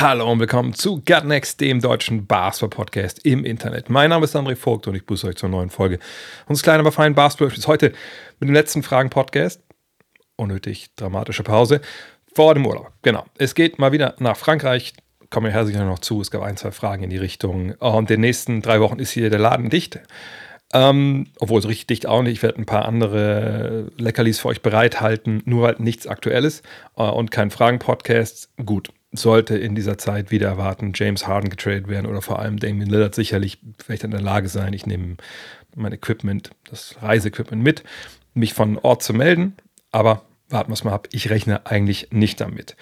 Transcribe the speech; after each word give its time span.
Hallo 0.00 0.30
und 0.30 0.40
willkommen 0.40 0.74
zu 0.74 0.96
Gut 0.96 1.24
Next, 1.24 1.60
dem 1.60 1.80
deutschen 1.80 2.26
Basketball-Podcast 2.26 3.24
im 3.24 3.44
Internet. 3.44 3.90
Mein 3.90 4.10
Name 4.10 4.24
ist 4.24 4.34
André 4.34 4.56
Vogt 4.56 4.88
und 4.88 4.96
ich 4.96 5.02
begrüße 5.02 5.28
euch 5.28 5.36
zur 5.36 5.48
neuen 5.48 5.70
Folge 5.70 6.00
unseres 6.46 6.64
kleinen, 6.64 6.80
aber 6.80 6.90
feinen 6.90 7.14
Basketball 7.14 7.56
ist 7.56 7.68
heute 7.68 7.92
mit 8.40 8.48
dem 8.48 8.54
letzten 8.54 8.82
Fragen-Podcast. 8.82 9.62
Unnötig 10.34 10.92
dramatische 10.96 11.44
Pause 11.44 11.80
vor 12.34 12.54
dem 12.54 12.66
Urlaub. 12.66 12.90
Genau. 13.02 13.24
Es 13.38 13.54
geht 13.54 13.78
mal 13.78 13.92
wieder 13.92 14.16
nach 14.18 14.36
Frankreich. 14.36 14.94
Kommen 15.30 15.46
wir 15.46 15.52
herzlich 15.52 15.76
noch 15.76 16.00
zu. 16.00 16.20
Es 16.20 16.32
gab 16.32 16.42
ein, 16.42 16.56
zwei 16.56 16.72
Fragen 16.72 17.04
in 17.04 17.10
die 17.10 17.16
Richtung. 17.16 17.74
Und 17.78 18.10
in 18.10 18.16
den 18.16 18.20
nächsten 18.20 18.62
drei 18.62 18.80
Wochen 18.80 18.98
ist 18.98 19.12
hier 19.12 19.30
der 19.30 19.38
Laden 19.38 19.70
dicht. 19.70 20.00
Ähm, 20.72 21.28
obwohl 21.38 21.62
so 21.62 21.68
richtig 21.68 21.86
dicht 21.86 22.06
auch 22.06 22.22
nicht. 22.22 22.32
Ich 22.32 22.42
werde 22.42 22.60
ein 22.60 22.66
paar 22.66 22.84
andere 22.86 23.92
Leckerlis 23.96 24.40
für 24.40 24.48
euch 24.48 24.60
bereithalten. 24.60 25.40
Nur 25.44 25.66
halt 25.66 25.78
nichts 25.78 26.08
Aktuelles 26.08 26.62
äh, 26.96 27.04
und 27.04 27.30
kein 27.30 27.52
Fragen-Podcast. 27.52 28.50
Gut, 28.66 28.90
sollte 29.14 29.56
in 29.56 29.74
dieser 29.74 29.98
Zeit 29.98 30.30
wieder 30.30 30.48
erwarten, 30.48 30.92
James 30.94 31.26
Harden 31.26 31.50
getradet 31.50 31.88
werden 31.88 32.06
oder 32.06 32.22
vor 32.22 32.38
allem 32.38 32.58
Damian 32.58 32.88
Lillard 32.88 33.14
sicherlich 33.14 33.58
vielleicht 33.84 34.04
in 34.04 34.10
der 34.10 34.20
Lage 34.20 34.48
sein. 34.48 34.72
Ich 34.72 34.86
nehme 34.86 35.16
mein 35.74 35.92
Equipment, 35.92 36.50
das 36.70 36.96
Reiseequipment 37.00 37.62
mit, 37.62 37.84
mich 38.34 38.54
von 38.54 38.78
Ort 38.78 39.02
zu 39.02 39.14
melden. 39.14 39.54
Aber 39.92 40.22
warten 40.48 40.70
wir 40.70 40.74
es 40.74 40.84
mal 40.84 40.92
ab. 40.92 41.08
Ich 41.12 41.30
rechne 41.30 41.66
eigentlich 41.66 42.08
nicht 42.10 42.40
damit. 42.40 42.76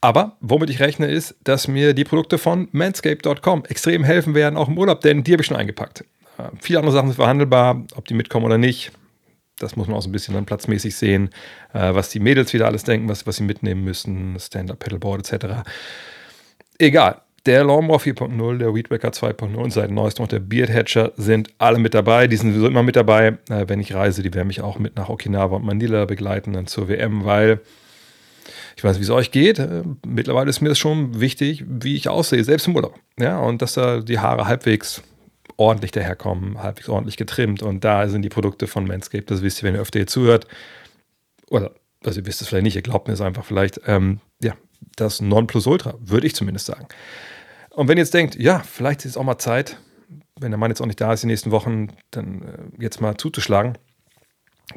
Aber 0.00 0.36
womit 0.40 0.70
ich 0.70 0.80
rechne, 0.80 1.06
ist, 1.06 1.36
dass 1.42 1.68
mir 1.68 1.94
die 1.94 2.04
Produkte 2.04 2.38
von 2.38 2.68
manscape.com 2.72 3.64
extrem 3.64 4.04
helfen 4.04 4.34
werden, 4.34 4.56
auch 4.56 4.68
im 4.68 4.78
Urlaub, 4.78 5.00
denn 5.00 5.24
die 5.24 5.32
habe 5.32 5.42
ich 5.42 5.46
schon 5.46 5.56
eingepackt. 5.56 6.04
Äh, 6.38 6.44
viele 6.60 6.78
andere 6.78 6.94
Sachen 6.94 7.08
sind 7.08 7.16
verhandelbar, 7.16 7.84
ob 7.96 8.06
die 8.06 8.14
mitkommen 8.14 8.46
oder 8.46 8.58
nicht. 8.58 8.92
Das 9.58 9.76
muss 9.76 9.86
man 9.86 9.96
auch 9.96 10.02
so 10.02 10.08
ein 10.08 10.12
bisschen 10.12 10.34
dann 10.34 10.44
platzmäßig 10.44 10.94
sehen, 10.96 11.30
äh, 11.72 11.94
was 11.94 12.10
die 12.10 12.20
Mädels 12.20 12.52
wieder 12.52 12.66
alles 12.66 12.84
denken, 12.84 13.08
was, 13.08 13.26
was 13.26 13.36
sie 13.36 13.44
mitnehmen 13.44 13.84
müssen, 13.84 14.36
Stand-Up, 14.38 14.78
Pedalboard 14.78 15.32
etc. 15.32 15.62
Egal. 16.78 17.22
Der 17.46 17.62
Lawnmower 17.62 18.00
4.0, 18.00 18.58
der 18.58 18.74
Weedwacker 18.74 19.10
2.0 19.10 19.54
und 19.54 19.72
seit 19.72 19.90
neuestem 19.90 20.24
noch 20.24 20.28
der 20.28 20.40
Beard 20.40 20.68
Hatcher 20.68 21.12
sind 21.16 21.48
alle 21.58 21.78
mit 21.78 21.94
dabei. 21.94 22.26
Die 22.26 22.36
sind 22.36 22.50
sowieso 22.50 22.66
immer 22.66 22.82
mit 22.82 22.96
dabei. 22.96 23.38
Äh, 23.48 23.66
wenn 23.68 23.80
ich 23.80 23.94
reise, 23.94 24.22
die 24.22 24.34
werden 24.34 24.48
mich 24.48 24.60
auch 24.60 24.78
mit 24.78 24.96
nach 24.96 25.08
Okinawa 25.08 25.56
und 25.56 25.64
Manila 25.64 26.06
begleiten, 26.06 26.52
dann 26.52 26.66
zur 26.66 26.88
WM, 26.88 27.24
weil 27.24 27.60
ich 28.76 28.84
weiß, 28.84 28.98
wie 28.98 29.04
es 29.04 29.10
euch 29.10 29.30
geht. 29.30 29.60
Äh, 29.60 29.84
Mittlerweile 30.04 30.50
ist 30.50 30.60
mir 30.60 30.68
das 30.68 30.78
schon 30.78 31.20
wichtig, 31.20 31.64
wie 31.68 31.94
ich 31.94 32.08
aussehe, 32.08 32.42
selbst 32.42 32.66
im 32.66 32.74
Urlaub. 32.74 32.98
Ja, 33.18 33.38
und 33.38 33.62
dass 33.62 33.74
da 33.74 34.00
die 34.00 34.18
Haare 34.18 34.46
halbwegs 34.46 35.02
ordentlich 35.56 35.92
daherkommen, 35.92 36.62
halbwegs 36.62 36.88
ordentlich 36.88 37.16
getrimmt. 37.16 37.62
Und 37.62 37.84
da 37.84 38.08
sind 38.08 38.22
die 38.22 38.28
Produkte 38.28 38.66
von 38.66 38.86
Manscaped, 38.86 39.30
das 39.30 39.42
wisst 39.42 39.62
ihr, 39.62 39.68
wenn 39.68 39.74
ihr 39.74 39.80
öfter 39.80 39.98
hier 39.98 40.06
zuhört. 40.06 40.46
Oder, 41.48 41.72
also 42.04 42.20
ihr 42.20 42.26
wisst 42.26 42.40
es 42.40 42.48
vielleicht 42.48 42.64
nicht, 42.64 42.76
ihr 42.76 42.82
glaubt 42.82 43.08
mir 43.08 43.14
es 43.14 43.20
einfach 43.20 43.44
vielleicht. 43.44 43.80
Ähm, 43.86 44.20
ja, 44.42 44.54
das 44.96 45.20
Nonplusultra, 45.20 45.94
würde 46.00 46.26
ich 46.26 46.34
zumindest 46.34 46.66
sagen. 46.66 46.86
Und 47.70 47.88
wenn 47.88 47.98
ihr 47.98 48.02
jetzt 48.02 48.14
denkt, 48.14 48.36
ja, 48.36 48.60
vielleicht 48.60 49.00
ist 49.00 49.12
es 49.12 49.16
auch 49.16 49.24
mal 49.24 49.38
Zeit, 49.38 49.78
wenn 50.38 50.50
der 50.50 50.58
Mann 50.58 50.70
jetzt 50.70 50.80
auch 50.80 50.86
nicht 50.86 51.00
da 51.00 51.12
ist, 51.12 51.22
die 51.22 51.28
nächsten 51.28 51.50
Wochen, 51.50 51.88
dann 52.10 52.42
äh, 52.42 52.82
jetzt 52.82 53.00
mal 53.00 53.16
zuzuschlagen. 53.16 53.78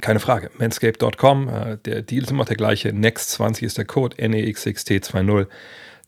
Keine 0.02 0.20
Frage. 0.20 0.52
Manscaped.com, 0.58 1.50
äh, 1.50 1.78
der 1.78 2.02
Deal 2.02 2.24
ist 2.24 2.32
immer 2.32 2.46
der 2.46 2.56
gleiche. 2.56 2.90
Next20 2.90 3.64
ist 3.64 3.78
der 3.78 3.86
Code, 3.86 4.16
NEXXT20. 4.18 5.48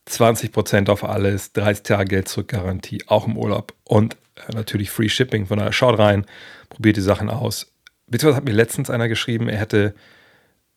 20% 0.08 0.90
auf 0.90 1.04
alles, 1.04 1.52
30 1.52 1.84
Tage 1.84 2.04
Geld 2.06 2.28
zurück 2.28 2.48
Garantie, 2.48 3.02
auch 3.06 3.26
im 3.26 3.36
Urlaub 3.36 3.72
und 3.84 4.16
natürlich 4.54 4.90
Free 4.90 5.08
Shipping. 5.08 5.46
Von 5.46 5.58
daher 5.58 5.72
schaut 5.72 5.98
rein, 5.98 6.26
probiert 6.68 6.96
die 6.96 7.02
Sachen 7.02 7.30
aus. 7.30 7.72
Beziehungsweise 8.06 8.38
hat 8.38 8.44
mir 8.44 8.52
letztens 8.52 8.90
einer 8.90 9.08
geschrieben, 9.08 9.48
er 9.48 9.58
hätte 9.58 9.94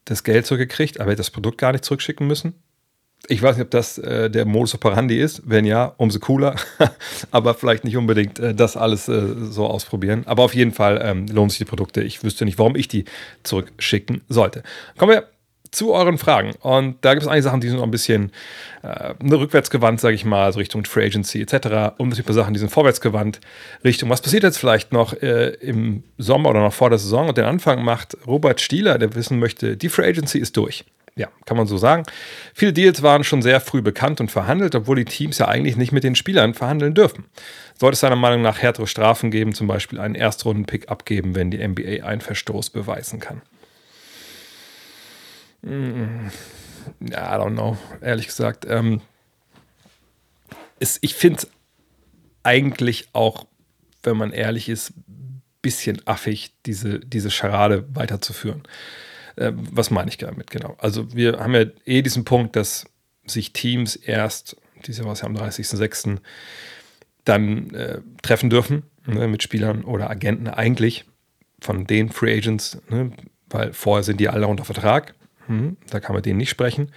das 0.05 0.23
Geld 0.23 0.45
zurückgekriegt, 0.45 0.99
aber 0.99 1.09
er 1.09 1.11
hätte 1.11 1.21
das 1.21 1.31
Produkt 1.31 1.57
gar 1.57 1.71
nicht 1.71 1.83
zurückschicken 1.83 2.27
müssen. 2.27 2.53
Ich 3.27 3.41
weiß 3.41 3.55
nicht, 3.57 3.65
ob 3.65 3.71
das 3.71 3.97
äh, 3.97 4.29
der 4.29 4.45
Modus 4.45 4.75
operandi 4.75 5.19
ist. 5.19 5.41
Wenn 5.45 5.65
ja, 5.65 5.93
umso 5.97 6.19
cooler. 6.19 6.55
aber 7.31 7.55
vielleicht 7.55 7.83
nicht 7.83 7.97
unbedingt 7.97 8.39
äh, 8.39 8.53
das 8.53 8.77
alles 8.77 9.07
äh, 9.07 9.35
so 9.49 9.65
ausprobieren. 9.65 10.23
Aber 10.27 10.43
auf 10.43 10.53
jeden 10.53 10.71
Fall 10.71 11.01
ähm, 11.03 11.25
lohnen 11.27 11.49
sich 11.49 11.57
die 11.57 11.65
Produkte. 11.65 12.03
Ich 12.03 12.23
wüsste 12.23 12.45
nicht, 12.45 12.59
warum 12.59 12.75
ich 12.75 12.87
die 12.87 13.05
zurückschicken 13.43 14.21
sollte. 14.29 14.61
Kommen 14.97 15.13
wir 15.13 15.27
zu 15.75 15.93
euren 15.93 16.17
Fragen. 16.17 16.53
Und 16.61 16.97
da 17.01 17.13
gibt 17.13 17.23
es 17.23 17.27
einige 17.27 17.43
Sachen, 17.43 17.61
die 17.61 17.67
sind 17.67 17.77
noch 17.77 17.83
ein 17.83 17.91
bisschen 17.91 18.31
äh, 18.81 19.13
rückwärtsgewandt, 19.23 19.99
sage 19.99 20.15
ich 20.15 20.25
mal, 20.25 20.45
also 20.45 20.59
Richtung 20.59 20.85
Free 20.85 21.05
Agency 21.05 21.41
etc. 21.41 21.97
Und 21.97 22.11
gibt 22.11 22.19
ein 22.19 22.23
paar 22.25 22.33
Sachen, 22.33 22.53
die 22.53 22.59
sind 22.59 22.71
vorwärtsgewandt 22.71 23.41
Richtung, 23.83 24.09
was 24.09 24.21
passiert 24.21 24.43
jetzt 24.43 24.57
vielleicht 24.57 24.93
noch 24.93 25.13
äh, 25.21 25.49
im 25.61 26.03
Sommer 26.17 26.49
oder 26.49 26.61
noch 26.61 26.73
vor 26.73 26.89
der 26.89 26.99
Saison. 26.99 27.29
Und 27.29 27.37
den 27.37 27.45
Anfang 27.45 27.83
macht 27.83 28.17
Robert 28.25 28.61
Stieler, 28.61 28.97
der 28.97 29.15
wissen 29.15 29.39
möchte, 29.39 29.77
die 29.77 29.89
Free 29.89 30.07
Agency 30.07 30.39
ist 30.39 30.55
durch. 30.57 30.85
Ja, 31.17 31.29
kann 31.45 31.55
man 31.55 31.65
so 31.65 31.77
sagen. 31.77 32.03
Viele 32.53 32.73
Deals 32.73 33.01
waren 33.01 33.23
schon 33.23 33.41
sehr 33.41 33.61
früh 33.61 33.81
bekannt 33.81 34.19
und 34.19 34.31
verhandelt, 34.31 34.75
obwohl 34.75 34.97
die 34.97 35.05
Teams 35.05 35.37
ja 35.37 35.47
eigentlich 35.47 35.77
nicht 35.77 35.93
mit 35.93 36.03
den 36.03 36.15
Spielern 36.15 36.53
verhandeln 36.53 36.93
dürfen. 36.93 37.23
Sollte 37.79 37.93
es 37.93 38.01
seiner 38.01 38.17
Meinung 38.17 38.41
nach 38.41 38.61
härtere 38.61 38.85
Strafen 38.85 39.31
geben, 39.31 39.53
zum 39.53 39.67
Beispiel 39.67 39.99
einen 39.99 40.15
Erstrunden-Pick 40.15 40.89
abgeben, 40.89 41.33
wenn 41.33 41.51
die 41.51 41.65
NBA 41.65 42.05
einen 42.05 42.19
Verstoß 42.19 42.69
beweisen 42.69 43.21
kann. 43.21 43.41
Mm, 45.65 46.29
I 47.01 47.11
don't 47.11 47.53
know, 47.53 47.77
ehrlich 48.01 48.27
gesagt. 48.27 48.65
Ähm, 48.69 49.01
ist, 50.79 50.99
ich 51.01 51.15
finde 51.15 51.39
es 51.39 51.47
eigentlich 52.43 53.09
auch, 53.13 53.47
wenn 54.03 54.17
man 54.17 54.31
ehrlich 54.31 54.69
ist, 54.69 54.91
ein 54.91 55.41
bisschen 55.61 56.01
affig, 56.07 56.53
diese, 56.65 56.99
diese 56.99 57.31
Scharade 57.31 57.85
weiterzuführen. 57.95 58.63
Äh, 59.35 59.53
was 59.55 59.89
meine 59.89 60.09
ich 60.09 60.17
damit 60.17 60.51
genau? 60.51 60.75
Also 60.77 61.13
wir 61.13 61.39
haben 61.39 61.55
ja 61.55 61.65
eh 61.85 62.03
diesen 62.03 62.25
Punkt, 62.25 62.55
dass 62.55 62.85
sich 63.25 63.51
Teams 63.51 63.95
erst, 63.95 64.57
diese 64.85 65.05
was 65.05 65.21
ja 65.21 65.27
am 65.27 65.35
30.06. 65.35 66.19
dann 67.23 67.71
äh, 67.71 68.01
treffen 68.21 68.51
dürfen 68.51 68.83
ne, 69.07 69.27
mit 69.27 69.41
Spielern 69.41 69.83
oder 69.83 70.11
Agenten 70.11 70.47
eigentlich 70.47 71.05
von 71.59 71.87
den 71.87 72.11
Free 72.11 72.37
Agents, 72.37 72.77
ne, 72.89 73.11
weil 73.49 73.73
vorher 73.73 74.03
sind 74.03 74.19
die 74.19 74.29
alle 74.29 74.47
unter 74.47 74.65
Vertrag. 74.65 75.15
Hm, 75.47 75.77
da 75.89 75.99
kann 75.99 76.13
man 76.13 76.23
denen 76.23 76.37
nicht 76.37 76.49
sprechen, 76.49 76.91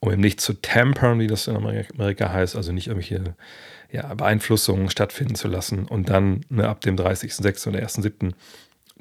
um 0.00 0.12
eben 0.12 0.20
nicht 0.20 0.40
zu 0.40 0.54
tampern, 0.54 1.20
wie 1.20 1.26
das 1.26 1.46
in 1.46 1.56
Amerika 1.56 2.32
heißt, 2.32 2.56
also 2.56 2.72
nicht 2.72 2.88
irgendwelche 2.88 3.36
ja, 3.90 4.12
Beeinflussungen 4.14 4.88
stattfinden 4.88 5.34
zu 5.34 5.48
lassen. 5.48 5.86
Und 5.86 6.08
dann 6.08 6.44
ne, 6.48 6.68
ab 6.68 6.80
dem 6.80 6.96
30.06. 6.96 7.68
oder 7.68 7.80
1.07. 7.80 8.32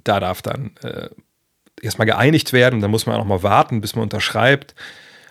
da 0.03 0.19
darf 0.19 0.41
dann 0.41 0.71
äh, 0.83 1.09
erstmal 1.81 2.05
geeinigt 2.05 2.53
werden. 2.53 2.81
Dann 2.81 2.91
muss 2.91 3.05
man 3.05 3.15
auch 3.15 3.25
mal 3.25 3.43
warten, 3.43 3.81
bis 3.81 3.95
man 3.95 4.03
unterschreibt. 4.03 4.75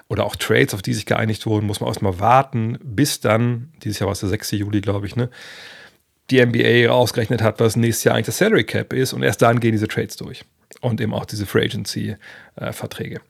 Oder 0.09 0.25
auch 0.25 0.35
Trades, 0.35 0.75
auf 0.75 0.83
die 0.83 0.95
sich 0.95 1.07
geeinigt 1.07 1.47
wurden, 1.47 1.67
muss 1.67 1.79
man 1.79 1.89
erstmal 1.89 2.19
warten, 2.19 2.79
bis 2.83 3.21
dann, 3.21 3.73
dieses 3.85 4.01
Jahr 4.01 4.09
war 4.09 4.13
es 4.13 4.21
der 4.21 4.29
6. 4.29 4.51
Juli, 4.53 4.81
glaube 4.81 5.07
ich, 5.07 5.15
ne, 5.15 5.31
die 6.31 6.45
NBA 6.45 6.91
ausgerechnet 6.91 7.43
hat, 7.43 7.61
was 7.61 7.77
nächstes 7.77 8.05
Jahr 8.05 8.17
eigentlich 8.17 8.27
das 8.27 8.39
Salary 8.39 8.65
Cap 8.65 8.93
ist. 8.93 9.13
Und 9.13 9.23
erst 9.23 9.41
dann 9.43 9.61
gehen 9.61 9.73
diese 9.73 9.87
Trades 9.87 10.17
durch. 10.17 10.45
Und 10.81 11.01
eben 11.01 11.15
auch 11.15 11.27
diese 11.27 11.47
Free 11.47 11.65
Agency-Verträge. 11.65 13.17
Äh, 13.17 13.21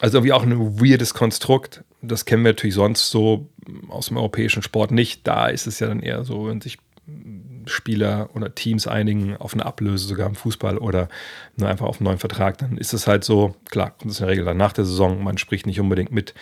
also 0.00 0.18
irgendwie 0.18 0.32
auch 0.32 0.42
ein 0.42 0.80
weirdes 0.80 1.14
Konstrukt. 1.14 1.84
Das 2.02 2.24
kennen 2.24 2.44
wir 2.44 2.52
natürlich 2.52 2.74
sonst 2.74 3.10
so 3.10 3.48
aus 3.88 4.08
dem 4.08 4.16
europäischen 4.16 4.62
Sport 4.62 4.90
nicht. 4.90 5.26
Da 5.26 5.48
ist 5.48 5.66
es 5.66 5.80
ja 5.80 5.88
dann 5.88 6.00
eher 6.00 6.24
so, 6.24 6.48
wenn 6.48 6.60
sich 6.60 6.78
Spieler 7.66 8.30
oder 8.34 8.54
Teams 8.54 8.86
einigen 8.86 9.36
auf 9.36 9.54
eine 9.54 9.66
Ablöse, 9.66 10.06
sogar 10.06 10.26
im 10.26 10.34
Fußball 10.34 10.78
oder 10.78 11.08
nur 11.56 11.68
einfach 11.68 11.86
auf 11.86 11.98
einen 11.98 12.06
neuen 12.06 12.18
Vertrag, 12.18 12.58
dann 12.58 12.78
ist 12.78 12.92
es 12.92 13.06
halt 13.06 13.24
so, 13.24 13.56
klar, 13.70 13.90
kommt 13.90 14.12
es 14.12 14.20
in 14.20 14.26
der 14.26 14.32
Regel 14.32 14.44
dann 14.44 14.56
nach 14.56 14.72
der 14.72 14.84
Saison. 14.84 15.22
Man 15.22 15.38
spricht 15.38 15.66
nicht 15.66 15.80
unbedingt 15.80 16.12
mit 16.12 16.34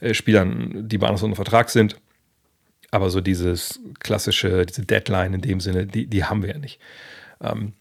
äh, 0.00 0.14
Spielern, 0.14 0.88
die 0.88 0.98
bei 0.98 1.08
uns 1.08 1.22
unter 1.22 1.36
Vertrag 1.36 1.70
sind. 1.70 1.96
Aber 2.90 3.10
so 3.10 3.20
dieses 3.20 3.80
klassische, 4.00 4.64
diese 4.64 4.84
Deadline 4.84 5.34
in 5.34 5.40
dem 5.42 5.60
Sinne, 5.60 5.86
die, 5.86 6.06
die 6.06 6.24
haben 6.24 6.42
wir 6.42 6.50
ja 6.50 6.58
nicht. 6.58 6.80
Ähm, 7.40 7.74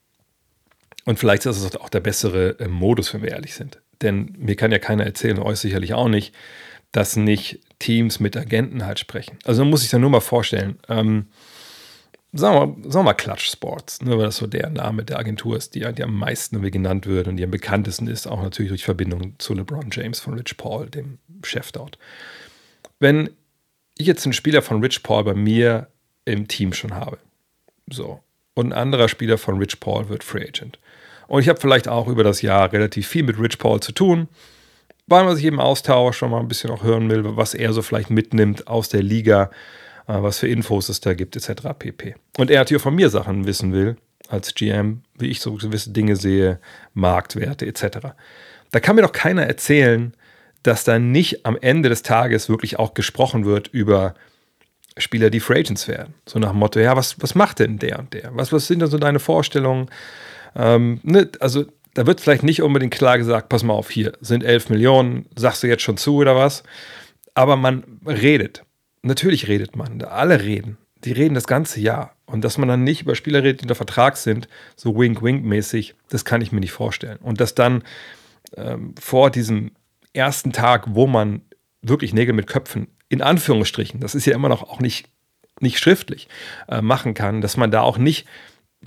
und 1.06 1.18
vielleicht 1.18 1.46
ist 1.46 1.62
es 1.62 1.76
auch 1.78 1.90
der 1.90 2.02
bessere 2.02 2.60
äh, 2.60 2.68
Modus, 2.68 3.14
wenn 3.14 3.22
wir 3.22 3.32
ehrlich 3.32 3.56
sind. 3.56 3.82
Denn 4.02 4.34
mir 4.38 4.56
kann 4.56 4.72
ja 4.72 4.80
keiner 4.80 5.06
erzählen, 5.06 5.40
euch 5.40 5.60
sicherlich 5.60 5.94
auch 5.94 6.10
nicht, 6.10 6.34
dass 6.92 7.16
nicht 7.16 7.60
Teams 7.80 8.20
mit 8.20 8.38
Agenten 8.38 8.86
halt 8.86 9.00
sprechen. 9.00 9.38
Also 9.44 9.64
man 9.64 9.70
muss 9.72 9.82
sich 9.82 9.92
ja 9.92 10.00
nur 10.00 10.10
mal 10.10 10.22
vorstellen. 10.22 10.80
Ähm, 10.88 11.28
sagen, 12.34 12.56
wir, 12.56 12.92
sagen 12.92 13.00
wir 13.00 13.04
mal 13.04 13.14
Clutch 13.14 13.50
Sports, 13.50 14.02
ne, 14.02 14.18
weil 14.18 14.26
das 14.26 14.38
so 14.38 14.48
der 14.48 14.70
Name 14.70 15.04
der 15.04 15.20
Agentur 15.20 15.58
ist, 15.58 15.76
die, 15.76 15.86
die 15.94 16.04
am 16.04 16.18
meisten 16.18 16.62
genannt 16.72 17.06
wird 17.06 17.28
und 17.28 17.38
die 17.38 17.44
am 17.44 17.52
bekanntesten 17.52 18.08
ist, 18.08 18.28
auch 18.28 18.42
natürlich 18.42 18.70
durch 18.70 18.86
Verbindung 18.86 19.36
zu 19.38 19.54
LeBron 19.54 19.90
James 19.92 20.20
von 20.20 20.34
Rich 20.34 20.58
Paul, 20.58 20.90
dem 20.90 21.20
Chef 21.44 21.72
dort. 21.72 21.98
Wenn 23.00 23.30
ich 23.98 24.08
jetzt 24.08 24.26
einen 24.26 24.34
Spieler 24.34 24.62
von 24.62 24.82
Rich 24.82 25.04
Paul 25.04 25.24
bei 25.24 25.34
mir 25.34 25.88
im 26.26 26.48
Team 26.48 26.74
schon 26.74 26.94
habe, 26.94 27.18
so, 27.90 28.20
und 28.54 28.68
ein 28.68 28.74
anderer 28.74 29.08
Spieler 29.08 29.38
von 29.38 29.58
Rich 29.60 29.80
Paul 29.80 30.10
wird 30.10 30.24
Free 30.24 30.48
Agent. 30.48 30.80
Und 31.28 31.42
ich 31.42 31.50
habe 31.50 31.60
vielleicht 31.60 31.88
auch 31.88 32.08
über 32.08 32.24
das 32.24 32.42
Jahr 32.42 32.72
relativ 32.72 33.08
viel 33.08 33.24
mit 33.24 33.40
Rich 33.40 33.58
Paul 33.58 33.80
zu 33.80 33.92
tun, 33.92 34.28
weil 35.08 35.24
man 35.24 35.36
sich 35.36 35.46
eben 35.46 35.60
austauscht 35.60 36.24
und 36.24 36.32
mal 36.32 36.40
ein 36.40 36.48
bisschen 36.48 36.70
auch 36.70 36.84
hören 36.84 37.10
will, 37.10 37.24
was 37.24 37.54
er 37.54 37.74
so 37.74 37.82
vielleicht 37.82 38.10
mitnimmt 38.10 38.68
aus 38.68 38.90
der 38.90 39.04
Liga, 39.04 39.52
äh, 40.08 40.22
was 40.22 40.40
für 40.40 40.48
Infos 40.48 40.90
es 40.90 41.02
da 41.02 41.14
gibt, 41.14 41.36
etc. 41.36 41.68
pp. 41.78 42.16
Und 42.38 42.50
er 42.50 42.60
natürlich 42.60 42.82
auch 42.82 42.86
von 42.86 42.96
mir 42.96 43.10
Sachen 43.10 43.46
wissen 43.46 43.74
will, 43.74 43.98
als 44.28 44.56
GM, 44.56 45.02
wie 45.18 45.28
ich 45.28 45.40
so 45.40 45.54
gewisse 45.54 45.92
Dinge 45.92 46.16
sehe, 46.16 46.60
Marktwerte 46.94 47.66
etc. 47.66 48.10
Da 48.72 48.80
kann 48.80 48.96
mir 48.96 49.02
doch 49.02 49.12
keiner 49.12 49.44
erzählen, 49.44 50.14
dass 50.64 50.84
da 50.84 51.00
nicht 51.00 51.46
am 51.46 51.58
Ende 51.60 51.90
des 51.90 52.04
Tages 52.04 52.50
wirklich 52.50 52.78
auch 52.78 52.94
gesprochen 52.94 53.46
wird 53.46 53.68
über 53.70 54.16
Spieler, 54.98 55.30
die 55.30 55.40
Free 55.40 55.60
Agents 55.60 55.88
werden. 55.88 56.16
So 56.26 56.40
nach 56.40 56.50
dem 56.50 56.60
Motto, 56.60 56.80
ja, 56.80 56.96
was, 56.96 57.22
was 57.22 57.36
macht 57.36 57.60
denn 57.60 57.80
der 57.80 58.00
und 58.00 58.14
der? 58.14 58.32
Was, 58.34 58.52
was 58.52 58.68
sind 58.68 58.80
denn 58.80 58.90
so 58.90 58.98
deine 58.98 59.20
Vorstellungen? 59.20 59.90
Ähm, 60.58 61.00
ne, 61.04 61.30
also 61.40 61.66
da 61.94 62.06
wird 62.06 62.20
vielleicht 62.20 62.44
nicht 62.44 62.62
unbedingt 62.62 62.94
klar 62.94 63.18
gesagt, 63.18 63.50
pass 63.50 63.64
mal 63.64 63.74
auf, 63.74 63.90
hier 63.90 64.14
sind 64.20 64.44
11 64.44 64.70
Millionen, 64.70 65.26
sagst 65.36 65.64
du 65.64 65.68
jetzt 65.68 65.84
schon 65.84 65.98
zu 65.98 66.18
oder 66.18 66.36
was? 66.36 66.64
Aber 67.34 67.56
man 67.56 67.84
redet. 68.06 68.64
Natürlich 69.04 69.48
redet 69.48 69.76
man. 69.76 70.02
Alle 70.02 70.42
reden. 70.42 70.78
Die 71.04 71.12
reden 71.12 71.36
das 71.36 71.48
ganze 71.48 71.80
Jahr. 71.80 72.16
Und 72.26 72.44
dass 72.44 72.58
man 72.58 72.68
dann 72.68 72.84
nicht 72.84 73.04
über 73.04 73.16
Spieler 73.16 73.44
redet, 73.44 73.62
die 73.62 73.66
unter 73.66 73.76
Vertrag 73.76 74.18
sind, 74.18 74.48
so 74.76 74.98
wink-wink-mäßig, 74.98 75.96
das 76.10 76.26
kann 76.26 76.42
ich 76.42 76.52
mir 76.52 76.60
nicht 76.60 76.72
vorstellen. 76.72 77.18
Und 77.22 77.40
dass 77.40 77.56
dann 77.56 77.84
ähm, 78.56 78.96
vor 79.00 79.30
diesem 79.30 79.72
ersten 80.14 80.52
Tag, 80.52 80.86
wo 80.90 81.08
man 81.08 81.42
wirklich 81.82 82.14
Nägel 82.14 82.34
mit 82.34 82.48
Köpfen, 82.48 82.88
in 83.08 83.22
Anführungsstrichen, 83.22 84.00
das 84.00 84.16
ist 84.16 84.26
ja 84.26 84.36
immer 84.36 84.50
noch 84.50 84.64
auch 84.64 84.80
nicht, 84.80 85.08
nicht 85.60 85.80
schriftlich, 85.80 86.28
äh, 86.68 86.82
machen 86.82 87.14
kann, 87.14 87.42
dass 87.42 87.56
man 87.56 87.72
da 87.72 87.82
auch 87.82 87.98
nicht 87.98 88.28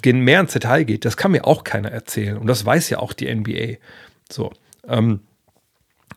mehr 0.05 0.41
ins 0.41 0.52
Detail 0.52 0.85
geht, 0.85 1.05
das 1.05 1.17
kann 1.17 1.32
mir 1.32 1.47
auch 1.47 1.64
keiner 1.64 1.91
erzählen. 1.91 2.37
Und 2.37 2.47
das 2.47 2.64
weiß 2.64 2.91
ja 2.91 2.99
auch 2.99 3.12
die 3.12 3.32
NBA. 3.32 3.79
So. 4.31 4.52
Ähm, 4.87 5.20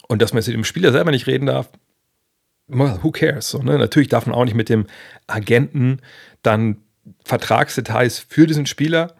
und 0.07 0.21
dass 0.21 0.33
man 0.33 0.39
jetzt 0.39 0.47
mit 0.47 0.55
dem 0.55 0.63
Spieler 0.63 0.91
selber 0.91 1.11
nicht 1.11 1.27
reden 1.27 1.45
darf, 1.45 1.69
who 2.67 3.11
cares? 3.11 3.49
So, 3.49 3.59
ne? 3.59 3.77
Natürlich 3.77 4.09
darf 4.09 4.25
man 4.25 4.35
auch 4.35 4.45
nicht 4.45 4.55
mit 4.55 4.69
dem 4.69 4.87
Agenten 5.27 5.99
dann 6.41 6.77
Vertragsdetails 7.25 8.19
für 8.19 8.47
diesen 8.47 8.65
Spieler 8.65 9.15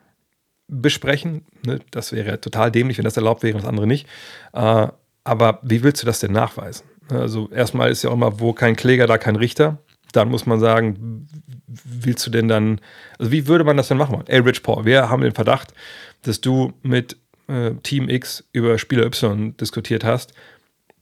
besprechen. 0.68 1.46
Ne? 1.66 1.80
Das 1.92 2.12
wäre 2.12 2.40
total 2.40 2.72
dämlich, 2.72 2.98
wenn 2.98 3.06
das 3.06 3.18
erlaubt 3.18 3.44
wäre 3.44 3.56
und 3.56 3.64
das 3.64 3.70
andere 3.70 3.88
nicht. 3.88 4.08
Äh, 4.54 4.88
aber 5.24 5.60
wie 5.64 5.84
willst 5.84 6.02
du 6.02 6.06
das 6.06 6.20
denn 6.20 6.32
nachweisen? 6.32 6.86
Also 7.10 7.50
erstmal 7.50 7.92
ist 7.92 8.04
ja 8.04 8.10
auch 8.10 8.14
immer, 8.14 8.40
wo 8.40 8.54
kein 8.54 8.76
Kläger, 8.76 9.08
da 9.08 9.18
kein 9.18 9.36
Richter. 9.36 9.78
Dann 10.14 10.30
muss 10.30 10.46
man 10.46 10.60
sagen, 10.60 11.28
willst 11.68 12.26
du 12.26 12.32
denn 12.32 12.48
dann, 12.48 12.80
also 13.20 13.32
wie 13.32 13.48
würde 13.48 13.64
man 13.64 13.78
das 13.78 13.90
denn 13.90 13.98
machen? 13.98 14.24
Ey, 14.28 14.40
Rich 14.40 14.64
Paul, 14.64 14.86
wir 14.86 15.10
haben 15.10 15.22
den 15.22 15.34
Verdacht, 15.34 15.74
dass 16.22 16.40
du 16.40 16.74
mit 16.82 17.18
äh, 17.48 17.72
Team 17.84 18.10
X 18.10 18.44
über 18.54 18.78
Spieler 18.78 19.06
Y 19.06 19.58
diskutiert 19.58 20.04
hast. 20.04 20.34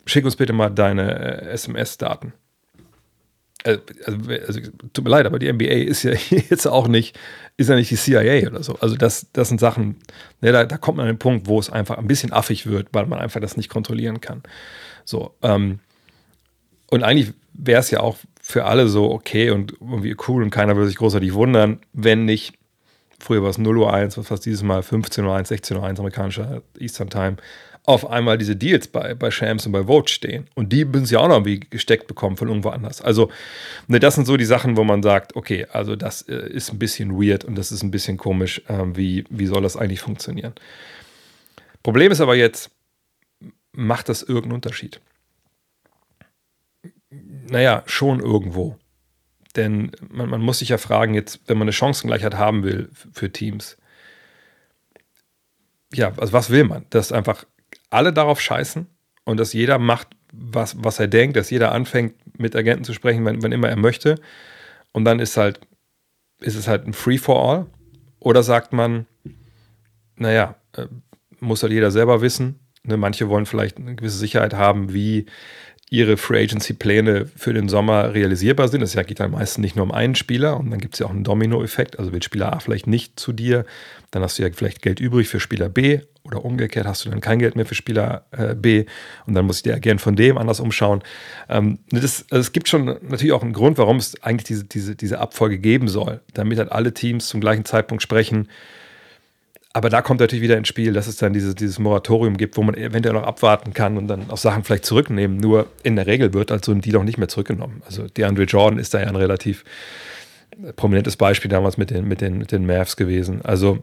Schick 0.05 0.25
uns 0.25 0.35
bitte 0.35 0.53
mal 0.53 0.69
deine 0.69 1.43
äh, 1.43 1.49
SMS-Daten. 1.49 2.33
Äh, 3.63 3.77
also, 4.05 4.17
also, 4.47 4.59
tut 4.93 5.03
mir 5.03 5.11
leid, 5.11 5.25
aber 5.25 5.39
die 5.39 5.51
NBA 5.51 5.65
ist 5.65 6.03
ja 6.03 6.13
jetzt 6.29 6.67
auch 6.67 6.87
nicht, 6.87 7.17
ist 7.57 7.69
ja 7.69 7.75
nicht 7.75 7.91
die 7.91 7.95
CIA 7.95 8.47
oder 8.47 8.63
so. 8.63 8.75
Also 8.79 8.95
das, 8.95 9.27
das 9.33 9.49
sind 9.49 9.59
Sachen, 9.59 9.97
ne, 10.41 10.51
da, 10.51 10.65
da, 10.65 10.77
kommt 10.77 10.97
man 10.97 11.07
an 11.07 11.13
den 11.13 11.19
Punkt, 11.19 11.47
wo 11.47 11.59
es 11.59 11.69
einfach 11.69 11.97
ein 11.97 12.07
bisschen 12.07 12.33
affig 12.33 12.65
wird, 12.65 12.87
weil 12.91 13.05
man 13.05 13.19
einfach 13.19 13.41
das 13.41 13.57
nicht 13.57 13.69
kontrollieren 13.69 14.21
kann. 14.21 14.41
So, 15.05 15.35
ähm, 15.41 15.79
und 16.89 17.03
eigentlich 17.03 17.33
wäre 17.53 17.79
es 17.79 17.91
ja 17.91 17.99
auch 17.99 18.17
für 18.51 18.65
alle 18.65 18.87
so 18.87 19.11
okay 19.11 19.49
und 19.49 19.73
irgendwie 19.79 20.15
cool 20.27 20.43
und 20.43 20.49
keiner 20.49 20.75
würde 20.75 20.87
sich 20.87 20.97
großartig 20.97 21.33
wundern, 21.33 21.79
wenn 21.93 22.25
nicht, 22.25 22.53
früher 23.19 23.41
war 23.41 23.49
es 23.49 23.57
0 23.57 23.77
Uhr 23.77 23.93
1, 23.93 24.17
was 24.17 24.29
war 24.29 24.37
dieses 24.37 24.63
Mal 24.63 24.83
15 24.83 25.25
Uhr 25.25 25.35
1, 25.35 25.47
16 25.47 25.77
Uhr 25.77 25.83
1 25.83 25.99
amerikanischer 25.99 26.61
Eastern 26.79 27.09
Time, 27.09 27.37
auf 27.85 28.07
einmal 28.07 28.37
diese 28.37 28.55
Deals 28.55 28.87
bei, 28.87 29.15
bei 29.15 29.31
Shams 29.31 29.65
und 29.65 29.71
bei 29.71 29.85
Vote 29.85 30.11
stehen. 30.11 30.47
Und 30.53 30.71
die 30.71 30.85
müssen 30.85 31.05
sie 31.05 31.17
auch 31.17 31.27
noch 31.27 31.37
irgendwie 31.37 31.61
gesteckt 31.61 32.07
bekommen 32.07 32.37
von 32.37 32.47
irgendwo 32.47 32.69
anders. 32.69 33.01
Also, 33.01 33.31
ne, 33.87 33.99
das 33.99 34.15
sind 34.15 34.27
so 34.27 34.37
die 34.37 34.45
Sachen, 34.45 34.77
wo 34.77 34.83
man 34.83 35.01
sagt, 35.01 35.35
okay, 35.35 35.65
also 35.71 35.95
das 35.95 36.21
äh, 36.23 36.47
ist 36.49 36.71
ein 36.71 36.77
bisschen 36.77 37.19
weird 37.19 37.43
und 37.43 37.57
das 37.57 37.71
ist 37.71 37.81
ein 37.81 37.89
bisschen 37.89 38.17
komisch. 38.17 38.61
Äh, 38.67 38.83
wie, 38.93 39.23
wie 39.29 39.47
soll 39.47 39.63
das 39.63 39.77
eigentlich 39.77 40.01
funktionieren? 40.01 40.53
Problem 41.81 42.11
ist 42.11 42.21
aber 42.21 42.35
jetzt, 42.35 42.69
macht 43.71 44.09
das 44.09 44.21
irgendeinen 44.21 44.53
Unterschied? 44.53 44.99
Naja, 47.51 47.83
schon 47.85 48.21
irgendwo. 48.21 48.77
Denn 49.57 49.91
man, 50.09 50.29
man, 50.29 50.39
muss 50.39 50.59
sich 50.59 50.69
ja 50.69 50.77
fragen, 50.77 51.13
jetzt, 51.13 51.41
wenn 51.47 51.57
man 51.57 51.65
eine 51.65 51.73
Chancengleichheit 51.73 52.35
haben 52.35 52.63
will 52.63 52.89
für 52.93 53.29
Teams, 53.29 53.77
ja, 55.93 56.13
also 56.15 56.31
was 56.31 56.49
will 56.49 56.63
man? 56.63 56.85
Dass 56.91 57.11
einfach 57.11 57.45
alle 57.89 58.13
darauf 58.13 58.39
scheißen 58.39 58.87
und 59.25 59.37
dass 59.37 59.51
jeder 59.51 59.79
macht, 59.79 60.07
was, 60.31 60.81
was 60.81 61.01
er 61.01 61.09
denkt, 61.09 61.35
dass 61.35 61.49
jeder 61.49 61.73
anfängt, 61.73 62.15
mit 62.39 62.55
Agenten 62.55 62.85
zu 62.85 62.93
sprechen, 62.93 63.25
wenn, 63.25 63.43
wenn 63.43 63.51
immer 63.51 63.67
er 63.67 63.75
möchte. 63.75 64.15
Und 64.93 65.03
dann 65.03 65.19
ist 65.19 65.35
halt, 65.35 65.59
ist 66.39 66.55
es 66.55 66.69
halt 66.69 66.87
ein 66.87 66.93
Free-for-all. 66.93 67.65
Oder 68.19 68.43
sagt 68.43 68.71
man, 68.71 69.07
naja, 70.15 70.55
äh, 70.77 70.85
muss 71.41 71.63
halt 71.63 71.73
jeder 71.73 71.91
selber 71.91 72.21
wissen. 72.21 72.61
Ne, 72.83 72.95
manche 72.95 73.27
wollen 73.27 73.45
vielleicht 73.45 73.77
eine 73.77 73.95
gewisse 73.95 74.17
Sicherheit 74.17 74.53
haben, 74.53 74.93
wie 74.93 75.25
ihre 75.91 76.15
Free 76.15 76.43
Agency 76.43 76.73
Pläne 76.73 77.25
für 77.35 77.53
den 77.53 77.67
Sommer 77.67 78.13
realisierbar 78.13 78.69
sind. 78.69 78.79
Das 78.79 78.95
geht 78.95 79.19
dann 79.19 79.31
meistens 79.31 79.61
nicht 79.61 79.75
nur 79.75 79.83
um 79.83 79.91
einen 79.91 80.15
Spieler 80.15 80.57
und 80.57 80.71
dann 80.71 80.79
gibt 80.79 80.95
es 80.95 80.99
ja 80.99 81.05
auch 81.05 81.11
einen 81.11 81.25
Domino-Effekt. 81.25 81.99
Also 81.99 82.13
will 82.13 82.23
Spieler 82.23 82.53
A 82.53 82.59
vielleicht 82.59 82.87
nicht 82.87 83.19
zu 83.19 83.33
dir, 83.33 83.65
dann 84.09 84.23
hast 84.23 84.39
du 84.39 84.43
ja 84.43 84.49
vielleicht 84.53 84.81
Geld 84.81 85.01
übrig 85.01 85.27
für 85.27 85.41
Spieler 85.41 85.67
B 85.67 85.99
oder 86.23 86.45
umgekehrt 86.45 86.87
hast 86.87 87.03
du 87.03 87.09
dann 87.09 87.19
kein 87.19 87.39
Geld 87.39 87.57
mehr 87.57 87.65
für 87.65 87.75
Spieler 87.75 88.25
äh, 88.31 88.55
B 88.55 88.85
und 89.25 89.33
dann 89.33 89.45
muss 89.45 89.57
ich 89.57 89.63
dir 89.63 89.77
gern 89.81 89.99
von 89.99 90.15
dem 90.15 90.37
anders 90.37 90.61
umschauen. 90.61 91.03
Ähm, 91.49 91.79
das, 91.89 92.25
also 92.31 92.39
es 92.39 92.53
gibt 92.53 92.69
schon 92.69 92.85
natürlich 92.85 93.33
auch 93.33 93.43
einen 93.43 93.53
Grund, 93.53 93.77
warum 93.77 93.97
es 93.97 94.21
eigentlich 94.23 94.45
diese, 94.45 94.63
diese, 94.63 94.95
diese 94.95 95.19
Abfolge 95.19 95.59
geben 95.59 95.89
soll, 95.89 96.21
damit 96.33 96.57
halt 96.57 96.71
alle 96.71 96.93
Teams 96.93 97.27
zum 97.27 97.41
gleichen 97.41 97.65
Zeitpunkt 97.65 98.01
sprechen 98.01 98.47
aber 99.73 99.89
da 99.89 100.01
kommt 100.01 100.19
natürlich 100.19 100.43
wieder 100.43 100.57
ins 100.57 100.67
Spiel, 100.67 100.93
dass 100.93 101.07
es 101.07 101.17
dann 101.17 101.33
dieses, 101.33 101.55
dieses 101.55 101.79
Moratorium 101.79 102.35
gibt, 102.35 102.57
wo 102.57 102.63
man 102.63 102.75
eventuell 102.75 103.13
noch 103.13 103.23
abwarten 103.23 103.73
kann 103.73 103.97
und 103.97 104.07
dann 104.07 104.29
auch 104.29 104.37
Sachen 104.37 104.63
vielleicht 104.63 104.85
zurücknehmen. 104.85 105.37
Nur 105.37 105.67
in 105.83 105.95
der 105.95 106.07
Regel 106.07 106.33
wird 106.33 106.51
also 106.51 106.73
die 106.73 106.91
doch 106.91 107.03
nicht 107.03 107.17
mehr 107.17 107.29
zurückgenommen. 107.29 107.81
Also 107.85 108.07
DeAndre 108.07 108.43
Jordan 108.43 108.79
ist 108.79 108.93
da 108.93 108.99
ja 108.99 109.07
ein 109.07 109.15
relativ 109.15 109.63
prominentes 110.75 111.15
Beispiel 111.15 111.49
damals 111.49 111.77
mit 111.77 111.89
den, 111.89 112.07
mit 112.07 112.19
den, 112.19 112.37
mit 112.37 112.51
den 112.51 112.65
Mavs 112.65 112.97
gewesen. 112.97 113.41
Also 113.43 113.81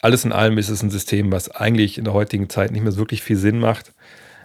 alles 0.00 0.24
in 0.24 0.32
allem 0.32 0.58
ist 0.58 0.68
es 0.68 0.82
ein 0.82 0.90
System, 0.90 1.30
was 1.30 1.50
eigentlich 1.50 1.98
in 1.98 2.04
der 2.04 2.12
heutigen 2.12 2.48
Zeit 2.48 2.72
nicht 2.72 2.82
mehr 2.82 2.96
wirklich 2.96 3.22
viel 3.22 3.36
Sinn 3.36 3.60
macht. 3.60 3.92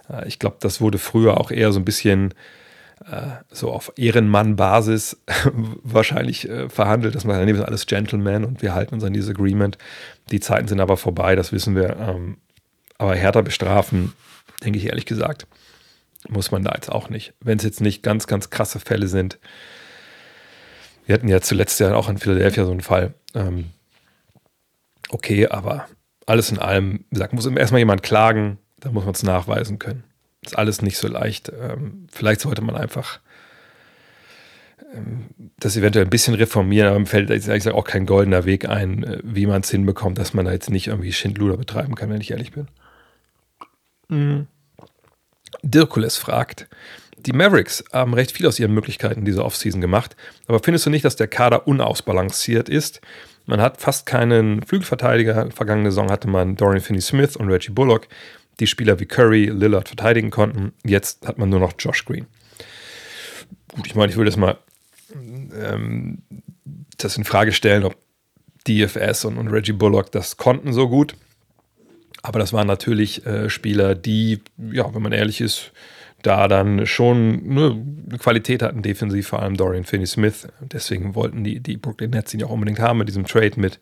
Äh, 0.10 0.28
ich 0.28 0.38
glaube, 0.38 0.58
das 0.60 0.82
wurde 0.82 1.00
früher 1.00 1.40
auch 1.40 1.50
eher 1.50 1.72
so 1.72 1.80
ein 1.80 1.86
bisschen 1.86 2.32
äh, 2.32 2.34
so 3.52 3.72
auf 3.72 3.92
Ehrenmann-Basis 3.98 5.22
wahrscheinlich 5.84 6.48
äh, 6.50 6.70
verhandelt, 6.70 7.16
dass 7.16 7.26
man 7.26 7.38
dann 7.38 7.48
ist 7.48 7.62
alles 7.62 7.86
Gentleman 7.86 8.46
und 8.46 8.62
wir 8.62 8.74
halten 8.74 8.96
uns 8.96 9.04
an 9.04 9.14
dieses 9.14 9.30
Agreement. 9.30 9.78
Die 10.32 10.40
Zeiten 10.40 10.68
sind 10.68 10.80
aber 10.80 10.98
vorbei, 10.98 11.36
das 11.36 11.52
wissen 11.52 11.76
wir. 11.76 11.98
Ähm, 11.98 12.38
aber 12.98 13.16
härter 13.16 13.44
bestrafen, 13.44 14.14
denke 14.64 14.80
ich 14.80 14.86
ehrlich 14.86 15.06
gesagt, 15.06 15.48
muss 16.30 16.52
man 16.52 16.64
da 16.64 16.72
jetzt 16.74 16.92
auch 16.92 17.10
nicht. 17.10 17.34
Wenn 17.42 17.58
es 17.58 17.64
jetzt 17.64 17.82
nicht 17.82 18.04
ganz, 18.04 18.28
ganz 18.28 18.50
krasse 18.50 18.80
Fälle 18.80 19.08
sind. 19.08 19.40
Wir 21.06 21.16
hatten 21.16 21.28
ja 21.28 21.42
zuletzt 21.42 21.80
ja 21.82 21.94
auch 21.96 22.08
in 22.08 22.18
Philadelphia 22.18 22.64
so 22.64 22.72
einen 22.72 22.80
Fall. 22.80 23.14
Ähm, 23.36 23.72
okay, 25.10 25.48
aber 25.48 25.88
alles 26.26 26.50
in 26.50 26.60
allem, 26.60 27.06
wie 27.10 27.16
gesagt, 27.16 27.34
muss 27.34 27.46
erstmal 27.46 27.80
jemand 27.80 28.04
klagen, 28.04 28.58
da 28.80 28.92
muss 28.92 29.04
man 29.04 29.14
es 29.14 29.24
nachweisen 29.24 29.80
können 29.80 30.06
ist 30.48 30.58
alles 30.58 30.82
nicht 30.82 30.98
so 30.98 31.08
leicht. 31.08 31.50
Ähm, 31.50 32.08
vielleicht 32.12 32.42
sollte 32.42 32.62
man 32.62 32.76
einfach 32.76 33.20
ähm, 34.94 35.26
das 35.60 35.78
eventuell 35.78 36.06
ein 36.06 36.10
bisschen 36.10 36.36
reformieren, 36.36 36.90
aber 36.90 37.00
mir 37.00 37.06
fällt 37.06 37.30
jetzt 37.30 37.48
ehrlich 37.48 37.64
gesagt 37.64 37.78
auch 37.78 37.86
kein 37.86 38.06
goldener 38.06 38.46
Weg 38.46 38.68
ein, 38.68 39.04
äh, 39.04 39.20
wie 39.24 39.46
man 39.46 39.62
es 39.62 39.72
hinbekommt, 39.72 40.18
dass 40.18 40.34
man 40.34 40.46
da 40.46 40.52
jetzt 40.52 40.70
nicht 40.70 40.88
irgendwie 40.88 41.14
Schindluder 41.14 41.58
betreiben 41.58 41.96
kann, 41.96 42.10
wenn 42.10 42.22
ich 42.22 42.32
ehrlich 42.32 42.52
bin. 42.52 42.68
Mhm. 44.10 44.48
Dirkules 45.62 46.18
fragt, 46.18 46.68
die 47.18 47.32
Mavericks 47.32 47.84
haben 47.94 48.14
recht 48.14 48.32
viel 48.32 48.48
aus 48.48 48.60
ihren 48.60 48.74
Möglichkeiten 48.74 49.24
dieser 49.24 49.46
Offseason 49.46 49.80
gemacht, 49.80 50.16
aber 50.48 50.60
findest 50.60 50.86
du 50.86 50.90
nicht, 50.90 51.06
dass 51.06 51.16
der 51.16 51.28
Kader 51.28 51.68
unausbalanciert 51.68 52.68
ist? 52.68 53.02
Man 53.46 53.62
hat 53.62 53.82
fast 53.82 54.06
keinen 54.06 54.64
Flügelverteidiger. 54.64 55.52
Vergangene 55.52 55.92
Saison 55.92 56.10
hatte 56.10 56.30
man 56.30 56.56
Dorian 56.56 56.82
Finney-Smith 56.82 57.36
und 57.36 57.50
Reggie 57.50 57.72
Bullock 57.72 58.08
die 58.60 58.68
Spieler 58.68 59.00
wie 59.00 59.06
Curry, 59.06 59.46
Lillard 59.46 59.88
verteidigen 59.88 60.30
konnten. 60.30 60.74
Jetzt 60.84 61.26
hat 61.28 61.38
man 61.38 61.50
nur 61.50 61.60
noch 61.60 61.74
Josh 61.78 62.06
Green. 62.06 62.28
Gut, 63.76 63.88
ich 63.88 63.96
meine, 63.96 64.12
ich 64.12 64.18
würde 64.18 64.30
das 64.30 64.38
mal 64.38 64.58
ähm, 65.16 66.20
das 66.98 67.18
in 67.18 67.24
Frage 67.24 67.52
stellen, 67.52 67.84
ob 67.84 67.96
DFS 68.68 69.26
und, 69.26 69.38
und, 69.38 69.50
Reggie 69.50 69.74
Bullock 69.74 70.12
das 70.12 70.38
konnten 70.38 70.74
so 70.74 70.88
gut. 70.88 71.16
Aber 72.22 72.40
das 72.40 72.54
waren 72.54 72.68
natürlich 72.68 73.26
äh, 73.26 73.50
Spieler, 73.50 73.96
die, 73.96 74.40
ja, 74.72 74.94
wenn 74.94 75.02
man 75.02 75.12
ehrlich 75.12 75.42
ist, 75.42 75.74
da 76.22 76.48
dann 76.48 76.88
schon 76.88 77.44
eine 77.50 78.18
Qualität 78.18 78.64
hatten, 78.64 78.82
defensiv, 78.82 79.28
vor 79.28 79.42
allem 79.42 79.58
Dorian 79.58 79.84
Finney-Smith. 79.84 80.48
Deswegen 80.62 81.16
wollten 81.16 81.44
die, 81.44 81.60
die 81.60 81.76
Brooklyn 81.76 82.12
Nets 82.12 82.34
ihn 82.34 82.40
ja 82.40 82.46
auch 82.46 82.52
unbedingt 82.52 82.80
haben 82.80 83.00
mit 83.00 83.10
diesem 83.10 83.26
Trade 83.26 83.60
mit. 83.60 83.80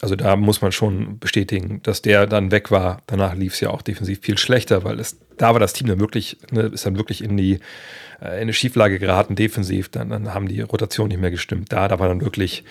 Also 0.00 0.14
da 0.14 0.36
muss 0.36 0.62
man 0.62 0.70
schon 0.70 1.18
bestätigen, 1.18 1.80
dass 1.82 2.02
der 2.02 2.26
dann 2.26 2.52
weg 2.52 2.70
war. 2.70 3.02
Danach 3.06 3.34
lief 3.34 3.54
es 3.54 3.60
ja 3.60 3.70
auch 3.70 3.82
defensiv 3.82 4.20
viel 4.20 4.38
schlechter, 4.38 4.84
weil 4.84 5.00
es, 5.00 5.18
da 5.36 5.52
war 5.52 5.60
das 5.60 5.72
Team 5.72 5.88
dann 5.88 5.98
wirklich, 5.98 6.38
ne, 6.52 6.62
ist 6.62 6.86
dann 6.86 6.96
wirklich 6.96 7.22
in 7.22 7.36
die 7.36 7.58
äh, 8.20 8.36
in 8.36 8.42
eine 8.42 8.52
Schieflage 8.52 8.98
geraten, 8.98 9.34
defensiv. 9.34 9.88
Dann, 9.88 10.10
dann 10.10 10.34
haben 10.34 10.48
die 10.48 10.60
Rotationen 10.60 11.08
nicht 11.08 11.20
mehr 11.20 11.30
gestimmt. 11.30 11.72
Da, 11.72 11.88
da 11.88 11.98
war 11.98 12.08
dann 12.08 12.20
wirklich, 12.20 12.64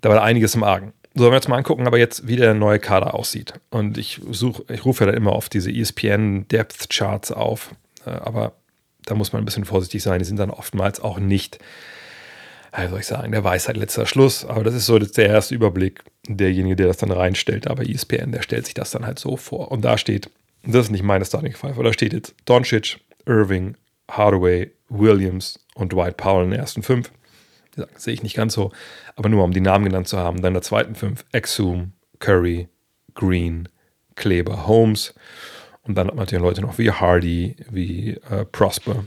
da 0.00 0.10
war 0.10 0.22
einiges 0.22 0.54
im 0.54 0.62
Argen. 0.62 0.92
So, 1.14 1.24
wenn 1.24 1.32
wir 1.32 1.36
jetzt 1.36 1.48
mal 1.48 1.58
angucken, 1.58 1.86
aber 1.86 1.98
jetzt, 1.98 2.26
wie 2.26 2.36
der 2.36 2.54
neue 2.54 2.78
Kader 2.78 3.14
aussieht. 3.14 3.54
Und 3.70 3.98
ich 3.98 4.20
suche, 4.30 4.64
ich 4.72 4.84
rufe 4.84 5.04
ja 5.04 5.10
dann 5.10 5.16
immer 5.16 5.32
auf 5.32 5.48
diese 5.48 5.70
ESPN 5.70 6.48
Depth 6.48 6.88
Charts 6.90 7.32
auf. 7.32 7.74
Äh, 8.06 8.10
aber 8.10 8.52
da 9.04 9.14
muss 9.14 9.32
man 9.32 9.42
ein 9.42 9.44
bisschen 9.44 9.64
vorsichtig 9.64 10.02
sein. 10.02 10.18
Die 10.18 10.24
sind 10.24 10.38
dann 10.38 10.50
oftmals 10.50 11.00
auch 11.00 11.18
nicht, 11.18 11.58
wie 12.76 12.88
soll 12.88 13.00
ich 13.00 13.06
sagen, 13.06 13.32
der 13.32 13.44
Weisheit 13.44 13.76
letzter 13.76 14.06
Schluss. 14.06 14.44
Aber 14.44 14.64
das 14.64 14.74
ist 14.74 14.86
so 14.86 14.98
der 14.98 15.26
erste 15.26 15.54
Überblick. 15.54 16.02
Derjenige, 16.26 16.76
der 16.76 16.86
das 16.86 16.98
dann 16.98 17.10
reinstellt, 17.10 17.66
aber 17.66 17.88
ESPN, 17.88 18.32
der 18.32 18.42
stellt 18.42 18.64
sich 18.64 18.74
das 18.74 18.92
dann 18.92 19.04
halt 19.04 19.18
so 19.18 19.36
vor. 19.36 19.70
Und 19.72 19.84
da 19.84 19.98
steht, 19.98 20.30
das 20.64 20.86
ist 20.86 20.90
nicht 20.90 21.02
meine 21.02 21.24
Starting 21.24 21.52
Five, 21.52 21.72
aber 21.72 21.84
da 21.84 21.92
steht 21.92 22.12
jetzt 22.12 22.34
Doncic, 22.44 22.98
Irving, 23.26 23.76
Hardaway, 24.10 24.70
Williams 24.88 25.58
und 25.74 25.92
Dwight 25.92 26.16
Powell 26.16 26.44
in 26.44 26.50
den 26.50 26.60
ersten 26.60 26.82
fünf. 26.82 27.10
Das 27.74 27.88
sehe 27.96 28.14
ich 28.14 28.22
nicht 28.22 28.36
ganz 28.36 28.54
so, 28.54 28.70
aber 29.16 29.28
nur 29.28 29.44
um 29.44 29.52
die 29.52 29.60
Namen 29.60 29.86
genannt 29.86 30.08
zu 30.08 30.18
haben. 30.18 30.42
Dann 30.42 30.50
in 30.50 30.54
der 30.54 30.62
zweiten 30.62 30.94
fünf 30.94 31.24
Exum, 31.32 31.92
Curry, 32.18 32.68
Green, 33.14 33.68
Kleber, 34.14 34.66
Holmes. 34.66 35.14
Und 35.82 35.96
dann 35.96 36.06
hat 36.06 36.14
man 36.14 36.24
natürlich 36.24 36.44
Leute 36.44 36.60
noch 36.60 36.78
wie 36.78 36.90
Hardy, 36.90 37.56
wie 37.70 38.10
äh, 38.30 38.44
Prosper, 38.44 39.04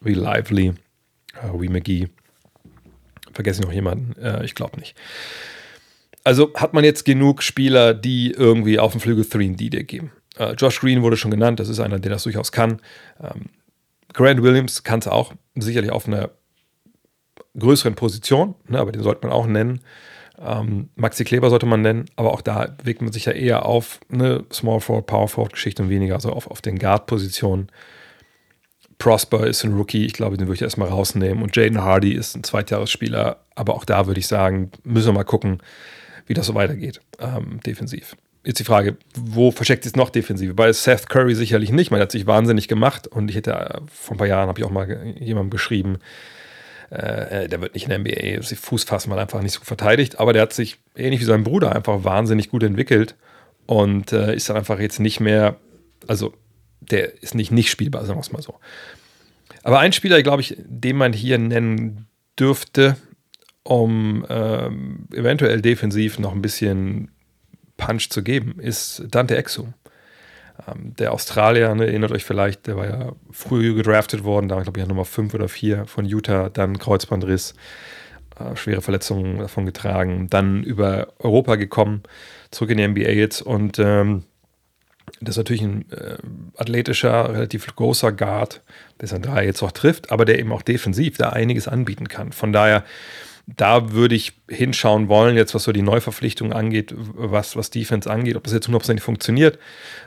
wie 0.00 0.14
Lively, 0.14 0.74
äh, 1.34 1.60
wie 1.60 1.68
McGee. 1.68 2.08
Vergesse 3.36 3.60
ich 3.60 3.66
noch 3.66 3.72
jemanden? 3.72 4.18
Äh, 4.18 4.44
ich 4.46 4.54
glaube 4.54 4.80
nicht. 4.80 4.96
Also 6.24 6.52
hat 6.54 6.72
man 6.72 6.84
jetzt 6.84 7.04
genug 7.04 7.42
Spieler, 7.42 7.92
die 7.92 8.30
irgendwie 8.32 8.78
auf 8.78 8.92
dem 8.92 9.00
Flügel 9.02 9.24
3D 9.24 9.68
dir 9.68 9.84
geben. 9.84 10.10
Äh, 10.38 10.54
Josh 10.54 10.80
Green 10.80 11.02
wurde 11.02 11.18
schon 11.18 11.30
genannt, 11.30 11.60
das 11.60 11.68
ist 11.68 11.78
einer, 11.78 11.98
der 11.98 12.10
das 12.10 12.22
durchaus 12.22 12.50
kann. 12.50 12.80
Ähm, 13.22 13.50
Grant 14.14 14.42
Williams 14.42 14.84
kann 14.84 15.00
es 15.00 15.06
auch, 15.06 15.34
sicherlich 15.54 15.90
auf 15.90 16.08
einer 16.08 16.30
größeren 17.58 17.94
Position, 17.94 18.54
ne, 18.68 18.78
aber 18.78 18.90
den 18.90 19.02
sollte 19.02 19.26
man 19.26 19.36
auch 19.36 19.46
nennen. 19.46 19.80
Ähm, 20.38 20.88
Maxi 20.96 21.24
Kleber 21.24 21.50
sollte 21.50 21.66
man 21.66 21.82
nennen, 21.82 22.06
aber 22.16 22.32
auch 22.32 22.40
da 22.40 22.74
wägt 22.82 23.02
man 23.02 23.12
sich 23.12 23.26
ja 23.26 23.32
eher 23.32 23.66
auf 23.66 24.00
eine 24.10 24.44
Small 24.50 24.80
Forward, 24.80 25.06
Power 25.06 25.28
Forward 25.28 25.52
Geschichte 25.52 25.82
und 25.82 25.90
weniger 25.90 26.18
so 26.20 26.30
auf, 26.30 26.50
auf 26.50 26.62
den 26.62 26.78
Guard-Positionen. 26.78 27.68
Prosper 28.98 29.46
ist 29.46 29.64
ein 29.64 29.74
Rookie, 29.74 30.06
ich 30.06 30.14
glaube, 30.14 30.36
den 30.36 30.46
würde 30.46 30.56
ich 30.56 30.62
erstmal 30.62 30.88
rausnehmen. 30.88 31.42
Und 31.42 31.54
Jaden 31.54 31.82
Hardy 31.82 32.12
ist 32.12 32.34
ein 32.34 32.44
Zweitjahresspieler, 32.44 33.38
aber 33.54 33.74
auch 33.74 33.84
da 33.84 34.06
würde 34.06 34.20
ich 34.20 34.26
sagen, 34.26 34.70
müssen 34.84 35.08
wir 35.08 35.12
mal 35.12 35.24
gucken, 35.24 35.62
wie 36.26 36.34
das 36.34 36.46
so 36.46 36.54
weitergeht, 36.54 37.00
ähm, 37.18 37.60
defensiv. 37.64 38.16
Jetzt 38.44 38.60
die 38.60 38.64
Frage, 38.64 38.96
wo 39.16 39.50
versteckt 39.50 39.84
sich 39.84 39.96
noch 39.96 40.08
Defensive? 40.08 40.54
Bei 40.54 40.72
Seth 40.72 41.08
Curry 41.08 41.34
sicherlich 41.34 41.72
nicht. 41.72 41.90
Man 41.90 42.00
hat 42.00 42.12
sich 42.12 42.26
wahnsinnig 42.26 42.68
gemacht 42.68 43.08
und 43.08 43.28
ich 43.28 43.36
hätte 43.36 43.52
äh, 43.52 43.80
vor 43.92 44.14
ein 44.14 44.18
paar 44.18 44.28
Jahren 44.28 44.48
habe 44.48 44.58
ich 44.60 44.64
auch 44.64 44.70
mal 44.70 45.14
jemandem 45.18 45.50
geschrieben, 45.50 45.98
äh, 46.90 47.48
der 47.48 47.60
wird 47.60 47.74
nicht 47.74 47.88
in 47.88 47.90
der 47.90 47.98
NBA 47.98 48.42
Fuß 48.42 48.84
fassen, 48.84 49.10
weil 49.10 49.18
er 49.18 49.22
einfach 49.22 49.42
nicht 49.42 49.54
so 49.54 49.64
verteidigt, 49.64 50.20
aber 50.20 50.32
der 50.32 50.42
hat 50.42 50.52
sich 50.52 50.78
ähnlich 50.94 51.20
wie 51.20 51.24
sein 51.24 51.42
Bruder 51.42 51.74
einfach 51.74 52.04
wahnsinnig 52.04 52.48
gut 52.50 52.62
entwickelt 52.62 53.16
und 53.66 54.12
äh, 54.12 54.34
ist 54.34 54.48
dann 54.48 54.56
einfach 54.56 54.78
jetzt 54.78 55.00
nicht 55.00 55.18
mehr, 55.18 55.56
also 56.06 56.32
der 56.90 57.22
ist 57.22 57.34
nicht 57.34 57.50
nicht 57.50 57.70
spielbar, 57.70 58.04
sagen 58.04 58.18
wir 58.18 58.22
es 58.22 58.32
mal 58.32 58.42
so. 58.42 58.54
Aber 59.62 59.80
ein 59.80 59.92
Spieler, 59.92 60.22
glaube 60.22 60.42
ich, 60.42 60.56
den 60.58 60.96
man 60.96 61.12
hier 61.12 61.38
nennen 61.38 62.06
dürfte, 62.38 62.96
um 63.62 64.24
ähm, 64.28 65.08
eventuell 65.12 65.60
defensiv 65.60 66.18
noch 66.18 66.32
ein 66.32 66.42
bisschen 66.42 67.10
Punch 67.76 68.10
zu 68.10 68.22
geben, 68.22 68.60
ist 68.60 69.04
Dante 69.10 69.36
Exum. 69.36 69.74
Ähm, 70.66 70.94
der 70.96 71.12
Australier, 71.12 71.74
ne, 71.74 71.86
erinnert 71.86 72.12
euch 72.12 72.24
vielleicht, 72.24 72.66
der 72.66 72.76
war 72.76 72.86
ja 72.86 73.12
früh 73.30 73.74
gedraftet 73.74 74.24
worden, 74.24 74.48
da 74.48 74.60
glaube 74.60 74.80
ich 74.80 74.86
Nummer 74.86 75.04
5 75.04 75.34
oder 75.34 75.48
4 75.48 75.86
von 75.86 76.06
Utah, 76.06 76.48
dann 76.48 76.78
Kreuzbandriss, 76.78 77.54
äh, 78.38 78.56
schwere 78.56 78.82
Verletzungen 78.82 79.38
davon 79.38 79.66
getragen, 79.66 80.28
dann 80.30 80.62
über 80.62 81.08
Europa 81.18 81.56
gekommen, 81.56 82.02
zurück 82.50 82.70
in 82.70 82.78
die 82.78 82.88
NBA 82.88 83.10
jetzt 83.10 83.42
und 83.42 83.78
ähm, 83.78 84.24
das 85.20 85.34
ist 85.34 85.38
natürlich 85.38 85.62
ein 85.62 85.90
äh, 85.90 86.16
athletischer, 86.56 87.32
relativ 87.32 87.66
großer 87.74 88.12
Guard, 88.12 88.62
der 89.00 89.08
sein 89.08 89.22
Dreier 89.22 89.44
jetzt 89.44 89.62
auch 89.62 89.72
trifft, 89.72 90.10
aber 90.10 90.24
der 90.24 90.38
eben 90.38 90.52
auch 90.52 90.62
defensiv 90.62 91.16
da 91.16 91.30
einiges 91.30 91.68
anbieten 91.68 92.08
kann. 92.08 92.32
Von 92.32 92.52
daher 92.52 92.84
da 93.46 93.92
würde 93.92 94.16
ich 94.16 94.32
hinschauen 94.50 95.08
wollen, 95.08 95.36
jetzt 95.36 95.54
was 95.54 95.62
so 95.62 95.72
die 95.72 95.82
Neuverpflichtung 95.82 96.52
angeht, 96.52 96.92
was, 96.96 97.54
was 97.54 97.70
Defense 97.70 98.10
angeht. 98.10 98.34
Ob 98.34 98.42
das 98.42 98.52
jetzt 98.52 98.66
hundertprozentig 98.66 99.04
funktioniert, 99.04 99.58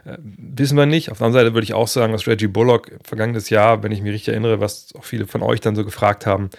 äh, 0.05 0.17
wissen 0.19 0.77
wir 0.77 0.85
nicht. 0.85 1.09
Auf 1.09 1.19
der 1.19 1.27
anderen 1.27 1.45
Seite 1.45 1.53
würde 1.53 1.63
ich 1.63 1.73
auch 1.73 1.87
sagen, 1.87 2.11
dass 2.11 2.27
Reggie 2.27 2.47
Bullock 2.47 2.91
vergangenes 3.03 3.49
Jahr, 3.49 3.81
wenn 3.81 3.93
ich 3.93 4.01
mich 4.01 4.11
richtig 4.11 4.29
erinnere, 4.29 4.59
was 4.59 4.93
auch 4.97 5.05
viele 5.05 5.25
von 5.25 5.41
euch 5.41 5.61
dann 5.61 5.75
so 5.75 5.85
gefragt 5.85 6.25
haben, 6.25 6.49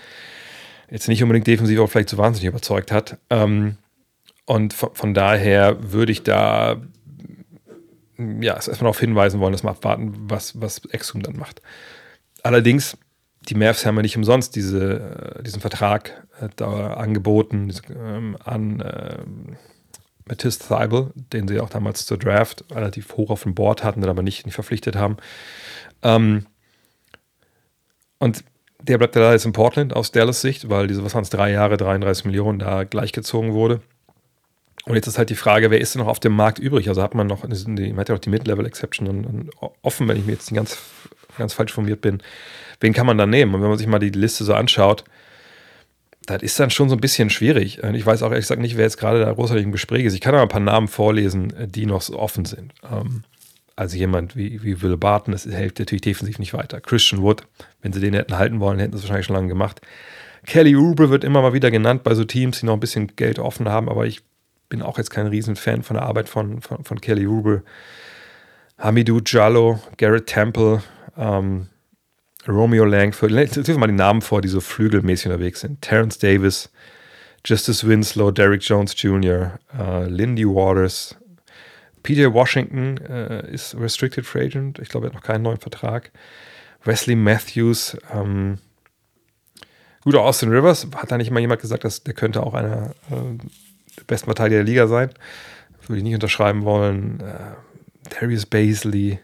jetzt 0.90 1.08
nicht 1.08 1.22
unbedingt 1.22 1.46
defensiv 1.46 1.78
auch 1.80 1.90
vielleicht 1.90 2.08
so 2.08 2.16
wahnsinnig 2.16 2.48
überzeugt 2.48 2.92
hat. 2.92 3.18
Ähm, 3.28 3.76
und 4.46 4.72
von, 4.72 4.94
von, 4.94 5.14
daher 5.14 5.92
würde 5.92 6.12
ich 6.12 6.22
da 6.22 6.80
ja, 8.40 8.54
erstmal 8.54 8.78
darauf 8.78 9.00
hinweisen 9.00 9.40
wollen, 9.40 9.52
dass 9.52 9.62
wir 9.62 9.70
abwarten, 9.70 10.14
was, 10.28 10.60
was 10.60 10.84
Exum 10.86 11.22
dann 11.22 11.36
macht. 11.36 11.62
Allerdings 12.42 12.96
die 13.48 13.54
Mavs 13.54 13.86
haben 13.86 13.96
ja 13.96 14.02
nicht 14.02 14.16
umsonst 14.16 14.54
diese, 14.56 15.36
äh, 15.38 15.42
diesen 15.42 15.60
Vertrag 15.60 16.26
äh, 16.40 16.48
da 16.56 16.94
angeboten 16.94 17.72
ähm, 17.90 18.36
an 18.44 18.80
äh, 18.80 19.18
Matisse 20.26 20.60
Thibel, 20.60 21.12
den 21.14 21.48
sie 21.48 21.60
auch 21.60 21.70
damals 21.70 22.06
zur 22.06 22.18
Draft 22.18 22.64
relativ 22.70 23.16
hoch 23.16 23.30
auf 23.30 23.42
dem 23.42 23.54
Board 23.54 23.82
hatten, 23.82 24.00
den 24.00 24.10
aber 24.10 24.22
nicht, 24.22 24.44
nicht 24.44 24.54
verpflichtet 24.54 24.96
haben. 24.96 25.16
Ähm, 26.02 26.46
und 28.18 28.44
der 28.82 28.98
bleibt 28.98 29.16
ja 29.16 29.22
da 29.22 29.32
jetzt 29.32 29.46
in 29.46 29.52
Portland 29.52 29.94
aus 29.94 30.12
Dallas 30.12 30.40
Sicht, 30.40 30.68
weil 30.68 30.86
diese, 30.86 31.04
was 31.04 31.14
waren 31.14 31.22
es, 31.22 31.30
drei 31.30 31.50
Jahre, 31.50 31.76
33 31.76 32.26
Millionen 32.26 32.58
da 32.58 32.84
gleichgezogen 32.84 33.52
wurde. 33.52 33.80
Und 34.86 34.94
jetzt 34.94 35.06
ist 35.06 35.18
halt 35.18 35.30
die 35.30 35.36
Frage, 35.36 35.70
wer 35.70 35.80
ist 35.80 35.94
denn 35.94 36.00
noch 36.00 36.08
auf 36.08 36.20
dem 36.20 36.32
Markt 36.32 36.58
übrig? 36.58 36.88
Also 36.88 37.02
hat 37.02 37.14
man 37.14 37.26
noch, 37.26 37.46
man 37.46 37.96
hat 37.98 38.08
ja 38.08 38.14
auch 38.14 38.18
die 38.18 38.30
Mid-Level-Exception 38.30 39.50
offen, 39.82 40.08
wenn 40.08 40.16
ich 40.16 40.24
mir 40.24 40.32
jetzt 40.32 40.50
nicht 40.50 40.56
ganz, 40.56 40.78
ganz 41.36 41.52
falsch 41.52 41.72
formiert 41.72 42.00
bin 42.00 42.22
wen 42.80 42.92
kann 42.92 43.06
man 43.06 43.18
da 43.18 43.26
nehmen? 43.26 43.54
Und 43.54 43.62
wenn 43.62 43.68
man 43.68 43.78
sich 43.78 43.86
mal 43.86 43.98
die 43.98 44.10
Liste 44.10 44.44
so 44.44 44.54
anschaut, 44.54 45.04
das 46.26 46.42
ist 46.42 46.58
dann 46.58 46.70
schon 46.70 46.88
so 46.88 46.96
ein 46.96 47.00
bisschen 47.00 47.30
schwierig. 47.30 47.82
Ich 47.82 48.06
weiß 48.06 48.22
auch 48.22 48.30
ehrlich 48.30 48.44
gesagt 48.44 48.60
nicht, 48.60 48.76
wer 48.76 48.84
jetzt 48.84 48.98
gerade 48.98 49.20
da 49.20 49.32
großartig 49.32 49.64
im 49.64 49.72
Gespräch 49.72 50.04
ist. 50.04 50.14
Ich 50.14 50.20
kann 50.20 50.34
aber 50.34 50.42
ein 50.42 50.48
paar 50.48 50.60
Namen 50.60 50.88
vorlesen, 50.88 51.52
die 51.66 51.86
noch 51.86 52.02
so 52.02 52.18
offen 52.18 52.44
sind. 52.44 52.72
Ähm, 52.90 53.22
also 53.76 53.96
jemand 53.96 54.36
wie, 54.36 54.62
wie 54.62 54.82
Will 54.82 54.96
Barton, 54.96 55.32
das 55.32 55.44
hilft 55.44 55.78
natürlich 55.78 56.02
defensiv 56.02 56.38
nicht 56.38 56.52
weiter. 56.52 56.80
Christian 56.80 57.22
Wood, 57.22 57.44
wenn 57.80 57.92
sie 57.92 58.00
den 58.00 58.14
hätten 58.14 58.36
halten 58.36 58.60
wollen, 58.60 58.78
hätten 58.78 58.92
sie 58.92 58.98
es 58.98 59.04
wahrscheinlich 59.04 59.26
schon 59.26 59.36
lange 59.36 59.48
gemacht. 59.48 59.80
Kelly 60.46 60.76
Oubre 60.76 61.10
wird 61.10 61.24
immer 61.24 61.42
mal 61.42 61.52
wieder 61.52 61.70
genannt 61.70 62.02
bei 62.02 62.14
so 62.14 62.24
Teams, 62.24 62.60
die 62.60 62.66
noch 62.66 62.74
ein 62.74 62.80
bisschen 62.80 63.08
Geld 63.16 63.38
offen 63.38 63.68
haben, 63.68 63.88
aber 63.88 64.06
ich 64.06 64.22
bin 64.70 64.80
auch 64.80 64.96
jetzt 64.96 65.10
kein 65.10 65.26
Riesenfan 65.26 65.82
von 65.82 65.96
der 65.96 66.06
Arbeit 66.06 66.30
von, 66.30 66.62
von, 66.62 66.82
von 66.84 67.00
Kelly 67.00 67.26
Oubre. 67.26 67.62
Hamidou 68.78 69.20
Jallo, 69.24 69.78
Garrett 69.98 70.26
Temple, 70.26 70.82
ähm, 71.18 71.66
Romeo 72.48 72.86
Langford, 72.86 73.30
lesen 73.30 73.78
mal 73.78 73.88
die 73.88 73.92
Namen 73.92 74.22
vor, 74.22 74.40
die 74.40 74.48
so 74.48 74.60
flügelmäßig 74.60 75.26
unterwegs 75.26 75.60
sind. 75.60 75.82
Terrence 75.82 76.18
Davis, 76.18 76.70
Justice 77.44 77.86
Winslow, 77.86 78.30
Derrick 78.30 78.62
Jones 78.62 78.94
Jr., 78.96 79.58
äh, 79.78 80.06
Lindy 80.06 80.46
Waters, 80.46 81.14
PJ 82.02 82.32
Washington 82.32 82.98
uh, 83.08 83.46
ist 83.46 83.76
Restricted 83.78 84.24
Free 84.24 84.46
Agent. 84.46 84.78
Ich 84.78 84.88
glaube, 84.88 85.06
er 85.06 85.10
hat 85.10 85.14
noch 85.14 85.22
keinen 85.22 85.42
neuen 85.42 85.58
Vertrag. 85.58 86.10
Wesley 86.84 87.14
Matthews, 87.14 87.96
ähm, 88.10 88.56
gut, 90.02 90.14
Austin 90.14 90.50
Rivers, 90.50 90.86
hat 90.96 91.10
da 91.10 91.18
nicht 91.18 91.30
mal 91.30 91.40
jemand 91.40 91.60
gesagt, 91.60 91.84
dass 91.84 92.02
der 92.02 92.14
könnte 92.14 92.42
auch 92.42 92.54
einer 92.54 92.94
äh, 93.10 93.36
besten 94.10 94.26
Verteidiger 94.26 94.58
der 94.58 94.66
Liga 94.66 94.86
sein? 94.86 95.10
Würde 95.86 95.98
ich 95.98 96.04
nicht 96.04 96.14
unterschreiben 96.14 96.64
wollen. 96.64 97.20
Äh, 97.20 98.10
Darius 98.10 98.46
Baisley, 98.46 99.18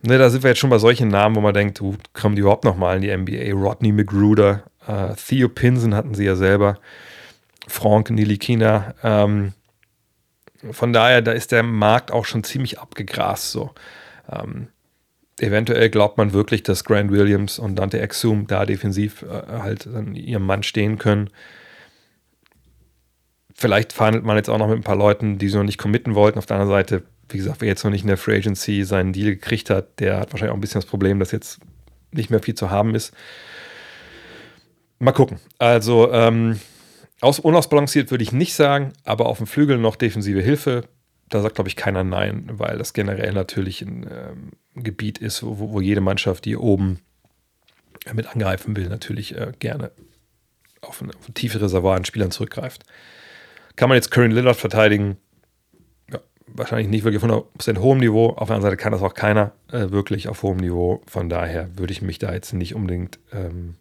Ne, 0.00 0.16
da 0.16 0.30
sind 0.30 0.44
wir 0.44 0.50
jetzt 0.50 0.60
schon 0.60 0.70
bei 0.70 0.78
solchen 0.78 1.08
Namen, 1.08 1.34
wo 1.34 1.40
man 1.40 1.54
denkt, 1.54 1.80
du, 1.80 1.96
kommen 2.12 2.36
die 2.36 2.40
überhaupt 2.40 2.64
nochmal 2.64 2.96
in 2.96 3.02
die 3.02 3.16
NBA? 3.16 3.52
Rodney 3.52 3.90
McGruder, 3.90 4.62
äh, 4.86 5.14
Theo 5.16 5.48
Pinson 5.48 5.94
hatten 5.94 6.14
sie 6.14 6.24
ja 6.24 6.36
selber, 6.36 6.78
Frank 7.66 8.10
Nilikina. 8.10 8.94
Ähm, 9.02 9.54
von 10.70 10.92
daher, 10.92 11.20
da 11.20 11.32
ist 11.32 11.50
der 11.50 11.64
Markt 11.64 12.12
auch 12.12 12.26
schon 12.26 12.44
ziemlich 12.44 12.78
abgegrast. 12.78 13.50
So. 13.50 13.72
Ähm, 14.30 14.68
eventuell 15.40 15.90
glaubt 15.90 16.16
man 16.16 16.32
wirklich, 16.32 16.62
dass 16.62 16.84
Grant 16.84 17.10
Williams 17.10 17.58
und 17.58 17.76
Dante 17.76 18.00
Exum 18.00 18.46
da 18.46 18.66
defensiv 18.66 19.22
äh, 19.22 19.58
halt 19.60 19.88
an 19.88 20.14
ihrem 20.14 20.46
Mann 20.46 20.62
stehen 20.62 20.98
können. 20.98 21.30
Vielleicht 23.60 23.92
verhandelt 23.92 24.24
man 24.24 24.36
jetzt 24.36 24.48
auch 24.48 24.58
noch 24.58 24.68
mit 24.68 24.78
ein 24.78 24.84
paar 24.84 24.96
Leuten, 24.96 25.38
die 25.38 25.48
sie 25.48 25.56
noch 25.56 25.64
nicht 25.64 25.78
committen 25.78 26.14
wollten. 26.14 26.38
Auf 26.38 26.46
der 26.46 26.58
anderen 26.58 26.72
Seite 26.72 27.02
wie 27.30 27.36
gesagt, 27.36 27.60
wer 27.60 27.68
jetzt 27.68 27.84
noch 27.84 27.90
nicht 27.90 28.02
in 28.02 28.08
der 28.08 28.16
Free 28.16 28.36
Agency 28.36 28.84
seinen 28.84 29.12
Deal 29.12 29.34
gekriegt 29.34 29.70
hat, 29.70 30.00
der 30.00 30.18
hat 30.18 30.32
wahrscheinlich 30.32 30.52
auch 30.52 30.56
ein 30.56 30.60
bisschen 30.60 30.80
das 30.80 30.88
Problem, 30.88 31.18
dass 31.18 31.32
jetzt 31.32 31.60
nicht 32.12 32.30
mehr 32.30 32.40
viel 32.40 32.54
zu 32.54 32.70
haben 32.70 32.94
ist. 32.94 33.12
Mal 34.98 35.12
gucken. 35.12 35.38
Also, 35.58 36.12
ähm, 36.12 36.58
aus, 37.20 37.38
unausbalanciert 37.38 38.10
würde 38.10 38.24
ich 38.24 38.32
nicht 38.32 38.54
sagen, 38.54 38.92
aber 39.04 39.26
auf 39.26 39.38
dem 39.38 39.46
Flügel 39.46 39.78
noch 39.78 39.96
defensive 39.96 40.40
Hilfe. 40.40 40.84
Da 41.28 41.42
sagt, 41.42 41.56
glaube 41.56 41.68
ich, 41.68 41.76
keiner 41.76 42.04
Nein, 42.04 42.48
weil 42.52 42.78
das 42.78 42.94
generell 42.94 43.32
natürlich 43.32 43.82
ein 43.82 44.08
ähm, 44.10 44.82
Gebiet 44.82 45.18
ist, 45.18 45.42
wo, 45.42 45.58
wo, 45.58 45.80
jede 45.80 46.00
Mannschaft, 46.00 46.46
die 46.46 46.56
oben 46.56 47.00
mit 48.14 48.26
angreifen 48.26 48.76
will, 48.76 48.88
natürlich 48.88 49.36
äh, 49.36 49.52
gerne 49.58 49.90
auf 50.80 51.02
ein, 51.02 51.10
auf 51.10 51.28
ein 51.28 51.34
tiefe 51.34 51.60
Reservoir 51.60 51.96
an 51.96 52.06
Spielern 52.06 52.30
zurückgreift. 52.30 52.84
Kann 53.78 53.88
man 53.88 53.94
jetzt 53.94 54.10
Curran 54.10 54.32
Lillard 54.32 54.56
verteidigen? 54.56 55.18
Ja, 56.10 56.18
wahrscheinlich 56.48 56.88
nicht 56.88 57.04
wirklich 57.04 57.22
auf 57.22 57.30
100% 57.30 57.78
hohem 57.78 57.98
Niveau. 57.98 58.30
Auf 58.30 58.48
der 58.48 58.56
anderen 58.56 58.62
Seite 58.62 58.76
kann 58.76 58.90
das 58.90 59.02
auch 59.02 59.14
keiner 59.14 59.52
äh, 59.70 59.92
wirklich 59.92 60.26
auf 60.26 60.42
hohem 60.42 60.56
Niveau. 60.56 61.00
Von 61.06 61.28
daher 61.28 61.68
würde 61.78 61.92
ich 61.92 62.02
mich 62.02 62.18
da 62.18 62.32
jetzt 62.32 62.52
nicht 62.52 62.74
unbedingt 62.74 63.20
ähm, 63.32 63.76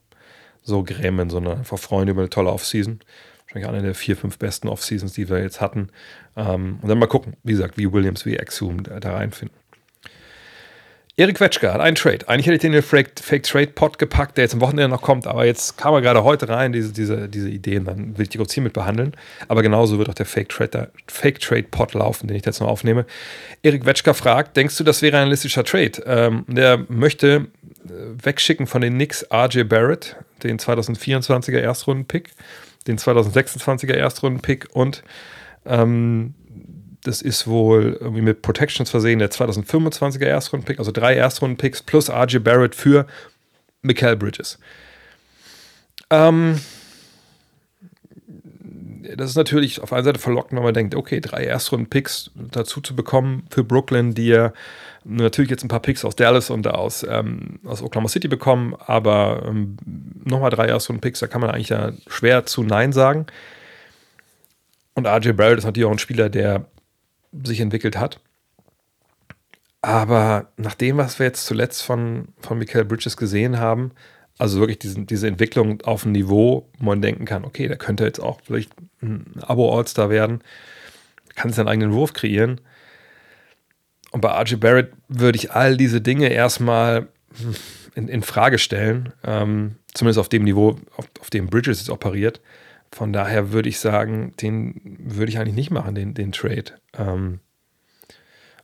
so 0.62 0.84
grämen, 0.84 1.32
sondern 1.32 1.58
einfach 1.58 1.80
freuen 1.80 2.10
über 2.10 2.22
eine 2.22 2.30
tolle 2.30 2.52
Offseason. 2.52 3.00
Wahrscheinlich 3.46 3.68
eine 3.68 3.82
der 3.82 3.96
vier, 3.96 4.16
fünf 4.16 4.38
besten 4.38 4.68
Offseasons, 4.68 5.14
die 5.14 5.30
wir 5.30 5.42
jetzt 5.42 5.62
hatten. 5.62 5.90
Ähm, 6.36 6.78
und 6.80 6.88
dann 6.88 7.00
mal 7.00 7.08
gucken, 7.08 7.36
wie 7.42 7.54
gesagt, 7.54 7.80
wie 7.80 7.92
Williams, 7.92 8.24
wie 8.24 8.36
Exum 8.36 8.84
da, 8.84 9.00
da 9.00 9.16
reinfinden. 9.16 9.58
Erik 11.20 11.40
Wetschke 11.40 11.74
hat 11.74 11.82
einen 11.82 11.96
Trade. 11.96 12.20
Eigentlich 12.28 12.46
hätte 12.46 12.56
ich 12.58 12.62
den 12.62 12.74
in 12.74 12.82
den 12.82 12.84
Fake, 12.84 13.42
Trade 13.42 13.72
Pot 13.74 13.98
gepackt, 13.98 14.38
der 14.38 14.44
jetzt 14.44 14.54
am 14.54 14.62
Wochenende 14.62 14.88
noch 14.88 15.02
kommt, 15.02 15.26
aber 15.26 15.48
jetzt 15.48 15.76
kam 15.76 15.96
er 15.96 16.02
gerade 16.02 16.24
heute 16.24 16.48
rein, 16.48 16.72
diese, 16.72 16.94
diese, 16.94 17.28
diese 17.28 17.50
Ideen, 17.50 17.86
dann 17.86 18.16
will 18.16 18.22
ich 18.22 18.30
die 18.30 18.38
kurz 18.38 18.54
hier 18.54 18.62
mit 18.62 18.74
behandeln. 18.74 19.14
Aber 19.48 19.64
genauso 19.64 19.98
wird 19.98 20.10
auch 20.10 20.14
der 20.14 20.28
Fake 20.28 20.50
Trade, 20.50 20.92
Fake 21.08 21.40
Trade 21.40 21.64
Pot 21.72 21.96
laufen, 21.96 22.28
den 22.28 22.38
ich 22.38 22.46
jetzt 22.46 22.60
noch 22.60 22.68
aufnehme. 22.68 23.08
Erik 23.64 23.88
Wetschka 23.88 24.14
fragt: 24.14 24.56
Denkst 24.56 24.78
du, 24.78 24.84
das 24.84 25.02
wäre 25.02 25.18
ein 25.18 25.24
realistischer 25.24 25.64
Trade? 25.64 26.04
Ähm, 26.06 26.46
der 26.48 26.86
möchte 26.88 27.48
äh, 27.86 27.90
wegschicken 28.24 28.68
von 28.68 28.82
den 28.82 28.94
Knicks 28.94 29.26
RJ 29.34 29.64
Barrett, 29.64 30.18
den 30.44 30.60
2024er 30.60 31.58
Erstrunden-Pick, 31.58 32.30
den 32.86 33.00
2026er 33.00 33.96
Erstrunden-Pick 33.96 34.68
und 34.72 35.02
ähm, 35.66 36.36
das 37.08 37.22
ist 37.22 37.48
wohl 37.48 37.98
irgendwie 38.00 38.22
mit 38.22 38.42
Protections 38.42 38.90
versehen, 38.90 39.20
der 39.20 39.32
2025er 39.32 40.26
Erstrunden-Pick, 40.26 40.80
also 40.80 40.92
drei 40.92 41.16
Erstrunden-Picks 41.16 41.84
plus 41.84 42.10
RJ 42.10 42.40
Barrett 42.40 42.76
für 42.76 43.08
Mikael 43.82 44.18
Bridges. 44.18 44.60
Ähm, 46.10 46.60
das 49.16 49.30
ist 49.30 49.38
natürlich 49.38 49.82
auf 49.82 49.94
einer 49.94 50.04
Seite 50.04 50.20
verlockend, 50.20 50.58
wenn 50.58 50.66
man 50.66 50.74
denkt, 50.74 50.96
okay, 50.96 51.22
drei 51.22 51.46
Erstrunden-Picks 51.46 52.32
dazu 52.36 52.82
zu 52.82 52.94
bekommen 52.94 53.46
für 53.50 53.64
Brooklyn, 53.64 54.14
die 54.14 54.28
ja 54.28 54.52
natürlich 55.06 55.50
jetzt 55.50 55.64
ein 55.64 55.70
paar 55.70 55.82
Picks 55.82 56.04
aus 56.04 56.18
Dallas 56.18 56.50
und 56.50 56.68
aus, 56.68 57.06
ähm, 57.10 57.60
aus 57.64 57.82
Oklahoma 57.82 58.10
City 58.10 58.28
bekommen, 58.28 58.76
aber 58.86 59.44
ähm, 59.48 59.78
nochmal 60.26 60.50
drei 60.50 60.68
Erstrunden-Picks, 60.68 61.22
da 61.22 61.28
kann 61.28 61.40
man 61.40 61.52
eigentlich 61.52 61.70
ja 61.70 61.94
schwer 62.08 62.46
zu 62.46 62.64
Nein 62.64 62.92
sagen. 62.92 63.28
Und 64.94 65.08
RJ 65.08 65.32
Barrett 65.32 65.60
ist 65.60 65.66
natürlich 65.66 65.88
auch 65.88 65.92
ein 65.92 66.00
Spieler, 66.00 66.28
der 66.28 66.66
sich 67.44 67.60
entwickelt 67.60 67.98
hat. 67.98 68.20
Aber 69.82 70.52
nach 70.58 70.76
dem, 70.76 70.98
was 70.98 71.20
wir 71.20 71.28
jetzt 71.28 71.46
zuletzt 71.46 71.84
von, 71.84 72.30
von 72.40 72.58
Michael 72.58 72.86
Bridges 72.86 73.16
gesehen 73.16 73.60
haben, 73.60 73.92
also 74.38 74.60
wirklich 74.60 74.80
diesen, 74.80 75.08
diese 75.08 75.28
Entwicklung 75.28 75.82
auf 75.82 76.06
ein 76.06 76.12
Niveau, 76.12 76.70
wo 76.78 76.86
man 76.86 77.02
denken 77.02 77.26
kann, 77.26 77.46
okay, 77.46 77.68
der 77.68 77.78
könnte 77.78 78.06
jetzt 78.06 78.20
auch 78.20 78.40
vielleicht 78.44 78.72
ein 79.02 79.34
Abo-All-Star 79.42 80.10
werden, 80.10 80.42
kann 81.36 81.54
seinen 81.54 81.68
eigenen 81.68 81.94
Wurf 81.94 82.14
kreieren. 82.14 82.62
Und 84.12 84.22
bei 84.22 84.30
RJ 84.30 84.56
Barrett 84.56 84.92
würde 85.08 85.38
ich 85.38 85.52
all 85.52 85.78
diese 85.78 86.02
Dinge 86.02 86.30
erstmal 86.30 87.08
in, 87.96 88.08
in 88.08 88.24
Frage 88.24 88.58
stellen, 88.58 89.14
ähm, 89.24 89.76
zumindest 89.94 90.20
auf 90.20 90.30
dem 90.30 90.44
Niveau, 90.44 90.80
auf, 90.96 91.10
auf 91.20 91.30
dem 91.30 91.48
Bridges 91.48 91.80
jetzt 91.80 91.90
operiert. 91.90 92.42
Von 92.92 93.14
daher 93.14 93.52
würde 93.52 93.70
ich 93.70 93.80
sagen, 93.80 94.34
den 94.42 94.98
würde 95.00 95.32
ich 95.32 95.38
eigentlich 95.38 95.56
nicht 95.56 95.72
machen, 95.72 95.96
den, 95.96 96.14
den 96.14 96.32
Trade. 96.32 96.66
Ähm, 96.98 97.40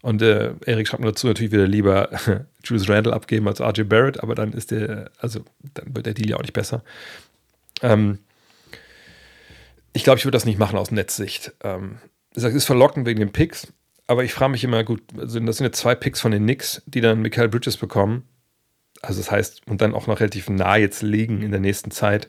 und 0.02 0.22
äh, 0.22 0.54
Erik 0.66 0.88
schreibt 0.88 1.02
mir 1.02 1.10
dazu 1.10 1.28
natürlich 1.28 1.54
wieder 1.54 1.66
lieber 1.66 2.10
Julius 2.64 2.90
Randall 2.90 3.14
abgeben 3.14 3.48
als 3.48 3.62
RJ 3.62 3.84
Barrett, 3.84 4.22
aber 4.22 4.36
dann 4.36 4.52
ist 4.52 4.72
der, 4.72 5.12
also 5.18 5.46
dann 5.74 5.96
wird 5.96 6.06
der 6.06 6.14
Deal 6.14 6.30
ja 6.30 6.38
auch 6.38 6.42
nicht 6.42 6.54
besser. 6.54 6.84
Ähm, 7.82 8.20
ich 9.94 10.04
glaube, 10.04 10.20
ich 10.20 10.26
würde 10.26 10.36
das 10.36 10.46
nicht 10.46 10.60
machen 10.60 10.78
aus 10.78 10.92
Netzsicht. 10.92 11.54
Ähm, 11.64 12.00
es 12.36 12.44
ist 12.44 12.66
verlockend 12.66 13.06
wegen 13.06 13.20
den 13.20 13.32
Picks, 13.32 13.72
aber 14.08 14.24
ich 14.24 14.34
frage 14.34 14.52
mich 14.52 14.64
immer, 14.64 14.84
gut, 14.84 15.02
also 15.18 15.40
das 15.40 15.58
sind 15.58 15.66
jetzt 15.66 15.80
zwei 15.80 15.96
Picks 15.96 16.20
von 16.20 16.32
den 16.32 16.44
Knicks, 16.44 16.82
die 16.86 17.00
dann 17.00 17.22
Michael 17.22 17.50
Bridges 17.50 17.78
bekommen. 17.78 18.28
Also 19.02 19.22
das 19.22 19.32
heißt, 19.32 19.68
und 19.68 19.82
dann 19.82 19.94
auch 19.94 20.08
noch 20.08 20.20
relativ 20.20 20.50
nah 20.50 20.76
jetzt 20.76 21.02
liegen 21.02 21.42
in 21.42 21.52
der 21.52 21.60
nächsten 21.60 21.92
Zeit 21.92 22.28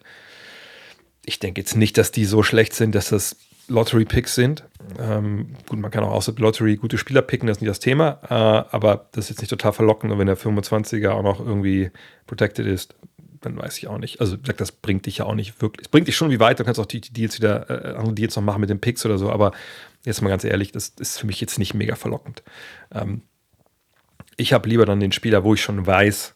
ich 1.27 1.39
denke 1.39 1.61
jetzt 1.61 1.77
nicht, 1.77 1.99
dass 1.99 2.13
die 2.13 2.25
so 2.25 2.43
schlecht 2.43 2.75
sind, 2.75 2.95
dass 2.95 3.09
das 3.09 3.37
Lottery-Picks 3.69 4.35
sind. 4.35 4.65
Ähm, 4.99 5.55
gut, 5.69 5.79
man 5.79 5.91
kann 5.91 6.05
auch 6.05 6.13
außer 6.13 6.35
Lottery 6.37 6.77
gute 6.77 6.99
Spieler 6.99 7.23
picken, 7.23 7.47
das 7.47 7.59
ist 7.59 7.61
nicht 7.63 7.71
das 7.71 7.81
Thema, 7.81 8.19
äh, 8.29 8.75
aber 8.75 9.09
das 9.13 9.27
ist 9.27 9.31
jetzt 9.31 9.41
nicht 9.41 9.51
total 9.51 9.73
verlockend. 9.73 10.13
Und 10.13 10.19
wenn 10.19 10.27
der 10.27 10.37
25er 10.37 11.11
auch 11.11 11.23
noch 11.23 11.41
irgendwie 11.41 11.91
protected 12.27 12.67
ist, 12.67 12.95
dann 13.41 13.57
weiß 13.57 13.79
ich 13.79 13.89
auch 13.89 13.99
nicht. 13.99 14.21
Also, 14.21 14.37
das 14.37 14.73
bringt 14.73 15.07
dich 15.07 15.19
ja 15.19 15.27
auch 15.27 15.35
nicht 15.35 15.61
wirklich. 15.61 15.87
Es 15.87 15.91
bringt 15.91 16.09
dich 16.09 16.17
schon 16.17 16.31
wie 16.31 16.41
weit. 16.41 16.61
Du 16.61 16.65
kannst 16.65 16.81
auch 16.81 16.87
die, 16.87 17.01
die 17.01 17.13
Deals 17.13 17.37
wieder, 17.39 17.69
äh, 17.71 17.97
andere 17.97 18.15
Deals 18.15 18.37
noch 18.37 18.43
machen 18.43 18.61
mit 18.61 18.71
den 18.71 18.81
Picks 18.81 19.05
oder 19.05 19.19
so, 19.19 19.31
aber 19.31 19.53
jetzt 20.05 20.23
mal 20.23 20.31
ganz 20.31 20.45
ehrlich, 20.45 20.73
das 20.73 20.89
ist 20.99 21.19
für 21.19 21.27
mich 21.27 21.41
jetzt 21.41 21.59
nicht 21.59 21.75
mega 21.75 21.95
verlockend. 21.95 22.43
Ähm, 22.93 23.23
ich 24.37 24.53
habe 24.53 24.69
lieber 24.69 24.87
dann 24.87 25.01
den 25.01 25.13
Spieler, 25.13 25.45
wo 25.45 25.55
ich 25.55 25.63
schon 25.63 25.87
weiß, 25.87 26.35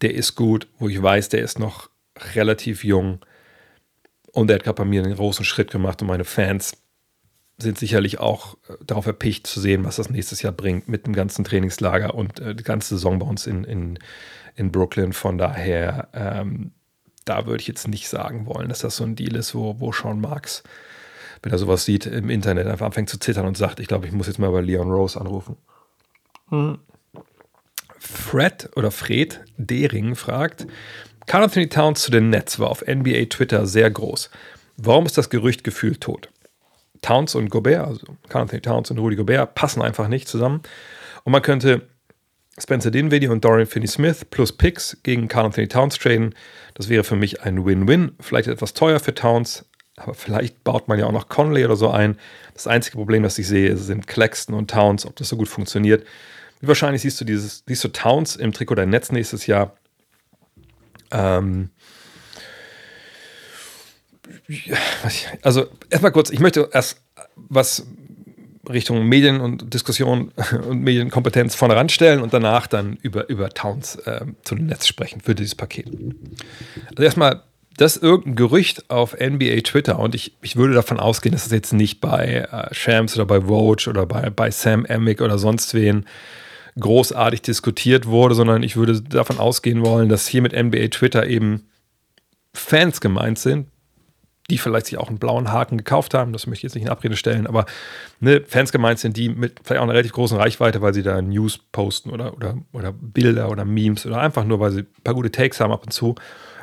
der 0.00 0.14
ist 0.14 0.34
gut, 0.34 0.68
wo 0.78 0.88
ich 0.88 1.00
weiß, 1.00 1.28
der 1.28 1.42
ist 1.42 1.58
noch 1.58 1.88
relativ 2.34 2.84
jung 2.84 3.20
und 4.32 4.50
er 4.50 4.56
hat 4.56 4.64
gerade 4.64 4.76
bei 4.76 4.84
mir 4.84 5.02
einen 5.02 5.14
großen 5.14 5.44
Schritt 5.44 5.70
gemacht 5.70 6.02
und 6.02 6.08
meine 6.08 6.24
Fans 6.24 6.72
sind 7.58 7.78
sicherlich 7.78 8.18
auch 8.18 8.54
äh, 8.68 8.74
darauf 8.84 9.06
erpicht 9.06 9.46
zu 9.46 9.60
sehen, 9.60 9.84
was 9.84 9.96
das 9.96 10.10
nächstes 10.10 10.42
Jahr 10.42 10.52
bringt 10.52 10.88
mit 10.88 11.06
dem 11.06 11.14
ganzen 11.14 11.44
Trainingslager 11.44 12.14
und 12.14 12.40
äh, 12.40 12.54
die 12.54 12.64
ganze 12.64 12.96
Saison 12.96 13.18
bei 13.18 13.26
uns 13.26 13.46
in, 13.46 13.64
in, 13.64 13.98
in 14.56 14.72
Brooklyn. 14.72 15.12
Von 15.12 15.38
daher, 15.38 16.08
ähm, 16.12 16.72
da 17.24 17.46
würde 17.46 17.60
ich 17.60 17.68
jetzt 17.68 17.86
nicht 17.88 18.08
sagen 18.08 18.46
wollen, 18.46 18.68
dass 18.68 18.80
das 18.80 18.96
so 18.96 19.04
ein 19.04 19.16
Deal 19.16 19.36
ist, 19.36 19.54
wo, 19.54 19.78
wo 19.78 19.92
Sean 19.92 20.20
Marks, 20.20 20.62
wenn 21.42 21.52
er 21.52 21.58
sowas 21.58 21.84
sieht 21.84 22.06
im 22.06 22.30
Internet, 22.30 22.66
einfach 22.66 22.86
anfängt 22.86 23.10
zu 23.10 23.18
zittern 23.18 23.46
und 23.46 23.56
sagt, 23.56 23.80
ich 23.80 23.88
glaube, 23.88 24.06
ich 24.06 24.12
muss 24.12 24.26
jetzt 24.26 24.38
mal 24.38 24.50
bei 24.50 24.60
Leon 24.60 24.90
Rose 24.90 25.20
anrufen. 25.20 25.56
Hm. 26.48 26.78
Fred 27.98 28.70
oder 28.74 28.90
Fred 28.90 29.44
Dering 29.56 30.16
fragt, 30.16 30.66
Carl 31.26 31.44
Anthony 31.44 31.68
Towns 31.68 32.02
zu 32.02 32.10
den 32.10 32.30
Nets 32.30 32.58
war 32.58 32.70
auf 32.70 32.84
NBA 32.86 33.26
Twitter 33.30 33.66
sehr 33.66 33.90
groß. 33.90 34.30
Warum 34.76 35.06
ist 35.06 35.16
das 35.18 35.30
Gerücht 35.30 35.64
gefühlt 35.64 36.00
tot? 36.00 36.28
Towns 37.00 37.34
und 37.34 37.50
Gobert, 37.50 37.86
also 37.86 38.06
Carl 38.28 38.42
Anthony 38.42 38.60
Towns 38.62 38.90
und 38.90 38.98
Rudy 38.98 39.16
Gobert, 39.16 39.54
passen 39.54 39.82
einfach 39.82 40.08
nicht 40.08 40.28
zusammen. 40.28 40.62
Und 41.24 41.32
man 41.32 41.42
könnte 41.42 41.82
Spencer 42.58 42.90
Dinwiddie 42.90 43.28
und 43.28 43.44
Dorian 43.44 43.66
Finney-Smith 43.66 44.26
plus 44.26 44.52
Picks 44.52 44.98
gegen 45.02 45.28
Carl 45.28 45.46
Anthony 45.46 45.68
Towns 45.68 45.98
traden. 45.98 46.34
Das 46.74 46.88
wäre 46.88 47.04
für 47.04 47.16
mich 47.16 47.42
ein 47.42 47.64
Win-Win. 47.64 48.12
Vielleicht 48.20 48.48
etwas 48.48 48.74
teuer 48.74 49.00
für 49.00 49.14
Towns, 49.14 49.64
aber 49.96 50.14
vielleicht 50.14 50.62
baut 50.64 50.88
man 50.88 50.98
ja 50.98 51.06
auch 51.06 51.12
noch 51.12 51.28
Conley 51.28 51.64
oder 51.64 51.76
so 51.76 51.90
ein. 51.90 52.18
Das 52.54 52.66
einzige 52.66 52.96
Problem, 52.96 53.22
das 53.22 53.38
ich 53.38 53.48
sehe, 53.48 53.76
sind 53.76 54.06
Claxton 54.06 54.54
und 54.54 54.70
Towns, 54.70 55.06
ob 55.06 55.16
das 55.16 55.28
so 55.28 55.36
gut 55.36 55.48
funktioniert. 55.48 56.06
Wie 56.60 56.68
wahrscheinlich 56.68 57.02
siehst 57.02 57.20
du 57.20 57.24
dieses, 57.24 57.64
siehst 57.66 57.82
du 57.84 57.88
Towns 57.88 58.36
im 58.36 58.52
Trikot 58.52 58.76
der 58.76 58.86
Netz 58.86 59.10
nächstes 59.10 59.46
Jahr? 59.46 59.74
Ähm, 61.12 61.70
also 65.42 65.66
erstmal 65.90 66.12
kurz, 66.12 66.30
ich 66.30 66.40
möchte 66.40 66.68
erst 66.72 67.02
was 67.36 67.86
Richtung 68.68 69.06
Medien 69.06 69.40
und 69.40 69.74
Diskussion 69.74 70.32
und 70.68 70.80
Medienkompetenz 70.80 71.54
vorne 71.54 71.76
ranstellen 71.76 72.22
und 72.22 72.32
danach 72.32 72.66
dann 72.66 72.96
über, 73.02 73.28
über 73.28 73.50
Towns 73.50 73.96
äh, 73.96 74.24
zu 74.42 74.54
dem 74.54 74.66
Netz 74.66 74.86
sprechen 74.86 75.20
für 75.20 75.34
dieses 75.34 75.54
Paket. 75.54 75.88
Also 76.90 77.02
erstmal, 77.02 77.42
das 77.76 77.96
irgendein 77.96 78.36
Gerücht 78.36 78.90
auf 78.90 79.14
NBA 79.18 79.60
Twitter 79.62 79.98
und 79.98 80.14
ich, 80.14 80.36
ich 80.42 80.56
würde 80.56 80.74
davon 80.74 81.00
ausgehen, 81.00 81.32
dass 81.32 81.44
es 81.44 81.48
das 81.48 81.56
jetzt 81.56 81.72
nicht 81.72 82.00
bei 82.00 82.46
äh, 82.50 82.74
Shams 82.74 83.16
oder 83.16 83.24
bei 83.24 83.40
Vogue 83.42 83.88
oder 83.88 84.06
bei, 84.06 84.28
bei 84.30 84.50
Sam 84.50 84.84
Emick 84.84 85.20
oder 85.22 85.38
sonst 85.38 85.72
wen 85.74 86.04
großartig 86.78 87.42
diskutiert 87.42 88.06
wurde, 88.06 88.34
sondern 88.34 88.62
ich 88.62 88.76
würde 88.76 89.00
davon 89.02 89.38
ausgehen 89.38 89.84
wollen, 89.84 90.08
dass 90.08 90.26
hier 90.26 90.42
mit 90.42 90.52
NBA 90.52 90.88
Twitter 90.88 91.26
eben 91.26 91.68
Fans 92.54 93.00
gemeint 93.00 93.38
sind, 93.38 93.68
die 94.50 94.58
vielleicht 94.58 94.86
sich 94.86 94.98
auch 94.98 95.08
einen 95.08 95.18
blauen 95.18 95.52
Haken 95.52 95.78
gekauft 95.78 96.14
haben, 96.14 96.32
das 96.32 96.46
möchte 96.46 96.60
ich 96.60 96.62
jetzt 96.64 96.74
nicht 96.74 96.84
in 96.84 96.90
Abrede 96.90 97.16
stellen, 97.16 97.46
aber 97.46 97.64
ne, 98.20 98.42
Fans 98.46 98.72
gemeint 98.72 98.98
sind, 98.98 99.16
die 99.16 99.28
mit 99.28 99.60
vielleicht 99.62 99.80
auch 99.80 99.84
einer 99.84 99.92
relativ 99.92 100.12
großen 100.12 100.36
Reichweite, 100.36 100.82
weil 100.82 100.94
sie 100.94 101.02
da 101.02 101.22
News 101.22 101.58
posten 101.58 102.10
oder, 102.10 102.34
oder, 102.34 102.58
oder 102.72 102.92
Bilder 102.92 103.50
oder 103.50 103.64
Memes 103.64 104.04
oder 104.04 104.20
einfach 104.20 104.44
nur, 104.44 104.60
weil 104.60 104.72
sie 104.72 104.80
ein 104.80 105.02
paar 105.04 105.14
gute 105.14 105.30
Takes 105.30 105.60
haben 105.60 105.72
ab 105.72 105.84
und 105.84 105.92
zu, 105.92 106.14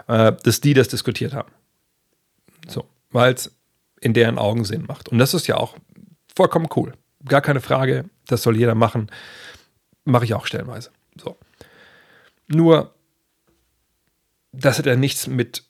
äh, 0.07 0.33
dass 0.43 0.61
die 0.61 0.73
das 0.73 0.87
diskutiert 0.89 1.33
haben. 1.33 1.51
So, 2.67 2.85
weil 3.11 3.33
es 3.33 3.55
in 4.01 4.13
deren 4.13 4.37
Augen 4.37 4.65
Sinn 4.65 4.85
macht. 4.87 5.09
Und 5.09 5.17
das 5.17 5.33
ist 5.33 5.47
ja 5.47 5.57
auch 5.57 5.75
vollkommen 6.35 6.67
cool. 6.75 6.93
Gar 7.25 7.41
keine 7.41 7.61
Frage 7.61 8.05
das 8.31 8.43
soll 8.43 8.57
jeder 8.57 8.75
machen. 8.75 9.07
Mache 10.05 10.25
ich 10.25 10.33
auch 10.33 10.45
stellenweise. 10.45 10.91
So. 11.15 11.37
Nur, 12.47 12.93
das 14.51 14.77
hat 14.77 14.85
ja 14.85 14.95
nichts 14.95 15.27
mit 15.27 15.63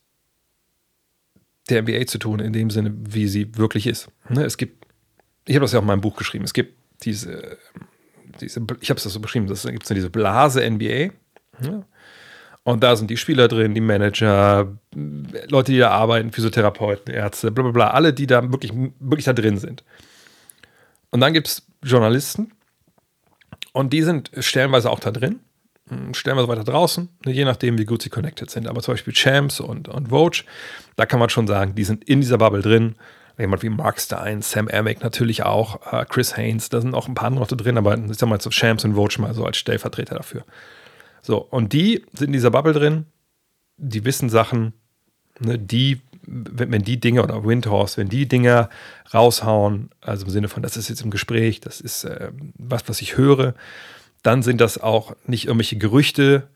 der 1.69 1.81
NBA 1.83 2.05
zu 2.07 2.17
tun, 2.17 2.39
in 2.39 2.53
dem 2.53 2.69
Sinne, 2.69 2.93
wie 2.97 3.27
sie 3.27 3.57
wirklich 3.57 3.85
ist. 3.85 4.09
Ne, 4.29 4.43
es 4.43 4.57
gibt, 4.57 4.85
ich 5.45 5.55
habe 5.55 5.63
das 5.63 5.73
ja 5.73 5.79
auch 5.79 5.83
in 5.83 5.87
meinem 5.87 6.01
Buch 6.01 6.15
geschrieben, 6.15 6.45
es 6.45 6.53
gibt 6.53 6.77
diese, 7.03 7.57
diese 8.41 8.65
ich 8.79 8.89
habe 8.89 8.97
es 8.97 9.03
so 9.03 9.19
beschrieben, 9.19 9.49
es 9.51 9.63
gibt 9.63 9.89
diese 9.89 10.09
Blase 10.09 10.67
NBA. 10.67 11.11
Ja, 11.61 11.85
und 12.63 12.83
da 12.83 12.95
sind 12.95 13.09
die 13.09 13.17
Spieler 13.17 13.47
drin, 13.47 13.73
die 13.73 13.81
Manager, 13.81 14.77
Leute, 14.93 15.71
die 15.71 15.79
da 15.79 15.89
arbeiten, 15.89 16.31
Physiotherapeuten, 16.31 17.13
Ärzte, 17.13 17.51
bla 17.51 17.63
bla 17.63 17.71
bla, 17.71 17.89
alle, 17.91 18.13
die 18.13 18.27
da 18.27 18.51
wirklich, 18.51 18.71
wirklich 18.99 19.25
da 19.25 19.33
drin 19.33 19.57
sind. 19.57 19.83
Und 21.09 21.21
dann 21.21 21.33
gibt 21.33 21.47
es 21.47 21.67
Journalisten 21.83 22.51
und 23.73 23.93
die 23.93 24.01
sind 24.01 24.32
stellenweise 24.38 24.89
auch 24.89 24.99
da 24.99 25.12
drin, 25.12 25.39
stellenweise 26.13 26.47
weiter 26.47 26.63
draußen, 26.63 27.10
ne, 27.25 27.32
je 27.32 27.45
nachdem, 27.45 27.77
wie 27.77 27.86
gut 27.86 28.01
sie 28.01 28.10
connected 28.10 28.49
sind. 28.49 28.67
Aber 28.67 28.82
zum 28.82 28.93
Beispiel 28.93 29.13
Champs 29.13 29.60
und, 29.60 29.88
und 29.88 30.10
Vogue, 30.10 30.43
da 30.95 31.05
kann 31.05 31.19
man 31.19 31.29
schon 31.29 31.47
sagen, 31.47 31.75
die 31.75 31.84
sind 31.84 32.03
in 32.03 32.21
dieser 32.21 32.38
Bubble 32.38 32.62
drin. 32.62 32.95
Jemand 33.38 33.63
wie 33.63 33.69
Mark 33.69 34.01
Stein, 34.01 34.41
Sam 34.41 34.67
Amick 34.67 35.01
natürlich 35.01 35.43
auch, 35.43 35.93
äh, 35.93 36.05
Chris 36.05 36.36
Haynes, 36.36 36.67
da 36.67 36.82
sind 36.82 36.93
auch 36.93 37.08
ein 37.08 37.15
paar 37.15 37.27
andere 37.27 37.55
drin, 37.55 37.77
aber 37.77 37.97
ich 37.97 38.17
sag 38.17 38.27
mal 38.27 38.41
so 38.41 38.49
Champs 38.49 38.84
und 38.84 38.95
Vogue 38.95 39.15
mal 39.19 39.34
so 39.34 39.45
als 39.45 39.58
Stellvertreter 39.58 40.15
dafür. 40.15 40.43
So, 41.21 41.38
und 41.38 41.71
die 41.71 42.03
sind 42.12 42.27
in 42.27 42.34
dieser 42.34 42.51
Bubble 42.51 42.73
drin, 42.73 43.05
die 43.77 44.03
wissen 44.03 44.29
Sachen, 44.29 44.73
ne, 45.39 45.58
die, 45.58 46.01
wenn, 46.29 46.71
wenn, 46.71 46.83
die 46.83 46.99
Dinge 46.99 47.23
oder 47.23 47.43
Windhorse, 47.43 47.97
wenn 47.97 48.09
die 48.09 48.27
Dinge 48.27 48.69
raushauen, 49.13 49.89
also 50.01 50.25
im 50.25 50.31
Sinne 50.31 50.47
von, 50.47 50.61
das 50.61 50.77
ist 50.77 50.89
jetzt 50.89 51.01
im 51.01 51.09
Gespräch, 51.09 51.59
das 51.59 51.81
ist 51.81 52.03
äh, 52.03 52.31
was, 52.57 52.87
was 52.87 53.01
ich 53.01 53.17
höre, 53.17 53.55
dann 54.21 54.43
sind 54.43 54.61
das 54.61 54.77
auch 54.77 55.15
nicht 55.25 55.45
irgendwelche 55.45 55.77
Gerüchte, 55.77 56.47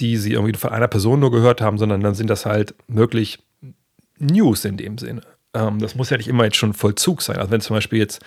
die 0.00 0.16
sie 0.16 0.32
irgendwie 0.32 0.56
von 0.56 0.70
einer 0.70 0.88
Person 0.88 1.20
nur 1.20 1.30
gehört 1.30 1.60
haben, 1.60 1.78
sondern 1.78 2.00
dann 2.00 2.14
sind 2.14 2.30
das 2.30 2.46
halt 2.46 2.74
wirklich 2.88 3.40
News 4.18 4.64
in 4.64 4.76
dem 4.76 4.98
Sinne. 4.98 5.22
Ähm, 5.52 5.78
das 5.78 5.94
muss 5.94 6.10
ja 6.10 6.16
nicht 6.16 6.28
immer 6.28 6.44
jetzt 6.44 6.56
schon 6.56 6.74
Vollzug 6.74 7.22
sein. 7.22 7.36
Also 7.36 7.50
wenn 7.50 7.60
zum 7.60 7.76
Beispiel 7.76 7.98
jetzt 7.98 8.20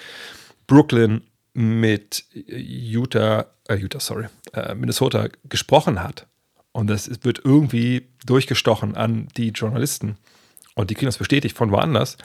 Brooklyn 0.68 1.22
mit 1.54 2.26
Utah, 2.48 3.48
äh, 3.68 3.76
Utah, 3.76 4.00
sorry, 4.00 4.26
äh, 4.54 4.76
Minnesota 4.76 5.30
gesprochen 5.50 6.04
hat 6.04 6.28
und 6.72 6.88
das 6.88 7.10
wird 7.24 7.42
irgendwie 7.44 8.08
durchgestochen 8.26 8.96
an 8.96 9.28
die 9.38 9.50
Journalisten 9.50 10.18
und 10.78 10.90
die 10.90 10.94
kriegen 10.94 11.08
das 11.08 11.18
bestätigt 11.18 11.58
von 11.58 11.72
woanders, 11.72 12.18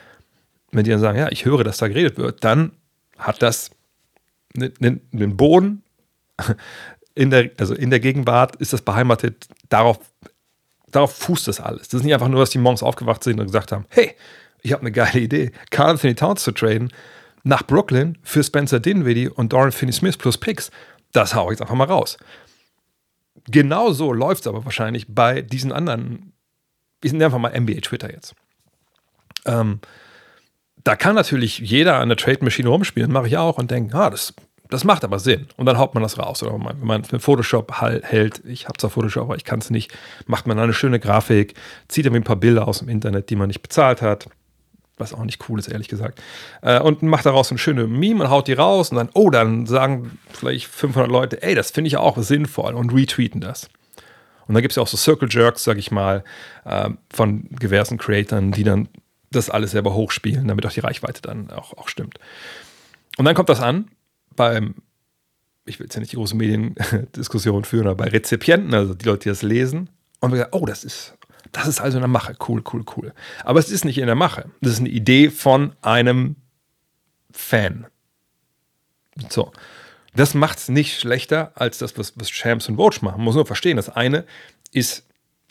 wenn 0.70 0.84
die 0.84 0.90
dann 0.90 1.00
sagen, 1.00 1.18
ja, 1.18 1.30
ich 1.30 1.44
höre, 1.44 1.64
dass 1.64 1.78
da 1.78 1.88
geredet 1.88 2.18
wird, 2.18 2.44
dann 2.44 2.72
hat 3.18 3.42
das 3.42 3.70
einen 4.54 5.36
Boden 5.36 5.82
in 7.14 7.30
der, 7.30 7.50
also 7.58 7.74
in 7.74 7.90
der 7.90 8.00
Gegenwart 8.00 8.56
ist 8.56 8.72
das 8.72 8.82
beheimatet, 8.82 9.48
darauf, 9.68 9.98
darauf 10.90 11.14
fußt 11.16 11.48
das 11.48 11.60
alles. 11.60 11.88
Das 11.88 12.00
ist 12.00 12.04
nicht 12.04 12.14
einfach 12.14 12.28
nur, 12.28 12.40
dass 12.40 12.50
die 12.50 12.58
morgens 12.58 12.82
aufgewacht 12.82 13.24
sind 13.24 13.40
und 13.40 13.46
gesagt 13.46 13.72
haben, 13.72 13.86
hey, 13.88 14.14
ich 14.60 14.72
habe 14.72 14.82
eine 14.82 14.92
geile 14.92 15.20
Idee, 15.20 15.52
Carl 15.70 15.90
Anthony 15.90 16.14
Towns 16.14 16.42
zu 16.42 16.52
traden, 16.52 16.92
nach 17.42 17.66
Brooklyn 17.66 18.18
für 18.22 18.44
Spencer 18.44 18.80
Dinwiddie 18.80 19.28
und 19.28 19.52
Dorian 19.52 19.72
Finney-Smith 19.72 20.16
plus 20.18 20.38
Picks. 20.38 20.70
Das 21.12 21.34
hau 21.34 21.46
ich 21.46 21.52
jetzt 21.52 21.62
einfach 21.62 21.74
mal 21.74 21.88
raus. 21.88 22.18
Genau 23.46 23.92
so 23.92 24.12
läuft 24.12 24.42
es 24.42 24.46
aber 24.46 24.64
wahrscheinlich 24.64 25.06
bei 25.08 25.42
diesen 25.42 25.72
anderen, 25.72 26.32
ich 27.02 27.12
nenne 27.12 27.24
einfach 27.24 27.38
mal 27.38 27.58
NBA 27.58 27.80
Twitter 27.80 28.12
jetzt. 28.12 28.34
Ähm, 29.46 29.80
da 30.84 30.96
kann 30.96 31.14
natürlich 31.14 31.58
jeder 31.58 31.98
an 31.98 32.08
der 32.08 32.18
Trade-Maschine 32.18 32.68
rumspielen, 32.68 33.12
mache 33.12 33.28
ich 33.28 33.36
auch 33.36 33.58
und 33.58 33.70
denke, 33.70 33.96
ah, 33.96 34.10
das, 34.10 34.34
das 34.68 34.84
macht 34.84 35.04
aber 35.04 35.18
Sinn. 35.18 35.46
Und 35.56 35.66
dann 35.66 35.78
haut 35.78 35.94
man 35.94 36.02
das 36.02 36.18
raus. 36.18 36.42
Oder 36.42 36.52
wenn 36.54 36.86
man 36.86 37.02
mit 37.10 37.22
Photoshop 37.22 37.80
hält, 37.80 38.42
ich 38.44 38.66
habe 38.66 38.78
zwar 38.78 38.90
Photoshop, 38.90 39.24
aber 39.24 39.36
ich 39.36 39.44
kann 39.44 39.60
es 39.60 39.70
nicht, 39.70 39.92
macht 40.26 40.46
man 40.46 40.58
eine 40.58 40.72
schöne 40.72 40.98
Grafik, 40.98 41.54
zieht 41.88 42.06
irgendwie 42.06 42.22
ein 42.22 42.24
paar 42.24 42.36
Bilder 42.36 42.66
aus 42.66 42.80
dem 42.80 42.88
Internet, 42.88 43.30
die 43.30 43.36
man 43.36 43.48
nicht 43.48 43.62
bezahlt 43.62 44.02
hat, 44.02 44.28
was 44.98 45.12
auch 45.12 45.24
nicht 45.24 45.48
cool 45.48 45.58
ist, 45.58 45.68
ehrlich 45.68 45.88
gesagt. 45.88 46.20
Äh, 46.62 46.80
und 46.80 47.02
macht 47.02 47.26
daraus 47.26 47.50
eine 47.50 47.58
schöne 47.58 47.86
Meme 47.86 48.24
und 48.24 48.30
haut 48.30 48.48
die 48.48 48.54
raus 48.54 48.90
und 48.90 48.96
dann, 48.96 49.10
oh, 49.14 49.30
dann 49.30 49.66
sagen 49.66 50.18
vielleicht 50.30 50.66
500 50.66 51.10
Leute, 51.10 51.42
ey, 51.42 51.54
das 51.54 51.70
finde 51.70 51.88
ich 51.88 51.96
auch 51.96 52.18
sinnvoll 52.18 52.74
und 52.74 52.92
retweeten 52.92 53.40
das. 53.40 53.68
Und 54.48 54.54
dann 54.54 54.62
gibt 54.62 54.72
es 54.72 54.76
ja 54.76 54.82
auch 54.82 54.88
so 54.88 54.96
Circle 54.96 55.28
Jerks, 55.30 55.64
sag 55.64 55.78
ich 55.78 55.90
mal, 55.90 56.24
äh, 56.64 56.90
von 57.12 57.46
diversen 57.50 57.98
Creatoren, 57.98 58.52
die 58.52 58.64
dann 58.64 58.88
das 59.32 59.50
alles 59.50 59.72
selber 59.72 59.94
hochspielen, 59.94 60.48
damit 60.48 60.66
auch 60.66 60.72
die 60.72 60.80
Reichweite 60.80 61.22
dann 61.22 61.50
auch, 61.50 61.76
auch 61.76 61.88
stimmt. 61.88 62.18
Und 63.18 63.24
dann 63.24 63.34
kommt 63.34 63.48
das 63.48 63.60
an 63.60 63.90
beim, 64.34 64.76
ich 65.64 65.78
will 65.78 65.86
jetzt 65.86 65.94
ja 65.94 66.00
nicht 66.00 66.12
die 66.12 66.16
große 66.16 66.36
Mediendiskussion 66.36 67.64
führen, 67.64 67.86
aber 67.86 68.04
bei 68.04 68.10
Rezipienten, 68.10 68.74
also 68.74 68.94
die 68.94 69.04
Leute, 69.04 69.24
die 69.24 69.28
das 69.28 69.42
lesen, 69.42 69.90
und 70.20 70.30
wir 70.30 70.38
sagen, 70.38 70.50
oh, 70.52 70.66
das 70.66 70.84
ist 70.84 71.16
das 71.52 71.66
ist 71.66 71.80
also 71.80 71.98
in 71.98 72.02
der 72.02 72.08
Mache. 72.08 72.34
Cool, 72.48 72.62
cool, 72.72 72.84
cool. 72.96 73.12
Aber 73.44 73.58
es 73.58 73.70
ist 73.70 73.84
nicht 73.84 73.98
in 73.98 74.06
der 74.06 74.14
Mache. 74.14 74.50
Das 74.62 74.72
ist 74.72 74.80
eine 74.80 74.88
Idee 74.88 75.30
von 75.30 75.76
einem 75.82 76.36
Fan. 77.30 77.86
So. 79.28 79.52
Das 80.14 80.34
macht 80.34 80.58
es 80.58 80.68
nicht 80.68 80.98
schlechter 80.98 81.52
als 81.54 81.78
das, 81.78 81.96
was, 81.96 82.14
was 82.16 82.30
Champs 82.30 82.68
und 82.68 82.76
Vogue 82.76 82.98
machen. 83.02 83.18
Man 83.18 83.24
muss 83.24 83.34
nur 83.34 83.46
verstehen, 83.46 83.76
das 83.76 83.90
eine 83.90 84.24
ist 84.72 85.06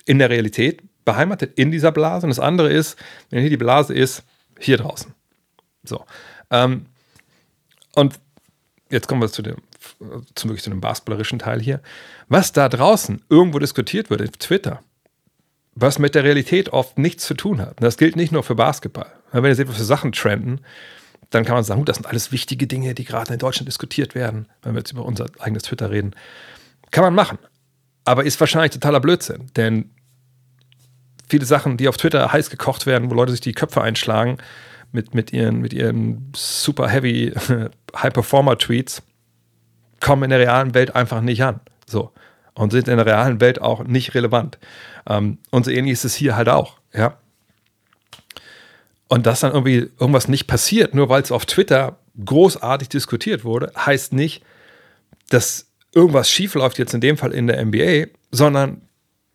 in 0.06 0.20
der 0.20 0.30
Realität 0.30 0.84
beheimatet 1.06 1.58
in 1.58 1.72
dieser 1.72 1.92
Blase 1.92 2.26
und 2.26 2.30
das 2.30 2.40
andere 2.40 2.72
ist, 2.72 2.98
wenn 3.30 3.42
hier 3.42 3.50
die 3.50 3.58
Blase 3.58 3.94
ist, 3.94 4.24
hier 4.60 4.78
draußen. 4.78 5.14
So. 5.84 6.06
Ähm, 6.50 6.86
und 7.96 8.20
jetzt 8.90 9.08
kommen 9.08 9.22
wir 9.22 9.30
zu 9.30 9.42
dem, 9.42 9.58
zum 10.36 10.50
wirklich 10.50 10.64
zu 10.64 10.70
dem 10.70 10.82
basketballerischen 10.82 11.40
Teil 11.40 11.60
hier. 11.60 11.82
Was 12.28 12.52
da 12.52 12.70
draußen 12.70 13.22
irgendwo 13.30 13.60
diskutiert 13.60 14.10
wird 14.10 14.22
auf 14.22 14.38
Twitter, 14.38 14.82
was 15.74 16.00
mit 16.00 16.16
der 16.16 16.24
Realität 16.24 16.70
oft 16.70 16.98
nichts 16.98 17.26
zu 17.26 17.34
tun 17.34 17.62
hat. 17.62 17.80
Und 17.80 17.84
das 17.84 17.98
gilt 17.98 18.16
nicht 18.16 18.32
nur 18.32 18.44
für 18.44 18.56
Basketball. 18.56 19.12
Wenn 19.32 19.46
ihr 19.46 19.56
seht, 19.56 19.70
was 19.70 19.78
für 19.78 19.84
Sachen 19.84 20.12
trenden, 20.12 20.62
dann 21.30 21.46
kann 21.46 21.56
man 21.56 21.64
sagen, 21.64 21.86
das 21.86 21.96
sind 21.96 22.06
alles 22.06 22.32
wichtige 22.32 22.68
Dinge, 22.68 22.94
die 22.94 23.06
gerade 23.06 23.34
in 23.34 23.40
Deutschland 23.40 23.68
diskutiert 23.68 24.16
werden, 24.16 24.48
wenn 24.62 24.74
wir 24.74 24.80
jetzt 24.80 24.92
über 24.92 25.06
unser 25.06 25.28
eigenes 25.40 25.64
Twitter 25.64 25.90
reden. 25.90 26.14
Kann 26.92 27.06
man 27.06 27.16
machen. 27.16 27.38
Aber 28.04 28.26
ist 28.26 28.40
wahrscheinlich 28.40 28.72
totaler 28.72 29.00
Blödsinn. 29.00 29.48
Denn 29.56 29.92
viele 31.32 31.46
Sachen, 31.46 31.78
die 31.78 31.88
auf 31.88 31.98
Twitter 31.98 32.32
heiß 32.32 32.50
gekocht 32.50 32.86
werden, 32.86 33.10
wo 33.10 33.16
Leute 33.16 33.32
sich 33.32 33.42
die 33.42 33.54
Köpfe 33.54 33.82
einschlagen 33.82 34.38
mit, 34.92 35.16
mit, 35.16 35.32
ihren, 35.32 35.62
mit 35.62 35.74
ihren 35.74 36.32
super 36.36 36.90
heavy 36.90 37.34
High-Performer-Tweets, 37.96 39.02
kommen 40.02 40.24
in 40.24 40.30
der 40.32 40.40
realen 40.40 40.74
Welt 40.74 40.94
einfach 40.94 41.22
nicht 41.22 41.42
an. 41.44 41.62
So. 41.86 42.12
Und 42.54 42.72
sind 42.72 42.90
in 42.90 42.98
der 42.98 43.06
realen 43.06 43.40
Welt 43.40 43.62
auch 43.62 43.86
nicht 43.86 44.14
relevant. 44.14 44.60
Ähm, 45.08 45.38
und 45.52 45.64
so 45.64 45.72
ähnlich 45.72 45.94
ist 45.94 46.04
es 46.04 46.16
hier 46.16 46.36
halt 46.36 46.50
auch, 46.50 46.80
ja. 46.94 47.18
Und 49.08 49.26
dass 49.26 49.40
dann 49.40 49.54
irgendwie 49.54 49.90
irgendwas 50.00 50.28
nicht 50.28 50.48
passiert, 50.48 50.94
nur 50.94 51.08
weil 51.08 51.22
es 51.22 51.32
auf 51.32 51.46
Twitter 51.46 51.98
großartig 52.24 52.90
diskutiert 52.90 53.46
wurde, 53.46 53.72
heißt 53.78 54.12
nicht, 54.12 54.44
dass 55.30 55.68
irgendwas 55.94 56.30
schief 56.30 56.56
läuft, 56.56 56.78
jetzt 56.78 56.94
in 56.94 57.02
dem 57.02 57.18
Fall 57.18 57.32
in 57.32 57.48
der 57.48 57.64
NBA, 57.66 58.08
sondern 58.32 58.82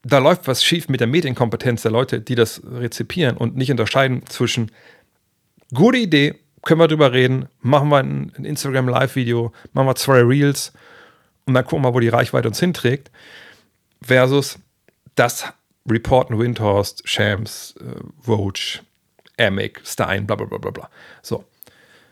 da 0.07 0.19
läuft 0.19 0.47
was 0.47 0.63
schief 0.63 0.89
mit 0.89 1.01
der 1.01 1.09
Medienkompetenz 1.09 1.83
der 1.83 1.91
Leute, 1.91 2.21
die 2.21 2.37
das 2.37 2.63
rezipieren 2.65 3.37
und 3.37 3.57
nicht 3.57 3.71
unterscheiden 3.71 4.25
zwischen 4.27 4.71
gute 5.75 5.99
Idee, 5.99 6.37
können 6.63 6.81
wir 6.81 6.89
drüber 6.89 7.13
reden, 7.13 7.49
machen 7.61 7.89
wir 7.89 7.99
ein, 7.99 8.33
Instagram 8.43 8.89
Live-Video, 8.89 9.53
machen 9.73 9.87
wir 9.89 9.95
zwei 9.97 10.21
Reels 10.21 10.73
und 11.45 11.55
dann 11.55 11.65
gucken 11.65 11.85
wir, 11.85 11.93
wo 11.93 12.01
die 12.01 12.09
Reichweite 12.09 12.49
uns 12.49 12.61
hinträgt, 12.61 13.11
versus 14.01 14.59
das 15.17 15.53
reporten 15.89 16.39
Windhorst, 16.39 17.09
Shams, 17.09 17.75
äh, 17.81 18.29
Roach, 18.29 18.83
Amick, 19.39 19.81
Stein, 19.85 20.27
bla 20.27 20.37
bla 20.37 20.47
bla 20.47 20.59
bla 20.59 20.71
bla. 20.71 20.91
So. 21.23 21.45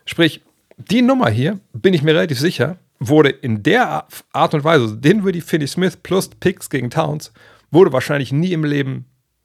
Sprich, 0.04 0.42
die 0.76 1.02
Nummer 1.02 1.30
hier, 1.30 1.60
bin 1.72 1.94
ich 1.94 2.02
mir 2.02 2.14
relativ 2.14 2.40
sicher, 2.40 2.78
wurde 2.98 3.30
in 3.30 3.62
der 3.62 4.06
Art 4.32 4.54
und 4.54 4.64
Weise, 4.64 4.82
also 4.82 4.96
Dinwiddie, 4.96 5.40
Finney 5.40 5.66
Smith 5.66 5.96
plus 5.96 6.28
Picks 6.28 6.70
gegen 6.70 6.90
Towns, 6.90 7.32
wurde 7.74 7.92
wahrscheinlich 7.92 8.32
nie 8.32 8.52
im 8.52 8.64
Leben 8.64 9.04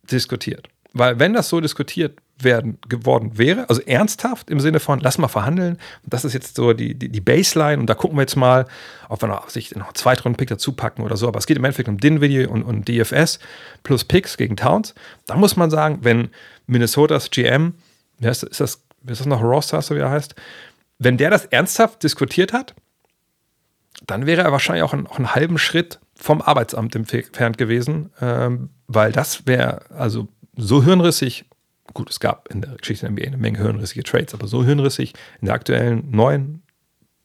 diskutiert. 0.09 0.69
Weil 0.93 1.19
wenn 1.19 1.33
das 1.33 1.49
so 1.49 1.61
diskutiert 1.61 2.17
werden 2.41 2.79
geworden 2.87 3.37
wäre, 3.37 3.69
also 3.69 3.81
ernsthaft 3.81 4.49
im 4.49 4.59
Sinne 4.59 4.79
von, 4.79 4.99
lass 5.01 5.17
mal 5.17 5.27
verhandeln, 5.27 5.77
das 6.03 6.25
ist 6.25 6.33
jetzt 6.33 6.55
so 6.55 6.73
die, 6.73 6.95
die, 6.95 7.09
die 7.09 7.21
Baseline 7.21 7.79
und 7.79 7.87
da 7.87 7.93
gucken 7.93 8.17
wir 8.17 8.21
jetzt 8.21 8.37
mal, 8.37 8.65
ob 9.07 9.21
wir 9.21 9.27
noch, 9.27 9.49
sich 9.49 9.75
noch 9.75 9.87
einen 9.87 9.95
Zweitrunden-Pick 9.95 10.49
dazu 10.49 10.71
packen 10.71 11.03
oder 11.03 11.17
so, 11.17 11.27
aber 11.27 11.37
es 11.37 11.45
geht 11.45 11.57
im 11.57 11.65
Endeffekt 11.65 11.89
um 11.89 11.97
Dinwiddie 11.97 12.45
und, 12.45 12.63
und 12.63 12.87
DFS 12.87 13.39
plus 13.83 14.05
Picks 14.05 14.37
gegen 14.37 14.55
Towns. 14.55 14.95
Da 15.25 15.35
muss 15.35 15.57
man 15.57 15.69
sagen, 15.69 15.99
wenn 16.01 16.29
Minnesotas 16.65 17.29
GM, 17.29 17.73
ist, 18.21 18.43
ist, 18.43 18.59
das, 18.59 18.81
ist 19.05 19.19
das 19.19 19.27
noch 19.27 19.43
Ross, 19.43 19.67
so 19.67 19.95
wie 19.95 19.99
er 19.99 20.09
heißt, 20.09 20.33
wenn 20.97 21.17
der 21.17 21.29
das 21.29 21.45
ernsthaft 21.45 22.03
diskutiert 22.03 22.53
hat, 22.53 22.73
dann 24.07 24.25
wäre 24.25 24.41
er 24.41 24.51
wahrscheinlich 24.51 24.83
auch, 24.83 24.93
ein, 24.93 25.07
auch 25.07 25.17
einen 25.17 25.35
halben 25.35 25.57
Schritt 25.57 25.99
vom 26.21 26.41
Arbeitsamt 26.41 26.95
entfernt 26.95 27.57
gewesen, 27.57 28.11
ähm, 28.19 28.69
weil 28.87 29.11
das 29.11 29.47
wäre 29.47 29.89
also 29.91 30.27
so 30.55 30.83
hirnrissig 30.83 31.45
gut, 31.93 32.09
es 32.09 32.19
gab 32.19 32.49
in 32.51 32.61
der 32.61 32.75
Geschichte 32.75 33.05
der 33.05 33.11
NBA 33.11 33.27
eine 33.27 33.37
Menge 33.37 33.59
hirnrissige 33.59 34.03
Trades, 34.03 34.33
aber 34.33 34.47
so 34.47 34.63
hirnrissig 34.63 35.13
in 35.41 35.45
der 35.45 35.55
aktuellen 35.55 36.11
neuen 36.11 36.61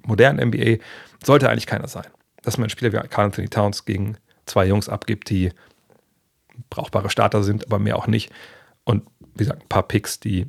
modernen 0.03 0.49
NBA 0.49 0.77
sollte 1.25 1.51
eigentlich 1.51 1.67
keiner 1.67 1.89
sein. 1.89 2.07
Dass 2.43 2.57
man 2.57 2.65
einen 2.65 2.71
Spieler 2.71 2.93
wie 2.93 3.09
Carl 3.09 3.27
Anthony 3.27 3.49
Towns 3.49 3.85
gegen 3.85 4.17
zwei 4.47 4.67
Jungs 4.67 4.89
abgibt, 4.89 5.29
die 5.31 5.51
brauchbare 6.71 7.11
Starter 7.11 7.43
sind, 7.43 7.67
aber 7.67 7.79
mehr 7.79 7.97
auch 7.97 8.07
nicht. 8.07 8.31
Und 8.85 9.05
wie 9.35 9.45
gesagt, 9.45 9.63
ein 9.63 9.69
paar 9.69 9.83
Picks, 9.83 10.21
die 10.21 10.47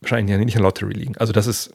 wahrscheinlich 0.00 0.30
ja 0.30 0.38
nicht 0.38 0.54
in 0.54 0.62
der 0.62 0.68
Lottery 0.68 0.94
liegen. 0.94 1.16
Also 1.18 1.32
das 1.32 1.46
ist 1.46 1.74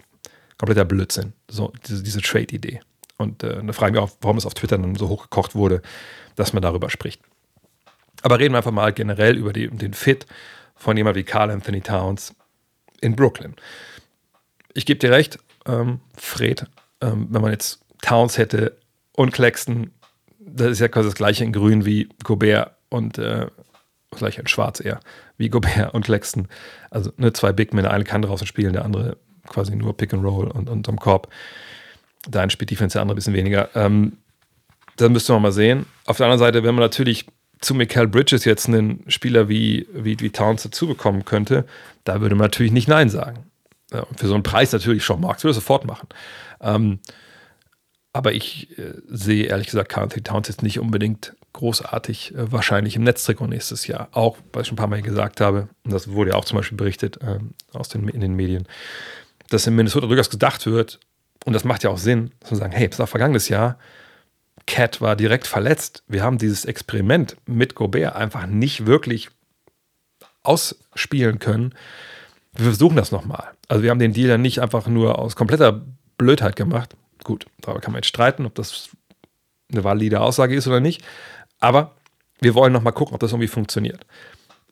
kompletter 0.57 0.85
Blödsinn, 0.85 1.33
so 1.49 1.73
diese, 1.87 2.01
diese 2.03 2.21
Trade-Idee. 2.21 2.81
Und 3.21 3.43
äh, 3.43 3.63
da 3.63 3.73
frage 3.73 3.91
ich 3.91 4.01
mich 4.01 4.09
auch, 4.09 4.15
warum 4.21 4.37
es 4.37 4.45
auf 4.45 4.53
Twitter 4.53 4.77
dann 4.77 4.95
so 4.95 5.09
hochgekocht 5.09 5.55
wurde, 5.55 5.81
dass 6.35 6.53
man 6.53 6.61
darüber 6.61 6.89
spricht. 6.89 7.21
Aber 8.23 8.39
reden 8.39 8.53
wir 8.53 8.57
einfach 8.57 8.71
mal 8.71 8.93
generell 8.93 9.37
über 9.37 9.53
die, 9.53 9.67
den 9.69 9.93
Fit 9.93 10.25
von 10.75 10.97
jemand 10.97 11.15
wie 11.15 11.23
Carl 11.23 11.49
Anthony 11.49 11.81
Towns 11.81 12.35
in 13.01 13.15
Brooklyn. 13.15 13.55
Ich 14.73 14.85
gebe 14.85 14.99
dir 14.99 15.11
recht, 15.11 15.39
ähm, 15.65 15.99
Fred, 16.17 16.65
ähm, 17.01 17.27
wenn 17.29 17.41
man 17.41 17.51
jetzt 17.51 17.79
Towns 18.01 18.37
hätte 18.37 18.77
und 19.13 19.31
Claxton, 19.31 19.91
das 20.39 20.71
ist 20.71 20.79
ja 20.79 20.87
quasi 20.87 21.09
das 21.09 21.15
gleiche 21.15 21.43
in 21.43 21.53
Grün 21.53 21.85
wie 21.85 22.09
Gobert 22.23 22.75
und 22.89 23.17
äh, 23.17 23.47
gleich 24.11 24.37
in 24.37 24.47
Schwarz 24.47 24.79
eher, 24.79 24.99
wie 25.37 25.49
Gobert 25.49 25.93
und 25.93 26.05
Claxton. 26.05 26.47
Also 26.89 27.11
ne, 27.17 27.33
zwei 27.33 27.53
Big 27.53 27.73
Men, 27.73 27.83
der 27.83 27.93
eine 27.93 28.03
kann 28.03 28.21
draußen 28.21 28.47
spielen, 28.47 28.73
der 28.73 28.85
andere 28.85 29.17
quasi 29.47 29.75
nur 29.75 29.95
Pick 29.95 30.13
and 30.13 30.23
Roll 30.23 30.47
und, 30.47 30.69
und 30.69 30.87
am 30.87 30.99
Korb. 30.99 31.29
Der 32.27 32.41
eine 32.41 32.51
spielt 32.51 32.69
Defense, 32.69 32.93
der 32.93 33.01
andere 33.01 33.15
ein 33.15 33.17
bisschen 33.17 33.33
weniger. 33.33 33.69
Ähm, 33.75 34.17
das 34.97 35.09
müsste 35.09 35.33
man 35.33 35.41
mal 35.41 35.51
sehen. 35.51 35.85
Auf 36.05 36.17
der 36.17 36.27
anderen 36.27 36.39
Seite, 36.39 36.63
wenn 36.63 36.75
man 36.75 36.83
natürlich 36.83 37.25
zu 37.61 37.75
Michael 37.75 38.07
Bridges 38.07 38.45
jetzt 38.45 38.67
einen 38.67 39.03
Spieler 39.07 39.47
wie, 39.47 39.87
wie, 39.93 40.19
wie 40.19 40.29
Towns 40.31 40.63
dazu 40.63 40.87
bekommen 40.87 41.25
könnte, 41.25 41.65
da 42.03 42.21
würde 42.21 42.35
man 42.35 42.45
natürlich 42.45 42.71
nicht 42.71 42.87
Nein 42.87 43.09
sagen. 43.09 43.45
Ja, 43.93 44.05
für 44.15 44.27
so 44.27 44.33
einen 44.33 44.43
Preis 44.43 44.71
natürlich 44.71 45.03
schon, 45.03 45.21
Marx 45.21 45.43
würde 45.43 45.53
sofort 45.53 45.85
machen. 45.85 46.07
Ähm, 46.61 46.99
aber 48.13 48.33
ich 48.33 48.77
äh, 48.77 48.93
sehe 49.07 49.45
ehrlich 49.45 49.67
gesagt 49.67 49.89
Carl 49.89 50.09
Towns 50.09 50.47
jetzt 50.47 50.63
nicht 50.63 50.79
unbedingt 50.79 51.33
großartig 51.53 52.35
äh, 52.35 52.51
wahrscheinlich 52.51 52.95
im 52.95 53.03
Netztrikot 53.03 53.47
nächstes 53.47 53.87
Jahr. 53.87 54.09
Auch, 54.11 54.37
weil 54.53 54.61
ich 54.61 54.67
schon 54.67 54.75
ein 54.75 54.77
paar 54.77 54.87
Mal 54.87 55.01
gesagt 55.01 55.41
habe, 55.41 55.67
und 55.83 55.93
das 55.93 56.09
wurde 56.09 56.31
ja 56.31 56.37
auch 56.37 56.45
zum 56.45 56.57
Beispiel 56.57 56.77
berichtet 56.77 57.19
ähm, 57.21 57.51
aus 57.73 57.89
den, 57.89 58.07
in 58.07 58.21
den 58.21 58.33
Medien, 58.33 58.67
dass 59.49 59.67
in 59.67 59.75
Minnesota 59.75 60.07
durchaus 60.07 60.29
gedacht 60.29 60.65
wird, 60.65 60.99
und 61.45 61.53
das 61.53 61.63
macht 61.63 61.83
ja 61.83 61.89
auch 61.89 61.97
Sinn, 61.97 62.31
zu 62.41 62.55
sagen, 62.55 62.71
hey, 62.71 62.87
es 62.91 62.99
war 62.99 63.07
vergangenes 63.07 63.49
Jahr, 63.49 63.77
Cat 64.67 65.01
war 65.01 65.15
direkt 65.15 65.47
verletzt. 65.47 66.03
Wir 66.07 66.23
haben 66.23 66.37
dieses 66.37 66.65
Experiment 66.65 67.35
mit 67.45 67.75
Gobert 67.75 68.15
einfach 68.15 68.45
nicht 68.45 68.85
wirklich 68.85 69.29
ausspielen 70.43 71.39
können. 71.39 71.73
Wir 72.53 72.65
versuchen 72.65 72.95
das 72.95 73.11
nochmal. 73.11 73.51
Also 73.67 73.83
wir 73.83 73.89
haben 73.89 73.99
den 73.99 74.13
Deal 74.13 74.27
dann 74.27 74.41
nicht 74.41 74.59
einfach 74.59 74.87
nur 74.87 75.19
aus 75.19 75.35
kompletter 75.35 75.81
Blödheit 76.17 76.55
gemacht. 76.55 76.95
Gut, 77.23 77.45
darüber 77.61 77.81
kann 77.81 77.93
man 77.93 77.99
jetzt 77.99 78.07
streiten, 78.07 78.45
ob 78.45 78.55
das 78.55 78.89
eine 79.71 79.83
valide 79.83 80.21
Aussage 80.21 80.55
ist 80.55 80.67
oder 80.67 80.79
nicht. 80.79 81.03
Aber 81.59 81.95
wir 82.39 82.55
wollen 82.55 82.73
nochmal 82.73 82.93
gucken, 82.93 83.13
ob 83.13 83.19
das 83.19 83.31
irgendwie 83.31 83.47
funktioniert. 83.47 84.05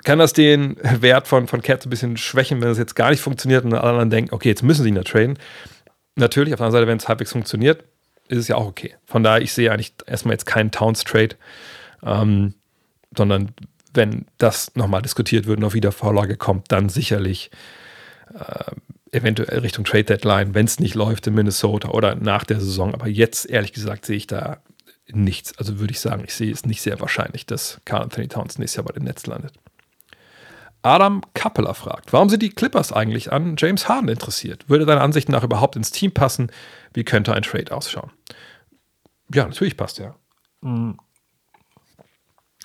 Kann 0.04 0.20
das 0.20 0.34
den 0.34 0.78
Wert 0.82 1.28
von, 1.28 1.48
von 1.48 1.62
Cat 1.62 1.86
ein 1.86 1.90
bisschen 1.90 2.18
schwächen, 2.18 2.62
wenn 2.62 2.70
es 2.70 2.78
jetzt 2.78 2.96
gar 2.96 3.10
nicht 3.10 3.22
funktioniert 3.22 3.66
und 3.66 3.74
alle 3.74 3.90
anderen 3.90 4.10
denken, 4.10 4.34
okay, 4.34 4.50
jetzt 4.50 4.64
müssen 4.64 4.84
sie 4.84 4.90
ihn 4.90 4.96
da 4.96 5.04
traden? 5.04 5.38
Natürlich, 6.20 6.54
auf 6.54 6.58
der 6.58 6.66
anderen 6.66 6.82
Seite, 6.82 6.88
wenn 6.88 6.98
es 6.98 7.08
halbwegs 7.08 7.32
funktioniert, 7.32 7.86
ist 8.28 8.40
es 8.40 8.48
ja 8.50 8.56
auch 8.56 8.68
okay. 8.68 8.96
Von 9.06 9.24
daher, 9.24 9.42
ich 9.42 9.54
sehe 9.54 9.72
eigentlich 9.72 9.94
erstmal 10.06 10.34
jetzt 10.34 10.46
keinen 10.46 10.70
Towns-Trade, 10.70 11.36
ähm, 12.04 12.54
sondern 13.16 13.52
wenn 13.94 14.26
das 14.38 14.76
nochmal 14.76 15.02
diskutiert 15.02 15.48
wird 15.48 15.58
und 15.58 15.64
auf 15.64 15.74
Wiedervorlage 15.74 16.36
kommt, 16.36 16.72
dann 16.72 16.90
sicherlich 16.90 17.50
äh, 18.38 19.18
eventuell 19.18 19.60
Richtung 19.60 19.86
Trade 19.86 20.04
Deadline, 20.04 20.54
wenn 20.54 20.66
es 20.66 20.80
nicht 20.80 20.94
läuft 20.94 21.26
in 21.26 21.34
Minnesota 21.34 21.90
oder 21.90 22.16
nach 22.16 22.44
der 22.44 22.60
Saison. 22.60 22.94
Aber 22.94 23.08
jetzt, 23.08 23.50
ehrlich 23.50 23.72
gesagt, 23.72 24.06
sehe 24.06 24.18
ich 24.18 24.28
da 24.28 24.58
nichts. 25.08 25.58
Also 25.58 25.80
würde 25.80 25.92
ich 25.92 26.02
sagen, 26.02 26.24
ich 26.26 26.34
sehe 26.34 26.52
es 26.52 26.66
nicht 26.66 26.82
sehr 26.82 27.00
wahrscheinlich, 27.00 27.46
dass 27.46 27.80
Carl 27.86 28.04
Anthony 28.04 28.28
Towns 28.28 28.60
nächstes 28.60 28.76
Jahr 28.76 28.86
bei 28.86 28.94
den 28.94 29.06
Netz 29.06 29.26
landet. 29.26 29.54
Adam 30.82 31.22
Kappeler 31.34 31.74
fragt, 31.74 32.14
warum 32.14 32.30
sind 32.30 32.42
die 32.42 32.50
Clippers 32.50 32.94
eigentlich 32.94 33.32
an 33.32 33.56
James 33.58 33.90
Harden 33.90 34.10
interessiert? 34.10 34.70
Würde 34.70 34.86
deiner 34.86 35.02
Ansicht 35.02 35.30
nach 35.30 35.44
überhaupt 35.44 35.76
ins 35.76 35.92
Team 35.92 36.14
passen? 36.14 36.52
Wie 36.94 37.04
könnte 37.04 37.34
ein 37.34 37.44
Trade 37.44 37.76
ausschauen? 37.76 38.12
Ja, 39.34 39.46
natürlich 39.46 39.78
passt 39.78 40.00
ja. 40.00 40.16
Mhm. 40.62 40.98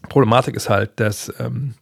Problematik 0.09 0.55
ist 0.55 0.69
halt, 0.69 1.01
dass, 1.01 1.33
ähm, 1.39 1.75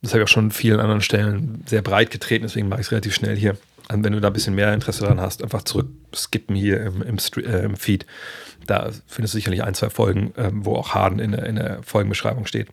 das 0.00 0.12
habe 0.12 0.22
ich 0.22 0.24
auch 0.24 0.32
schon 0.32 0.46
an 0.46 0.50
vielen 0.50 0.80
anderen 0.80 1.02
Stellen 1.02 1.64
sehr 1.66 1.82
breit 1.82 2.10
getreten, 2.10 2.44
deswegen 2.44 2.68
mache 2.68 2.80
ich 2.80 2.86
es 2.86 2.92
relativ 2.92 3.14
schnell 3.14 3.36
hier. 3.36 3.56
Und 3.92 4.04
wenn 4.04 4.12
du 4.12 4.20
da 4.20 4.28
ein 4.28 4.32
bisschen 4.32 4.54
mehr 4.54 4.72
Interesse 4.72 5.02
daran 5.02 5.20
hast, 5.20 5.42
einfach 5.42 5.62
zurück 5.62 5.88
skippen 6.14 6.54
hier 6.54 6.80
im, 6.80 7.02
im, 7.02 7.18
äh, 7.38 7.64
im 7.64 7.76
Feed. 7.76 8.06
Da 8.66 8.90
findest 9.06 9.34
du 9.34 9.38
sicherlich 9.38 9.64
ein, 9.64 9.74
zwei 9.74 9.90
Folgen, 9.90 10.32
ähm, 10.36 10.64
wo 10.64 10.76
auch 10.76 10.94
Harden 10.94 11.18
in 11.18 11.32
der, 11.32 11.44
in 11.44 11.56
der 11.56 11.82
Folgenbeschreibung 11.82 12.46
steht. 12.46 12.68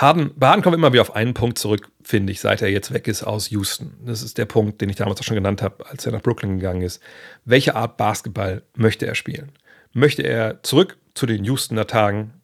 Harden, 0.00 0.30
bei 0.36 0.46
Harden 0.46 0.74
immer 0.74 0.92
wieder 0.92 1.02
auf 1.02 1.16
einen 1.16 1.34
Punkt 1.34 1.58
zurück, 1.58 1.90
finde 2.04 2.32
ich, 2.32 2.40
seit 2.40 2.62
er 2.62 2.68
jetzt 2.68 2.94
weg 2.94 3.08
ist 3.08 3.24
aus 3.24 3.50
Houston. 3.50 3.94
Das 4.06 4.22
ist 4.22 4.38
der 4.38 4.44
Punkt, 4.44 4.80
den 4.80 4.90
ich 4.90 4.94
damals 4.94 5.18
auch 5.18 5.24
schon 5.24 5.34
genannt 5.34 5.60
habe, 5.60 5.84
als 5.86 6.06
er 6.06 6.12
nach 6.12 6.22
Brooklyn 6.22 6.60
gegangen 6.60 6.82
ist. 6.82 7.02
Welche 7.44 7.74
Art 7.74 7.96
Basketball 7.96 8.62
möchte 8.76 9.06
er 9.08 9.16
spielen? 9.16 9.50
Möchte 9.92 10.22
er 10.22 10.62
zurück 10.62 10.98
zu 11.14 11.26
den 11.26 11.48
Houstoner 11.50 11.88
Tagen 11.88 12.34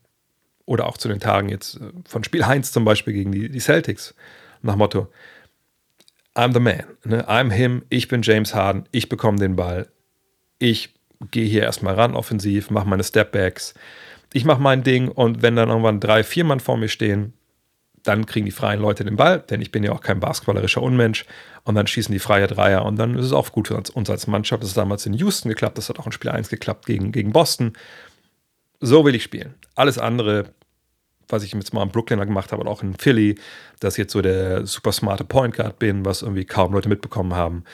oder 0.67 0.87
auch 0.87 0.97
zu 0.97 1.07
den 1.07 1.21
Tagen 1.21 1.49
jetzt 1.49 1.77
äh, 1.77 1.93
von 2.09 2.25
Spiel 2.25 2.43
1 2.43 2.73
zum 2.73 2.85
Beispiel 2.85 3.15
gegen 3.15 3.31
die, 3.31 3.49
die 3.49 3.61
Celtics, 3.61 4.17
nach 4.63 4.75
Motto, 4.75 5.07
I'm 6.35 6.53
the 6.53 6.59
man, 6.59 6.83
ne? 7.05 7.29
I'm 7.29 7.53
him, 7.53 7.83
ich 7.89 8.09
bin 8.09 8.23
James 8.23 8.53
Harden, 8.53 8.89
ich 8.91 9.09
bekomme 9.09 9.39
den 9.39 9.55
Ball, 9.55 9.89
ich 10.59 10.93
gehe 11.31 11.47
hier 11.47 11.63
erstmal 11.63 11.95
ran 11.95 12.17
offensiv, 12.17 12.71
mache 12.71 12.89
meine 12.89 13.05
Stepbacks, 13.05 13.75
ich 14.33 14.45
mache 14.45 14.61
mein 14.61 14.83
Ding 14.83 15.07
und 15.07 15.43
wenn 15.43 15.55
dann 15.55 15.69
irgendwann 15.69 16.01
drei, 16.01 16.25
vier 16.25 16.43
Mann 16.43 16.59
vor 16.59 16.77
mir 16.77 16.89
stehen, 16.89 17.35
dann 18.05 18.27
kriegen 18.27 18.45
die 18.45 18.53
freien 18.53 18.81
Leute 18.81 19.05
den 19.05 19.17
Ball, 19.17 19.41
denn 19.41 19.61
ich 19.61 19.73
bin 19.73 19.83
ja 19.83 19.93
auch 19.93 20.03
kein 20.03 20.21
basketballerischer 20.21 20.83
Unmensch 20.83 21.25
und 21.65 21.75
dann 21.75 21.87
schießen 21.87 22.13
die 22.13 22.19
freie 22.19 22.47
Dreier 22.47 22.85
und 22.85 22.97
dann 22.97 23.19
ist 23.19 23.25
es 23.25 23.33
auch 23.33 23.51
gut 23.51 23.69
für 23.69 23.77
uns 23.77 24.11
als 24.11 24.27
Mannschaft. 24.27 24.63
Das 24.63 24.71
ist 24.71 24.77
damals 24.77 25.07
in 25.07 25.15
Houston 25.15 25.49
geklappt, 25.49 25.79
das 25.79 25.89
hat 25.89 25.99
auch 25.99 26.07
in 26.07 26.13
Spiel 26.13 26.31
1 26.31 26.51
geklappt 26.51 26.87
gegen, 26.87 27.11
gegen 27.13 27.33
Boston. 27.33 27.73
So 28.81 29.05
will 29.05 29.15
ich 29.15 29.23
spielen. 29.23 29.55
Alles 29.75 29.99
andere, 29.99 30.51
was 31.29 31.43
ich 31.43 31.55
jetzt 31.55 31.73
mal 31.73 31.83
in 31.83 31.89
Brooklyn 31.89 32.21
gemacht 32.21 32.53
habe 32.53 32.63
und 32.63 32.69
auch 32.69 32.83
in 32.83 32.95
Philly, 32.95 33.37
dass 33.81 33.95
ich 33.95 33.99
jetzt 33.99 34.13
so 34.13 34.21
der 34.21 34.67
super 34.67 34.93
smarte 34.93 35.25
Point 35.25 35.57
Guard 35.57 35.79
bin, 35.79 36.05
was 36.05 36.21
irgendwie 36.21 36.45
kaum 36.45 36.75
Leute 36.75 36.91
mitbekommen 36.91 37.35
haben, 37.35 37.65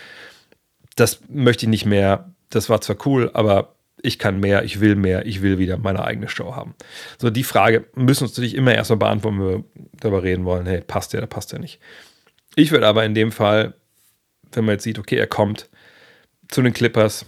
das 0.95 1.21
möchte 1.29 1.67
ich 1.67 1.71
nicht 1.71 1.87
mehr. 1.87 2.31
Das 2.51 2.69
war 2.69 2.81
zwar 2.81 2.97
cool, 3.07 3.31
aber 3.35 3.75
ich 4.03 4.19
kann 4.19 4.41
mehr, 4.41 4.65
ich 4.65 4.81
will 4.81 4.97
mehr, 4.97 5.27
ich 5.27 5.43
will 5.43 5.59
wieder 5.59 5.77
meine 5.79 6.05
eigene 6.05 6.29
Show 6.29 6.55
haben. 6.55 6.75
So, 7.19 7.31
die 7.31 7.45
Frage 7.45 7.87
müssen 7.95 8.25
uns 8.25 8.33
natürlich 8.33 8.55
immer 8.55 8.75
erstmal 8.75 8.99
beantworten, 8.99 9.41
wenn 9.41 9.49
wir 9.49 9.65
darüber 9.99 10.23
reden 10.23 10.45
wollen, 10.45 10.67
hey, 10.67 10.81
passt 10.81 11.13
der 11.13 11.27
passt 11.27 11.53
der 11.53 11.59
nicht. 11.59 11.81
Ich 12.57 12.71
würde 12.71 12.87
aber 12.87 13.05
in 13.05 13.15
dem 13.15 13.33
Fall, 13.33 13.75
wenn 14.53 14.65
man 14.65 14.75
jetzt 14.75 14.85
sieht, 14.85 14.99
okay, 14.99 15.17
er 15.17 15.27
kommt 15.27 15.69
zu 16.49 16.63
den 16.63 16.73
Clippers, 16.73 17.27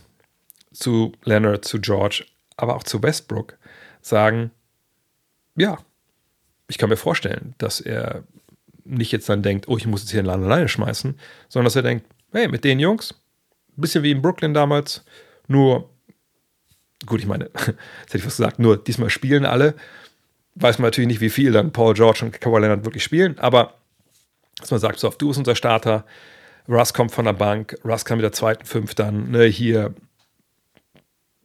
zu 0.73 1.13
Leonard, 1.25 1.65
zu 1.65 1.81
George, 1.81 2.25
aber 2.57 2.77
auch 2.77 2.83
zu 2.83 3.03
Westbrook, 3.03 3.57
sagen, 4.01 4.51
ja, 5.57 5.79
ich 6.69 6.79
kann 6.79 6.89
mir 6.89 6.97
vorstellen, 6.97 7.55
dass 7.59 7.81
er 7.81 8.25
nicht 8.85 9.13
jetzt 9.13 9.29
dann 9.29 9.43
denkt, 9.43 9.69
oh, 9.69 9.77
ich 9.77 9.87
muss 9.87 10.03
jetzt 10.03 10.11
hier 10.11 10.21
einen 10.21 10.27
Laden 10.27 10.45
alleine 10.45 10.69
schmeißen, 10.69 11.19
sondern 11.49 11.67
dass 11.67 11.77
er 11.77 11.83
denkt, 11.83 12.07
hey, 12.33 12.49
mit 12.49 12.65
den 12.65 12.81
Jungs, 12.81 13.15
bisschen 13.77 14.03
wie 14.03 14.11
in 14.11 14.23
Brooklyn 14.23 14.55
damals, 14.55 15.05
nur 15.47 15.92
gut, 17.07 17.21
ich 17.21 17.27
meine, 17.27 17.45
jetzt 17.55 17.67
hätte 17.67 18.19
ich 18.19 18.27
was 18.27 18.37
gesagt, 18.37 18.59
nur 18.59 18.77
diesmal 18.77 19.11
spielen 19.11 19.45
alle. 19.45 19.75
Weiß 20.55 20.79
man 20.79 20.87
natürlich 20.87 21.09
nicht, 21.09 21.21
wie 21.21 21.31
viel 21.31 21.53
dann 21.53 21.73
Paul 21.73 21.95
George 21.95 22.25
und 22.25 22.41
Kawhi 22.41 22.61
Leonard 22.61 22.85
wirklich 22.85 23.05
spielen, 23.05 23.39
aber 23.39 23.75
dass 24.59 24.71
man 24.71 24.81
sagt, 24.81 24.99
so, 24.99 25.09
du 25.09 25.29
bist 25.29 25.39
unser 25.39 25.57
Starter, 25.57 26.05
Russ 26.69 26.95
kommt 26.95 27.13
von 27.13 27.25
der 27.25 27.33
Bank, 27.33 27.77
Russ 27.85 28.05
kann 28.05 28.19
mit 28.19 28.25
der 28.25 28.33
zweiten 28.33 28.65
Fünf 28.65 28.95
dann 28.95 29.31
ne, 29.31 29.45
hier 29.45 29.95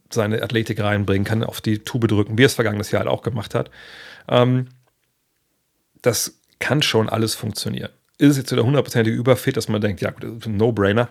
seine 0.10 0.42
Athletik 0.42 0.80
reinbringen, 0.80 1.26
kann 1.26 1.44
auf 1.44 1.62
die 1.62 1.80
Tube 1.80 2.08
drücken, 2.08 2.38
wie 2.38 2.44
er 2.44 2.48
es 2.48 2.54
vergangenes 2.54 2.92
Jahr 2.92 3.02
halt 3.02 3.10
auch 3.10 3.24
gemacht 3.24 3.56
hat. 3.56 3.72
Ähm, 4.28 4.68
das 6.02 6.40
kann 6.60 6.82
schon 6.82 7.10
alles 7.10 7.36
funktionieren. 7.36 7.90
Ist 8.18 8.32
es 8.32 8.38
jetzt 8.38 8.52
wieder 8.52 8.64
hundertprozentige 8.64 9.16
Überfit, 9.16 9.58
dass 9.58 9.68
man 9.68 9.82
denkt, 9.82 10.02
ja, 10.02 10.12
No-Brainer 10.46 11.10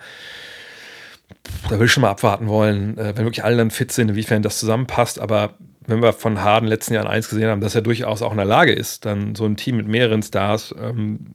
da 1.68 1.78
will 1.78 1.86
ich 1.86 1.92
schon 1.92 2.02
mal 2.02 2.10
abwarten 2.10 2.48
wollen, 2.48 2.96
äh, 2.98 3.16
wenn 3.16 3.24
wirklich 3.24 3.44
alle 3.44 3.56
dann 3.56 3.70
fit 3.70 3.92
sind, 3.92 4.10
inwiefern 4.10 4.42
das 4.42 4.58
zusammenpasst. 4.58 5.18
Aber 5.18 5.54
wenn 5.86 6.02
wir 6.02 6.12
von 6.12 6.42
Harden 6.42 6.68
letzten 6.68 6.94
Jahren 6.94 7.06
eins 7.06 7.28
gesehen 7.28 7.48
haben, 7.48 7.60
dass 7.60 7.74
er 7.74 7.82
durchaus 7.82 8.22
auch 8.22 8.32
in 8.32 8.36
der 8.36 8.46
Lage 8.46 8.72
ist, 8.72 9.04
dann 9.04 9.34
so 9.34 9.44
ein 9.44 9.56
Team 9.56 9.76
mit 9.76 9.88
mehreren 9.88 10.22
Stars 10.22 10.74
ähm, 10.80 11.34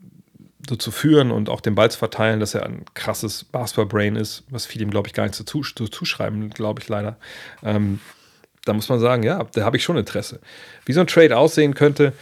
so 0.70 0.76
zu 0.76 0.92
führen 0.92 1.32
und 1.32 1.50
auch 1.50 1.62
den 1.62 1.76
Ball 1.76 1.90
zu 1.90 1.98
verteilen, 1.98 2.40
dass 2.40 2.54
er 2.54 2.66
ein 2.66 2.86
krasses 2.94 3.44
Basketball-Brain 3.44 4.16
ist, 4.16 4.44
was 4.50 4.66
viele 4.66 4.84
ihm, 4.84 4.92
glaube 4.92 5.08
ich, 5.08 5.14
gar 5.14 5.24
nicht 5.24 5.36
zu, 5.36 5.44
zu 5.44 5.88
zuschreiben, 5.88 6.50
glaube 6.52 6.82
ich 6.82 6.88
leider. 6.88 7.18
Ähm, 7.64 8.00
da 8.66 8.74
muss 8.74 8.90
man 8.90 9.00
sagen, 9.00 9.24
ja, 9.24 9.44
da 9.54 9.64
habe 9.64 9.78
ich 9.78 9.84
schon 9.84 9.98
Interesse. 9.98 10.40
Wie 10.86 10.94
so 10.94 11.00
ein 11.00 11.08
Trade 11.08 11.36
aussehen 11.36 11.74
könnte, 11.74 12.14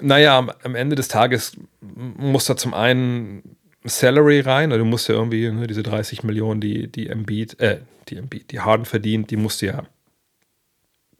naja, 0.00 0.36
am, 0.36 0.50
am 0.64 0.74
Ende 0.74 0.96
des 0.96 1.08
Tages 1.08 1.56
muss 1.80 2.46
da 2.46 2.56
zum 2.56 2.74
einen 2.74 3.56
Salary 3.84 4.40
rein. 4.40 4.70
Du 4.70 4.84
musst 4.84 5.08
ja 5.08 5.14
irgendwie 5.14 5.50
ne, 5.50 5.66
diese 5.66 5.82
30 5.82 6.22
Millionen, 6.22 6.60
die, 6.60 6.90
die 6.90 7.08
Embiid, 7.08 7.60
äh, 7.60 7.80
die 8.08 8.16
Embiid, 8.16 8.50
die 8.50 8.60
Harden 8.60 8.86
verdient, 8.86 9.30
die 9.30 9.36
musst 9.36 9.62
du 9.62 9.66
ja 9.66 9.84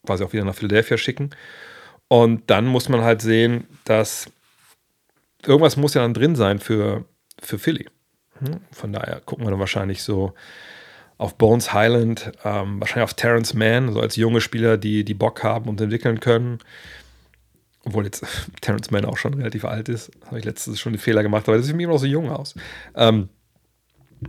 quasi 0.05 0.25
auch 0.25 0.33
wieder 0.33 0.45
nach 0.45 0.55
Philadelphia 0.55 0.97
schicken. 0.97 1.31
Und 2.09 2.51
dann 2.51 2.67
muss 2.67 2.89
man 2.89 3.03
halt 3.03 3.23
sehen, 3.23 3.67
dass 3.85 4.31
irgendwas 5.47 5.77
muss 5.77 5.95
ja 5.95 6.03
dann 6.03 6.15
drin 6.15 6.37
sein 6.37 6.59
für, 6.59 7.05
für 7.41 7.59
Philly. 7.59 7.89
Hm? 8.39 8.61
Von 8.73 8.93
daher 8.93 9.21
gucken 9.21 9.47
wir 9.47 9.51
dann 9.51 9.61
wahrscheinlich 9.61 10.03
so 10.03 10.35
auf 11.17 11.37
Bones 11.37 11.73
Highland, 11.73 12.33
ähm, 12.45 12.81
wahrscheinlich 12.81 13.05
auf 13.05 13.15
Terrence 13.15 13.55
Mann, 13.55 13.93
so 13.93 14.01
als 14.01 14.17
junge 14.17 14.41
Spieler, 14.41 14.77
die, 14.77 15.05
die 15.05 15.15
Bock 15.15 15.43
haben 15.43 15.69
und 15.69 15.81
entwickeln 15.81 16.21
können. 16.21 16.59
Obwohl 17.85 18.05
jetzt 18.05 18.25
Terrence 18.61 18.91
Mann 18.91 19.05
auch 19.05 19.19
schon 19.19 19.35
relativ 19.35 19.65
alt 19.65 19.89
ist. 19.89 20.11
Habe 20.27 20.39
ich 20.39 20.45
letztens 20.45 20.81
schon 20.81 20.93
den 20.93 21.01
Fehler 21.01 21.23
gemacht, 21.23 21.49
aber 21.49 21.57
das 21.57 21.67
sieht 21.67 21.77
mir 21.77 21.85
immer 21.85 21.95
noch 21.95 22.01
so 22.01 22.07
jung 22.07 22.31
aus. 22.31 22.55
Ähm, 22.95 23.29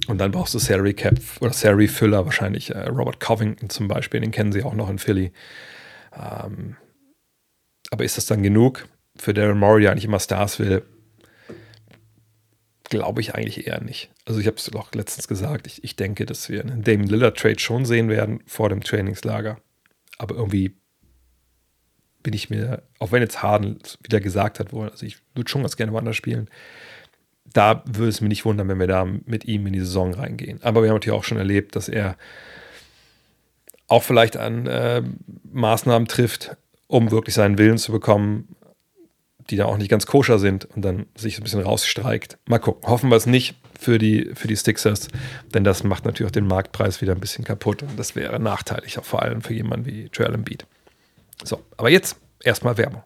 und 0.08 0.18
dann 0.18 0.32
brauchst 0.32 0.54
du 0.54 0.60
Salary 0.60 0.94
Cap 0.94 1.20
oder 1.40 1.54
Salary 1.54 1.88
Füller, 1.88 2.26
wahrscheinlich 2.26 2.72
äh, 2.72 2.88
Robert 2.88 3.20
Covington 3.20 3.70
zum 3.70 3.88
Beispiel, 3.88 4.20
den 4.20 4.32
kennen 4.32 4.52
sie 4.52 4.64
auch 4.64 4.74
noch 4.74 4.90
in 4.90 5.00
Philly. 5.00 5.32
Ähm, 6.14 6.76
aber 7.92 8.04
ist 8.04 8.18
das 8.18 8.26
dann 8.26 8.44
genug 8.44 8.88
für 9.16 9.34
Daryl 9.34 9.56
Morey, 9.56 9.88
eigentlich 9.88 10.06
immer 10.06 10.20
Stars 10.20 10.60
will? 10.60 10.84
Glaube 12.90 13.22
ich 13.22 13.36
eigentlich 13.36 13.68
eher 13.68 13.82
nicht. 13.82 14.12
Also 14.26 14.40
ich 14.40 14.48
habe 14.48 14.58
es 14.58 14.74
auch 14.76 14.92
letztens 14.94 15.28
gesagt, 15.28 15.68
ich, 15.68 15.84
ich 15.84 15.96
denke, 15.96 16.26
dass 16.26 16.50
wir 16.50 16.62
einen 16.62 16.84
Damon 16.84 17.08
Lillard 17.08 17.38
Trade 17.38 17.60
schon 17.60 17.86
sehen 17.86 18.10
werden 18.10 18.42
vor 18.46 18.70
dem 18.70 18.82
Trainingslager. 18.82 19.60
Aber 20.18 20.36
irgendwie 20.36 20.76
bin 22.26 22.34
ich 22.34 22.50
mir, 22.50 22.82
auch 22.98 23.12
wenn 23.12 23.22
jetzt 23.22 23.44
Harden 23.44 23.78
wieder 24.02 24.20
gesagt 24.20 24.60
hat, 24.60 24.74
wohl, 24.74 24.90
also 24.90 25.06
ich 25.06 25.18
würde 25.36 25.48
schon 25.48 25.62
ganz 25.62 25.78
gerne 25.78 25.94
woanders 25.94 26.16
spielen, 26.16 26.50
da 27.54 27.84
würde 27.86 28.10
es 28.10 28.20
mich 28.20 28.30
nicht 28.30 28.46
wundern, 28.46 28.68
wenn 28.68 28.80
wir 28.80 28.88
da 28.88 29.06
mit 29.06 29.46
ihm 29.46 29.68
in 29.68 29.74
die 29.74 29.80
Saison 29.80 30.12
reingehen. 30.12 30.60
Aber 30.64 30.82
wir 30.82 30.90
haben 30.90 30.96
natürlich 30.96 31.18
auch 31.18 31.24
schon 31.24 31.38
erlebt, 31.38 31.76
dass 31.76 31.88
er 31.88 32.18
auch 33.88 34.02
vielleicht 34.02 34.38
an 34.38 34.66
äh, 34.66 35.04
Maßnahmen 35.54 36.08
trifft, 36.08 36.58
um 36.88 37.12
wirklich 37.12 37.36
seinen 37.36 37.60
Willen 37.60 37.78
zu 37.78 37.92
bekommen, 37.92 38.56
die 39.52 39.56
da 39.56 39.66
auch 39.66 39.78
nicht 39.78 39.90
ganz 39.90 40.08
koscher 40.08 40.40
sind 40.40 40.66
und 40.66 40.82
dann 40.82 41.06
sich 41.14 41.38
ein 41.38 41.44
bisschen 41.44 41.62
rausstreikt. 41.62 42.40
Mal 42.48 42.58
gucken. 42.58 42.90
Hoffen 42.90 43.12
wir 43.12 43.18
es 43.18 43.28
nicht 43.28 43.56
für 43.80 44.00
die, 44.00 44.32
für 44.34 44.48
die 44.48 44.58
Sticksers, 44.58 45.10
denn 45.54 45.64
das 45.64 45.84
macht 45.84 46.06
natürlich 46.06 46.32
auch 46.32 46.34
den 46.34 46.48
Marktpreis 46.48 47.02
wieder 47.02 47.14
ein 47.14 47.20
bisschen 47.20 47.46
kaputt 47.46 47.84
und 47.84 48.00
das 48.00 48.16
wäre 48.16 48.40
nachteilig, 48.40 48.98
auch 48.98 49.06
vor 49.06 49.22
allem 49.22 49.44
für 49.44 49.54
jemanden 49.54 49.86
wie 49.86 50.10
Joel 50.12 50.34
Embiid. 50.34 50.66
So, 51.44 51.62
aber 51.78 51.90
jetzt 51.90 52.18
erstmal 52.44 52.78
Werbung. 52.78 53.04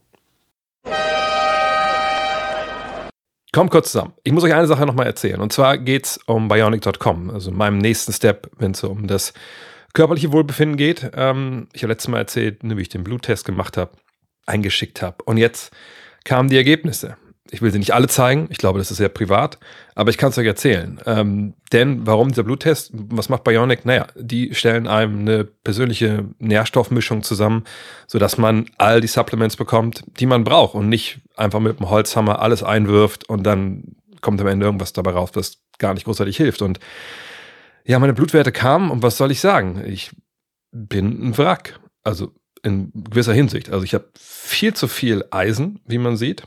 Kommt 3.52 3.72
kurz 3.72 3.92
zusammen. 3.92 4.14
Ich 4.24 4.32
muss 4.32 4.44
euch 4.44 4.54
eine 4.54 4.68
Sache 4.68 4.86
nochmal 4.86 5.08
erzählen. 5.08 5.42
Und 5.42 5.52
zwar 5.52 5.78
geht 5.80 6.06
es 6.06 6.18
um 6.28 6.48
Bionic.com, 6.48 7.32
also 7.32 7.52
meinem 7.52 7.80
nächsten 7.80 8.14
Step, 8.14 8.50
wenn 8.60 8.72
es 8.72 8.84
um 8.84 9.08
das 9.08 9.34
körperliche 9.94 10.32
Wohlbefinden 10.32 10.78
geht. 10.78 11.10
Ähm, 11.16 11.68
ich 11.74 11.82
habe 11.82 11.92
letztes 11.92 12.10
Mal 12.10 12.20
erzählt, 12.20 12.60
wie 12.62 12.82
ich 12.82 12.90
den 12.90 13.04
Bluttest 13.04 13.46
gemacht 13.46 13.76
habe, 13.76 13.92
eingeschickt 14.46 15.02
habe. 15.02 15.24
Und 15.26 15.38
jetzt 15.38 15.72
kamen 16.26 16.50
die 16.50 16.58
Ergebnisse. 16.58 17.18
Ich 17.52 17.62
will 17.62 17.72
sie 17.72 17.80
nicht 17.80 17.94
alle 17.94 18.08
zeigen, 18.08 18.48
ich 18.52 18.60
glaube, 18.60 18.78
das 18.78 18.92
ist 18.92 18.98
sehr 18.98 19.10
privat, 19.10 19.58
aber 19.96 20.12
ich 20.12 20.18
kann 20.18 20.30
es 20.30 20.38
euch 20.38 20.46
erzählen. 20.46 21.00
Ähm, 21.08 21.56
denn 21.72 22.06
warum 22.06 22.30
dieser 22.30 22.44
Bluttest? 22.44 22.92
Was 22.94 23.30
macht 23.30 23.44
Bionic? 23.44 23.86
Naja, 23.86 24.08
die 24.16 24.54
stellen 24.54 24.88
einem 24.88 25.22
eine 25.22 25.46
persönliche 25.46 26.26
Nährstoffmischung 26.38 27.24
zusammen, 27.24 27.64
sodass 28.08 28.38
man 28.38 28.70
all 28.78 29.02
die 29.02 29.08
Supplements 29.08 29.56
bekommt, 29.56 30.04
die 30.20 30.28
man 30.28 30.44
braucht 30.44 30.76
und 30.76 30.90
nicht 30.90 31.22
einfach 31.36 31.60
mit 31.60 31.80
dem 31.80 31.90
Holzhammer 31.90 32.40
alles 32.40 32.62
einwirft 32.62 33.28
und 33.28 33.44
dann 33.44 33.96
kommt 34.22 34.40
am 34.42 34.48
Ende 34.48 34.66
irgendwas 34.66 34.94
dabei 34.94 35.12
raus, 35.12 35.32
das 35.32 35.58
gar 35.80 35.94
nicht 35.94 36.06
großartig 36.06 36.38
hilft. 36.38 36.62
Und 36.62 36.80
ja, 37.84 37.98
meine 37.98 38.14
Blutwerte 38.14 38.52
kamen 38.52 38.92
und 38.92 39.02
was 39.02 39.18
soll 39.18 39.32
ich 39.32 39.40
sagen? 39.40 39.84
Ich 39.88 40.12
bin 40.72 41.30
ein 41.30 41.38
Wrack. 41.38 41.80
Also 42.04 42.32
in 42.64 42.92
gewisser 42.94 43.34
Hinsicht. 43.34 43.70
Also 43.70 43.84
ich 43.84 43.94
habe 43.94 44.06
viel 44.18 44.74
zu 44.74 44.88
viel 44.88 45.26
Eisen, 45.32 45.80
wie 45.86 45.98
man 45.98 46.18
sieht. 46.18 46.44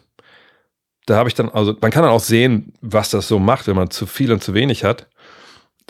Da 1.07 1.17
habe 1.17 1.29
ich 1.29 1.35
dann, 1.35 1.49
also 1.49 1.77
man 1.81 1.91
kann 1.91 2.03
dann 2.03 2.13
auch 2.13 2.21
sehen, 2.21 2.73
was 2.81 3.11
das 3.11 3.29
so 3.29 3.39
macht, 3.39 3.67
wenn 3.67 3.77
man 3.77 3.91
zu 3.91 4.07
viel 4.07 4.33
und 4.33 4.43
zu 4.43 4.55
wenig 4.55 4.85
hat. 4.85 5.09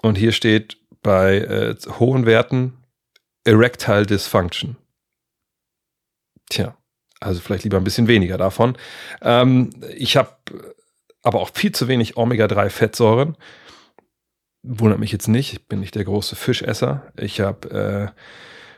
Und 0.00 0.16
hier 0.16 0.32
steht 0.32 0.78
bei 1.02 1.38
äh, 1.38 1.76
hohen 1.98 2.26
Werten 2.26 2.78
Erectile 3.44 4.06
Dysfunction. 4.06 4.76
Tja, 6.48 6.76
also 7.20 7.40
vielleicht 7.40 7.64
lieber 7.64 7.76
ein 7.76 7.84
bisschen 7.84 8.08
weniger 8.08 8.38
davon. 8.38 8.76
Ähm, 9.20 9.70
ich 9.96 10.16
habe 10.16 10.30
aber 11.22 11.40
auch 11.40 11.50
viel 11.54 11.72
zu 11.72 11.88
wenig 11.88 12.16
Omega-3-Fettsäuren. 12.16 13.36
Wundert 14.62 15.00
mich 15.00 15.12
jetzt 15.12 15.28
nicht, 15.28 15.52
ich 15.52 15.66
bin 15.66 15.80
nicht 15.80 15.94
der 15.94 16.04
große 16.04 16.36
Fischesser. 16.36 17.12
Ich 17.16 17.40
habe 17.40 18.12
äh, 18.14 18.20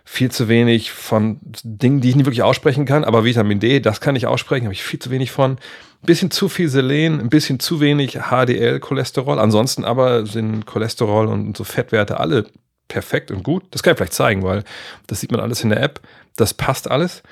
viel 0.05 0.31
zu 0.31 0.49
wenig 0.49 0.93
von 0.93 1.41
Dingen, 1.63 2.01
die 2.01 2.11
ich 2.11 2.17
nicht 2.17 2.27
wirklich 2.27 2.43
aussprechen 2.43 2.85
kann, 2.85 3.05
aber 3.05 3.25
Vitamin 3.25 3.59
D, 3.59 3.81
das 3.81 4.01
kann 4.01 4.17
ich 4.17 4.27
aussprechen, 4.27 4.67
habe 4.67 4.75
ich 4.75 4.85
viel 4.85 5.01
zu 5.01 5.11
wenig 5.11 5.31
von. 5.31 5.53
Ein 5.53 6.07
bisschen 6.07 6.31
zu 6.31 6.51
viel 6.51 6.69
Selen, 6.69 7.21
ein 7.21 7.31
bisschen 7.31 7.59
zu 7.59 7.81
wenig 7.81 8.19
HDL-Cholesterol. 8.31 9.39
Ansonsten 9.39 9.85
aber 9.85 10.27
sind 10.27 10.67
Cholesterol 10.67 11.27
und 11.27 11.57
so 11.57 11.65
Fettwerte 11.65 12.21
alle 12.21 12.47
perfekt 12.89 13.31
und 13.31 13.43
gut. 13.43 13.65
Das 13.71 13.83
kann 13.83 13.93
ich 13.93 13.97
vielleicht 13.97 14.13
zeigen, 14.13 14.43
weil 14.43 14.65
das 15.07 15.21
sieht 15.21 15.33
man 15.33 15.41
alles 15.41 15.65
in 15.65 15.71
der 15.71 15.83
App. 15.83 16.01
Das 16.37 16.53
passt 16.53 16.91
alles. 16.91 17.23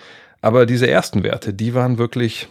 Aber 0.41 0.65
diese 0.65 0.89
ersten 0.89 1.23
Werte, 1.23 1.53
die 1.53 1.75
waren 1.75 1.99
wirklich 1.99 2.49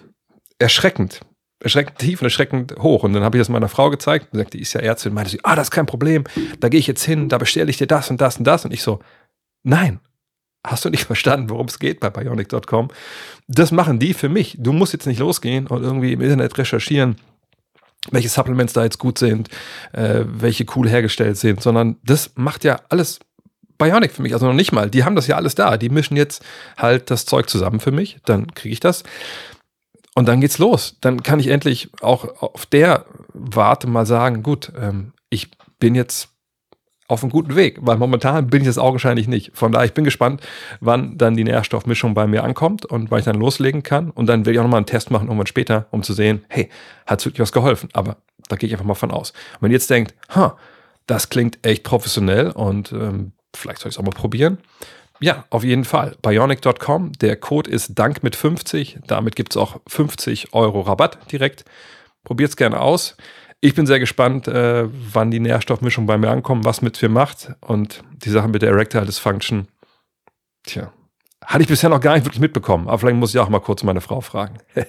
erschreckend. 0.59 1.21
Erschreckend 1.59 1.97
tief 1.97 2.21
und 2.21 2.27
erschreckend 2.27 2.75
hoch. 2.77 3.03
Und 3.03 3.13
dann 3.13 3.23
habe 3.23 3.37
ich 3.37 3.41
das 3.41 3.49
meiner 3.49 3.67
Frau 3.67 3.89
gezeigt. 3.89 4.27
Und 4.31 4.37
sagt, 4.37 4.53
die 4.53 4.61
ist 4.61 4.73
ja 4.73 4.81
Ärztin. 4.81 5.15
Meinte 5.15 5.31
sie, 5.31 5.39
ah, 5.43 5.55
das 5.55 5.67
ist 5.67 5.71
kein 5.71 5.87
Problem. 5.87 6.23
Da 6.59 6.69
gehe 6.69 6.79
ich 6.79 6.87
jetzt 6.87 7.03
hin, 7.03 7.29
da 7.29 7.39
bestelle 7.39 7.69
ich 7.71 7.77
dir 7.77 7.87
das 7.87 8.11
und 8.11 8.21
das 8.21 8.37
und 8.37 8.45
das. 8.45 8.63
Und 8.63 8.73
ich 8.73 8.83
so, 8.83 8.99
nein, 9.63 9.99
Hast 10.65 10.85
du 10.85 10.89
nicht 10.89 11.05
verstanden, 11.05 11.49
worum 11.49 11.67
es 11.67 11.79
geht 11.79 11.99
bei 11.99 12.09
bionic.com? 12.09 12.89
Das 13.47 13.71
machen 13.71 13.99
die 13.99 14.13
für 14.13 14.29
mich. 14.29 14.57
Du 14.59 14.73
musst 14.73 14.93
jetzt 14.93 15.07
nicht 15.07 15.19
losgehen 15.19 15.67
und 15.67 15.83
irgendwie 15.83 16.13
im 16.13 16.21
Internet 16.21 16.57
recherchieren, 16.57 17.15
welche 18.09 18.29
Supplements 18.29 18.73
da 18.73 18.83
jetzt 18.83 18.97
gut 18.97 19.17
sind, 19.17 19.49
äh, 19.93 20.23
welche 20.25 20.65
cool 20.75 20.89
hergestellt 20.89 21.37
sind, 21.37 21.61
sondern 21.61 21.97
das 22.03 22.31
macht 22.35 22.63
ja 22.63 22.79
alles 22.89 23.19
Bionic 23.77 24.11
für 24.11 24.21
mich. 24.21 24.33
Also 24.33 24.45
noch 24.45 24.53
nicht 24.53 24.71
mal. 24.71 24.89
Die 24.89 25.03
haben 25.03 25.15
das 25.15 25.27
ja 25.27 25.35
alles 25.35 25.55
da. 25.55 25.77
Die 25.77 25.89
mischen 25.89 26.15
jetzt 26.15 26.43
halt 26.77 27.09
das 27.09 27.25
Zeug 27.25 27.49
zusammen 27.49 27.79
für 27.79 27.91
mich. 27.91 28.19
Dann 28.25 28.53
kriege 28.53 28.73
ich 28.73 28.79
das. 28.79 29.03
Und 30.13 30.27
dann 30.27 30.41
geht's 30.41 30.59
los. 30.59 30.97
Dann 31.01 31.23
kann 31.23 31.39
ich 31.39 31.47
endlich 31.47 31.89
auch 32.01 32.41
auf 32.41 32.65
der 32.65 33.05
Warte 33.33 33.87
mal 33.87 34.05
sagen, 34.05 34.43
gut, 34.43 34.71
ähm, 34.79 35.13
ich 35.29 35.49
bin 35.79 35.95
jetzt 35.95 36.29
auf 37.11 37.23
einem 37.23 37.31
guten 37.31 37.55
Weg, 37.55 37.77
weil 37.81 37.97
momentan 37.97 38.47
bin 38.47 38.61
ich 38.61 38.69
es 38.69 38.77
augenscheinlich 38.77 39.27
nicht. 39.27 39.51
Von 39.53 39.73
daher, 39.73 39.85
ich 39.85 39.93
bin 39.93 40.05
gespannt, 40.05 40.41
wann 40.79 41.17
dann 41.17 41.35
die 41.35 41.43
Nährstoffmischung 41.43 42.13
bei 42.13 42.25
mir 42.25 42.43
ankommt 42.43 42.85
und 42.85 43.11
wann 43.11 43.19
ich 43.19 43.25
dann 43.25 43.35
loslegen 43.35 43.83
kann. 43.83 44.11
Und 44.11 44.27
dann 44.27 44.45
will 44.45 44.53
ich 44.53 44.59
auch 44.59 44.63
nochmal 44.63 44.77
einen 44.77 44.85
Test 44.85 45.11
machen, 45.11 45.27
irgendwann 45.27 45.47
später, 45.47 45.87
um 45.91 46.03
zu 46.03 46.13
sehen, 46.13 46.45
hey, 46.47 46.69
hat 47.05 47.19
es 47.19 47.25
wirklich 47.25 47.41
was 47.41 47.51
geholfen? 47.51 47.89
Aber 47.91 48.15
da 48.47 48.55
gehe 48.55 48.67
ich 48.67 48.73
einfach 48.73 48.85
mal 48.85 48.95
von 48.95 49.11
aus. 49.11 49.31
Und 49.31 49.63
wenn 49.63 49.71
ihr 49.71 49.75
jetzt 49.75 49.89
denkt, 49.89 50.15
ha, 50.29 50.57
das 51.05 51.29
klingt 51.29 51.59
echt 51.65 51.83
professionell 51.83 52.51
und 52.51 52.93
ähm, 52.93 53.33
vielleicht 53.53 53.81
soll 53.81 53.89
ich 53.89 53.95
es 53.95 53.99
auch 53.99 54.05
mal 54.05 54.11
probieren. 54.11 54.59
Ja, 55.19 55.43
auf 55.49 55.65
jeden 55.65 55.83
Fall. 55.83 56.15
Bionic.com, 56.21 57.11
der 57.19 57.35
Code 57.35 57.69
ist 57.69 57.99
Dank 57.99 58.23
mit 58.23 58.37
50. 58.37 58.99
Damit 59.05 59.35
gibt 59.35 59.51
es 59.51 59.57
auch 59.57 59.81
50 59.87 60.53
Euro 60.53 60.79
Rabatt 60.81 61.19
direkt. 61.29 61.65
Probiert 62.23 62.51
es 62.51 62.55
gerne 62.55 62.79
aus. 62.79 63.17
Ich 63.63 63.75
bin 63.75 63.85
sehr 63.85 63.99
gespannt, 63.99 64.47
äh, 64.47 64.87
wann 64.89 65.29
die 65.29 65.39
Nährstoffmischung 65.39 66.07
bei 66.07 66.17
mir 66.17 66.31
ankommt, 66.31 66.65
was 66.65 66.81
mit 66.81 66.99
mir 66.99 67.09
macht 67.09 67.51
und 67.61 68.03
die 68.25 68.31
Sache 68.31 68.47
mit 68.47 68.63
der 68.63 68.71
Erectile 68.71 69.05
Dysfunction. 69.05 69.67
Tja, 70.63 70.91
hatte 71.45 71.61
ich 71.61 71.67
bisher 71.67 71.91
noch 71.91 72.01
gar 72.01 72.15
nicht 72.15 72.25
wirklich 72.25 72.41
mitbekommen, 72.41 72.87
aber 72.87 72.97
vielleicht 72.97 73.17
muss 73.17 73.35
ich 73.35 73.39
auch 73.39 73.49
mal 73.49 73.59
kurz 73.59 73.83
meine 73.83 74.01
Frau 74.01 74.19
fragen. 74.19 74.57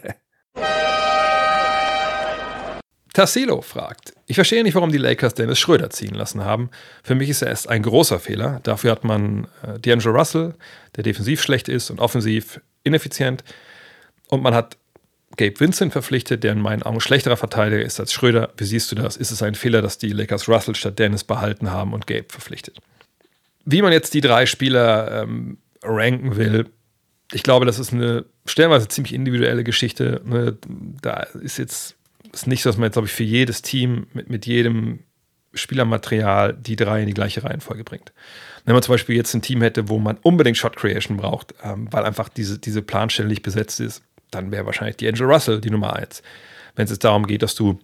Tassilo 3.12 3.60
fragt, 3.60 4.14
ich 4.26 4.36
verstehe 4.36 4.62
nicht, 4.62 4.74
warum 4.74 4.90
die 4.90 4.96
Lakers 4.96 5.34
Dennis 5.34 5.58
Schröder 5.58 5.90
ziehen 5.90 6.14
lassen 6.14 6.42
haben. 6.42 6.70
Für 7.02 7.14
mich 7.14 7.28
ist 7.28 7.42
er 7.42 7.48
erst 7.48 7.68
ein 7.68 7.82
großer 7.82 8.20
Fehler. 8.20 8.60
Dafür 8.62 8.92
hat 8.92 9.04
man 9.04 9.48
äh, 9.62 9.72
D'Angelo 9.72 10.16
Russell, 10.16 10.54
der 10.96 11.04
defensiv 11.04 11.42
schlecht 11.42 11.68
ist 11.68 11.90
und 11.90 12.00
offensiv 12.00 12.62
ineffizient. 12.84 13.44
Und 14.28 14.42
man 14.42 14.54
hat 14.54 14.78
Gabe 15.36 15.58
Vincent 15.58 15.92
verpflichtet, 15.92 16.44
der 16.44 16.52
in 16.52 16.60
meinen 16.60 16.82
Augen 16.82 17.00
schlechterer 17.00 17.36
Verteidiger 17.36 17.84
ist 17.84 17.98
als 18.00 18.12
Schröder. 18.12 18.52
Wie 18.56 18.64
siehst 18.64 18.90
du 18.90 18.96
das? 18.96 19.16
Ist 19.16 19.30
es 19.30 19.42
ein 19.42 19.54
Fehler, 19.54 19.82
dass 19.82 19.98
die 19.98 20.10
Lakers 20.10 20.48
Russell 20.48 20.74
statt 20.74 20.98
Dennis 20.98 21.24
behalten 21.24 21.70
haben 21.70 21.92
und 21.92 22.06
Gabe 22.06 22.26
verpflichtet? 22.28 22.78
Wie 23.64 23.82
man 23.82 23.92
jetzt 23.92 24.14
die 24.14 24.20
drei 24.20 24.46
Spieler 24.46 25.22
ähm, 25.22 25.58
ranken 25.82 26.36
will, 26.36 26.66
ich 27.32 27.42
glaube, 27.42 27.64
das 27.64 27.78
ist 27.78 27.92
eine 27.92 28.26
stellenweise 28.44 28.88
ziemlich 28.88 29.14
individuelle 29.14 29.64
Geschichte. 29.64 30.20
Ne? 30.24 30.58
Da 31.00 31.20
ist 31.20 31.58
jetzt 31.58 31.96
ist 32.32 32.46
nicht 32.46 32.62
so, 32.62 32.70
dass 32.70 32.76
man 32.76 32.86
jetzt, 32.86 32.94
glaube 32.94 33.08
ich, 33.08 33.14
für 33.14 33.24
jedes 33.24 33.62
Team 33.62 34.06
mit, 34.12 34.30
mit 34.30 34.46
jedem 34.46 35.00
Spielermaterial 35.54 36.54
die 36.54 36.76
drei 36.76 37.00
in 37.02 37.06
die 37.06 37.14
gleiche 37.14 37.44
Reihenfolge 37.44 37.84
bringt. 37.84 38.12
Wenn 38.64 38.74
man 38.74 38.82
zum 38.82 38.94
Beispiel 38.94 39.16
jetzt 39.16 39.34
ein 39.34 39.42
Team 39.42 39.60
hätte, 39.60 39.88
wo 39.88 39.98
man 39.98 40.16
unbedingt 40.22 40.56
Shot 40.56 40.76
Creation 40.76 41.16
braucht, 41.16 41.54
ähm, 41.62 41.88
weil 41.90 42.04
einfach 42.04 42.28
diese, 42.28 42.58
diese 42.58 42.80
Planstelle 42.80 43.28
nicht 43.28 43.42
besetzt 43.42 43.80
ist, 43.80 44.02
dann 44.32 44.50
wäre 44.50 44.66
wahrscheinlich 44.66 44.96
die 44.96 45.08
Angel 45.08 45.26
Russell 45.26 45.60
die 45.60 45.70
Nummer 45.70 45.94
eins. 45.94 46.22
Wenn 46.74 46.84
es 46.84 46.90
jetzt 46.90 47.04
darum 47.04 47.26
geht, 47.26 47.42
dass 47.42 47.54
du 47.54 47.78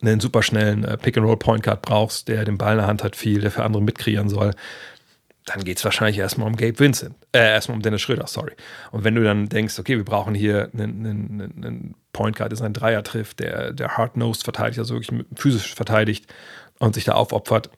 einen 0.00 0.20
superschnellen 0.20 0.84
äh, 0.84 0.96
Pick-and-Roll-Point 0.96 1.62
Guard 1.62 1.82
brauchst, 1.82 2.28
der 2.28 2.44
den 2.44 2.56
Ball 2.56 2.72
in 2.72 2.78
der 2.78 2.86
Hand 2.86 3.04
hat, 3.04 3.16
viel, 3.16 3.40
der 3.40 3.50
für 3.50 3.64
andere 3.64 3.82
mitkreieren 3.82 4.28
soll, 4.28 4.54
dann 5.44 5.64
geht 5.64 5.78
es 5.78 5.84
wahrscheinlich 5.84 6.18
erstmal 6.18 6.46
um 6.46 6.56
Gabe 6.56 6.78
Vincent. 6.78 7.14
Äh, 7.32 7.38
erstmal 7.38 7.76
um 7.76 7.82
Dennis 7.82 8.02
Schröder, 8.02 8.26
sorry. 8.26 8.52
Und 8.92 9.04
wenn 9.04 9.14
du 9.14 9.24
dann 9.24 9.48
denkst, 9.48 9.78
okay, 9.78 9.96
wir 9.96 10.04
brauchen 10.04 10.34
hier 10.34 10.70
einen, 10.72 11.06
einen, 11.06 11.40
einen 11.40 11.94
Point 12.12 12.36
Guard, 12.36 12.52
der 12.52 12.58
seinen 12.58 12.74
Dreier 12.74 13.02
trifft, 13.02 13.40
der, 13.40 13.72
der 13.72 13.96
hard-nosed 13.96 14.44
verteidigt, 14.44 14.78
also 14.78 14.94
wirklich 14.94 15.24
physisch 15.34 15.74
verteidigt 15.74 16.26
und 16.78 16.94
sich 16.94 17.04
da 17.04 17.12
aufopfert 17.12 17.70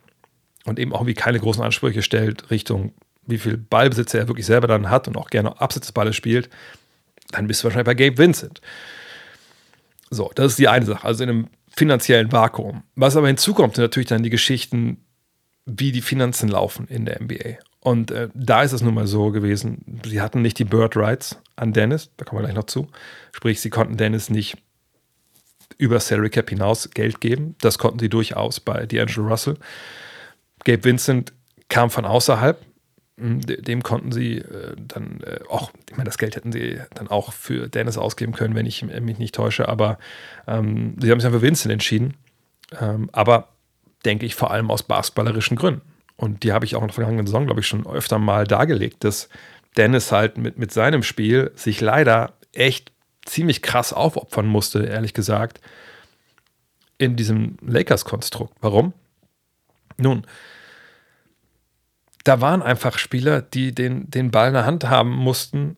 und 0.64 0.78
eben 0.78 0.92
auch 0.92 1.06
wie 1.06 1.14
keine 1.14 1.38
großen 1.38 1.62
Ansprüche 1.62 2.02
stellt 2.02 2.50
Richtung, 2.50 2.92
wie 3.26 3.38
viel 3.38 3.56
Ballbesitz 3.56 4.14
er 4.14 4.28
wirklich 4.28 4.46
selber 4.46 4.66
dann 4.66 4.90
hat 4.90 5.06
und 5.08 5.16
auch 5.16 5.30
gerne 5.30 5.54
Balles 5.94 6.16
spielt, 6.16 6.50
dann 7.32 7.46
bist 7.46 7.62
du 7.62 7.64
wahrscheinlich 7.64 7.86
bei 7.86 7.94
Gabe 7.94 8.18
Vincent. 8.18 8.60
So, 10.10 10.30
das 10.34 10.52
ist 10.52 10.58
die 10.58 10.68
eine 10.68 10.86
Sache, 10.86 11.06
also 11.06 11.22
in 11.22 11.30
einem 11.30 11.48
finanziellen 11.68 12.32
Vakuum. 12.32 12.82
Was 12.96 13.16
aber 13.16 13.28
hinzukommt, 13.28 13.76
sind 13.76 13.84
natürlich 13.84 14.08
dann 14.08 14.22
die 14.22 14.30
Geschichten, 14.30 15.04
wie 15.66 15.92
die 15.92 16.02
Finanzen 16.02 16.48
laufen 16.48 16.88
in 16.88 17.04
der 17.04 17.22
NBA. 17.22 17.58
Und 17.80 18.10
äh, 18.10 18.28
da 18.34 18.62
ist 18.62 18.72
es 18.72 18.82
nun 18.82 18.94
mal 18.94 19.06
so 19.06 19.30
gewesen, 19.30 20.00
sie 20.04 20.20
hatten 20.20 20.42
nicht 20.42 20.58
die 20.58 20.64
Bird 20.64 20.96
Rights 20.96 21.38
an 21.56 21.72
Dennis, 21.72 22.10
da 22.16 22.24
kommen 22.24 22.40
wir 22.42 22.46
gleich 22.46 22.56
noch 22.56 22.64
zu. 22.64 22.88
Sprich, 23.32 23.60
sie 23.60 23.70
konnten 23.70 23.96
Dennis 23.96 24.28
nicht 24.28 24.58
über 25.78 25.98
Salary 25.98 26.28
Cap 26.28 26.50
hinaus 26.50 26.90
Geld 26.90 27.20
geben. 27.20 27.56
Das 27.60 27.78
konnten 27.78 27.98
sie 27.98 28.10
durchaus 28.10 28.60
bei 28.60 28.84
D'Angelo 28.84 29.28
Russell. 29.28 29.56
Gabe 30.64 30.84
Vincent 30.84 31.32
kam 31.68 31.88
von 31.88 32.04
außerhalb. 32.04 32.60
Hm, 33.20 33.40
dem 33.40 33.82
konnten 33.82 34.12
sie 34.12 34.38
äh, 34.38 34.74
dann 34.78 35.20
äh, 35.20 35.40
auch, 35.48 35.70
ich 35.90 35.96
meine, 35.96 36.06
das 36.08 36.18
Geld 36.18 36.36
hätten 36.36 36.52
sie 36.52 36.80
dann 36.94 37.08
auch 37.08 37.32
für 37.32 37.68
Dennis 37.68 37.98
ausgeben 37.98 38.32
können, 38.32 38.54
wenn 38.54 38.66
ich 38.66 38.82
mich 38.82 39.18
nicht 39.18 39.34
täusche, 39.34 39.68
aber 39.68 39.98
ähm, 40.46 40.96
sie 41.00 41.10
haben 41.10 41.20
sich 41.20 41.30
dann 41.30 41.38
für 41.38 41.42
Vincent 41.46 41.72
entschieden. 41.72 42.14
Ähm, 42.80 43.10
aber 43.12 43.48
denke 44.04 44.24
ich, 44.24 44.34
vor 44.34 44.50
allem 44.50 44.70
aus 44.70 44.82
basketballerischen 44.82 45.56
Gründen. 45.56 45.82
Und 46.16 46.42
die 46.42 46.52
habe 46.52 46.64
ich 46.64 46.76
auch 46.76 46.82
in 46.82 46.88
der 46.88 46.94
vergangenen 46.94 47.26
Saison, 47.26 47.46
glaube 47.46 47.60
ich, 47.60 47.66
schon 47.66 47.86
öfter 47.86 48.18
mal 48.18 48.46
dargelegt, 48.46 49.04
dass 49.04 49.28
Dennis 49.76 50.12
halt 50.12 50.38
mit, 50.38 50.58
mit 50.58 50.72
seinem 50.72 51.02
Spiel 51.02 51.50
sich 51.54 51.80
leider 51.80 52.34
echt 52.52 52.92
ziemlich 53.24 53.62
krass 53.62 53.92
aufopfern 53.92 54.46
musste, 54.46 54.84
ehrlich 54.84 55.14
gesagt, 55.14 55.60
in 56.98 57.16
diesem 57.16 57.56
Lakers-Konstrukt. 57.62 58.54
Warum? 58.60 58.92
Nun, 59.96 60.26
da 62.24 62.40
waren 62.40 62.62
einfach 62.62 62.98
Spieler, 62.98 63.42
die 63.42 63.74
den, 63.74 64.10
den 64.10 64.30
Ball 64.30 64.48
in 64.48 64.54
der 64.54 64.66
Hand 64.66 64.88
haben 64.88 65.10
mussten, 65.10 65.76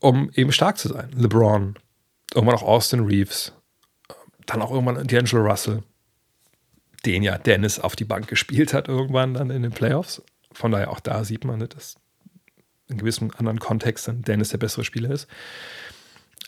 um 0.00 0.30
eben 0.34 0.52
stark 0.52 0.78
zu 0.78 0.88
sein. 0.88 1.10
LeBron, 1.16 1.76
irgendwann 2.34 2.56
auch 2.56 2.62
Austin 2.62 3.00
Reeves, 3.00 3.52
dann 4.46 4.62
auch 4.62 4.70
irgendwann 4.70 4.98
D'Angelo 5.06 5.48
Russell 5.48 5.82
den 7.06 7.22
ja 7.22 7.38
Dennis 7.38 7.78
auf 7.78 7.96
die 7.96 8.04
Bank 8.04 8.26
gespielt 8.26 8.74
hat 8.74 8.88
irgendwann 8.88 9.34
dann 9.34 9.50
in 9.50 9.62
den 9.62 9.72
Playoffs. 9.72 10.22
Von 10.52 10.72
daher 10.72 10.90
auch 10.90 11.00
da 11.00 11.24
sieht 11.24 11.44
man, 11.44 11.60
dass 11.60 11.96
in 12.88 12.98
gewissem 12.98 13.30
anderen 13.36 13.60
Kontext 13.60 14.10
Dennis 14.12 14.50
der 14.50 14.58
bessere 14.58 14.84
Spieler 14.84 15.10
ist. 15.10 15.28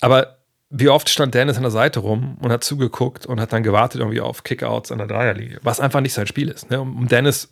Aber 0.01 0.39
wie 0.71 0.89
oft 0.89 1.09
stand 1.09 1.35
Dennis 1.35 1.57
an 1.57 1.62
der 1.62 1.71
Seite 1.71 2.01
rum 2.01 2.37
und 2.41 2.53
hat 2.53 2.62
zugeguckt 2.62 3.27
und 3.27 3.41
hat 3.41 3.53
dann 3.53 3.62
gewartet 3.62 4.01
irgendwie 4.01 4.21
auf 4.21 4.45
Kickouts 4.45 4.93
an 4.93 4.99
der 4.99 5.07
Dreierlinie, 5.07 5.59
was 5.62 5.81
einfach 5.81 6.01
nicht 6.01 6.12
sein 6.12 6.27
Spiel 6.27 6.49
ist. 6.49 6.71
Ne? 6.71 6.81
Um 6.81 7.09
Dennis 7.09 7.49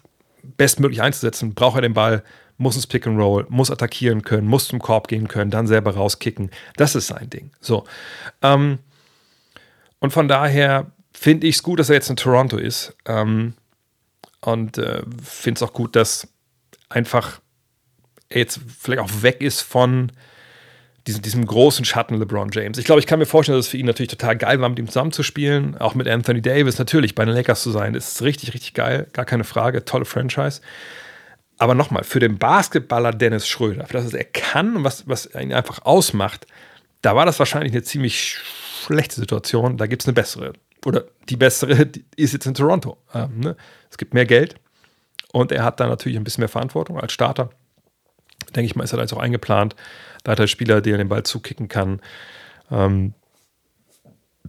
bestmöglich 0.57 1.03
einzusetzen, 1.03 1.55
braucht 1.55 1.77
er 1.77 1.83
den 1.83 1.95
Ball, 1.95 2.23
muss 2.59 2.77
ins 2.77 2.87
Pick 2.87 3.07
and 3.07 3.19
Roll, 3.19 3.47
muss 3.49 3.71
attackieren 3.71 4.23
können, 4.23 4.47
muss 4.47 4.69
zum 4.69 4.79
Korb 4.79 5.09
gehen 5.09 5.29
können, 5.29 5.51
dann 5.51 5.67
selber 5.67 5.95
rauskicken. 5.95 6.51
Das 6.77 6.95
ist 6.95 7.09
sein 7.09 7.29
Ding. 7.29 7.51
So. 7.61 7.85
Ähm, 8.43 8.79
und 9.99 10.13
von 10.13 10.29
daher 10.29 10.91
finde 11.13 11.47
ich 11.47 11.57
es 11.57 11.63
gut, 11.63 11.79
dass 11.79 11.89
er 11.89 11.97
jetzt 11.97 12.11
in 12.11 12.17
Toronto 12.17 12.57
ist. 12.57 12.97
Ähm, 13.07 13.55
und 14.41 14.79
äh, 14.79 15.03
finde 15.23 15.59
es 15.59 15.63
auch 15.63 15.73
gut, 15.73 15.97
dass 15.97 16.29
einfach 16.89 17.41
er 18.29 18.39
jetzt 18.41 18.61
vielleicht 18.79 19.01
auch 19.01 19.23
weg 19.23 19.41
ist 19.41 19.61
von 19.61 20.13
diesem, 21.07 21.23
diesem 21.23 21.47
großen 21.47 21.85
Schatten 21.85 22.19
LeBron 22.19 22.51
James. 22.53 22.79
Ich 22.79 22.85
glaube, 22.85 23.01
ich 23.01 23.07
kann 23.07 23.19
mir 23.19 23.27
vorstellen, 23.27 23.59
dass 23.59 23.67
es 23.67 23.71
für 23.71 23.77
ihn 23.77 23.87
natürlich 23.87 24.11
total 24.11 24.37
geil 24.37 24.61
war, 24.61 24.69
mit 24.69 24.79
ihm 24.79 24.87
zusammenzuspielen. 24.87 25.77
Auch 25.79 25.95
mit 25.95 26.09
Anthony 26.09 26.43
Davis 26.43 26.79
natürlich 26.79 27.15
bei 27.15 27.25
den 27.25 27.35
Lakers 27.35 27.63
zu 27.63 27.71
sein. 27.71 27.95
Ist 27.95 28.23
richtig, 28.23 28.55
richtig 28.55 28.75
geil. 28.75 29.07
Gar 29.13 29.25
keine 29.25 29.45
Frage. 29.45 29.85
Tolle 29.85 30.05
Franchise. 30.05 30.61
Aber 31.59 31.75
nochmal, 31.75 32.05
für 32.05 32.21
den 32.21 32.39
Basketballer 32.39 33.13
Dennis 33.13 33.49
Schröder, 33.49 33.87
für 33.87 33.95
das, 33.95 34.07
was 34.07 34.15
er 34.15 34.25
kann 34.25 34.77
und 34.77 34.85
was, 34.85 35.09
was 35.09 35.27
ihn 35.35 35.55
einfach 35.55 35.85
ausmacht, 35.85 36.47
da 37.03 37.17
war 37.17 37.25
das 37.25 37.39
wahrscheinlich 37.39 37.73
eine 37.73 37.83
ziemlich 37.83 38.39
schlechte 38.85 39.17
Situation. 39.17 39.77
Da 39.77 39.87
gibt 39.87 40.03
es 40.03 40.09
eine 40.09 40.15
bessere 40.15 40.53
oder 40.85 41.05
die 41.29 41.37
bessere 41.37 41.87
die 41.87 42.05
ist 42.17 42.33
jetzt 42.33 42.47
in 42.47 42.55
Toronto. 42.55 42.99
Ähm, 43.15 43.41
ne? 43.41 43.57
Es 43.91 43.99
gibt 43.99 44.15
mehr 44.15 44.27
Geld 44.27 44.57
und 45.33 45.51
er 45.51 45.65
hat 45.65 45.81
da 45.81 45.87
natürlich 45.87 46.17
ein 46.17 46.25
bisschen 46.25 46.43
mehr 46.43 46.49
Verantwortung 46.49 47.01
als 47.01 47.13
Starter. 47.13 47.51
Denke 48.55 48.67
ich 48.67 48.77
mal, 48.77 48.85
ist 48.85 48.93
er 48.93 48.97
da 48.97 49.03
jetzt 49.03 49.13
auch 49.13 49.19
eingeplant. 49.19 49.75
Da 50.27 50.33
hat 50.33 50.41
er 50.41 50.49
Spieler, 50.49 50.81
der 50.81 50.99
den 50.99 51.09
Ball 51.09 51.23
zukicken 51.23 51.69
kann. 51.69 52.01
Ähm, 52.69 53.15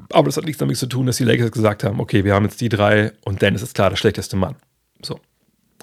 aber 0.10 0.26
das 0.26 0.36
hat 0.36 0.46
nichts 0.46 0.58
damit 0.58 0.76
zu 0.76 0.88
tun, 0.88 1.06
dass 1.06 1.18
die 1.18 1.24
Lakers 1.24 1.52
gesagt 1.52 1.84
haben, 1.84 2.00
okay, 2.00 2.24
wir 2.24 2.34
haben 2.34 2.46
jetzt 2.46 2.60
die 2.62 2.70
drei 2.70 3.12
und 3.24 3.44
Dennis 3.44 3.62
ist 3.62 3.76
klar 3.76 3.92
der 3.92 3.96
schlechteste 3.96 4.38
Mann. 4.38 4.56
So. 5.04 5.20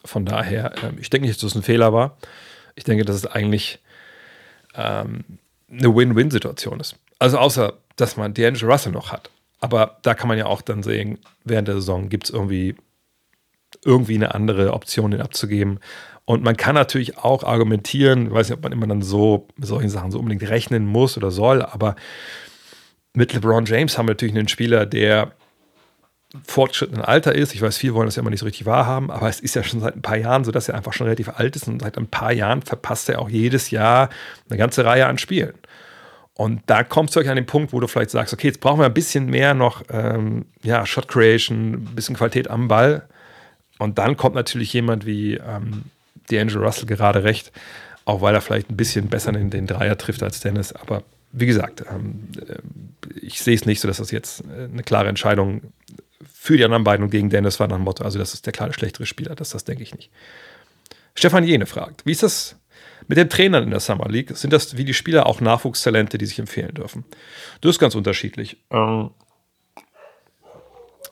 Von 0.05 0.27
daher, 0.27 0.75
ähm, 0.83 0.97
ich 1.01 1.11
denke 1.11 1.29
nicht, 1.29 1.41
dass 1.41 1.53
es 1.53 1.55
ein 1.55 1.63
Fehler 1.63 1.93
war. 1.93 2.19
Ich 2.75 2.83
denke, 2.83 3.05
dass 3.05 3.15
es 3.15 3.25
eigentlich 3.25 3.79
ähm, 4.75 5.23
eine 5.71 5.95
Win-Win-Situation 5.95 6.81
ist. 6.81 6.97
Also 7.21 7.39
außer, 7.39 7.75
dass 7.95 8.17
man 8.17 8.35
D'Angelo 8.35 8.67
Russell 8.67 8.91
noch 8.91 9.13
hat. 9.13 9.31
Aber 9.61 9.99
da 10.03 10.15
kann 10.15 10.27
man 10.27 10.39
ja 10.39 10.47
auch 10.47 10.61
dann 10.61 10.83
sehen, 10.83 11.21
während 11.45 11.69
der 11.69 11.77
Saison 11.77 12.09
gibt 12.09 12.25
es 12.25 12.31
irgendwie, 12.31 12.75
irgendwie 13.85 14.17
eine 14.17 14.35
andere 14.35 14.73
Option, 14.73 15.13
den 15.13 15.21
abzugeben. 15.23 15.79
Und 16.27 16.43
man 16.43 16.57
kann 16.57 16.75
natürlich 16.75 17.19
auch 17.19 17.45
argumentieren, 17.45 18.27
ich 18.27 18.33
weiß 18.33 18.49
nicht, 18.49 18.57
ob 18.57 18.63
man 18.63 18.73
immer 18.73 18.87
dann 18.87 19.03
so 19.03 19.47
mit 19.57 19.67
solchen 19.67 19.91
Sachen 19.91 20.11
so 20.11 20.19
unbedingt 20.19 20.49
rechnen 20.49 20.87
muss 20.87 21.17
oder 21.17 21.31
soll, 21.31 21.63
aber 21.63 21.97
mit 23.13 23.33
LeBron 23.33 23.67
James 23.67 23.97
haben 23.97 24.07
wir 24.07 24.13
natürlich 24.13 24.35
einen 24.35 24.49
Spieler, 24.49 24.87
der 24.87 25.33
fortschrittenden 26.47 27.05
Alter 27.05 27.35
ist. 27.35 27.55
Ich 27.55 27.63
weiß, 27.63 27.77
viele 27.79 27.95
wollen 27.95 28.07
das 28.07 28.17
ja 28.17 28.21
immer 28.21 28.31
nicht 28.31 28.41
so 28.41 28.47
richtig 28.47 28.67
wahrhaben, 28.67 29.11
aber 29.11 29.29
es 29.29 29.39
ist 29.39 29.55
ja 29.55 29.63
schon 29.63 29.81
seit 29.81 29.95
ein 29.95 30.03
paar 30.03 30.17
Jahren 30.17 30.45
so, 30.45 30.51
dass 30.51 30.69
er 30.69 30.75
einfach 30.75 30.93
schon 30.93 31.07
relativ 31.07 31.29
alt 31.29 31.55
ist 31.55 31.69
und 31.69 31.81
seit 31.81 31.97
ein 31.97 32.09
paar 32.09 32.33
Jahren 32.33 32.63
verpasst 32.63 33.09
er 33.09 33.21
auch 33.21 33.29
jedes 33.29 33.71
Jahr 33.71 34.09
eine 34.49 34.59
ganze 34.59 34.85
Reihe 34.85 35.07
an 35.07 35.19
Spielen. 35.19 35.55
Und 36.37 36.63
da 36.67 36.83
kommst 36.83 37.15
du 37.15 37.21
euch 37.21 37.29
an 37.29 37.37
den 37.37 37.47
Punkt, 37.47 37.73
wo 37.73 37.79
du 37.79 37.87
vielleicht 37.87 38.11
sagst, 38.11 38.33
okay, 38.33 38.49
jetzt 38.49 38.61
brauchen 38.61 38.81
wir 38.81 38.87
ein 38.87 38.95
bisschen 38.95 39.27
mehr 39.27 39.55
noch 39.55 39.83
ähm, 39.91 40.47
ja, 40.65 40.85
Shot 40.85 41.07
Creation, 41.07 41.75
ein 41.75 41.95
bisschen 41.95 42.17
Qualität 42.17 42.51
am 42.51 42.67
Ball. 42.67 43.09
Und 43.79 43.99
dann 43.99 44.17
kommt 44.17 44.35
natürlich 44.35 44.73
jemand 44.73 45.07
wie 45.07 45.35
ähm, 45.35 45.85
D'Angelo 46.31 46.61
Russell 46.61 46.87
gerade 46.87 47.25
recht, 47.25 47.53
auch 48.05 48.21
weil 48.21 48.35
er 48.35 48.41
vielleicht 48.41 48.71
ein 48.71 48.77
bisschen 48.77 49.09
besser 49.09 49.35
in 49.35 49.51
den 49.51 49.67
Dreier 49.67 49.97
trifft 49.97 50.23
als 50.23 50.41
Dennis. 50.41 50.73
Aber 50.73 51.03
wie 51.33 51.47
gesagt, 51.47 51.85
ähm, 51.91 52.29
äh, 52.47 52.57
ich 53.21 53.41
sehe 53.41 53.55
es 53.55 53.67
nicht 53.67 53.81
so, 53.81 53.89
dass 53.89 53.99
das 53.99 54.11
jetzt 54.11 54.45
äh, 54.45 54.65
eine 54.65 54.83
klare 54.83 55.09
Entscheidung 55.09 55.73
für 56.33 56.57
die 56.57 56.65
anderen 56.65 56.85
beiden 56.85 57.05
und 57.05 57.11
gegen 57.11 57.31
Dennis 57.31 57.59
war 57.59 57.69
nach 57.69 57.77
dem 57.77 57.85
Motto, 57.85 58.05
also 58.05 58.19
das 58.19 58.35
ist 58.35 58.47
der 58.47 58.53
klare 58.53 58.73
schlechtere 58.73 59.07
Spieler, 59.07 59.35
das, 59.35 59.51
das 59.51 59.65
denke 59.65 59.83
ich 59.83 59.95
nicht. 59.95 60.11
Stefan 61.15 61.45
Jene 61.45 61.67
fragt, 61.67 62.05
wie 62.05 62.13
ist 62.13 62.23
das 62.23 62.57
mit 63.07 63.19
den 63.19 63.29
Trainern 63.29 63.65
in 63.65 63.71
der 63.71 63.81
Summer 63.81 64.09
League 64.09 64.37
sind 64.37 64.53
das 64.53 64.77
wie 64.77 64.85
die 64.85 64.95
Spieler 64.95 65.27
auch 65.27 65.41
Nachwuchstalente, 65.41 66.19
die 66.19 66.27
sich 66.27 66.39
empfehlen 66.39 66.75
dürfen. 66.75 67.05
Das 67.61 67.71
ist 67.71 67.79
ganz 67.79 67.95
unterschiedlich. 67.95 68.57
Ähm, 68.71 69.11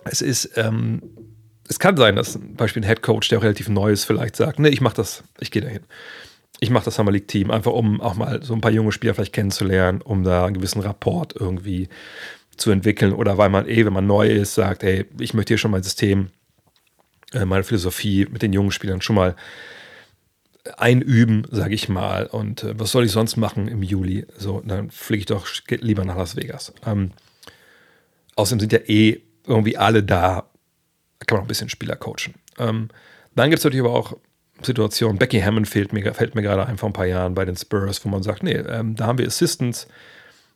es 0.04 0.22
ist, 0.22 0.56
ähm, 0.56 1.02
es 1.72 1.78
kann 1.78 1.96
sein, 1.96 2.16
dass 2.16 2.34
zum 2.34 2.54
Beispiel 2.54 2.82
ein 2.82 2.86
Head 2.86 3.02
Coach, 3.02 3.28
der 3.28 3.38
auch 3.38 3.42
relativ 3.42 3.68
neu 3.68 3.92
ist, 3.92 4.04
vielleicht 4.04 4.36
sagt, 4.36 4.58
nee, 4.58 4.68
ich 4.68 4.82
mache 4.82 4.96
das, 4.96 5.24
ich 5.40 5.50
gehe 5.50 5.62
dahin. 5.62 5.80
Ich 6.60 6.70
mache 6.70 6.84
das 6.84 6.96
Summer 6.96 7.10
League 7.10 7.28
Team, 7.28 7.50
einfach 7.50 7.72
um 7.72 8.00
auch 8.00 8.14
mal 8.14 8.42
so 8.42 8.54
ein 8.54 8.60
paar 8.60 8.70
junge 8.70 8.92
Spieler 8.92 9.14
vielleicht 9.14 9.32
kennenzulernen, 9.32 10.02
um 10.02 10.22
da 10.22 10.44
einen 10.44 10.54
gewissen 10.54 10.80
Rapport 10.80 11.34
irgendwie 11.34 11.88
zu 12.56 12.70
entwickeln 12.70 13.12
oder 13.14 13.38
weil 13.38 13.48
man 13.48 13.66
eh, 13.66 13.86
wenn 13.86 13.92
man 13.92 14.06
neu 14.06 14.28
ist, 14.28 14.54
sagt, 14.54 14.82
hey, 14.82 15.06
ich 15.18 15.32
möchte 15.32 15.54
hier 15.54 15.58
schon 15.58 15.70
mein 15.70 15.82
System, 15.82 16.28
äh, 17.32 17.46
meine 17.46 17.64
Philosophie 17.64 18.26
mit 18.30 18.42
den 18.42 18.52
jungen 18.52 18.70
Spielern 18.70 19.00
schon 19.00 19.16
mal 19.16 19.34
einüben, 20.76 21.46
sage 21.50 21.74
ich 21.74 21.88
mal. 21.88 22.26
Und 22.26 22.64
äh, 22.64 22.78
was 22.78 22.92
soll 22.92 23.06
ich 23.06 23.12
sonst 23.12 23.36
machen 23.38 23.66
im 23.66 23.82
Juli? 23.82 24.26
So, 24.36 24.60
dann 24.60 24.90
fliege 24.90 25.20
ich 25.20 25.26
doch 25.26 25.46
lieber 25.68 26.04
nach 26.04 26.16
Las 26.16 26.36
Vegas. 26.36 26.74
Ähm, 26.86 27.12
außerdem 28.36 28.60
sind 28.60 28.72
ja 28.72 28.80
eh 28.86 29.22
irgendwie 29.46 29.78
alle 29.78 30.02
da. 30.02 30.51
Da 31.22 31.26
kann 31.26 31.36
man 31.36 31.42
auch 31.42 31.44
ein 31.44 31.48
bisschen 31.48 31.68
Spieler 31.68 31.94
coachen. 31.94 32.34
Ähm, 32.58 32.88
dann 33.36 33.50
gibt 33.50 33.60
es 33.60 33.64
natürlich 33.64 33.86
aber 33.86 33.94
auch 33.94 34.16
Situationen, 34.60 35.18
Becky 35.18 35.40
Hammond 35.40 35.68
fehlt 35.68 35.92
mir, 35.92 36.12
fällt 36.14 36.34
mir 36.34 36.42
gerade 36.42 36.66
ein 36.66 36.78
vor 36.78 36.88
ein 36.88 36.92
paar 36.92 37.06
Jahren 37.06 37.34
bei 37.34 37.44
den 37.44 37.56
Spurs, 37.56 38.04
wo 38.04 38.08
man 38.08 38.24
sagt, 38.24 38.42
nee, 38.42 38.54
ähm, 38.54 38.96
da 38.96 39.06
haben 39.06 39.18
wir 39.18 39.26
Assistants, 39.26 39.86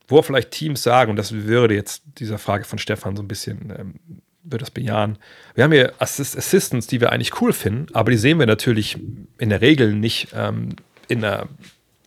wo 0.09 0.21
vielleicht 0.23 0.51
Teams 0.51 0.83
sagen, 0.83 1.11
und 1.11 1.17
das 1.17 1.33
würde 1.33 1.75
jetzt 1.75 2.03
dieser 2.19 2.39
Frage 2.39 2.64
von 2.64 2.81
Stefan 2.81 3.17
so 3.17 3.23
ein 3.23 3.29
bisschen 3.29 3.73
ähm, 3.77 3.95
würde 4.43 4.62
das 4.64 4.71
bejahen. 4.71 5.19
Wir 5.55 5.64
haben 5.64 5.73
hier 5.73 5.93
Assist 5.99 6.37
Assistants, 6.37 6.87
die 6.87 7.01
wir 7.01 7.12
eigentlich 7.12 7.41
cool 7.41 7.53
finden, 7.53 7.87
aber 7.95 8.11
die 8.11 8.17
sehen 8.17 8.39
wir 8.39 8.47
natürlich 8.47 8.99
in 9.39 9.51
der 9.51 9.61
Regel 9.61 9.93
nicht 9.93 10.29
ähm, 10.35 10.77
in 11.09 11.21
der 11.21 11.49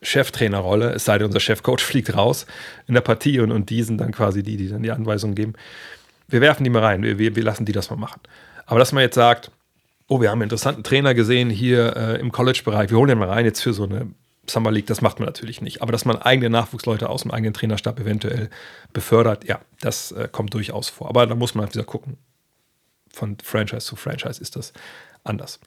Cheftrainerrolle, 0.01 0.91
es 0.91 1.05
sei 1.05 1.17
denn, 1.17 1.27
unser 1.27 1.39
Chefcoach 1.39 1.79
fliegt 1.83 2.15
raus 2.15 2.45
in 2.87 2.93
der 2.93 3.01
Partie 3.01 3.39
und, 3.39 3.51
und 3.51 3.69
die 3.69 3.83
sind 3.83 3.99
dann 3.99 4.11
quasi 4.11 4.43
die, 4.43 4.57
die 4.57 4.69
dann 4.69 4.83
die 4.83 4.91
Anweisungen 4.91 5.35
geben. 5.35 5.53
wir 6.27 6.41
werfen 6.41 6.63
die 6.63 6.69
mal 6.69 6.83
rein, 6.83 7.03
wir, 7.03 7.17
wir, 7.17 7.35
wir 7.35 7.43
lassen 7.43 7.65
die 7.65 7.73
das 7.73 7.89
mal 7.89 7.97
machen. 7.97 8.21
Aber 8.69 8.77
dass 8.77 8.91
man 8.91 9.01
jetzt 9.01 9.15
sagt, 9.15 9.51
oh, 10.07 10.21
wir 10.21 10.29
haben 10.29 10.37
einen 10.37 10.43
interessanten 10.43 10.83
Trainer 10.83 11.15
gesehen 11.15 11.49
hier 11.49 11.97
äh, 11.97 12.19
im 12.19 12.31
College-Bereich, 12.31 12.91
wir 12.91 12.99
holen 12.99 13.09
den 13.09 13.17
mal 13.17 13.27
rein 13.27 13.43
jetzt 13.43 13.61
für 13.61 13.73
so 13.73 13.83
eine 13.83 14.11
Summer 14.47 14.71
League, 14.71 14.85
das 14.85 15.01
macht 15.01 15.19
man 15.19 15.25
natürlich 15.25 15.59
nicht. 15.59 15.81
Aber 15.81 15.91
dass 15.91 16.05
man 16.05 16.17
eigene 16.17 16.51
Nachwuchsleute 16.51 17.09
aus 17.09 17.23
dem 17.23 17.31
eigenen 17.31 17.55
Trainerstab 17.55 17.99
eventuell 17.99 18.51
befördert, 18.93 19.43
ja, 19.45 19.59
das 19.81 20.11
äh, 20.11 20.29
kommt 20.31 20.53
durchaus 20.53 20.87
vor. 20.87 21.09
Aber 21.09 21.25
da 21.25 21.33
muss 21.33 21.55
man 21.55 21.65
halt 21.65 21.73
wieder 21.73 21.83
gucken. 21.83 22.17
Von 23.11 23.37
Franchise 23.43 23.87
zu 23.87 23.95
Franchise 23.95 24.39
ist 24.39 24.55
das 24.55 24.71
anders. 25.23 25.59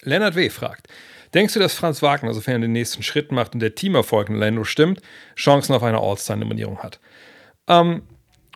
Lennart 0.00 0.36
W. 0.36 0.48
fragt, 0.48 0.88
denkst 1.34 1.52
du, 1.52 1.60
dass 1.60 1.74
Franz 1.74 2.00
Wagner, 2.00 2.32
sofern 2.32 2.62
er 2.62 2.68
den 2.68 2.72
nächsten 2.72 3.02
Schritt 3.02 3.30
macht 3.30 3.52
und 3.52 3.60
der 3.60 3.74
Teamerfolg 3.74 4.30
in 4.30 4.36
Lando 4.36 4.64
stimmt, 4.64 5.02
Chancen 5.36 5.74
auf 5.74 5.82
eine 5.82 5.98
All-Star-Nominierung 5.98 6.78
hat? 6.78 6.98
Ähm, 7.68 8.04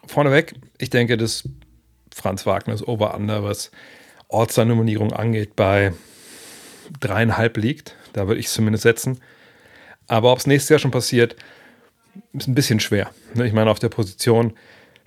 vorneweg, 0.07 0.55
ich 0.79 0.89
denke, 0.89 1.19
dass 1.19 1.47
Franz 2.15 2.47
Wagner 2.47 2.73
das 2.73 2.87
Over-Under, 2.87 3.43
was 3.43 3.71
All-Star-Nominierung 4.29 5.13
angeht, 5.13 5.57
bei 5.57 5.93
dreieinhalb 7.01 7.57
liegt. 7.57 7.97
Da 8.13 8.29
würde 8.29 8.41
ich 8.41 8.47
es 8.47 8.55
zumindest 8.55 8.83
setzen. 8.83 9.21
Aber 10.07 10.33
ob 10.33 10.39
es 10.39 10.47
nächstes 10.47 10.69
Jahr 10.69 10.79
schon 10.79 10.91
passiert, 10.91 11.35
ist 12.33 12.47
ein 12.47 12.55
bisschen 12.55 12.79
schwer. 12.79 13.11
Ich 13.35 13.53
meine, 13.53 13.71
auf 13.71 13.81
der 13.81 13.89
Position, 13.89 14.55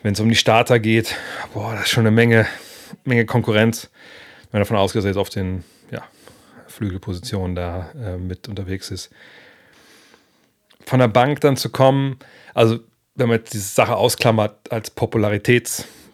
wenn 0.04 0.14
es 0.14 0.20
um 0.20 0.28
die 0.28 0.36
Starter 0.36 0.80
geht, 0.80 1.16
boah, 1.54 1.74
das 1.74 1.84
ist 1.84 1.90
schon 1.90 2.06
eine 2.06 2.12
Menge, 2.12 2.46
Menge 3.06 3.26
Konkurrenz. 3.26 3.90
Wenn 4.52 4.60
davon 4.60 4.78
jetzt 4.78 5.18
auf 5.18 5.30
den 5.30 5.64
ja, 5.92 6.04
Flügelpositionen 6.68 7.56
da 7.56 7.90
äh, 7.96 8.18
mit 8.18 8.48
unterwegs 8.48 8.92
ist. 8.92 9.10
Von 10.86 11.00
der 11.00 11.08
Bank 11.08 11.42
dann 11.42 11.58
zu 11.58 11.70
kommen, 11.70 12.18
also 12.54 12.80
wenn 13.16 13.28
man 13.28 13.40
jetzt 13.40 13.54
diese 13.54 13.68
Sache 13.68 13.96
ausklammert 13.96 14.72
als 14.72 14.90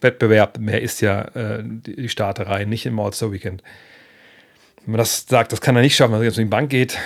Popularitätswettbewerb, 0.03 0.59
mehr 0.59 0.81
ist 0.81 1.01
ja 1.01 1.21
äh, 1.35 1.63
die 1.63 2.09
Starterei, 2.09 2.65
nicht 2.65 2.85
im 2.85 2.99
All-Star-Weekend 2.99 3.63
wenn 4.85 4.91
man 4.91 4.97
das 4.97 5.25
sagt, 5.27 5.53
das 5.53 5.61
kann 5.61 5.77
er 5.77 5.81
nicht 5.81 5.95
schaffen, 5.95 6.11
wenn 6.11 6.19
er 6.19 6.25
jetzt 6.25 6.37
in 6.37 6.47
die 6.47 6.49
Bank 6.49 6.69
geht, 6.69 6.97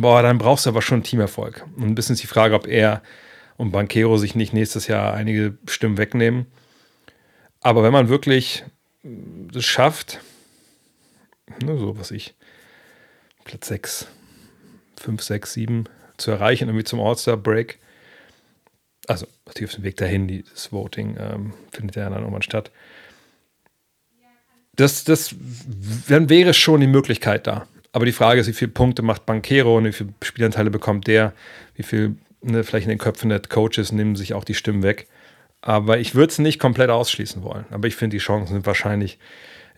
boah, 0.00 0.22
dann 0.22 0.38
brauchst 0.38 0.64
du 0.64 0.70
aber 0.70 0.80
schon 0.80 1.02
Teamerfolg. 1.02 1.66
Und 1.76 1.84
ein 1.84 1.94
bisschen 1.94 2.14
ist 2.14 2.22
die 2.22 2.28
Frage, 2.28 2.54
ob 2.54 2.66
er 2.66 3.02
und 3.58 3.72
Banquero 3.72 4.16
sich 4.16 4.34
nicht 4.34 4.54
nächstes 4.54 4.86
Jahr 4.86 5.12
einige 5.12 5.58
Stimmen 5.68 5.98
wegnehmen. 5.98 6.46
Aber 7.60 7.82
wenn 7.82 7.92
man 7.92 8.08
wirklich 8.08 8.64
das 9.02 9.66
schafft, 9.66 10.20
ne, 11.62 11.76
so 11.76 11.98
was 11.98 12.10
ich, 12.10 12.34
Platz 13.44 13.68
6, 13.68 14.06
5, 14.98 15.22
6, 15.22 15.52
7 15.52 15.84
zu 16.16 16.30
erreichen, 16.30 16.68
irgendwie 16.68 16.84
zum 16.84 17.00
All-Star-Break, 17.00 17.78
also 19.06 19.26
natürlich 19.46 19.70
auf 19.70 19.76
dem 19.76 19.84
Weg 19.84 19.96
dahin, 19.96 20.44
das 20.52 20.72
Voting 20.72 21.16
ähm, 21.18 21.52
findet 21.72 21.96
ja 21.96 22.08
dann 22.08 22.20
irgendwann 22.20 22.42
statt, 22.42 22.70
das, 24.76 25.04
das, 25.04 25.34
dann 26.08 26.28
wäre 26.28 26.52
schon 26.52 26.80
die 26.80 26.86
Möglichkeit 26.86 27.46
da. 27.46 27.66
Aber 27.92 28.04
die 28.04 28.12
Frage 28.12 28.40
ist, 28.40 28.46
wie 28.46 28.52
viele 28.52 28.70
Punkte 28.70 29.00
macht 29.00 29.24
Banquero 29.24 29.78
und 29.78 29.86
wie 29.86 29.92
viele 29.92 30.12
Spielanteile 30.22 30.70
bekommt 30.70 31.06
der, 31.06 31.32
wie 31.74 31.82
viel, 31.82 32.16
ne, 32.42 32.62
vielleicht 32.62 32.84
in 32.84 32.90
den 32.90 32.98
Köpfen 32.98 33.30
der 33.30 33.40
Coaches 33.40 33.90
nehmen 33.90 34.16
sich 34.16 34.34
auch 34.34 34.44
die 34.44 34.54
Stimmen 34.54 34.82
weg. 34.82 35.06
Aber 35.62 35.98
ich 35.98 36.14
würde 36.14 36.30
es 36.30 36.38
nicht 36.38 36.60
komplett 36.60 36.90
ausschließen 36.90 37.42
wollen. 37.42 37.64
Aber 37.70 37.88
ich 37.88 37.96
finde, 37.96 38.16
die 38.16 38.22
Chancen 38.22 38.52
sind 38.52 38.66
wahrscheinlich 38.66 39.18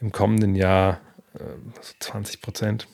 im 0.00 0.10
kommenden 0.10 0.56
Jahr 0.56 1.00
äh, 1.34 1.38
20 2.00 2.40
Prozent. 2.40 2.88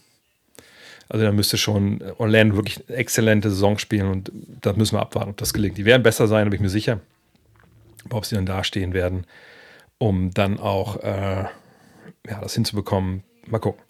Also 1.15 1.27
da 1.27 1.31
müsste 1.31 1.59
schon 1.59 2.03
Orlando 2.19 2.57
wirklich 2.57 2.89
eine 2.89 2.97
exzellente 2.97 3.49
Saison 3.49 3.79
spielen 3.79 4.09
und 4.09 4.33
da 4.61 4.73
müssen 4.73 4.97
wir 4.97 5.01
abwarten, 5.01 5.31
ob 5.31 5.37
das 5.37 5.55
gelingt. 5.55 5.79
Die 5.79 5.85
werden 5.85 6.03
besser 6.03 6.27
sein, 6.27 6.51
bin 6.51 6.55
ich 6.55 6.61
mir 6.61 6.69
sicher. 6.69 6.99
Aber 8.07 8.17
ob 8.17 8.27
sie 8.27 8.35
dann 8.35 8.47
dastehen 8.47 8.95
werden, 8.95 9.25
um 9.99 10.33
dann 10.35 10.59
auch 10.59 10.97
äh, 11.05 11.45
ja, 12.29 12.41
das 12.43 12.55
hinzubekommen, 12.55 13.23
mal 13.47 13.61
gucken. 13.61 13.81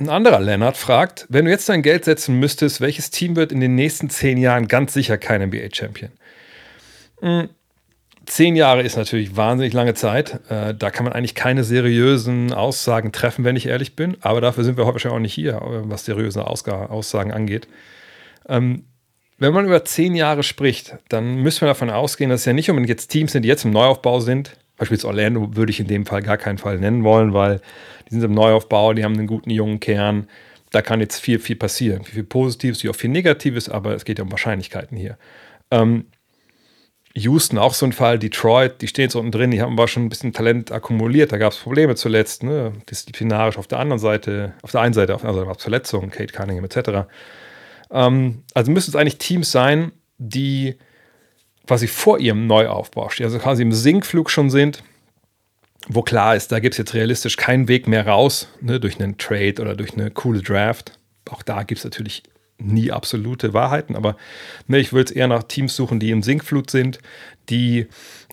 Ein 0.00 0.08
anderer 0.08 0.40
Lennart 0.40 0.78
fragt, 0.78 1.26
wenn 1.28 1.44
du 1.44 1.50
jetzt 1.50 1.68
dein 1.68 1.82
Geld 1.82 2.06
setzen 2.06 2.40
müsstest, 2.40 2.80
welches 2.80 3.10
Team 3.10 3.36
wird 3.36 3.52
in 3.52 3.60
den 3.60 3.74
nächsten 3.74 4.08
zehn 4.08 4.38
Jahren 4.38 4.68
ganz 4.68 4.94
sicher 4.94 5.18
kein 5.18 5.42
NBA-Champion? 5.42 6.12
Hm, 7.20 7.50
zehn 8.26 8.56
Jahre 8.56 8.82
ist 8.82 8.96
natürlich 8.96 9.36
wahnsinnig 9.36 9.72
lange 9.72 9.94
Zeit. 9.94 10.40
Äh, 10.48 10.74
da 10.74 10.90
kann 10.90 11.04
man 11.04 11.12
eigentlich 11.12 11.34
keine 11.34 11.64
seriösen 11.64 12.52
Aussagen 12.52 13.12
treffen, 13.12 13.44
wenn 13.44 13.56
ich 13.56 13.66
ehrlich 13.66 13.96
bin. 13.96 14.16
Aber 14.20 14.40
dafür 14.40 14.64
sind 14.64 14.76
wir 14.76 14.84
heute 14.84 14.94
wahrscheinlich 14.94 15.16
auch 15.16 15.22
nicht 15.22 15.34
hier, 15.34 15.60
was 15.84 16.04
seriöse 16.04 16.46
Aussagen 16.46 17.32
angeht. 17.32 17.68
Ähm, 18.48 18.84
wenn 19.38 19.52
man 19.52 19.64
über 19.64 19.84
zehn 19.84 20.14
Jahre 20.14 20.42
spricht, 20.42 20.96
dann 21.08 21.36
müssen 21.36 21.62
wir 21.62 21.68
davon 21.68 21.90
ausgehen, 21.90 22.30
dass 22.30 22.40
es 22.40 22.46
ja 22.46 22.52
nicht 22.52 22.70
unbedingt 22.70 22.90
jetzt 22.90 23.08
Teams 23.08 23.32
sind, 23.32 23.42
die 23.42 23.48
jetzt 23.48 23.64
im 23.64 23.72
Neuaufbau 23.72 24.20
sind, 24.20 24.56
Beispielsweise 24.82 25.08
Orlando 25.08 25.54
würde 25.54 25.70
ich 25.70 25.78
in 25.78 25.86
dem 25.86 26.06
Fall 26.06 26.22
gar 26.22 26.36
keinen 26.38 26.58
Fall 26.58 26.78
nennen 26.78 27.04
wollen, 27.04 27.32
weil 27.32 27.60
die 28.08 28.14
sind 28.14 28.24
im 28.24 28.32
Neuaufbau, 28.32 28.94
die 28.94 29.04
haben 29.04 29.14
einen 29.14 29.28
guten 29.28 29.50
jungen 29.50 29.78
Kern. 29.78 30.28
Da 30.72 30.82
kann 30.82 30.98
jetzt 30.98 31.20
viel, 31.20 31.38
viel 31.38 31.54
passieren. 31.54 32.02
Viel 32.02 32.24
Positives, 32.24 32.82
wie 32.82 32.88
auch 32.88 32.96
viel 32.96 33.10
Negatives, 33.10 33.68
aber 33.68 33.94
es 33.94 34.04
geht 34.04 34.18
ja 34.18 34.24
um 34.24 34.32
Wahrscheinlichkeiten 34.32 34.96
hier. 34.96 35.18
Ähm, 35.70 36.06
Houston 37.14 37.58
auch 37.58 37.74
so 37.74 37.84
ein 37.84 37.92
Fall, 37.92 38.18
Detroit, 38.18 38.80
die 38.80 38.88
stehen 38.88 39.04
jetzt 39.04 39.14
unten 39.14 39.32
drin, 39.32 39.50
die 39.50 39.60
haben 39.60 39.74
aber 39.74 39.86
schon 39.86 40.04
ein 40.04 40.08
bisschen 40.08 40.32
Talent 40.32 40.72
akkumuliert. 40.72 41.30
Da 41.30 41.36
gab 41.36 41.52
es 41.52 41.58
Probleme 41.58 41.94
zuletzt, 41.94 42.42
ne? 42.42 42.72
disziplinarisch 42.90 43.58
auf 43.58 43.66
der 43.66 43.80
anderen 43.80 43.98
Seite, 43.98 44.54
auf 44.62 44.70
der 44.70 44.80
einen 44.80 44.94
Seite, 44.94 45.14
auf 45.14 45.20
der 45.20 45.30
anderen 45.30 45.48
Seite 45.48 45.60
Verletzungen, 45.60 46.10
Kate 46.10 46.32
Cunningham 46.32 46.64
etc. 46.64 47.06
Ähm, 47.90 48.44
also 48.54 48.70
müssen 48.72 48.90
es 48.90 48.96
eigentlich 48.96 49.18
Teams 49.18 49.52
sein, 49.52 49.92
die 50.16 50.76
quasi 51.66 51.86
vor 51.86 52.18
ihrem 52.18 52.46
Neuaufbau 52.46 53.10
stehen, 53.10 53.26
also 53.26 53.38
quasi 53.38 53.62
im 53.62 53.72
Sinkflug 53.72 54.30
schon 54.30 54.48
sind, 54.48 54.82
wo 55.88 56.02
klar 56.02 56.34
ist, 56.34 56.50
da 56.50 56.60
gibt 56.60 56.74
es 56.74 56.78
jetzt 56.78 56.94
realistisch 56.94 57.36
keinen 57.36 57.68
Weg 57.68 57.88
mehr 57.88 58.06
raus, 58.06 58.48
ne, 58.60 58.80
durch 58.80 59.00
einen 59.00 59.18
Trade 59.18 59.60
oder 59.60 59.76
durch 59.76 59.92
eine 59.94 60.10
coole 60.10 60.40
Draft. 60.40 60.98
Auch 61.30 61.42
da 61.42 61.62
gibt 61.62 61.78
es 61.78 61.84
natürlich 61.84 62.22
nie 62.62 62.90
absolute 62.90 63.54
Wahrheiten, 63.54 63.96
aber 63.96 64.16
ne, 64.66 64.78
ich 64.78 64.92
würde 64.92 65.10
es 65.10 65.16
eher 65.16 65.28
nach 65.28 65.42
Teams 65.44 65.76
suchen, 65.76 66.00
die 66.00 66.10
im 66.10 66.22
Sinkflut 66.22 66.70
sind, 66.70 66.98
die 67.48 67.86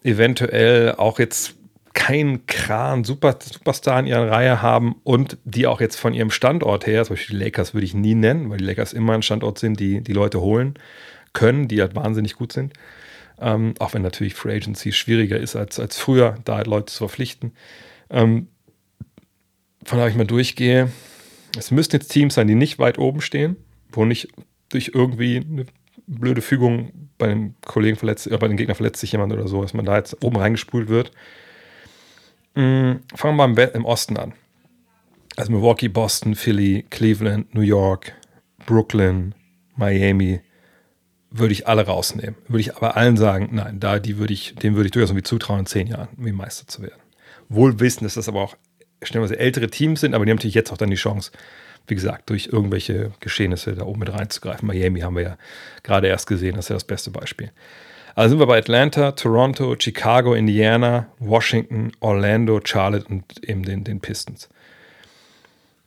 eventuell 0.03 0.95
auch 0.95 1.19
jetzt 1.19 1.55
keinen 1.93 2.45
Kran 2.45 3.03
Super, 3.03 3.37
Superstar 3.41 3.99
in 3.99 4.07
ihrer 4.07 4.31
Reihe 4.31 4.61
haben 4.61 4.95
und 5.03 5.37
die 5.43 5.67
auch 5.67 5.81
jetzt 5.81 5.97
von 5.97 6.13
ihrem 6.13 6.31
Standort 6.31 6.87
her, 6.87 7.03
zum 7.03 7.15
Beispiel 7.15 7.37
die 7.37 7.43
Lakers 7.43 7.73
würde 7.73 7.85
ich 7.85 7.93
nie 7.93 8.15
nennen, 8.15 8.49
weil 8.49 8.57
die 8.57 8.65
Lakers 8.65 8.93
immer 8.93 9.13
ein 9.13 9.21
Standort 9.21 9.59
sind, 9.59 9.79
die 9.79 10.01
die 10.01 10.13
Leute 10.13 10.39
holen 10.39 10.75
können, 11.33 11.67
die 11.67 11.81
halt 11.81 11.95
wahnsinnig 11.95 12.35
gut 12.35 12.53
sind. 12.53 12.73
Ähm, 13.41 13.73
auch 13.79 13.93
wenn 13.93 14.01
natürlich 14.01 14.35
Free 14.35 14.55
Agency 14.55 14.91
schwieriger 14.91 15.37
ist 15.37 15.55
als, 15.55 15.79
als 15.79 15.97
früher, 15.97 16.35
da 16.45 16.57
halt 16.57 16.67
Leute 16.67 16.87
zu 16.87 16.99
verpflichten. 16.99 17.53
Ähm, 18.09 18.47
von 19.85 19.97
daher 19.97 20.11
ich 20.11 20.17
mal 20.17 20.25
durchgehe, 20.25 20.89
es 21.57 21.71
müssten 21.71 21.97
jetzt 21.97 22.09
Teams 22.09 22.35
sein, 22.35 22.47
die 22.47 22.55
nicht 22.55 22.79
weit 22.79 22.99
oben 22.99 23.21
stehen, 23.21 23.55
wo 23.91 24.05
nicht 24.05 24.29
durch 24.69 24.91
irgendwie 24.93 25.37
eine 25.37 25.65
blöde 26.07 26.41
Fügung 26.41 26.91
bei 27.17 27.27
dem 27.27 27.55
Kollegen 27.65 27.97
verletzt, 27.97 28.27
äh, 28.27 28.37
bei 28.37 28.47
den 28.47 28.57
Gegner 28.57 28.75
verletzt 28.75 29.01
sich 29.01 29.11
jemand 29.11 29.33
oder 29.33 29.47
so, 29.47 29.61
dass 29.61 29.73
man 29.73 29.85
da 29.85 29.97
jetzt 29.97 30.23
oben 30.23 30.37
reingespult 30.37 30.89
wird. 30.89 31.11
Mhm, 32.55 33.01
fangen 33.15 33.37
wir 33.37 33.47
mal 33.47 33.63
im, 33.63 33.73
im 33.73 33.85
Osten 33.85 34.17
an. 34.17 34.33
Also 35.35 35.51
Milwaukee, 35.51 35.87
Boston, 35.87 36.35
Philly, 36.35 36.85
Cleveland, 36.89 37.53
New 37.53 37.61
York, 37.61 38.13
Brooklyn, 38.65 39.35
Miami, 39.75 40.41
würde 41.31 41.53
ich 41.53 41.67
alle 41.67 41.85
rausnehmen. 41.85 42.35
Würde 42.47 42.61
ich 42.61 42.75
aber 42.75 42.97
allen 42.97 43.17
sagen, 43.17 43.49
nein, 43.51 43.79
da 43.79 43.99
die 43.99 44.17
würde 44.17 44.33
ich, 44.33 44.55
dem 44.55 44.75
würde 44.75 44.87
ich 44.87 44.91
durchaus 44.91 45.11
irgendwie 45.11 45.23
zutrauen, 45.23 45.61
in 45.61 45.65
zehn 45.65 45.87
Jahren 45.87 46.09
wie 46.17 46.31
Meister 46.31 46.67
zu 46.67 46.81
werden. 46.81 46.99
Wohl 47.49 47.79
wissen, 47.79 48.03
dass 48.03 48.15
das 48.15 48.27
aber 48.27 48.41
auch 48.41 48.57
stellenweise 49.03 49.39
ältere 49.39 49.69
Teams 49.69 50.01
sind, 50.01 50.13
aber 50.13 50.25
die 50.25 50.31
haben 50.31 50.37
natürlich 50.37 50.55
jetzt 50.55 50.71
auch 50.71 50.77
dann 50.77 50.89
die 50.89 50.95
Chance, 50.95 51.31
wie 51.89 51.95
gesagt, 51.95 52.29
durch 52.29 52.49
irgendwelche 52.51 53.11
Geschehnisse 53.19 53.73
da 53.73 53.83
oben 53.83 53.99
mit 53.99 54.13
reinzugreifen. 54.13 54.67
Miami 54.67 55.01
haben 55.01 55.15
wir 55.15 55.23
ja 55.23 55.37
gerade 55.83 56.07
erst 56.07 56.27
gesehen, 56.27 56.55
das 56.55 56.65
ist 56.65 56.69
ja 56.69 56.75
das 56.75 56.83
beste 56.83 57.11
Beispiel. 57.11 57.51
Also 58.15 58.31
sind 58.31 58.39
wir 58.39 58.47
bei 58.47 58.57
Atlanta, 58.57 59.11
Toronto, 59.13 59.75
Chicago, 59.79 60.33
Indiana, 60.33 61.07
Washington, 61.19 61.91
Orlando, 61.99 62.59
Charlotte 62.63 63.05
und 63.07 63.23
eben 63.47 63.63
den, 63.63 63.83
den 63.83 63.99
Pistons. 64.01 64.49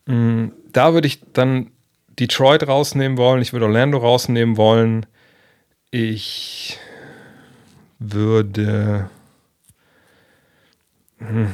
Mm, 0.07 0.47
da 0.73 0.95
würde 0.95 1.07
ich 1.07 1.21
dann 1.33 1.71
Detroit 2.19 2.67
rausnehmen 2.67 3.19
wollen, 3.19 3.43
ich 3.43 3.53
würde 3.53 3.67
Orlando 3.67 3.99
rausnehmen 3.99 4.57
wollen, 4.57 5.07
ich 5.91 6.79
würde 7.99 9.11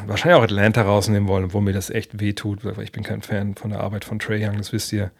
wahrscheinlich 0.06 0.38
auch 0.38 0.44
Atlanta 0.44 0.82
rausnehmen 0.82 1.28
wollen, 1.28 1.52
wo 1.52 1.60
mir 1.60 1.72
das 1.72 1.90
echt 1.90 2.20
wehtut, 2.20 2.64
weil 2.64 2.80
ich 2.82 2.92
bin 2.92 3.02
kein 3.02 3.22
Fan 3.22 3.54
von 3.54 3.70
der 3.70 3.80
Arbeit 3.80 4.04
von 4.04 4.18
Trey 4.18 4.44
Young, 4.44 4.56
das 4.56 4.72
wisst 4.72 4.92
ihr. 4.92 5.10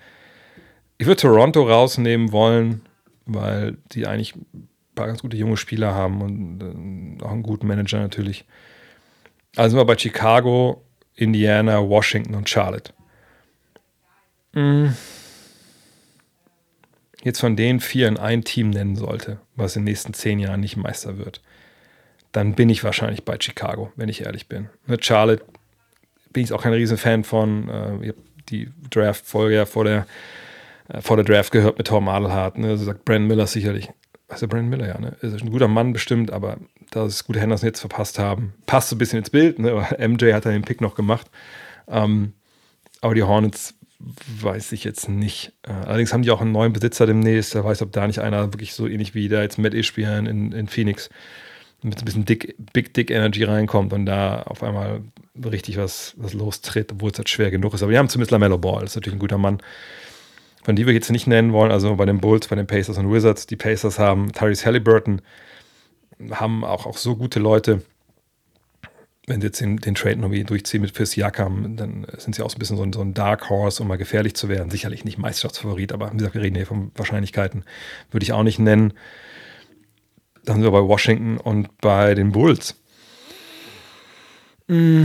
Ich 0.98 1.06
würde 1.06 1.20
Toronto 1.20 1.62
rausnehmen 1.62 2.32
wollen, 2.32 2.82
weil 3.26 3.76
die 3.92 4.06
eigentlich 4.06 4.34
ein 4.34 4.68
paar 4.94 5.06
ganz 5.06 5.22
gute 5.22 5.36
junge 5.36 5.56
Spieler 5.56 5.94
haben 5.94 6.22
und 6.22 7.20
äh, 7.20 7.24
auch 7.24 7.30
einen 7.30 7.42
guten 7.42 7.66
Manager 7.66 7.98
natürlich. 7.98 8.44
Also 9.56 9.70
sind 9.70 9.80
wir 9.80 9.84
bei 9.84 9.98
Chicago, 9.98 10.82
Indiana, 11.14 11.80
Washington 11.88 12.34
und 12.34 12.48
Charlotte. 12.48 12.92
Mhm 14.52 14.94
jetzt 17.24 17.40
von 17.40 17.56
den 17.56 17.80
vier 17.80 18.08
in 18.08 18.16
ein 18.16 18.44
Team 18.44 18.70
nennen 18.70 18.96
sollte, 18.96 19.40
was 19.56 19.76
in 19.76 19.82
den 19.82 19.90
nächsten 19.90 20.14
zehn 20.14 20.38
Jahren 20.38 20.60
nicht 20.60 20.76
Meister 20.76 21.18
wird, 21.18 21.40
dann 22.32 22.54
bin 22.54 22.68
ich 22.68 22.84
wahrscheinlich 22.84 23.24
bei 23.24 23.36
Chicago, 23.40 23.92
wenn 23.96 24.08
ich 24.08 24.24
ehrlich 24.24 24.48
bin. 24.48 24.68
Mit 24.86 25.04
Charlotte 25.04 25.44
bin 26.32 26.44
ich 26.44 26.52
auch 26.52 26.62
kein 26.62 26.72
Riesenfan 26.72 27.24
von. 27.24 27.68
Äh, 27.68 28.02
ich 28.02 28.08
habe 28.08 28.22
die 28.48 28.70
Draft-Folge 28.90 29.54
ja 29.54 29.66
vor 29.66 29.84
der, 29.84 30.06
äh, 30.88 31.00
vor 31.00 31.16
der 31.16 31.24
Draft 31.24 31.52
gehört 31.52 31.78
mit 31.78 31.86
Tom 31.86 32.08
Adelhardt. 32.08 32.58
Ne? 32.58 32.68
Also 32.68 32.84
sagt 32.84 33.04
Brandon 33.04 33.28
Miller 33.28 33.46
sicherlich. 33.46 33.90
Also 34.28 34.46
Brandon 34.46 34.68
Miller, 34.68 34.88
ja, 34.88 35.00
ne? 35.00 35.16
Ist 35.22 35.42
ein 35.42 35.50
guter 35.50 35.68
Mann 35.68 35.94
bestimmt, 35.94 36.30
aber 36.30 36.58
da 36.90 37.04
es 37.04 37.24
gute 37.24 37.40
Henderson 37.40 37.66
jetzt 37.66 37.80
verpasst 37.80 38.18
haben, 38.18 38.54
passt 38.66 38.90
so 38.90 38.96
ein 38.96 38.98
bisschen 38.98 39.18
ins 39.18 39.30
Bild. 39.30 39.58
Ne? 39.58 39.86
MJ 39.98 40.32
hat 40.32 40.44
da 40.44 40.50
den 40.50 40.62
Pick 40.62 40.80
noch 40.80 40.94
gemacht. 40.94 41.30
Ähm, 41.88 42.34
aber 43.00 43.14
die 43.14 43.22
Hornets 43.22 43.74
weiß 44.40 44.72
ich 44.72 44.84
jetzt 44.84 45.08
nicht. 45.08 45.52
Äh, 45.62 45.72
allerdings 45.72 46.12
haben 46.12 46.22
die 46.22 46.30
auch 46.30 46.40
einen 46.40 46.52
neuen 46.52 46.72
Besitzer 46.72 47.06
demnächst. 47.06 47.54
Wer 47.54 47.64
weiß, 47.64 47.82
ob 47.82 47.92
da 47.92 48.06
nicht 48.06 48.20
einer 48.20 48.52
wirklich 48.52 48.74
so 48.74 48.86
ähnlich 48.86 49.14
wie 49.14 49.28
der 49.28 49.42
jetzt 49.42 49.58
Matt 49.58 49.74
Ishbian 49.74 50.26
in, 50.26 50.52
in 50.52 50.68
Phoenix 50.68 51.08
mit 51.82 51.98
ein 51.98 52.04
bisschen 52.04 52.24
Dick, 52.24 52.56
Big 52.72 52.92
Dick 52.94 53.10
Energy 53.10 53.44
reinkommt 53.44 53.92
und 53.92 54.06
da 54.06 54.42
auf 54.42 54.62
einmal 54.62 55.02
richtig 55.44 55.76
was, 55.76 56.14
was 56.16 56.34
lostritt, 56.34 56.92
obwohl 56.92 57.10
es 57.10 57.18
halt 57.18 57.28
schwer 57.28 57.50
genug 57.50 57.74
ist. 57.74 57.82
Aber 57.82 57.92
die 57.92 57.98
haben 57.98 58.08
zumindest 58.08 58.32
LaMelo 58.32 58.58
Ball, 58.58 58.80
das 58.80 58.90
ist 58.90 58.96
natürlich 58.96 59.16
ein 59.16 59.20
guter 59.20 59.38
Mann. 59.38 59.60
Von 60.64 60.76
die 60.76 60.86
wir 60.86 60.92
jetzt 60.92 61.10
nicht 61.10 61.26
nennen 61.26 61.52
wollen, 61.52 61.70
also 61.70 61.94
bei 61.96 62.04
den 62.04 62.20
Bulls, 62.20 62.48
bei 62.48 62.56
den 62.56 62.66
Pacers 62.66 62.98
und 62.98 63.10
Wizards. 63.12 63.46
Die 63.46 63.56
Pacers 63.56 63.98
haben 63.98 64.32
Tyrese 64.32 64.66
Halliburton, 64.66 65.22
haben 66.30 66.64
auch, 66.64 66.84
auch 66.84 66.98
so 66.98 67.16
gute 67.16 67.38
Leute. 67.38 67.82
Wenn 69.26 69.40
sie 69.40 69.46
jetzt 69.46 69.60
den, 69.60 69.76
den 69.76 69.94
Trade 69.94 70.16
noch 70.16 70.30
wie 70.30 70.42
durchziehen 70.42 70.80
mit 70.80 70.90
Fizz 70.90 71.16
Jakam, 71.16 71.76
dann 71.76 72.06
sind 72.16 72.34
sie 72.34 72.42
auch 72.42 72.50
so 72.50 72.56
ein 72.56 72.58
bisschen 72.58 72.76
so 72.76 72.82
ein, 72.82 72.92
so 72.92 73.00
ein 73.00 73.14
Dark 73.14 73.50
Horse, 73.50 73.82
um 73.82 73.88
mal 73.88 73.98
gefährlich 73.98 74.34
zu 74.34 74.48
werden. 74.48 74.70
Sicherlich 74.70 75.04
nicht 75.04 75.18
Meisterschaftsfavorit, 75.18 75.92
aber 75.92 76.12
wie 76.12 76.16
gesagt, 76.16 76.34
wir 76.34 76.42
reden 76.42 76.56
hier 76.56 76.66
von 76.66 76.90
Wahrscheinlichkeiten. 76.96 77.64
Würde 78.10 78.24
ich 78.24 78.32
auch 78.32 78.42
nicht 78.42 78.58
nennen. 78.58 78.94
Dann 80.48 80.56
sind 80.56 80.64
wir 80.64 80.70
bei 80.70 80.88
Washington 80.88 81.36
und 81.36 81.76
bei 81.82 82.14
den 82.14 82.32
Bulls. 82.32 82.74
Mm. 84.66 85.04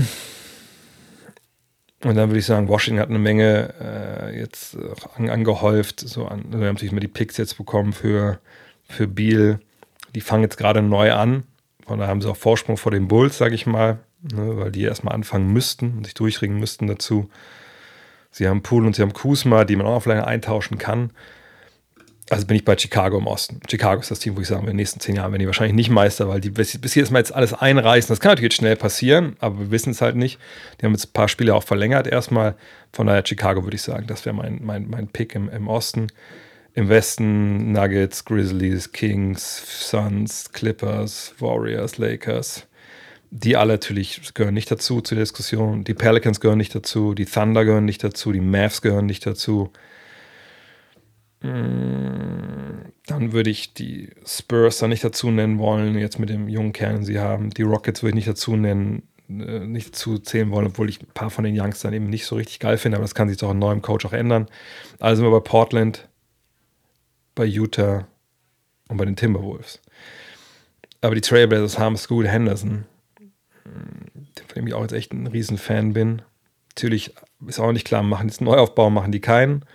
Und 2.06 2.16
dann 2.16 2.30
würde 2.30 2.39
ich 2.39 2.46
sagen, 2.46 2.70
Washington 2.70 3.02
hat 3.02 3.10
eine 3.10 3.20
Menge 3.20 3.74
äh, 3.78 4.39
jetzt 4.39 4.78
an, 5.18 5.30
angehäuft. 5.30 6.00
So 6.00 6.28
an, 6.28 6.46
wir 6.48 6.60
haben 6.60 6.76
natürlich 6.76 6.94
mal 6.94 7.02
die 7.02 7.10
Picks 7.10 7.36
jetzt 7.36 7.58
bekommen 7.58 7.91
für, 7.91 8.39
für 8.88 9.06
Biel. 9.06 9.60
Die 10.16 10.22
fangen 10.22 10.44
jetzt 10.44 10.56
gerade 10.56 10.82
neu 10.82 11.12
an. 11.12 11.44
Von 11.86 12.00
daher 12.00 12.10
haben 12.10 12.22
sie 12.22 12.30
auch 12.30 12.38
Vorsprung 12.38 12.78
vor 12.78 12.94
den 12.94 13.10
Bulls, 13.10 13.38
sage 13.38 13.56
ich 13.56 13.66
mal, 13.66 14.00
ne, 14.22 14.56
weil 14.56 14.72
die 14.72 14.84
erstmal 14.84 15.14
anfangen 15.14 15.52
müssten 15.52 15.98
und 15.98 16.06
sich 16.06 16.14
durchringen 16.14 16.58
müssten 16.58 16.88
dazu. 16.88 17.30
Sie 18.32 18.48
haben 18.48 18.64
Pool 18.64 18.86
und 18.86 18.96
sie 18.96 19.02
haben 19.02 19.12
Kusma, 19.12 19.66
die 19.66 19.76
man 19.76 19.88
auch 19.88 20.04
vielleicht 20.04 20.26
eintauschen 20.26 20.78
kann 20.78 21.12
also 22.30 22.48
bin 22.48 22.56
ich 22.56 22.66
bei 22.66 22.78
Chicago 22.78 23.18
im 23.18 23.28
Osten. 23.28 23.60
Chicago 23.70 24.02
ist 24.02 24.12
das 24.12 24.20
Team, 24.20 24.38
wo 24.38 24.42
ich 24.42 24.48
sage, 24.48 24.62
in 24.62 24.68
den 24.68 24.76
nächsten 24.78 25.00
zehn 25.00 25.16
Jahren 25.16 25.32
werden 25.32 25.42
die 25.42 25.46
wahrscheinlich 25.46 25.76
nicht 25.76 25.90
Meister, 25.90 26.30
weil 26.30 26.40
die 26.40 26.50
bis, 26.50 26.78
bis 26.78 26.96
jetzt 26.96 27.12
mal 27.12 27.20
jetzt 27.20 27.34
alles 27.34 27.54
einreißen. 27.54 28.10
Das 28.10 28.20
kann 28.20 28.32
natürlich 28.32 28.54
jetzt 28.54 28.60
schnell 28.60 28.76
passieren, 28.76 29.36
aber 29.40 29.60
wir 29.60 29.72
wissen 29.72 29.92
es 29.92 30.02
halt 30.02 30.16
nicht. 30.16 30.40
Die 30.80 30.86
haben 30.86 30.94
jetzt 30.94 31.08
ein 31.08 31.14
paar 31.14 31.28
Spiele 31.28 31.54
auch 31.54 31.64
verlängert 31.64 32.08
erstmal. 32.08 32.56
Von 32.94 33.08
daher 33.08 33.26
Chicago 33.26 33.64
würde 33.64 33.76
ich 33.76 33.82
sagen, 33.82 34.08
das 34.08 34.26
wäre 34.26 34.36
mein, 34.36 34.60
mein, 34.64 34.90
mein 34.90 35.08
Pick 35.08 35.36
im, 35.36 35.50
im 35.50 35.68
Osten. 35.68 36.08
Im 36.76 36.90
Westen 36.90 37.72
Nuggets, 37.72 38.26
Grizzlies, 38.26 38.92
Kings, 38.92 39.90
Suns, 39.90 40.52
Clippers, 40.54 41.36
Warriors, 41.40 41.98
Lakers. 41.98 42.66
Die 43.30 43.58
alle 43.58 43.74
natürlich 43.74 44.34
gehören 44.34 44.54
nicht 44.54 44.72
dazu 44.72 45.02
zur 45.02 45.18
Diskussion. 45.18 45.84
Die 45.84 45.94
Pelicans 45.94 46.40
gehören 46.40 46.58
nicht 46.58 46.74
dazu, 46.74 47.14
die 47.14 47.26
Thunder 47.26 47.66
gehören 47.66 47.86
nicht 47.86 48.04
dazu, 48.04 48.32
die 48.32 48.42
Mavs 48.42 48.82
gehören 48.82 49.06
nicht 49.06 49.26
dazu. 49.26 49.72
Mm, 51.44 52.94
dann 53.06 53.34
würde 53.34 53.50
ich 53.50 53.74
die 53.74 54.12
Spurs 54.26 54.80
da 54.80 54.88
nicht 54.88 55.04
dazu 55.04 55.30
nennen 55.30 55.60
wollen, 55.60 55.98
jetzt 55.98 56.18
mit 56.18 56.30
dem 56.30 56.48
jungen 56.48 56.72
Kern, 56.72 56.96
den 56.96 57.04
sie 57.04 57.20
haben. 57.20 57.50
Die 57.50 57.64
Rockets 57.64 58.02
würde 58.02 58.12
ich 58.12 58.26
nicht 58.26 58.30
dazu 58.30 58.56
nennen, 58.56 59.04
äh, 59.30 59.60
nicht 59.60 59.89
dazu 59.89 60.20
zählen 60.20 60.52
wollen, 60.52 60.68
obwohl 60.68 60.89
ich 60.89 61.02
ein 61.02 61.08
paar 61.14 61.30
von 61.30 61.44
den 61.44 61.60
Youngstern 61.60 61.94
eben 61.94 62.10
nicht 62.10 62.26
so 62.26 62.36
richtig 62.38 62.60
geil 62.60 62.78
finde, 62.78 62.98
aber 62.98 63.04
das 63.04 63.14
kann 63.14 63.28
sich 63.28 63.38
doch 63.38 63.52
in 63.52 63.60
neuem 63.60 63.82
Coach 63.82 64.06
auch 64.06 64.14
ändern. 64.14 64.48
Also 65.00 65.22
sind 65.22 65.32
wir 65.32 65.38
bei 65.38 65.48
Portland, 65.48 66.08
bei 67.36 67.46
Utah 67.46 68.08
und 68.88 68.96
bei 68.96 69.06
den 69.06 69.18
Timberwolves. 69.18 69.82
Aber 71.02 71.16
die 71.16 71.22
Trailblazers 71.22 71.78
haben 71.78 71.98
Scoot 71.98 72.26
Henderson, 72.26 72.86
von 73.64 74.56
dem 74.56 74.68
ich 74.68 74.74
auch 74.74 74.84
jetzt 74.84 74.94
echt 74.94 75.12
ein 75.12 75.28
Riesenfan 75.28 75.91
bin. 75.91 76.22
Natürlich 76.70 77.14
ist 77.46 77.60
auch 77.60 77.74
nicht 77.74 77.86
klar, 77.86 78.02
machen 78.02 78.30
jetzt 78.30 78.39
einen 78.39 78.50
Neuaufbau, 78.50 78.89
machen 78.89 79.12
die 79.12 79.20
keinen. 79.20 79.66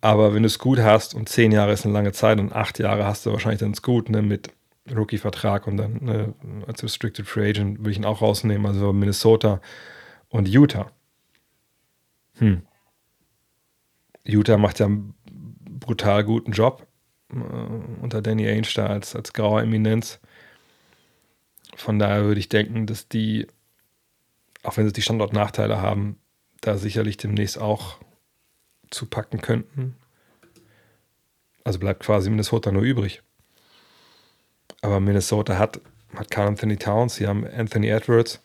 Aber 0.00 0.34
wenn 0.34 0.42
du 0.42 0.46
es 0.46 0.58
gut 0.58 0.78
hast 0.78 1.14
und 1.14 1.28
zehn 1.28 1.50
Jahre 1.50 1.72
ist 1.72 1.84
eine 1.84 1.94
lange 1.94 2.12
Zeit 2.12 2.38
und 2.38 2.52
acht 2.52 2.78
Jahre 2.78 3.04
hast 3.04 3.26
du 3.26 3.32
wahrscheinlich 3.32 3.60
dann 3.60 3.72
es 3.72 3.82
gut 3.82 4.08
ne, 4.08 4.22
mit 4.22 4.52
Rookie-Vertrag 4.94 5.66
und 5.66 5.76
dann 5.76 6.04
ne, 6.04 6.34
als 6.66 6.82
Restricted 6.82 7.26
Free 7.26 7.50
Agent 7.50 7.80
würde 7.80 7.90
ich 7.90 7.98
ihn 7.98 8.04
auch 8.04 8.22
rausnehmen, 8.22 8.66
also 8.66 8.92
Minnesota 8.92 9.60
und 10.28 10.48
Utah. 10.48 10.90
Hm. 12.38 12.62
Utah 14.24 14.56
macht 14.56 14.78
ja 14.78 14.86
einen 14.86 15.14
brutal 15.80 16.22
guten 16.24 16.52
Job 16.52 16.86
äh, 17.32 17.36
unter 18.02 18.22
Danny 18.22 18.46
Ainge 18.46 18.68
da 18.74 18.86
als, 18.86 19.16
als 19.16 19.32
grauer 19.32 19.62
Eminenz. 19.62 20.20
Von 21.76 21.98
daher 21.98 22.24
würde 22.24 22.40
ich 22.40 22.48
denken, 22.48 22.86
dass 22.86 23.08
die, 23.08 23.46
auch 24.62 24.76
wenn 24.76 24.86
sie 24.86 24.92
die 24.92 25.02
Standortnachteile 25.02 25.80
haben, 25.80 26.18
da 26.60 26.76
sicherlich 26.76 27.16
demnächst 27.16 27.58
auch 27.58 27.98
zu 28.90 29.06
packen 29.06 29.40
könnten. 29.40 29.96
Also 31.64 31.78
bleibt 31.78 32.02
quasi 32.02 32.30
Minnesota 32.30 32.72
nur 32.72 32.82
übrig. 32.82 33.22
Aber 34.80 35.00
Minnesota 35.00 35.58
hat, 35.58 35.80
hat 36.14 36.30
Carl 36.30 36.48
Anthony 36.48 36.76
Towns, 36.76 37.16
sie 37.16 37.26
haben 37.26 37.46
Anthony 37.46 37.88
Edwards. 37.88 38.40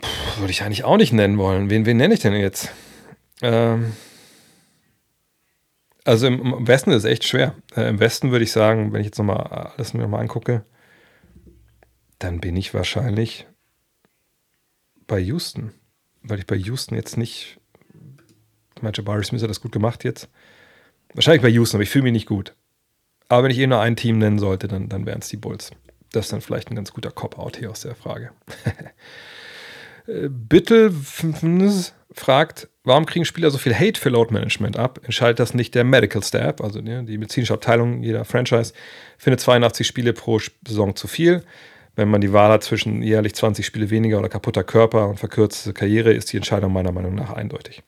Puh, 0.00 0.40
würde 0.40 0.50
ich 0.50 0.62
eigentlich 0.62 0.84
auch 0.84 0.96
nicht 0.96 1.12
nennen 1.12 1.38
wollen. 1.38 1.70
Wen, 1.70 1.86
wen 1.86 1.96
nenne 1.96 2.14
ich 2.14 2.20
denn 2.20 2.32
jetzt? 2.34 2.72
Ähm, 3.42 3.92
also 6.04 6.26
im, 6.26 6.40
im, 6.40 6.66
Westen 6.66 6.90
ist 6.90 6.98
es 6.98 7.10
echt 7.10 7.24
schwer. 7.24 7.54
Äh, 7.74 7.88
Im 7.88 8.00
Westen 8.00 8.30
würde 8.30 8.44
ich 8.44 8.52
sagen, 8.52 8.92
wenn 8.92 9.00
ich 9.00 9.06
jetzt 9.06 9.18
nochmal 9.18 9.72
alles 9.76 9.92
nochmal 9.92 10.20
angucke, 10.20 10.64
dann 12.18 12.40
bin 12.40 12.56
ich 12.56 12.74
wahrscheinlich 12.74 13.46
bei 15.06 15.18
Houston. 15.18 15.72
Weil 16.22 16.38
ich 16.38 16.46
bei 16.46 16.56
Houston 16.56 16.94
jetzt 16.94 17.16
nicht 17.16 17.60
meine, 18.82 18.94
Jabari 18.96 19.24
Smith 19.24 19.42
hat 19.42 19.50
das 19.50 19.60
gut 19.60 19.72
gemacht 19.72 20.04
jetzt. 20.04 20.28
Wahrscheinlich 21.14 21.42
bei 21.42 21.48
Houston, 21.48 21.76
aber 21.76 21.82
ich 21.82 21.90
fühle 21.90 22.04
mich 22.04 22.12
nicht 22.12 22.26
gut. 22.26 22.54
Aber 23.28 23.44
wenn 23.44 23.50
ich 23.50 23.58
eh 23.58 23.66
nur 23.66 23.80
ein 23.80 23.96
Team 23.96 24.18
nennen 24.18 24.38
sollte, 24.38 24.68
dann, 24.68 24.88
dann 24.88 25.06
wären 25.06 25.20
es 25.20 25.28
die 25.28 25.36
Bulls. 25.36 25.70
Das 26.12 26.26
ist 26.26 26.32
dann 26.32 26.40
vielleicht 26.40 26.70
ein 26.70 26.76
ganz 26.76 26.92
guter 26.92 27.10
Cop-Out 27.10 27.56
hier 27.56 27.70
aus 27.70 27.80
der 27.80 27.94
Frage. 27.94 28.30
Äh, 30.08 30.28
Bitte 30.28 30.92
fragt, 32.12 32.68
warum 32.84 33.06
kriegen 33.06 33.24
Spieler 33.24 33.50
so 33.50 33.58
viel 33.58 33.74
Hate 33.74 34.00
für 34.00 34.08
Load 34.08 34.32
Management 34.32 34.78
ab? 34.78 35.00
Entscheidet 35.02 35.40
das 35.40 35.52
nicht 35.52 35.74
der 35.74 35.82
Medical 35.82 36.22
Staff, 36.22 36.60
also 36.60 36.80
die 36.80 37.18
medizinische 37.18 37.54
Abteilung 37.54 38.04
jeder 38.04 38.24
Franchise, 38.24 38.72
findet 39.18 39.40
82 39.40 39.84
Spiele 39.84 40.12
pro 40.12 40.38
Saison 40.38 40.94
zu 40.94 41.08
viel. 41.08 41.42
Wenn 41.96 42.08
man 42.08 42.20
die 42.20 42.32
Wahl 42.32 42.52
hat 42.52 42.62
zwischen 42.62 43.02
jährlich 43.02 43.34
20 43.34 43.66
Spiele 43.66 43.90
weniger 43.90 44.18
oder 44.18 44.28
kaputter 44.28 44.62
Körper 44.62 45.08
und 45.08 45.18
verkürzte 45.18 45.72
Karriere, 45.72 46.12
ist 46.12 46.32
die 46.32 46.36
Entscheidung 46.36 46.72
meiner 46.72 46.92
Meinung 46.92 47.16
nach 47.16 47.32
eindeutig. 47.32 47.82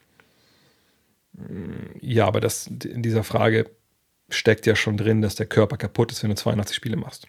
Ja, 2.01 2.27
aber 2.27 2.41
das, 2.41 2.67
in 2.67 3.03
dieser 3.03 3.25
Frage 3.25 3.67
steckt 4.31 4.67
ja 4.67 4.77
schon 4.77 4.97
drin, 4.97 5.23
dass 5.23 5.35
der 5.35 5.47
Körper 5.47 5.77
kaputt 5.77 6.13
ist, 6.13 6.23
wenn 6.23 6.31
du 6.31 6.37
82 6.37 6.77
Spiele 6.77 6.97
machst. 6.97 7.27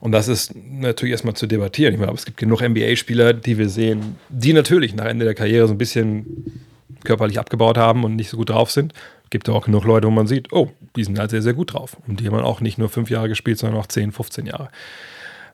Und 0.00 0.12
das 0.12 0.26
ist 0.26 0.54
natürlich 0.54 1.12
erstmal 1.12 1.34
zu 1.34 1.46
debattieren. 1.46 1.94
Ich 1.94 2.00
meine, 2.00 2.08
aber 2.08 2.18
es 2.18 2.24
gibt 2.24 2.36
genug 2.36 2.60
NBA-Spieler, 2.60 3.32
die 3.34 3.56
wir 3.56 3.68
sehen, 3.68 4.16
die 4.28 4.52
natürlich 4.52 4.94
nach 4.94 5.04
Ende 5.04 5.24
der 5.24 5.34
Karriere 5.34 5.68
so 5.68 5.74
ein 5.74 5.78
bisschen 5.78 6.60
körperlich 7.04 7.38
abgebaut 7.38 7.78
haben 7.78 8.04
und 8.04 8.16
nicht 8.16 8.28
so 8.28 8.36
gut 8.36 8.50
drauf 8.50 8.70
sind. 8.70 8.94
Es 9.24 9.30
Gibt 9.30 9.48
auch 9.48 9.64
genug 9.64 9.84
Leute, 9.84 10.08
wo 10.08 10.10
man 10.10 10.26
sieht, 10.26 10.52
oh, 10.52 10.70
die 10.96 11.04
sind 11.04 11.18
halt 11.18 11.30
sehr, 11.30 11.42
sehr 11.42 11.54
gut 11.54 11.72
drauf. 11.72 11.96
Und 12.06 12.20
die 12.20 12.26
haben 12.26 12.36
auch 12.36 12.60
nicht 12.60 12.78
nur 12.78 12.88
fünf 12.88 13.10
Jahre 13.10 13.28
gespielt, 13.28 13.58
sondern 13.58 13.78
auch 13.78 13.86
10, 13.86 14.10
15 14.10 14.46
Jahre. 14.46 14.70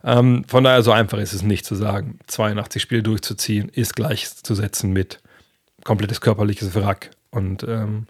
Ähm, 0.03 0.45
von 0.49 0.65
daher, 0.65 0.83
so 0.83 0.93
einfach 0.93 1.19
ist 1.19 1.35
es 1.35 1.43
nicht 1.43 1.67
zu 1.67 1.75
sagen, 1.75 2.19
82 2.27 2.81
Spiele 2.81 3.03
durchzuziehen, 3.03 3.69
ist 3.69 3.97
gleichzusetzen 3.97 4.93
mit 4.93 5.21
komplettes 5.89 6.21
körperliches 6.21 6.75
Wrack 6.75 7.13
und 7.31 7.63
ähm, 7.63 8.09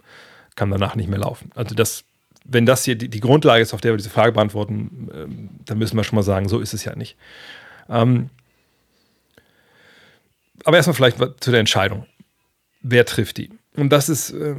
kann 0.57 0.69
danach 0.69 0.95
nicht 0.95 1.09
mehr 1.09 1.19
laufen. 1.19 1.49
Also 1.55 1.73
das, 1.73 2.03
wenn 2.43 2.65
das 2.65 2.83
hier 2.83 2.95
die, 2.95 3.07
die 3.07 3.21
Grundlage 3.21 3.61
ist, 3.61 3.73
auf 3.73 3.79
der 3.79 3.93
wir 3.93 3.97
diese 3.97 4.09
Frage 4.09 4.33
beantworten, 4.33 5.07
ähm, 5.13 5.49
dann 5.65 5.77
müssen 5.77 5.95
wir 5.95 6.03
schon 6.03 6.17
mal 6.17 6.23
sagen, 6.23 6.49
so 6.49 6.59
ist 6.59 6.73
es 6.73 6.83
ja 6.83 6.93
nicht. 6.97 7.15
Ähm, 7.89 8.29
aber 10.65 10.75
erstmal 10.75 10.93
vielleicht 10.93 11.17
zu 11.39 11.51
der 11.51 11.61
Entscheidung. 11.61 12.05
Wer 12.81 13.05
trifft 13.05 13.37
die? 13.37 13.49
Und 13.77 13.93
das 13.93 14.09
ist 14.09 14.31
äh, 14.31 14.55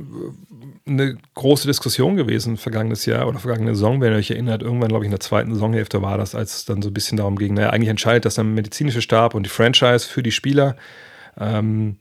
eine 0.87 1.19
große 1.35 1.67
Diskussion 1.67 2.17
gewesen 2.17 2.57
vergangenes 2.57 3.05
Jahr 3.05 3.29
oder 3.29 3.39
vergangene 3.39 3.75
Saison, 3.75 4.01
wenn 4.01 4.15
ihr 4.15 4.19
euch 4.19 4.31
erinnert. 4.31 4.63
Irgendwann, 4.63 4.89
glaube 4.89 5.05
ich, 5.05 5.09
in 5.09 5.13
der 5.13 5.21
zweiten 5.21 5.53
Saisonhälfte 5.53 6.01
war 6.01 6.17
das, 6.17 6.35
als 6.35 6.57
es 6.57 6.65
dann 6.65 6.81
so 6.81 6.89
ein 6.89 6.95
bisschen 6.95 7.19
darum 7.19 7.37
ging, 7.37 7.53
naja, 7.53 7.69
eigentlich 7.69 7.91
entscheidet 7.91 8.25
das 8.25 8.37
der 8.37 8.45
medizinische 8.45 9.03
Stab 9.03 9.35
und 9.35 9.43
die 9.43 9.51
Franchise 9.51 10.09
für 10.09 10.23
die 10.23 10.33
Spieler. 10.33 10.75
Ähm, 11.39 11.99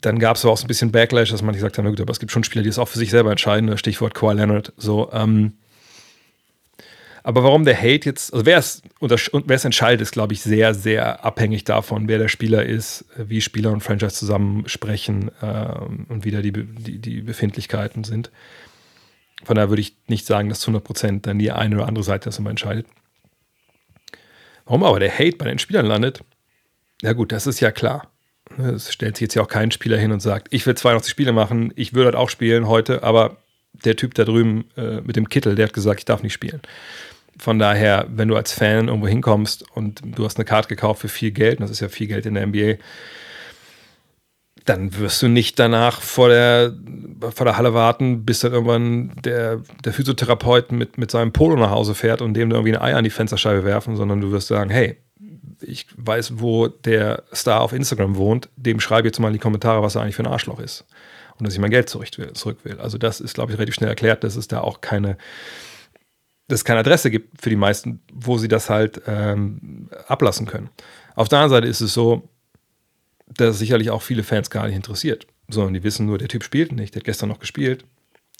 dann 0.00 0.18
gab 0.18 0.36
es 0.36 0.44
auch 0.44 0.56
so 0.56 0.64
ein 0.64 0.68
bisschen 0.68 0.92
Backlash, 0.92 1.30
dass 1.30 1.42
man 1.42 1.54
gesagt 1.54 1.76
hat, 1.76 1.84
na 1.84 1.90
gut, 1.90 2.00
aber 2.00 2.12
es 2.12 2.20
gibt 2.20 2.32
schon 2.32 2.44
Spieler, 2.44 2.62
die 2.62 2.68
es 2.68 2.78
auch 2.78 2.88
für 2.88 2.98
sich 2.98 3.10
selber 3.10 3.30
entscheiden, 3.30 3.76
Stichwort 3.76 4.14
Kawhi 4.14 4.34
Leonard. 4.34 4.72
So, 4.76 5.10
ähm, 5.12 5.54
Aber 7.22 7.44
warum 7.44 7.64
der 7.64 7.76
Hate 7.76 8.06
jetzt, 8.06 8.32
also 8.32 8.46
wer 8.46 8.58
es, 8.58 8.82
entscheidet, 9.64 10.00
ist, 10.00 10.12
glaube 10.12 10.32
ich, 10.32 10.40
sehr, 10.40 10.74
sehr 10.74 11.24
abhängig 11.24 11.64
davon, 11.64 12.08
wer 12.08 12.18
der 12.18 12.28
Spieler 12.28 12.64
ist, 12.64 13.04
wie 13.16 13.40
Spieler 13.40 13.72
und 13.72 13.82
Franchise 13.82 14.14
zusammen 14.14 14.66
sprechen 14.68 15.30
äh, 15.42 15.74
und 16.08 16.24
wie 16.24 16.30
da 16.30 16.40
die, 16.40 16.52
die, 16.52 16.98
die 16.98 17.20
Befindlichkeiten 17.20 18.04
sind. 18.04 18.30
Von 19.44 19.56
daher 19.56 19.70
würde 19.70 19.82
ich 19.82 19.96
nicht 20.06 20.26
sagen, 20.26 20.48
dass 20.48 20.60
zu 20.60 20.70
100% 20.70 21.22
dann 21.22 21.38
die 21.38 21.50
eine 21.50 21.76
oder 21.76 21.88
andere 21.88 22.04
Seite 22.04 22.26
das 22.26 22.38
immer 22.38 22.50
entscheidet. 22.50 22.86
Warum 24.64 24.84
aber 24.84 25.00
der 25.00 25.12
Hate 25.12 25.36
bei 25.36 25.46
den 25.46 25.58
Spielern 25.58 25.86
landet, 25.86 26.22
ja 27.02 27.12
gut, 27.12 27.32
das 27.32 27.46
ist 27.46 27.60
ja 27.60 27.70
klar. 27.70 28.10
Es 28.58 28.92
stellt 28.92 29.16
sich 29.16 29.22
jetzt 29.22 29.34
ja 29.34 29.42
auch 29.42 29.48
kein 29.48 29.70
Spieler 29.70 29.96
hin 29.96 30.12
und 30.12 30.20
sagt, 30.20 30.48
ich 30.50 30.66
will 30.66 30.74
82 30.74 31.10
Spiele 31.10 31.32
machen, 31.32 31.72
ich 31.76 31.94
würde 31.94 32.06
halt 32.06 32.16
auch 32.16 32.28
spielen 32.28 32.66
heute, 32.66 33.02
aber 33.02 33.36
der 33.84 33.96
Typ 33.96 34.14
da 34.14 34.24
drüben 34.24 34.64
äh, 34.76 35.00
mit 35.00 35.16
dem 35.16 35.28
Kittel, 35.28 35.54
der 35.54 35.66
hat 35.66 35.72
gesagt, 35.72 36.00
ich 36.00 36.04
darf 36.04 36.22
nicht 36.22 36.32
spielen. 36.32 36.60
Von 37.38 37.58
daher, 37.58 38.06
wenn 38.10 38.28
du 38.28 38.36
als 38.36 38.52
Fan 38.52 38.88
irgendwo 38.88 39.08
hinkommst 39.08 39.64
und 39.74 40.02
du 40.04 40.24
hast 40.24 40.36
eine 40.36 40.44
Karte 40.44 40.68
gekauft 40.68 41.00
für 41.00 41.08
viel 41.08 41.30
Geld, 41.30 41.58
und 41.58 41.62
das 41.62 41.70
ist 41.70 41.80
ja 41.80 41.88
viel 41.88 42.06
Geld 42.06 42.26
in 42.26 42.34
der 42.34 42.46
NBA, 42.46 42.74
dann 44.66 44.96
wirst 44.98 45.22
du 45.22 45.28
nicht 45.28 45.58
danach 45.58 46.00
vor 46.02 46.28
der, 46.28 46.74
vor 47.34 47.46
der 47.46 47.56
Halle 47.56 47.72
warten, 47.72 48.26
bis 48.26 48.40
dann 48.40 48.52
irgendwann 48.52 49.12
der, 49.24 49.62
der 49.84 49.92
Physiotherapeut 49.92 50.70
mit, 50.72 50.98
mit 50.98 51.10
seinem 51.10 51.32
Polo 51.32 51.56
nach 51.56 51.70
Hause 51.70 51.94
fährt 51.94 52.20
und 52.20 52.34
dem 52.34 52.50
irgendwie 52.50 52.76
ein 52.76 52.82
Ei 52.82 52.94
an 52.94 53.04
die 53.04 53.10
Fensterscheibe 53.10 53.64
werfen, 53.64 53.96
sondern 53.96 54.20
du 54.20 54.32
wirst 54.32 54.48
sagen, 54.48 54.70
hey, 54.70 54.98
ich 55.60 55.86
weiß, 55.96 56.40
wo 56.40 56.68
der 56.68 57.24
Star 57.34 57.60
auf 57.60 57.72
Instagram 57.72 58.16
wohnt, 58.16 58.48
dem 58.56 58.80
schreibe 58.80 59.08
jetzt 59.08 59.18
mal 59.18 59.28
in 59.28 59.34
die 59.34 59.38
Kommentare, 59.38 59.82
was 59.82 59.94
er 59.94 60.02
eigentlich 60.02 60.16
für 60.16 60.22
ein 60.22 60.32
Arschloch 60.32 60.60
ist. 60.60 60.84
Und 61.38 61.46
dass 61.46 61.54
ich 61.54 61.60
mein 61.60 61.70
Geld 61.70 61.88
zurück 61.88 62.08
will. 62.16 62.32
Zurück 62.34 62.58
will. 62.64 62.78
Also 62.80 62.98
das 62.98 63.20
ist, 63.20 63.34
glaube 63.34 63.52
ich, 63.52 63.58
relativ 63.58 63.74
schnell 63.74 63.88
erklärt, 63.88 64.24
dass 64.24 64.36
es 64.36 64.48
da 64.48 64.60
auch 64.60 64.80
keine, 64.80 65.16
dass 66.48 66.60
es 66.60 66.64
keine 66.64 66.80
Adresse 66.80 67.10
gibt 67.10 67.40
für 67.40 67.50
die 67.50 67.56
meisten, 67.56 68.00
wo 68.12 68.36
sie 68.36 68.48
das 68.48 68.68
halt 68.68 69.02
ähm, 69.06 69.88
ablassen 70.06 70.46
können. 70.46 70.68
Auf 71.14 71.28
der 71.28 71.38
anderen 71.38 71.62
Seite 71.62 71.68
ist 71.68 71.80
es 71.80 71.94
so, 71.94 72.28
dass 73.26 73.58
sicherlich 73.58 73.90
auch 73.90 74.02
viele 74.02 74.22
Fans 74.22 74.50
gar 74.50 74.66
nicht 74.66 74.76
interessiert, 74.76 75.26
sondern 75.48 75.74
die 75.74 75.82
wissen 75.82 76.06
nur, 76.06 76.18
der 76.18 76.28
Typ 76.28 76.44
spielt 76.44 76.72
nicht, 76.72 76.94
der 76.94 77.00
hat 77.00 77.04
gestern 77.04 77.28
noch 77.28 77.38
gespielt, 77.38 77.84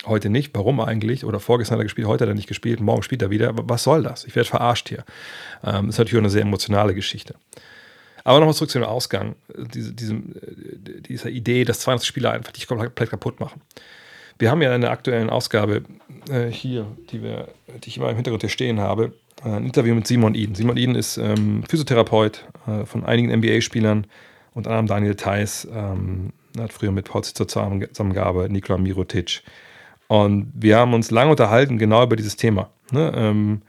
heute 0.07 0.31
nicht, 0.31 0.55
warum 0.55 0.81
eigentlich? 0.81 1.25
Oder 1.25 1.41
vorgestern 1.41 1.77
hat 1.77 1.81
er 1.81 1.85
gespielt, 1.85 2.07
heute 2.07 2.25
hat 2.25 2.29
er 2.29 2.35
nicht 2.35 2.49
gespielt, 2.49 2.81
morgen 2.81 3.03
spielt 3.03 3.23
er 3.23 3.31
wieder. 3.31 3.53
Was 3.55 3.83
soll 3.83 4.03
das? 4.03 4.25
Ich 4.25 4.35
werde 4.35 4.49
verarscht 4.49 4.89
hier. 4.89 5.05
Ähm, 5.65 5.87
das 5.87 5.95
ist 5.95 5.99
natürlich 5.99 6.17
auch 6.17 6.23
eine 6.23 6.31
sehr 6.31 6.43
emotionale 6.43 6.95
Geschichte. 6.95 7.35
Aber 8.25 8.39
nochmal 8.39 8.55
zurück 8.55 8.71
zu 8.71 8.79
dem 8.79 8.89
Ausgang, 8.89 9.35
diese, 9.57 9.93
diesem, 9.93 10.35
äh, 10.37 11.01
dieser 11.01 11.31
Idee, 11.31 11.65
dass 11.65 11.81
20 11.81 12.07
Spieler 12.07 12.33
einfach 12.33 12.53
dich 12.53 12.67
komplett 12.67 13.11
kaputt 13.11 13.41
machen. 13.41 13.61
Wir 14.39 14.51
haben 14.51 14.63
ja 14.63 14.75
in 14.75 14.81
der 14.81 14.91
aktuellen 14.91 15.31
Ausgabe 15.31 15.83
äh, 16.31 16.47
hier, 16.47 16.87
die, 17.11 17.23
wir, 17.23 17.49
die 17.85 17.89
ich 17.89 17.97
immer 17.99 18.09
im 18.09 18.17
Hintergrund 18.17 18.43
hier 18.43 18.51
stehen 18.51 18.81
habe, 18.81 19.13
äh, 19.45 19.49
ein 19.49 19.67
Interview 19.67 19.95
mit 19.95 20.07
Simon 20.07 20.35
Eden. 20.35 20.55
Simon 20.55 20.77
Eden 20.77 20.95
ist 20.95 21.19
ähm, 21.19 21.63
Physiotherapeut 21.69 22.47
äh, 22.67 22.85
von 22.85 23.05
einigen 23.05 23.31
NBA-Spielern, 23.39 24.07
unter 24.55 24.71
anderem 24.71 24.87
Daniel 24.87 25.15
Theiss, 25.15 25.69
ähm, 25.73 26.33
hat 26.59 26.73
früher 26.73 26.91
mit 26.91 27.07
Paul 27.07 27.23
Zitzer 27.23 27.47
zusammengearbeitet, 27.47 28.53
Nikola 28.53 28.79
Mirotic. 28.79 29.43
Und 30.11 30.51
wir 30.57 30.77
haben 30.77 30.93
uns 30.93 31.13
lange 31.13 31.31
unterhalten, 31.31 31.79
genau 31.79 32.03
über 32.03 32.17
dieses 32.17 32.35
Thema. 32.35 32.69
Ne? 32.91 33.13
Ähm, 33.15 33.63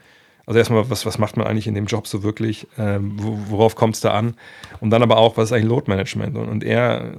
also 0.48 0.58
erstmal, 0.58 0.90
was, 0.90 1.06
was 1.06 1.20
macht 1.20 1.38
man 1.38 1.46
eigentlich 1.46 1.68
in 1.68 1.76
dem 1.76 1.86
Job 1.86 2.08
so 2.08 2.24
wirklich? 2.24 2.66
Ähm, 2.80 3.12
worauf 3.20 3.76
kommt 3.76 3.94
es 3.94 4.02
da 4.02 4.14
an? 4.14 4.34
Und 4.80 4.90
dann 4.90 5.04
aber 5.04 5.18
auch, 5.18 5.38
was 5.38 5.50
ist 5.50 5.52
eigentlich 5.52 5.70
Load 5.70 5.84
Management? 5.88 6.36
Und, 6.36 6.50
und 6.50 6.64
er 6.64 7.14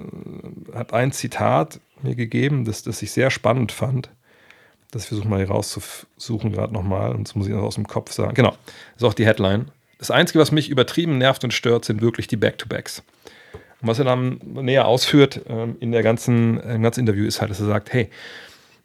äh, 0.73 0.77
hat 0.77 0.93
ein 0.93 1.13
Zitat 1.13 1.79
mir 2.03 2.17
gegeben, 2.17 2.65
das, 2.65 2.83
das 2.83 3.01
ich 3.01 3.13
sehr 3.13 3.31
spannend 3.31 3.71
fand. 3.71 4.11
Das 4.91 5.07
versuche 5.07 5.29
mal 5.29 5.39
hier 5.39 5.51
rauszusuchen 5.51 6.51
gerade 6.51 6.73
nochmal. 6.73 7.13
Und 7.13 7.29
das 7.29 7.37
muss 7.37 7.47
ich 7.47 7.55
aus 7.55 7.77
dem 7.77 7.87
Kopf 7.87 8.11
sagen. 8.11 8.35
Genau, 8.35 8.57
das 8.95 9.03
ist 9.03 9.05
auch 9.05 9.15
die 9.15 9.25
Headline. 9.25 9.67
Das 9.99 10.11
Einzige, 10.11 10.41
was 10.41 10.51
mich 10.51 10.69
übertrieben 10.69 11.19
nervt 11.19 11.45
und 11.45 11.55
stört, 11.55 11.85
sind 11.85 12.03
wirklich 12.03 12.27
die 12.27 12.37
Back-to-Backs. 12.37 13.05
Und 13.83 13.89
was 13.89 14.01
er 14.01 14.05
dann 14.05 14.41
näher 14.43 14.89
ausführt 14.89 15.43
ähm, 15.49 15.77
in 15.79 15.93
der 15.93 16.03
ganzen, 16.03 16.59
im 16.59 16.83
ganzen 16.83 16.99
Interview 16.99 17.25
ist 17.25 17.41
halt, 17.41 17.53
dass 17.53 17.61
er 17.61 17.67
sagt, 17.67 17.93
hey, 17.93 18.11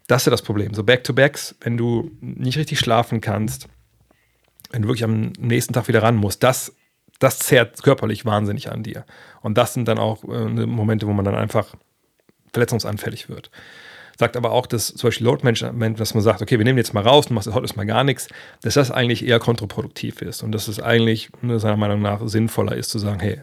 das 0.07 0.21
ist 0.21 0.25
ja 0.27 0.31
das 0.31 0.41
Problem. 0.41 0.73
So 0.73 0.83
Back-to-Backs, 0.83 1.55
wenn 1.61 1.77
du 1.77 2.11
nicht 2.21 2.57
richtig 2.57 2.79
schlafen 2.79 3.21
kannst, 3.21 3.67
wenn 4.71 4.81
du 4.81 4.87
wirklich 4.87 5.03
am 5.03 5.33
nächsten 5.39 5.73
Tag 5.73 5.87
wieder 5.87 6.01
ran 6.03 6.15
musst, 6.15 6.43
das, 6.43 6.75
das 7.19 7.39
zehrt 7.39 7.83
körperlich 7.83 8.25
wahnsinnig 8.25 8.71
an 8.71 8.83
dir. 8.83 9.05
Und 9.41 9.57
das 9.57 9.73
sind 9.73 9.87
dann 9.87 9.97
auch 9.97 10.23
äh, 10.23 10.65
Momente, 10.65 11.07
wo 11.07 11.13
man 11.13 11.25
dann 11.25 11.35
einfach 11.35 11.75
verletzungsanfällig 12.53 13.29
wird. 13.29 13.51
Sagt 14.17 14.35
aber 14.35 14.51
auch, 14.51 14.65
dass 14.65 14.87
zum 14.87 15.09
Beispiel 15.09 15.27
Load 15.27 15.43
Management, 15.43 15.99
dass 15.99 16.15
man 16.15 16.23
sagt, 16.23 16.41
okay, 16.41 16.57
wir 16.57 16.65
nehmen 16.65 16.79
jetzt 16.79 16.93
mal 16.93 17.03
raus, 17.03 17.27
du 17.27 17.33
machst 17.33 17.47
heute 17.49 17.65
erstmal 17.65 17.85
gar 17.85 18.03
nichts, 18.03 18.27
dass 18.63 18.73
das 18.73 18.89
eigentlich 18.89 19.25
eher 19.25 19.39
kontraproduktiv 19.39 20.21
ist 20.21 20.41
und 20.41 20.51
dass 20.53 20.67
es 20.67 20.79
eigentlich 20.79 21.29
ne, 21.41 21.59
seiner 21.59 21.77
Meinung 21.77 22.01
nach 22.01 22.27
sinnvoller 22.27 22.75
ist 22.75 22.89
zu 22.89 22.97
sagen, 22.97 23.19
hey, 23.19 23.41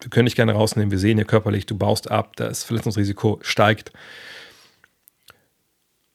wir 0.00 0.10
können 0.10 0.26
dich 0.26 0.36
gerne 0.36 0.52
rausnehmen, 0.52 0.90
wir 0.90 0.98
sehen 0.98 1.18
ja 1.18 1.24
körperlich, 1.24 1.64
du 1.64 1.76
baust 1.76 2.10
ab, 2.10 2.36
das 2.36 2.64
Verletzungsrisiko 2.64 3.38
steigt 3.42 3.92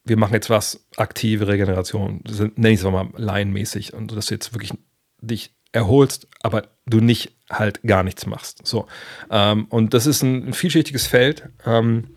wir 0.05 0.17
machen 0.17 0.33
jetzt 0.33 0.49
was, 0.49 0.85
aktive 0.97 1.47
Regeneration, 1.47 2.21
nenne 2.55 2.73
ich 2.73 2.79
es 2.79 2.83
mal 2.83 3.09
laienmäßig, 3.15 3.93
und 3.93 4.15
dass 4.15 4.27
du 4.27 4.35
jetzt 4.35 4.53
wirklich 4.53 4.73
dich 5.21 5.55
erholst, 5.71 6.27
aber 6.41 6.67
du 6.85 6.99
nicht 6.99 7.31
halt 7.49 7.81
gar 7.83 8.03
nichts 8.03 8.25
machst. 8.25 8.65
So. 8.65 8.87
Ähm, 9.29 9.65
und 9.69 9.93
das 9.93 10.05
ist 10.05 10.21
ein, 10.21 10.49
ein 10.49 10.53
vielschichtiges 10.53 11.07
Feld. 11.07 11.49
Ähm, 11.65 12.15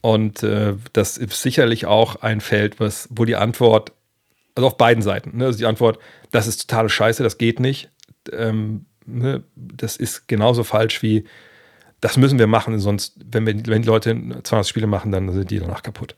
und 0.00 0.42
äh, 0.42 0.76
das 0.92 1.18
ist 1.18 1.42
sicherlich 1.42 1.86
auch 1.86 2.16
ein 2.16 2.40
Feld, 2.40 2.80
was, 2.80 3.08
wo 3.10 3.24
die 3.24 3.36
Antwort, 3.36 3.92
also 4.54 4.68
auf 4.68 4.76
beiden 4.76 5.02
Seiten, 5.02 5.36
ne, 5.36 5.46
also 5.46 5.58
die 5.58 5.66
Antwort, 5.66 5.98
das 6.30 6.46
ist 6.46 6.68
totale 6.68 6.88
Scheiße, 6.88 7.22
das 7.22 7.38
geht 7.38 7.60
nicht. 7.60 7.90
Ähm, 8.32 8.86
ne, 9.04 9.42
das 9.56 9.96
ist 9.96 10.26
genauso 10.26 10.64
falsch 10.64 11.02
wie, 11.02 11.24
das 12.00 12.16
müssen 12.16 12.38
wir 12.38 12.46
machen, 12.46 12.78
sonst, 12.78 13.14
wenn, 13.30 13.46
wir, 13.46 13.54
wenn 13.66 13.82
die 13.82 13.88
Leute 13.88 14.14
200 14.42 14.66
Spiele 14.66 14.86
machen, 14.86 15.12
dann 15.12 15.30
sind 15.32 15.50
die 15.50 15.58
danach 15.58 15.82
kaputt. 15.82 16.14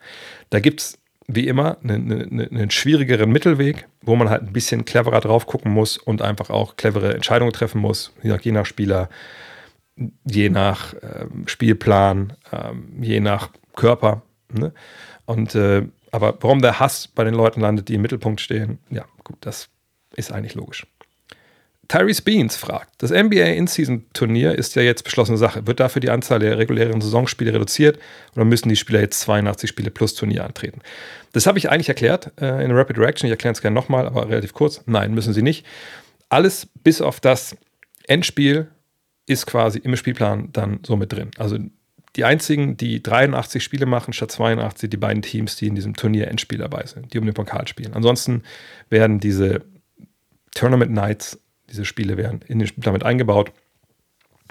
Da 0.50 0.60
gibt 0.60 0.80
es 0.80 0.98
wie 1.26 1.48
immer 1.48 1.78
einen, 1.82 2.12
einen, 2.12 2.40
einen, 2.40 2.70
schwierigeren 2.70 3.30
Mittelweg, 3.30 3.88
wo 4.02 4.16
man 4.16 4.28
halt 4.28 4.42
ein 4.42 4.52
bisschen 4.52 4.84
cleverer 4.84 5.20
drauf 5.20 5.46
gucken 5.46 5.72
muss 5.72 5.96
und 5.96 6.22
einfach 6.22 6.50
auch 6.50 6.76
clevere 6.76 7.14
Entscheidungen 7.14 7.52
treffen 7.52 7.80
muss, 7.80 8.12
je 8.22 8.30
nach, 8.30 8.40
je 8.40 8.52
nach 8.52 8.66
Spieler, 8.66 9.08
je 10.24 10.50
nach 10.50 10.94
ähm, 11.02 11.44
Spielplan, 11.46 12.34
ähm, 12.52 13.02
je 13.02 13.20
nach 13.20 13.50
Körper. 13.76 14.22
Ne? 14.52 14.72
Und 15.26 15.54
äh, 15.54 15.82
aber 16.10 16.36
warum 16.40 16.60
der 16.60 16.78
Hass 16.78 17.08
bei 17.08 17.24
den 17.24 17.34
Leuten 17.34 17.60
landet, 17.60 17.88
die 17.88 17.94
im 17.94 18.02
Mittelpunkt 18.02 18.40
stehen, 18.40 18.78
ja, 18.90 19.06
gut, 19.24 19.36
das 19.40 19.68
ist 20.14 20.30
eigentlich 20.30 20.54
logisch. 20.54 20.86
Tyrese 21.92 22.22
Beans 22.22 22.56
fragt, 22.56 22.90
das 23.02 23.10
NBA 23.10 23.44
In-Season-Turnier 23.44 24.54
ist 24.54 24.74
ja 24.76 24.80
jetzt 24.80 25.04
beschlossene 25.04 25.36
Sache. 25.36 25.66
Wird 25.66 25.78
dafür 25.78 26.00
die 26.00 26.08
Anzahl 26.08 26.38
der 26.38 26.56
regulären 26.56 27.02
Saisonspiele 27.02 27.52
reduziert 27.52 27.98
oder 28.34 28.46
müssen 28.46 28.70
die 28.70 28.76
Spieler 28.76 29.00
jetzt 29.00 29.20
82 29.20 29.68
Spiele 29.68 29.90
plus 29.90 30.14
Turnier 30.14 30.46
antreten? 30.46 30.80
Das 31.32 31.46
habe 31.46 31.58
ich 31.58 31.68
eigentlich 31.68 31.90
erklärt 31.90 32.32
äh, 32.40 32.64
in 32.64 32.70
Rapid 32.70 32.98
Reaction. 32.98 33.26
Ich 33.26 33.30
erkläre 33.30 33.52
es 33.52 33.60
gerne 33.60 33.74
nochmal, 33.74 34.06
aber 34.06 34.26
relativ 34.26 34.54
kurz. 34.54 34.80
Nein, 34.86 35.12
müssen 35.12 35.34
sie 35.34 35.42
nicht. 35.42 35.66
Alles 36.30 36.66
bis 36.82 37.02
auf 37.02 37.20
das 37.20 37.58
Endspiel 38.06 38.68
ist 39.26 39.46
quasi 39.46 39.78
im 39.78 39.94
Spielplan 39.94 40.48
dann 40.50 40.80
so 40.86 40.96
mit 40.96 41.12
drin. 41.12 41.30
Also 41.36 41.58
die 42.16 42.24
einzigen, 42.24 42.78
die 42.78 43.02
83 43.02 43.62
Spiele 43.62 43.84
machen 43.84 44.14
statt 44.14 44.32
82, 44.32 44.88
die 44.88 44.96
beiden 44.96 45.20
Teams, 45.20 45.56
die 45.56 45.66
in 45.66 45.74
diesem 45.74 45.92
Turnier 45.92 46.28
Endspiel 46.28 46.56
dabei 46.56 46.86
sind, 46.86 47.12
die 47.12 47.18
um 47.18 47.26
den 47.26 47.34
Pokal 47.34 47.68
spielen. 47.68 47.92
Ansonsten 47.92 48.44
werden 48.88 49.20
diese 49.20 49.60
Tournament 50.54 50.92
Nights 50.92 51.38
diese 51.72 51.84
Spiele 51.84 52.16
werden 52.16 52.42
in 52.46 52.58
den 52.58 52.70
damit 52.76 53.02
eingebaut 53.02 53.52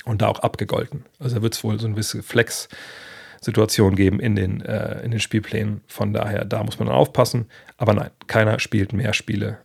und 0.05 0.21
da 0.21 0.27
auch 0.27 0.39
abgegolten. 0.39 1.05
Also 1.19 1.35
da 1.35 1.41
wird 1.41 1.53
es 1.53 1.63
wohl 1.63 1.79
so 1.79 1.85
eine 1.85 1.93
gewisse 1.93 2.23
Flex-Situation 2.23 3.95
geben 3.95 4.19
in 4.19 4.35
den, 4.35 4.61
äh, 4.61 5.01
in 5.03 5.11
den 5.11 5.19
Spielplänen. 5.19 5.81
Von 5.87 6.13
daher, 6.13 6.45
da 6.45 6.63
muss 6.63 6.79
man 6.79 6.87
dann 6.87 6.97
aufpassen. 6.97 7.45
Aber 7.77 7.93
nein, 7.93 8.09
keiner 8.27 8.59
spielt 8.59 8.93
mehr 8.93 9.13
Spiele, 9.13 9.59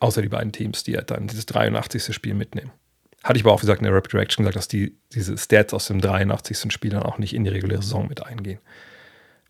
außer 0.00 0.22
die 0.22 0.28
beiden 0.28 0.52
Teams, 0.52 0.84
die 0.84 0.92
ja 0.92 1.02
dann 1.02 1.26
dieses 1.26 1.46
83. 1.46 2.14
Spiel 2.14 2.34
mitnehmen. 2.34 2.70
Hatte 3.24 3.38
ich 3.38 3.44
aber 3.44 3.54
auch 3.54 3.60
gesagt 3.60 3.80
in 3.80 3.84
der 3.84 3.94
Rapid 3.94 4.14
Reaction 4.14 4.44
gesagt, 4.44 4.56
dass 4.56 4.68
die, 4.68 4.96
diese 5.14 5.38
Stats 5.38 5.72
aus 5.72 5.86
dem 5.86 6.00
83. 6.00 6.72
Spiel 6.72 6.90
dann 6.90 7.04
auch 7.04 7.18
nicht 7.18 7.34
in 7.34 7.44
die 7.44 7.50
reguläre 7.50 7.82
Saison 7.82 8.08
mit 8.08 8.26
eingehen. 8.26 8.58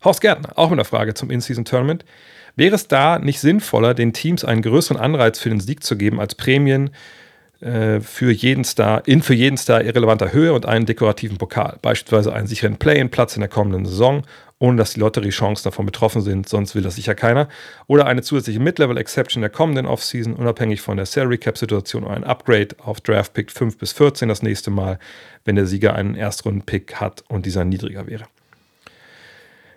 Horst 0.03 0.21
Gärtner, 0.21 0.57
auch 0.57 0.69
mit 0.69 0.77
einer 0.77 0.85
Frage 0.85 1.13
zum 1.13 1.31
In-Season-Tournament. 1.31 2.05
Wäre 2.55 2.75
es 2.75 2.87
da 2.87 3.17
nicht 3.17 3.39
sinnvoller, 3.39 3.93
den 3.93 4.13
Teams 4.13 4.45
einen 4.45 4.61
größeren 4.61 4.97
Anreiz 4.97 5.39
für 5.39 5.49
den 5.49 5.59
Sieg 5.59 5.83
zu 5.83 5.97
geben 5.97 6.19
als 6.19 6.35
Prämien 6.35 6.91
äh, 7.63 8.01
für 8.01 8.31
jeden 8.31 8.65
Star, 8.65 9.07
in 9.07 9.21
für 9.21 9.33
jeden 9.33 9.57
Star 9.57 9.81
irrelevanter 9.81 10.33
Höhe 10.33 10.53
und 10.53 10.65
einen 10.65 10.85
dekorativen 10.85 11.37
Pokal. 11.37 11.77
Beispielsweise 11.81 12.33
einen 12.33 12.47
sicheren 12.47 12.77
Play-in-Platz 12.77 13.35
in 13.35 13.39
der 13.39 13.49
kommenden 13.49 13.85
Saison, 13.85 14.23
ohne 14.59 14.77
dass 14.77 14.93
die 14.93 14.99
Lotteriechancen 14.99 15.63
davon 15.63 15.85
betroffen 15.85 16.21
sind, 16.21 16.49
sonst 16.49 16.75
will 16.75 16.81
das 16.81 16.95
sicher 16.95 17.15
keiner. 17.15 17.47
Oder 17.87 18.05
eine 18.05 18.21
zusätzliche 18.21 18.59
Mid-Level-Exception 18.59 19.39
in 19.39 19.43
der 19.43 19.49
kommenden 19.49 19.85
Offseason, 19.85 20.33
unabhängig 20.33 20.81
von 20.81 20.97
der 20.97 21.05
Salary-Cap-Situation 21.05 22.03
oder 22.03 22.15
ein 22.15 22.25
Upgrade 22.25 22.75
auf 22.79 22.99
Draft-Pick 22.99 23.51
5 23.51 23.77
bis 23.77 23.93
14 23.93 24.27
das 24.27 24.41
nächste 24.41 24.69
Mal, 24.69 24.99
wenn 25.45 25.55
der 25.55 25.65
Sieger 25.65 25.95
einen 25.95 26.15
Erstrunden-Pick 26.15 26.95
hat 26.95 27.23
und 27.29 27.45
dieser 27.45 27.63
niedriger 27.63 28.07
wäre. 28.07 28.25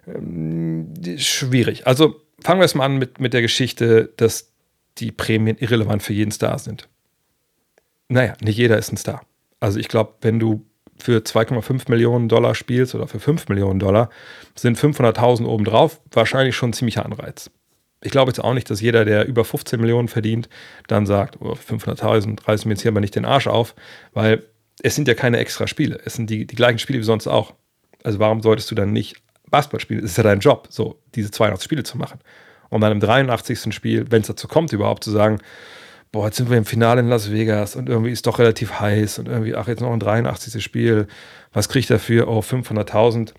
Ähm, 0.09 0.93
schwierig. 1.19 1.87
Also 1.87 2.21
fangen 2.41 2.59
wir 2.59 2.65
erstmal 2.65 2.87
an 2.87 2.99
mit, 2.99 3.21
mit 3.21 3.33
der 3.33 3.43
Geschichte, 3.43 4.13
dass 4.17 4.51
die 4.99 5.13
Prämien 5.13 5.57
irrelevant 5.59 6.03
für 6.03 6.13
jeden 6.13 6.33
Star 6.33 6.59
sind. 6.59 6.89
Naja, 8.09 8.35
nicht 8.41 8.57
jeder 8.57 8.79
ist 8.79 8.93
ein 8.93 8.97
Star. 8.97 9.23
Also 9.61 9.79
ich 9.79 9.89
glaube, 9.89 10.15
wenn 10.21 10.39
du 10.39 10.65
für 10.99 11.21
2,5 11.21 11.91
Millionen 11.91 12.29
Dollar 12.29 12.55
spielst 12.55 12.95
oder 12.95 13.07
für 13.07 13.21
5 13.21 13.49
Millionen 13.49 13.79
Dollar, 13.79 14.11
sind 14.55 14.79
500.000 14.79 15.45
obendrauf 15.45 16.01
wahrscheinlich 16.13 16.57
schon 16.57 16.71
ein 16.71 16.73
ziemlicher 16.73 17.05
Anreiz. 17.05 17.51
Ich 18.03 18.11
glaube 18.11 18.31
jetzt 18.31 18.39
auch 18.43 18.55
nicht, 18.55 18.71
dass 18.71 18.81
jeder, 18.81 19.05
der 19.05 19.27
über 19.27 19.45
15 19.45 19.81
Millionen 19.81 20.09
verdient, 20.09 20.49
dann 20.87 21.07
sagt, 21.07 21.41
oh, 21.41 21.53
500.000 21.53 22.47
reißen 22.47 22.69
mir 22.69 22.75
jetzt 22.75 22.83
hier 22.83 22.91
aber 22.91 23.01
nicht 23.01 23.17
den 23.17 23.25
Arsch 23.25 23.47
auf, 23.47 23.75
weil 24.13 24.43
es 24.83 24.95
sind 24.95 25.09
ja 25.09 25.15
keine 25.15 25.39
extra 25.39 25.67
Spiele. 25.67 25.99
Es 26.05 26.15
sind 26.15 26.31
die, 26.31 26.47
die 26.47 26.55
gleichen 26.55 26.79
Spiele 26.79 26.99
wie 26.99 27.05
sonst 27.05 27.27
auch. 27.27 27.55
Also 28.05 28.19
warum 28.19 28.43
solltest 28.43 28.71
du 28.71 28.75
dann 28.75 28.93
nicht 28.93 29.17
Basketball 29.51 29.81
spielen? 29.81 30.05
Es 30.05 30.13
ist 30.13 30.19
ja 30.19 30.23
dein 30.23 30.41
Job, 30.41 30.69
so 30.71 31.01
diese 31.15 31.31
82 31.31 31.65
Spiele 31.65 31.83
zu 31.83 31.97
machen. 31.97 32.21
Und 32.69 32.81
dann 32.83 32.93
im 32.93 33.01
83. 33.01 33.73
Spiel, 33.75 34.07
wenn 34.11 34.21
es 34.21 34.27
dazu 34.27 34.49
kommt, 34.49 34.73
überhaupt 34.73 35.03
zu 35.03 35.11
sagen, 35.11 35.39
boah, 36.13 36.27
jetzt 36.27 36.37
sind 36.37 36.51
wir 36.51 36.57
im 36.57 36.65
Finale 36.65 37.01
in 37.01 37.09
Las 37.09 37.31
Vegas 37.31 37.77
und 37.77 37.89
irgendwie 37.89 38.11
ist 38.11 38.27
doch 38.27 38.39
relativ 38.39 38.81
heiß 38.81 39.19
und 39.19 39.29
irgendwie, 39.29 39.55
ach, 39.55 39.69
jetzt 39.69 39.81
noch 39.81 39.93
ein 39.93 40.01
83. 40.01 40.63
Spiel, 40.63 41.07
was 41.53 41.69
kriege 41.69 41.81
ich 41.81 41.87
dafür? 41.87 42.29
Oh, 42.29 42.41
500.000. 42.41 43.33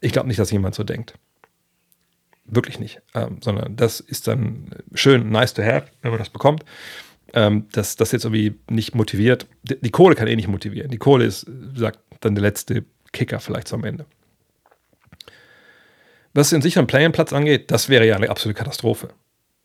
Ich 0.00 0.12
glaube 0.12 0.28
nicht, 0.28 0.38
dass 0.38 0.50
jemand 0.50 0.74
so 0.74 0.84
denkt. 0.84 1.14
Wirklich 2.44 2.78
nicht. 2.78 3.02
Ähm, 3.14 3.38
sondern 3.42 3.76
das 3.76 4.00
ist 4.00 4.26
dann 4.26 4.70
schön, 4.94 5.30
nice 5.30 5.54
to 5.54 5.62
have, 5.62 5.86
wenn 6.02 6.10
man 6.10 6.18
das 6.18 6.30
bekommt. 6.30 6.64
Ähm, 7.34 7.66
dass 7.72 7.96
das 7.96 8.12
jetzt 8.12 8.24
irgendwie 8.24 8.58
nicht 8.70 8.94
motiviert. 8.94 9.46
Die, 9.62 9.78
die, 9.78 9.90
Kohle 9.90 10.14
kann 10.14 10.28
eh 10.28 10.36
nicht 10.36 10.48
motivieren. 10.48 10.90
Die 10.90 10.96
Kohle 10.98 11.26
ist, 11.26 11.46
sagt 11.74 11.98
dann 12.20 12.34
der 12.34 12.42
letzte 12.42 12.84
Kicker 13.12 13.38
vielleicht 13.38 13.70
am 13.72 13.84
Ende. 13.84 14.06
Was 16.32 16.50
den 16.50 16.62
sicheren 16.62 16.86
Play-in-Platz 16.86 17.32
angeht, 17.32 17.70
das 17.70 17.88
wäre 17.88 18.06
ja 18.06 18.16
eine 18.16 18.30
absolute 18.30 18.56
Katastrophe. 18.56 19.08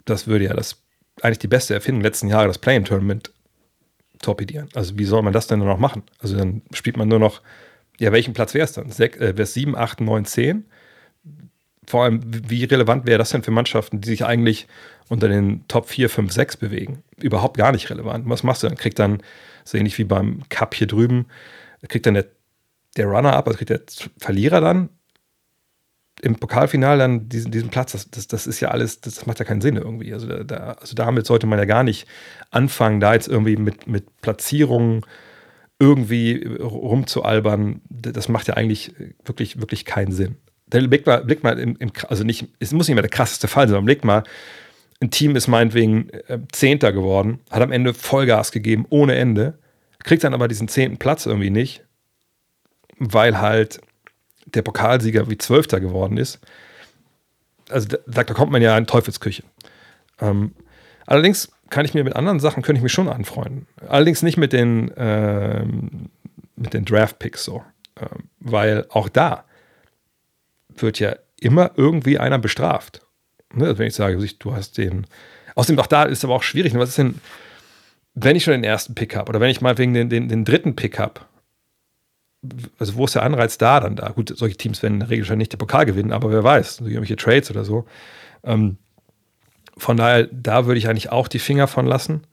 Das 0.04 0.28
würde 0.28 0.46
ja 0.46 0.54
das 0.54 0.84
eigentlich 1.24 1.40
die 1.40 1.48
beste 1.48 1.74
Erfindung 1.74 2.02
letzten 2.04 2.28
Jahre, 2.28 2.48
das 2.48 2.58
Play-in-Tournament 2.60 3.32
torpedieren. 4.22 4.70
Also 4.74 4.98
wie 4.98 5.06
soll 5.06 5.22
man 5.22 5.34
das 5.34 5.48
denn 5.48 5.60
noch 5.60 5.80
machen? 5.80 6.04
Also 6.20 6.38
dann 6.38 6.62
spielt 6.74 6.98
man 6.98 7.08
nur 7.08 7.20
noch, 7.20 7.42
ja, 8.00 8.12
welchen 8.12 8.34
Platz 8.34 8.54
wäre 8.54 8.66
es 8.66 8.74
dann? 8.74 8.90
äh, 8.90 9.20
wäre 9.20 9.42
es 9.42 9.54
7, 9.54 9.76
8, 9.76 10.02
9, 10.02 10.26
10? 10.26 10.66
Vor 11.86 12.04
allem, 12.04 12.22
wie 12.26 12.64
relevant 12.64 13.06
wäre 13.06 13.18
das 13.18 13.32
denn 13.32 13.44
für 13.44 13.52
Mannschaften, 13.52 14.02
die 14.02 14.10
sich 14.10 14.26
eigentlich 14.26 14.68
unter 15.10 15.28
den 15.28 15.68
Top 15.68 15.90
4, 15.90 16.10
5, 16.10 16.32
6 16.32 16.58
bewegen? 16.58 17.04
Überhaupt 17.18 17.58
gar 17.58 17.72
nicht 17.72 17.90
relevant. 17.90 18.28
Was 18.30 18.44
machst 18.44 18.64
du 18.64 18.68
dann? 18.68 18.78
Kriegt 18.78 19.00
dann, 19.00 19.22
so 19.66 19.78
ähnlich 19.78 19.98
wie 19.98 20.06
beim 20.06 20.44
Cup 20.50 20.76
hier 20.76 20.88
drüben, 20.88 21.26
kriegt 21.88 22.06
dann 22.06 22.14
der, 22.14 22.28
der 22.98 23.08
Runner-up, 23.08 23.48
also 23.48 23.58
kriegt 23.58 23.70
der 23.70 23.82
Verlierer 24.18 24.62
dann 24.62 24.90
im 26.22 26.36
Pokalfinale 26.36 27.00
dann 27.00 27.28
diesen, 27.28 27.52
diesen 27.52 27.70
Platz, 27.70 27.92
das, 27.92 28.10
das, 28.10 28.28
das, 28.28 28.48
ist 28.48 28.60
ja 28.60 28.70
alles, 28.70 29.02
das 29.02 29.26
macht 29.26 29.40
ja 29.40 29.46
keinen 29.46 29.62
Sinn 29.62 29.76
irgendwie. 29.76 30.14
Also, 30.14 30.28
da, 30.28 30.78
also 30.80 30.96
damit 30.96 31.26
sollte 31.26 31.48
man 31.48 31.60
ja 31.60 31.66
gar 31.66 31.84
nicht 31.84 32.08
anfangen, 32.52 33.00
da 33.00 33.14
jetzt 33.14 33.28
irgendwie 33.28 33.58
mit, 33.58 33.88
mit 33.88 34.22
Platzierungen 34.22 35.02
irgendwie 35.80 36.46
rumzualbern. 36.60 37.82
Das 37.90 38.30
macht 38.30 38.48
ja 38.48 38.54
eigentlich 38.54 38.94
wirklich, 39.26 39.60
wirklich 39.60 39.86
keinen 39.86 40.12
Sinn. 40.12 40.38
Dann 40.68 40.90
blick 40.90 41.06
mal, 41.06 41.24
blick 41.24 41.44
mal 41.44 41.60
im, 41.60 41.76
im, 41.78 41.92
also 42.08 42.24
nicht, 42.24 42.48
es 42.60 42.72
muss 42.72 42.88
nicht 42.88 42.96
mehr 42.96 43.02
der 43.02 43.12
krasseste 43.12 43.48
Fall 43.48 43.68
sein, 43.68 43.76
aber 43.76 43.86
blick 43.86 44.06
mal, 44.06 44.24
ein 45.02 45.12
Team 45.12 45.36
ist 45.36 45.48
meinetwegen 45.48 46.10
äh, 46.28 46.40
Zehnter 46.52 46.94
geworden, 46.94 47.42
hat 47.52 47.62
am 47.62 47.72
Ende 47.72 47.94
Vollgas 47.94 48.52
gegeben, 48.52 48.86
ohne 48.90 49.16
Ende, 49.16 49.60
kriegt 50.04 50.24
dann 50.24 50.34
aber 50.34 50.48
diesen 50.48 50.70
zehnten 50.70 50.98
Platz 50.98 51.26
irgendwie 51.26 51.50
nicht, 51.50 51.84
weil 52.98 53.42
halt 53.42 53.82
der 54.46 54.62
Pokalsieger 54.62 55.30
wie 55.30 55.38
Zwölfter 55.38 55.80
geworden 55.80 56.18
ist. 56.18 56.40
Also 57.70 57.88
da, 57.88 57.98
da 58.06 58.24
kommt 58.24 58.52
man 58.52 58.62
ja 58.62 58.78
in 58.78 58.88
Teufelsküche. 58.88 59.44
Ähm, 60.20 60.54
allerdings 61.06 61.52
kann 61.70 61.86
ich 61.86 61.94
mir 61.94 62.04
mit 62.04 62.16
anderen 62.16 62.40
Sachen, 62.40 62.62
könnte 62.62 62.78
ich 62.78 62.84
mich 62.84 62.94
schon 62.94 63.10
anfreunden. 63.10 63.68
Allerdings 63.88 64.22
nicht 64.22 64.38
mit 64.38 64.54
den, 64.54 64.92
ähm, 64.96 66.10
mit 66.56 66.74
den 66.74 66.86
Draft-Picks 66.86 67.44
so. 67.44 67.64
Ähm, 68.00 68.30
weil 68.40 68.86
auch 68.90 69.10
da 69.10 69.46
wird 70.76 71.00
ja 71.00 71.16
immer 71.40 71.72
irgendwie 71.76 72.20
einer 72.20 72.40
bestraft. 72.40 73.02
Ne? 73.54 73.78
Wenn 73.78 73.88
ich 73.88 73.96
sage, 73.96 74.18
du 74.40 74.56
hast 74.56 74.78
den. 74.78 75.08
Außerdem 75.56 75.80
auch 75.80 75.88
da 75.88 76.04
ist 76.04 76.24
aber 76.24 76.36
auch 76.36 76.44
schwierig. 76.44 76.74
Was 76.76 76.90
ist 76.90 76.98
denn, 76.98 77.20
wenn 78.16 78.36
ich 78.36 78.44
schon 78.44 78.54
den 78.54 78.64
ersten 78.64 78.96
Pick 78.96 79.16
habe 79.16 79.30
oder 79.30 79.40
wenn 79.40 79.50
ich 79.50 79.62
mal 79.62 79.78
wegen 79.78 79.94
den, 79.94 80.10
den, 80.10 80.30
den 80.30 80.46
dritten 80.46 80.76
Pick 80.76 81.00
habe 81.00 81.22
also 82.80 82.96
wo 82.96 83.06
ist 83.06 83.16
der 83.16 83.24
Anreiz 83.24 83.58
da 83.58 83.80
dann 83.80 83.96
da? 83.96 84.10
Gut, 84.10 84.34
solche 84.36 84.58
Teams 84.58 84.82
werden 84.84 84.96
in 84.96 85.00
der 85.02 85.10
Regel 85.10 85.26
schon 85.26 85.38
nicht 85.38 85.54
den 85.54 85.58
Pokal 85.58 85.86
gewinnen, 85.86 86.12
aber 86.12 86.32
wer 86.32 86.44
weiß, 86.44 86.82
irgendwelche 86.82 87.16
Trades 87.16 87.50
oder 87.52 87.64
so. 87.64 87.86
Ähm, 88.44 88.78
von 89.78 89.98
daher, 89.98 90.28
da 90.32 90.66
würde 90.66 90.78
ich 90.78 90.88
eigentlich 90.88 91.12
auch 91.12 91.28
die 91.28 91.40
Finger 91.40 91.68
von 91.68 91.86
lassen. 91.86 92.24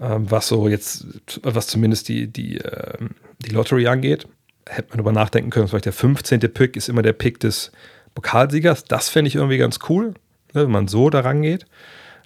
Ähm, 0.00 0.30
was 0.30 0.48
so 0.48 0.68
jetzt, 0.68 1.06
was 1.42 1.66
zumindest 1.66 2.08
die, 2.08 2.26
die, 2.26 2.58
äh, 2.58 2.98
die 3.40 3.50
Lottery 3.50 3.86
angeht. 3.86 4.26
Hätte 4.68 4.88
man 4.90 4.98
darüber 4.98 5.12
nachdenken 5.12 5.50
können, 5.50 5.68
vielleicht 5.68 5.86
der 5.86 5.92
15. 5.92 6.40
Pick 6.40 6.76
ist 6.76 6.88
immer 6.88 7.02
der 7.02 7.12
Pick 7.12 7.40
des 7.40 7.72
Pokalsiegers. 8.14 8.84
Das 8.84 9.08
fände 9.08 9.28
ich 9.28 9.34
irgendwie 9.34 9.58
ganz 9.58 9.80
cool, 9.88 10.14
ne, 10.54 10.62
wenn 10.64 10.70
man 10.70 10.88
so 10.88 11.10
daran 11.10 11.42
geht. 11.42 11.66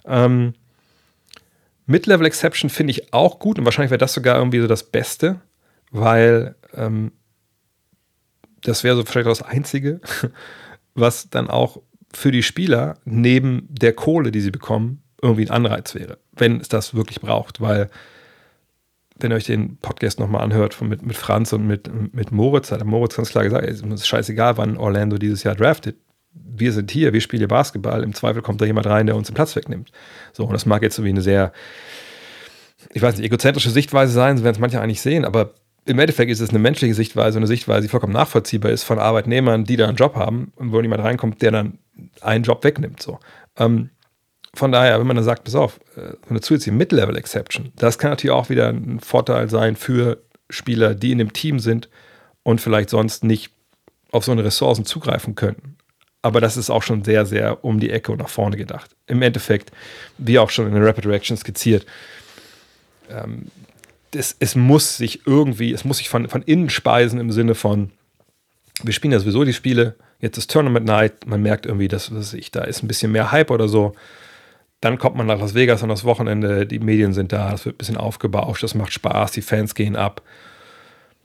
Ähm, 0.05 0.53
Mid-Level 1.87 2.25
Exception 2.27 2.69
finde 2.69 2.91
ich 2.91 3.13
auch 3.13 3.39
gut 3.39 3.57
und 3.57 3.65
wahrscheinlich 3.65 3.91
wäre 3.91 3.97
das 3.97 4.13
sogar 4.13 4.37
irgendwie 4.37 4.59
so 4.59 4.67
das 4.67 4.83
Beste, 4.83 5.41
weil 5.91 6.55
ähm, 6.73 7.11
das 8.61 8.83
wäre 8.83 8.95
so 8.95 9.05
vielleicht 9.05 9.27
das 9.27 9.41
Einzige, 9.41 10.01
was 10.93 11.29
dann 11.29 11.49
auch 11.49 11.81
für 12.13 12.31
die 12.31 12.43
Spieler 12.43 12.97
neben 13.05 13.67
der 13.69 13.93
Kohle, 13.93 14.31
die 14.31 14.41
sie 14.41 14.51
bekommen, 14.51 15.03
irgendwie 15.21 15.45
ein 15.45 15.51
Anreiz 15.51 15.95
wäre, 15.95 16.19
wenn 16.33 16.59
es 16.59 16.69
das 16.69 16.93
wirklich 16.93 17.21
braucht. 17.21 17.61
Weil, 17.61 17.89
wenn 19.19 19.31
ihr 19.31 19.35
euch 19.35 19.45
den 19.45 19.77
Podcast 19.77 20.19
nochmal 20.19 20.43
anhört 20.43 20.73
von, 20.73 20.87
mit, 20.87 21.05
mit 21.05 21.17
Franz 21.17 21.53
und 21.53 21.65
mit, 21.65 21.89
mit 22.13 22.31
Moritz, 22.31 22.71
hat 22.71 22.83
Moritz 22.83 23.15
ganz 23.15 23.29
klar 23.29 23.43
gesagt, 23.43 23.67
es 23.67 23.81
ist 23.81 24.07
scheißegal, 24.07 24.57
wann 24.57 24.77
Orlando 24.77 25.17
dieses 25.17 25.43
Jahr 25.43 25.55
draftet. 25.55 25.97
Wir 26.33 26.71
sind 26.71 26.91
hier, 26.91 27.13
wir 27.13 27.21
spielen 27.21 27.39
hier 27.39 27.47
Basketball. 27.47 28.03
Im 28.03 28.13
Zweifel 28.13 28.41
kommt 28.41 28.61
da 28.61 28.65
jemand 28.65 28.85
rein, 28.85 29.07
der 29.07 29.15
uns 29.15 29.27
den 29.27 29.33
Platz 29.33 29.55
wegnimmt. 29.55 29.91
So, 30.33 30.45
und 30.45 30.53
das 30.53 30.65
mag 30.65 30.83
jetzt 30.83 30.95
so 30.95 31.03
wie 31.03 31.09
eine 31.09 31.21
sehr, 31.21 31.51
ich 32.93 33.01
weiß 33.01 33.17
nicht, 33.17 33.25
egozentrische 33.25 33.71
Sichtweise 33.71 34.13
sein, 34.13 34.37
so 34.37 34.43
werden 34.43 34.55
es 34.55 34.59
manche 34.59 34.79
eigentlich 34.79 35.01
sehen, 35.01 35.25
aber 35.25 35.55
im 35.87 35.99
Endeffekt 35.99 36.31
ist 36.31 36.41
es 36.41 36.49
eine 36.49 36.59
menschliche 36.59 36.93
Sichtweise, 36.93 37.37
eine 37.37 37.47
Sichtweise, 37.47 37.83
die 37.83 37.87
vollkommen 37.87 38.13
nachvollziehbar 38.13 38.71
ist 38.71 38.83
von 38.83 38.99
Arbeitnehmern, 38.99 39.63
die 39.63 39.77
da 39.77 39.87
einen 39.87 39.95
Job 39.95 40.15
haben 40.15 40.51
und 40.55 40.71
wo 40.71 40.81
jemand 40.81 41.03
reinkommt, 41.03 41.41
der 41.41 41.51
dann 41.51 41.79
einen 42.21 42.43
Job 42.43 42.63
wegnimmt. 42.63 43.01
So. 43.01 43.19
Ähm, 43.57 43.89
von 44.53 44.71
daher, 44.71 44.99
wenn 44.99 45.07
man 45.07 45.15
dann 45.15 45.25
sagt, 45.25 45.45
pass 45.45 45.55
auf, 45.55 45.79
äh, 45.95 46.13
eine 46.29 46.41
zusätzliche 46.41 46.75
Mid-Level-Exception, 46.75 47.71
das 47.75 47.97
kann 47.97 48.11
natürlich 48.11 48.33
auch 48.33 48.49
wieder 48.49 48.69
ein 48.69 48.99
Vorteil 48.99 49.49
sein 49.49 49.75
für 49.75 50.21
Spieler, 50.49 50.93
die 50.93 51.11
in 51.11 51.19
dem 51.19 51.33
Team 51.33 51.59
sind 51.59 51.89
und 52.43 52.59
vielleicht 52.59 52.89
sonst 52.89 53.23
nicht 53.23 53.51
auf 54.11 54.25
so 54.25 54.31
eine 54.31 54.43
Ressourcen 54.43 54.85
zugreifen 54.85 55.35
könnten. 55.35 55.77
Aber 56.21 56.41
das 56.41 56.57
ist 56.57 56.69
auch 56.69 56.83
schon 56.83 57.03
sehr, 57.03 57.25
sehr 57.25 57.63
um 57.63 57.79
die 57.79 57.91
Ecke 57.91 58.11
und 58.11 58.19
nach 58.19 58.29
vorne 58.29 58.57
gedacht. 58.57 58.95
Im 59.05 59.21
Endeffekt, 59.21 59.71
wie 60.17 60.39
auch 60.39 60.49
schon 60.49 60.67
in 60.67 60.73
der 60.73 60.85
Rapid 60.85 61.05
Reaction 61.05 61.37
skizziert, 61.37 61.85
ähm, 63.09 63.47
es, 64.15 64.35
es 64.39 64.55
muss 64.55 64.97
sich 64.97 65.25
irgendwie, 65.25 65.73
es 65.73 65.85
muss 65.85 65.97
sich 65.97 66.09
von, 66.09 66.27
von 66.29 66.41
innen 66.41 66.69
speisen 66.69 67.19
im 67.19 67.31
Sinne 67.31 67.55
von, 67.55 67.91
wir 68.83 68.93
spielen 68.93 69.11
ja 69.11 69.19
sowieso 69.19 69.43
die 69.43 69.53
Spiele, 69.53 69.95
jetzt 70.19 70.37
ist 70.37 70.51
Tournament 70.51 70.85
Night, 70.85 71.25
man 71.25 71.41
merkt 71.41 71.65
irgendwie, 71.65 71.87
dass 71.87 72.13
was 72.13 72.33
ich, 72.33 72.51
da 72.51 72.63
ist 72.63 72.83
ein 72.83 72.87
bisschen 72.87 73.11
mehr 73.11 73.31
Hype 73.31 73.51
oder 73.51 73.67
so. 73.67 73.95
Dann 74.81 74.99
kommt 74.99 75.15
man 75.15 75.25
nach 75.25 75.39
Las 75.39 75.55
Vegas 75.55 75.81
an 75.81 75.89
das 75.89 76.03
Wochenende, 76.03 76.67
die 76.67 76.79
Medien 76.79 77.13
sind 77.13 77.31
da, 77.31 77.53
es 77.53 77.65
wird 77.65 77.75
ein 77.75 77.77
bisschen 77.79 77.97
aufgebauscht, 77.97 78.63
das 78.63 78.75
macht 78.75 78.93
Spaß, 78.93 79.31
die 79.31 79.41
Fans 79.41 79.73
gehen 79.73 79.95
ab. 79.95 80.21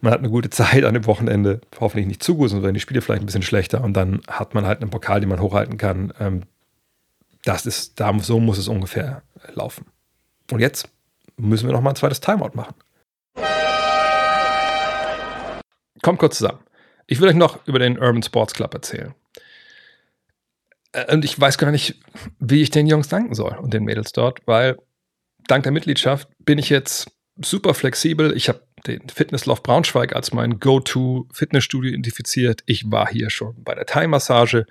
Man 0.01 0.13
hat 0.13 0.21
eine 0.21 0.31
gute 0.31 0.51
Zeit 0.51 0.85
an 0.85 0.95
dem 0.95 1.07
Wochenende, 1.07 1.61
hoffentlich 1.79 2.07
nicht 2.07 2.23
zu 2.23 2.37
gut, 2.37 2.51
sonst 2.51 2.63
werden 2.63 2.75
die 2.75 2.81
Spiele 2.81 3.03
vielleicht 3.03 3.23
ein 3.23 3.27
bisschen 3.27 3.43
schlechter 3.43 3.83
und 3.85 3.95
dann 3.95 4.21
hat 4.29 4.55
man 4.55 4.67
halt 4.67 4.81
einen 4.81 4.91
Pokal, 4.91 5.21
den 5.21 5.29
man 5.29 5.41
hochhalten 5.41 5.77
kann. 5.77 6.13
Ähm, 6.19 6.43
das 7.45 7.67
ist, 7.67 8.01
so 8.21 8.41
muss 8.41 8.59
es 8.59 8.69
ungefähr 8.69 9.23
laufen. 9.55 9.87
Und 10.51 10.61
jetzt 10.61 10.89
müssen 11.49 11.67
wir 11.67 11.73
noch 11.73 11.81
mal 11.81 11.91
ein 11.91 11.97
zweites 11.97 12.21
Timeout 12.21 12.53
machen. 12.55 12.75
Kommt 16.03 16.19
kurz 16.19 16.39
zusammen. 16.39 16.61
Ich 17.07 17.21
will 17.21 17.29
euch 17.29 17.35
noch 17.35 17.67
über 17.67 17.79
den 17.79 17.99
Urban 17.99 18.23
Sports 18.23 18.55
Club 18.55 18.75
erzählen. 18.75 19.15
Äh, 20.93 21.13
und 21.13 21.25
ich 21.25 21.39
weiß 21.39 21.59
gar 21.59 21.71
nicht, 21.71 22.01
wie 22.39 22.63
ich 22.63 22.71
den 22.71 22.87
Jungs 22.87 23.09
danken 23.09 23.35
soll 23.35 23.57
und 23.59 23.75
den 23.75 23.85
Mädels 23.85 24.13
dort, 24.13 24.41
weil 24.47 24.79
dank 25.47 25.63
der 25.65 25.73
Mitgliedschaft 25.73 26.29
bin 26.39 26.59
ich 26.59 26.71
jetzt 26.71 27.11
super 27.41 27.75
flexibel. 27.75 28.37
Ich 28.37 28.49
habe 28.49 28.63
den 28.87 29.09
Fitnessloft 29.09 29.63
Braunschweig 29.63 30.15
als 30.15 30.33
mein 30.33 30.59
Go-To-Fitnessstudio 30.59 31.91
identifiziert. 31.91 32.63
Ich 32.67 32.91
war 32.91 33.09
hier 33.09 33.31
schon 33.31 33.63
bei 33.63 33.75
der 33.75 33.87
Thai-Massage, 33.87 34.67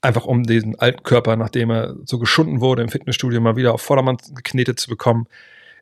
einfach 0.00 0.24
um 0.24 0.44
diesen 0.44 0.78
alten 0.78 1.02
Körper, 1.02 1.36
nachdem 1.36 1.70
er 1.70 1.96
so 2.04 2.18
geschunden 2.18 2.60
wurde 2.60 2.82
im 2.82 2.88
Fitnessstudio, 2.88 3.40
mal 3.40 3.56
wieder 3.56 3.74
auf 3.74 3.82
Vordermann 3.82 4.16
geknetet 4.34 4.80
zu 4.80 4.88
bekommen. 4.88 5.26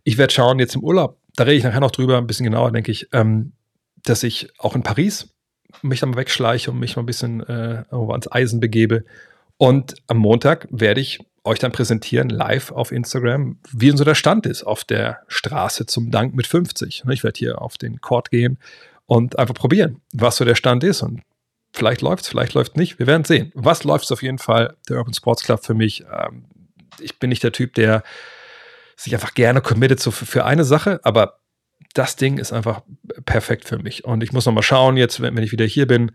Ich 0.05 0.19
werde 0.19 0.33
schauen, 0.33 0.59
jetzt 0.59 0.75
im 0.75 0.83
Urlaub, 0.83 1.19
da 1.37 1.45
rede 1.45 1.57
ich 1.57 1.65
nachher 1.65 1.81
noch 1.81 1.91
drüber, 1.91 2.19
ein 2.19 2.27
bisschen 2.27 2.45
genauer, 2.45 2.73
denke 2.73 2.93
ich, 2.93 3.09
ähm, 3.13 3.53
dass 4.05 4.23
ich 4.23 4.49
auch 4.59 4.75
in 4.75 4.83
Paris 4.83 5.35
mich 5.83 6.01
dann 6.01 6.11
mal 6.11 6.17
wegschleiche 6.17 6.71
und 6.71 6.79
mich 6.79 6.97
mal 6.97 7.03
ein 7.03 7.07
bisschen 7.07 7.41
äh, 7.41 7.85
ans 7.91 8.31
Eisen 8.31 8.61
begebe. 8.61 9.05
Und 9.57 9.97
am 10.07 10.19
Montag 10.19 10.67
werde 10.71 11.01
ich 11.01 11.19
euch 11.45 11.59
dann 11.59 11.73
präsentieren 11.73 12.29
live 12.29 12.73
auf 12.73 12.93
Instagram, 12.93 13.59
wie 13.73 13.89
denn 13.89 13.97
so 13.97 14.05
der 14.05 14.15
Stand 14.15 14.47
ist 14.47 14.63
auf 14.63 14.85
der 14.85 15.21
Straße 15.29 15.87
zum 15.87 16.11
Dank 16.11 16.35
mit 16.35 16.47
50. 16.47 17.05
Ich 17.11 17.25
werde 17.25 17.39
hier 17.39 17.61
auf 17.61 17.79
den 17.79 18.01
Court 18.01 18.31
gehen 18.31 18.59
und 19.07 19.39
einfach 19.39 19.55
probieren, 19.55 20.01
was 20.13 20.37
so 20.37 20.45
der 20.45 20.55
Stand 20.55 20.85
ist 20.85 21.03
und 21.03 21.23
vielleicht 21.73 22.03
läuft 22.03 22.25
es, 22.25 22.29
vielleicht 22.29 22.55
läuft 22.55 22.77
nicht. 22.77 22.99
Wir 22.99 23.07
werden 23.07 23.25
sehen. 23.25 23.53
Was 23.55 23.85
läuft 23.85 24.05
es 24.05 24.13
auf 24.13 24.23
jeden 24.23 24.39
Fall? 24.39 24.77
Der 24.89 24.99
Urban 24.99 25.15
Sports 25.15 25.43
Club 25.43 25.65
für 25.65 25.75
mich. 25.75 26.05
Ähm, 26.13 26.45
ich 27.01 27.19
bin 27.19 27.31
nicht 27.31 27.43
der 27.43 27.53
Typ, 27.53 27.75
der 27.75 28.03
sich 29.03 29.15
einfach 29.15 29.35
gerne 29.35 29.61
committet 29.61 30.01
so 30.01 30.11
für, 30.11 30.45
eine 30.45 30.65
Sache, 30.65 31.01
aber 31.05 31.41
das 31.95 32.17
Ding 32.17 32.39
ist 32.39 32.53
einfach 32.53 32.83
perfekt 33.25 33.65
für 33.65 33.79
mich. 33.79 34.05
Und 34.05 34.23
ich 34.23 34.33
muss 34.33 34.47
noch 34.47 34.53
mal 34.53 34.63
schauen 34.63 34.97
jetzt, 34.97 35.21
wenn, 35.21 35.37
wenn 35.37 35.45
ich 35.45 35.53
wieder 35.53 35.65
hier 35.65 35.87
bin, 35.87 36.13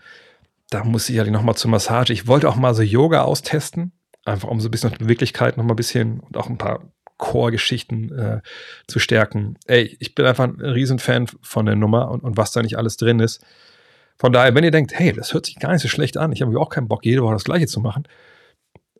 da 0.70 0.84
muss 0.84 1.10
ich 1.10 1.16
ja 1.16 1.24
noch 1.26 1.44
mal 1.44 1.56
zur 1.56 1.72
Massage. 1.72 2.14
Ich 2.14 2.28
wollte 2.28 2.50
auch 2.50 2.56
mal 2.56 2.74
so 2.74 2.82
Yoga 2.82 3.24
austesten 3.24 3.94
einfach 4.26 4.48
um 4.50 4.60
so 4.60 4.68
ein 4.68 4.72
bisschen 4.72 4.92
Beweglichkeit 4.92 5.58
noch 5.58 5.64
mal 5.64 5.74
ein 5.74 5.78
bisschen 5.78 6.20
und 6.20 6.38
auch 6.38 6.50
ein 6.50 6.58
paar 6.58 6.92
Core-Geschichten 7.18 8.12
äh, 8.18 8.42
zu 8.88 9.00
stärken. 9.00 9.58
Ey, 9.66 9.96
ich 10.00 10.16
bin 10.16 10.26
einfach 10.26 10.46
ein 10.46 10.60
Riesenfan 10.60 11.28
von 11.42 11.66
der 11.66 11.76
Nummer 11.76 12.10
und, 12.12 12.24
und 12.24 12.38
was 12.38 12.52
da 12.52 12.62
nicht 12.62 12.78
alles 12.78 12.98
drin 12.98 13.20
ist. 13.20 13.44
Von 14.18 14.34
daher, 14.34 14.54
wenn 14.56 14.64
ihr 14.64 14.72
denkt, 14.72 14.98
hey, 14.98 15.14
das 15.14 15.34
hört 15.34 15.46
sich 15.46 15.58
gar 15.60 15.72
nicht 15.72 15.82
so 15.82 15.88
schlecht 15.88 16.18
an, 16.18 16.32
ich 16.32 16.42
habe 16.42 16.58
auch 16.60 16.70
keinen 16.70 16.88
Bock, 16.88 17.06
jede 17.06 17.24
Woche 17.24 17.34
das 17.34 17.44
Gleiche 17.44 17.68
zu 17.68 17.80
machen, 17.80 18.08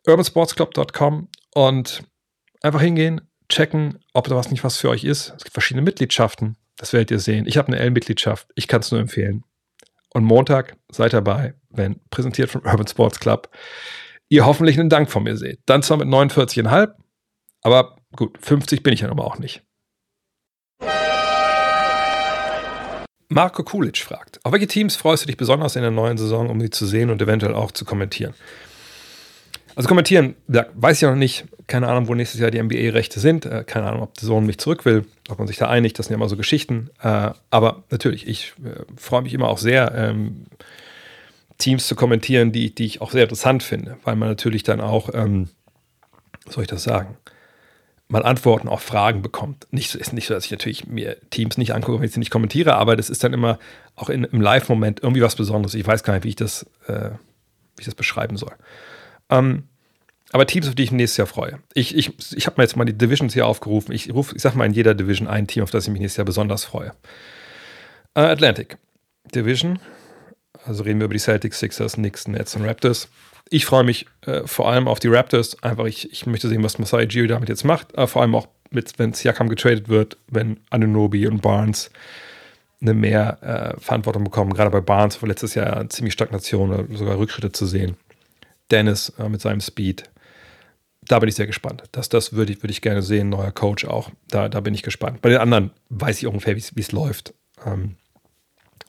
urbansportsclub.com 0.06 1.28
und 1.54 2.02
einfach 2.62 2.80
hingehen, 2.80 3.20
checken, 3.54 3.98
ob 4.12 4.28
da 4.28 4.36
was 4.36 4.50
nicht 4.50 4.64
was 4.64 4.76
für 4.76 4.90
euch 4.90 5.04
ist. 5.04 5.32
Es 5.36 5.44
gibt 5.44 5.52
verschiedene 5.52 5.84
Mitgliedschaften, 5.84 6.56
das 6.76 6.92
werdet 6.92 7.10
ihr 7.10 7.20
sehen. 7.20 7.46
Ich 7.46 7.56
habe 7.56 7.68
eine 7.68 7.78
L-Mitgliedschaft, 7.78 8.48
ich 8.54 8.68
kann 8.68 8.80
es 8.80 8.90
nur 8.90 9.00
empfehlen. 9.00 9.44
Und 10.12 10.24
Montag 10.24 10.76
seid 10.90 11.12
dabei, 11.12 11.54
wenn 11.70 12.00
präsentiert 12.10 12.50
vom 12.50 12.62
Urban 12.64 12.86
Sports 12.86 13.20
Club 13.20 13.50
ihr 14.28 14.46
hoffentlich 14.46 14.78
einen 14.78 14.88
Dank 14.88 15.10
von 15.10 15.22
mir 15.22 15.36
seht. 15.36 15.60
Dann 15.66 15.82
zwar 15.82 15.98
mit 15.98 16.08
49,5, 16.08 16.94
aber 17.62 17.96
gut, 18.16 18.38
50 18.40 18.82
bin 18.82 18.92
ich 18.92 19.00
ja 19.00 19.10
aber 19.10 19.24
auch 19.24 19.38
nicht. 19.38 19.62
Marco 23.28 23.64
Kulic 23.64 23.98
fragt, 23.98 24.44
auf 24.44 24.52
welche 24.52 24.66
Teams 24.66 24.96
freust 24.96 25.24
du 25.24 25.26
dich 25.26 25.36
besonders 25.36 25.76
in 25.76 25.82
der 25.82 25.90
neuen 25.90 26.18
Saison, 26.18 26.50
um 26.50 26.60
sie 26.60 26.70
zu 26.70 26.86
sehen 26.86 27.10
und 27.10 27.20
eventuell 27.20 27.54
auch 27.54 27.72
zu 27.72 27.84
kommentieren? 27.84 28.34
Also 29.74 29.88
kommentieren, 29.88 30.36
weiß 30.46 31.02
ich 31.02 31.08
noch 31.08 31.16
nicht. 31.16 31.46
Keine 31.66 31.88
Ahnung, 31.88 32.08
wo 32.08 32.14
nächstes 32.14 32.40
Jahr 32.40 32.50
die 32.50 32.62
NBA-Rechte 32.62 33.20
sind. 33.20 33.46
Äh, 33.46 33.64
keine 33.64 33.86
Ahnung, 33.86 34.02
ob 34.02 34.14
der 34.14 34.26
Sohn 34.26 34.46
mich 34.46 34.58
zurück 34.58 34.84
will, 34.84 35.06
ob 35.28 35.38
man 35.38 35.48
sich 35.48 35.56
da 35.56 35.68
einigt. 35.68 35.98
Das 35.98 36.06
sind 36.06 36.12
ja 36.12 36.16
immer 36.16 36.28
so 36.28 36.36
Geschichten. 36.36 36.90
Äh, 37.00 37.30
aber 37.50 37.84
natürlich, 37.90 38.26
ich 38.26 38.52
äh, 38.64 38.82
freue 38.96 39.22
mich 39.22 39.32
immer 39.32 39.48
auch 39.48 39.58
sehr, 39.58 39.94
ähm, 39.94 40.46
Teams 41.58 41.86
zu 41.86 41.94
kommentieren, 41.94 42.52
die, 42.52 42.74
die 42.74 42.84
ich 42.84 43.00
auch 43.00 43.12
sehr 43.12 43.22
interessant 43.22 43.62
finde, 43.62 43.96
weil 44.04 44.16
man 44.16 44.28
natürlich 44.28 44.62
dann 44.62 44.80
auch, 44.80 45.10
ähm, 45.14 45.48
soll 46.48 46.64
ich 46.64 46.68
das 46.68 46.82
sagen, 46.82 47.16
mal 48.08 48.22
Antworten 48.22 48.68
auf 48.68 48.82
Fragen 48.82 49.22
bekommt. 49.22 49.66
Nicht, 49.70 49.94
ist 49.94 50.12
nicht 50.12 50.26
so, 50.26 50.34
dass 50.34 50.44
ich 50.44 50.50
natürlich 50.50 50.86
mir 50.86 51.16
Teams 51.30 51.56
nicht 51.56 51.74
angucke, 51.74 51.98
wenn 51.98 52.06
ich 52.06 52.12
sie 52.12 52.18
nicht 52.18 52.30
kommentiere, 52.30 52.74
aber 52.74 52.96
das 52.96 53.08
ist 53.08 53.24
dann 53.24 53.32
immer 53.32 53.58
auch 53.96 54.10
in, 54.10 54.24
im 54.24 54.40
Live-Moment 54.40 55.02
irgendwie 55.02 55.22
was 55.22 55.36
Besonderes. 55.36 55.74
Ich 55.74 55.86
weiß 55.86 56.02
gar 56.02 56.14
nicht, 56.14 56.24
wie 56.24 56.30
ich 56.30 56.36
das, 56.36 56.64
äh, 56.86 57.10
wie 57.76 57.80
ich 57.80 57.86
das 57.86 57.94
beschreiben 57.94 58.36
soll. 58.36 58.52
Ähm, 59.30 59.64
aber 60.34 60.48
Teams, 60.48 60.66
auf 60.66 60.74
die 60.74 60.82
ich 60.82 60.90
nächstes 60.90 61.18
Jahr 61.18 61.28
freue. 61.28 61.60
Ich, 61.74 61.96
ich, 61.96 62.12
ich 62.34 62.46
habe 62.46 62.56
mir 62.56 62.64
jetzt 62.64 62.76
mal 62.76 62.84
die 62.84 62.98
Divisions 62.98 63.34
hier 63.34 63.46
aufgerufen. 63.46 63.92
Ich 63.92 64.12
rufe, 64.12 64.34
ich 64.34 64.42
sage 64.42 64.58
mal 64.58 64.64
in 64.64 64.72
jeder 64.72 64.92
Division 64.92 65.28
ein 65.28 65.46
Team, 65.46 65.62
auf 65.62 65.70
das 65.70 65.84
ich 65.84 65.92
mich 65.92 66.00
nächstes 66.00 66.16
Jahr 66.16 66.24
besonders 66.24 66.64
freue. 66.64 66.92
Äh, 68.14 68.22
Atlantic 68.22 68.76
Division, 69.32 69.78
also 70.64 70.82
reden 70.82 70.98
wir 70.98 71.04
über 71.04 71.14
die 71.14 71.20
Celtics, 71.20 71.60
Sixers, 71.60 71.92
Knicks, 71.92 72.26
Nets 72.26 72.56
und 72.56 72.64
Raptors. 72.64 73.08
Ich 73.48 73.64
freue 73.64 73.84
mich 73.84 74.06
äh, 74.26 74.44
vor 74.44 74.68
allem 74.68 74.88
auf 74.88 74.98
die 74.98 75.06
Raptors. 75.06 75.62
Einfach, 75.62 75.84
ich, 75.84 76.10
ich 76.10 76.26
möchte 76.26 76.48
sehen, 76.48 76.64
was 76.64 76.80
Masai 76.80 77.06
Gio 77.06 77.28
damit 77.28 77.48
jetzt 77.48 77.64
macht. 77.64 77.96
Aber 77.96 78.08
vor 78.08 78.22
allem 78.22 78.34
auch, 78.34 78.48
wenn 78.96 79.12
Siakam 79.12 79.48
getradet 79.48 79.88
wird, 79.88 80.16
wenn 80.26 80.58
Anunobi 80.70 81.28
und 81.28 81.42
Barnes 81.42 81.92
eine 82.80 82.92
mehr 82.92 83.38
äh, 83.76 83.80
Verantwortung 83.80 84.24
bekommen. 84.24 84.52
Gerade 84.52 84.70
bei 84.70 84.80
Barnes 84.80 85.22
war 85.22 85.28
letztes 85.28 85.54
Jahr 85.54 85.88
ziemlich 85.90 86.12
Stagnation 86.12 86.72
oder 86.72 86.96
sogar 86.96 87.18
Rückschritte 87.18 87.52
zu 87.52 87.66
sehen. 87.66 87.96
Dennis 88.72 89.10
äh, 89.16 89.28
mit 89.28 89.40
seinem 89.40 89.60
Speed. 89.60 90.10
Da 91.08 91.18
bin 91.18 91.28
ich 91.28 91.34
sehr 91.34 91.46
gespannt. 91.46 91.84
Das, 91.92 92.08
das 92.08 92.32
würde 92.32 92.52
ich, 92.52 92.62
würd 92.62 92.70
ich 92.70 92.80
gerne 92.80 93.02
sehen. 93.02 93.28
Neuer 93.28 93.52
Coach 93.52 93.84
auch. 93.84 94.10
Da, 94.28 94.48
da 94.48 94.60
bin 94.60 94.74
ich 94.74 94.82
gespannt. 94.82 95.20
Bei 95.20 95.28
den 95.28 95.38
anderen 95.38 95.70
weiß 95.90 96.18
ich 96.18 96.26
ungefähr, 96.26 96.56
wie 96.56 96.80
es 96.80 96.92
läuft. 96.92 97.34
Ähm, 97.64 97.96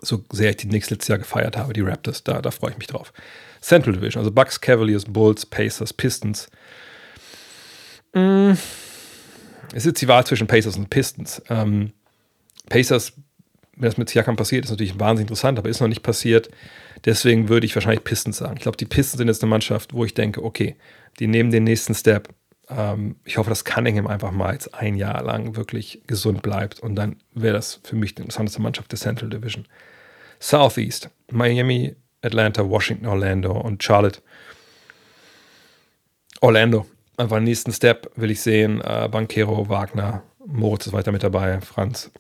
so 0.02 0.24
sehr 0.32 0.52
ich 0.52 0.58
die 0.58 0.68
Knicks 0.68 0.90
letztes 0.90 1.08
Jahr 1.08 1.18
gefeiert 1.18 1.58
habe, 1.58 1.74
die 1.74 1.82
Raptors, 1.82 2.24
da, 2.24 2.42
da 2.42 2.52
freue 2.52 2.72
ich 2.72 2.78
mich 2.78 2.88
drauf. 2.88 3.14
Central 3.62 3.94
Division, 3.96 4.20
also 4.20 4.32
Bucks, 4.32 4.60
Cavaliers, 4.62 5.06
Bulls, 5.06 5.46
Pacers, 5.46 5.94
Pistons. 5.94 6.50
Mm. 8.14 8.52
Es 9.72 9.78
ist 9.78 9.86
jetzt 9.86 10.02
die 10.02 10.08
Wahl 10.08 10.26
zwischen 10.26 10.48
Pacers 10.48 10.78
und 10.78 10.90
Pistons. 10.90 11.42
Ähm, 11.50 11.92
Pacers, 12.70 13.14
wenn 13.76 13.90
das 13.90 13.98
mit 13.98 14.10
Siakam 14.10 14.36
passiert, 14.36 14.66
ist 14.66 14.72
natürlich 14.72 15.00
wahnsinnig 15.00 15.30
interessant, 15.30 15.58
aber 15.58 15.70
ist 15.70 15.82
noch 15.82 15.88
nicht 15.88 16.04
passiert. 16.04 16.50
Deswegen 17.04 17.50
würde 17.50 17.66
ich 17.66 17.76
wahrscheinlich 17.76 18.04
Pistons 18.04 18.38
sagen. 18.38 18.56
Ich 18.58 18.62
glaube, 18.62 18.78
die 18.78 18.86
Pistons 18.86 19.18
sind 19.18 19.28
jetzt 19.28 19.42
eine 19.42 19.50
Mannschaft, 19.50 19.94
wo 19.94 20.06
ich 20.06 20.14
denke, 20.14 20.44
okay, 20.44 20.76
die 21.20 21.28
nehmen 21.28 21.52
den 21.52 21.64
nächsten 21.64 21.94
Step. 21.94 22.30
Ähm, 22.70 23.18
ich 23.26 23.38
hoffe, 23.38 23.50
dass 23.50 23.66
Cunningham 23.66 24.08
einfach 24.08 24.32
mal 24.32 24.54
jetzt 24.54 24.74
ein 24.74 24.96
Jahr 24.96 25.24
lang 25.24 25.56
wirklich 25.56 26.02
gesund 26.08 26.42
bleibt 26.42 26.80
und 26.80 26.96
dann 26.96 27.18
wäre 27.34 27.54
das 27.54 27.80
für 27.84 27.96
mich 27.96 28.16
die 28.16 28.22
interessanteste 28.22 28.62
Mannschaft 28.62 28.92
der 28.92 29.00
Central 29.00 29.30
Division. 29.30 29.68
Southeast, 30.40 31.10
Miami, 31.32 31.96
Atlanta, 32.22 32.68
Washington, 32.68 33.06
Orlando 33.06 33.52
und 33.52 33.84
Charlotte. 33.84 34.22
Orlando, 36.42 36.86
einfach 37.18 37.38
den 37.38 37.46
nächsten 37.46 37.72
Step 37.72 38.12
will 38.16 38.32
ich 38.32 38.42
sehen. 38.42 38.82
Äh, 38.82 39.08
Banquero, 39.10 39.70
Wagner, 39.70 40.24
Moritz 40.46 40.88
ist 40.88 40.94
weiter 40.94 41.12
mit 41.12 41.24
dabei, 41.24 41.62
Franz. 41.62 42.12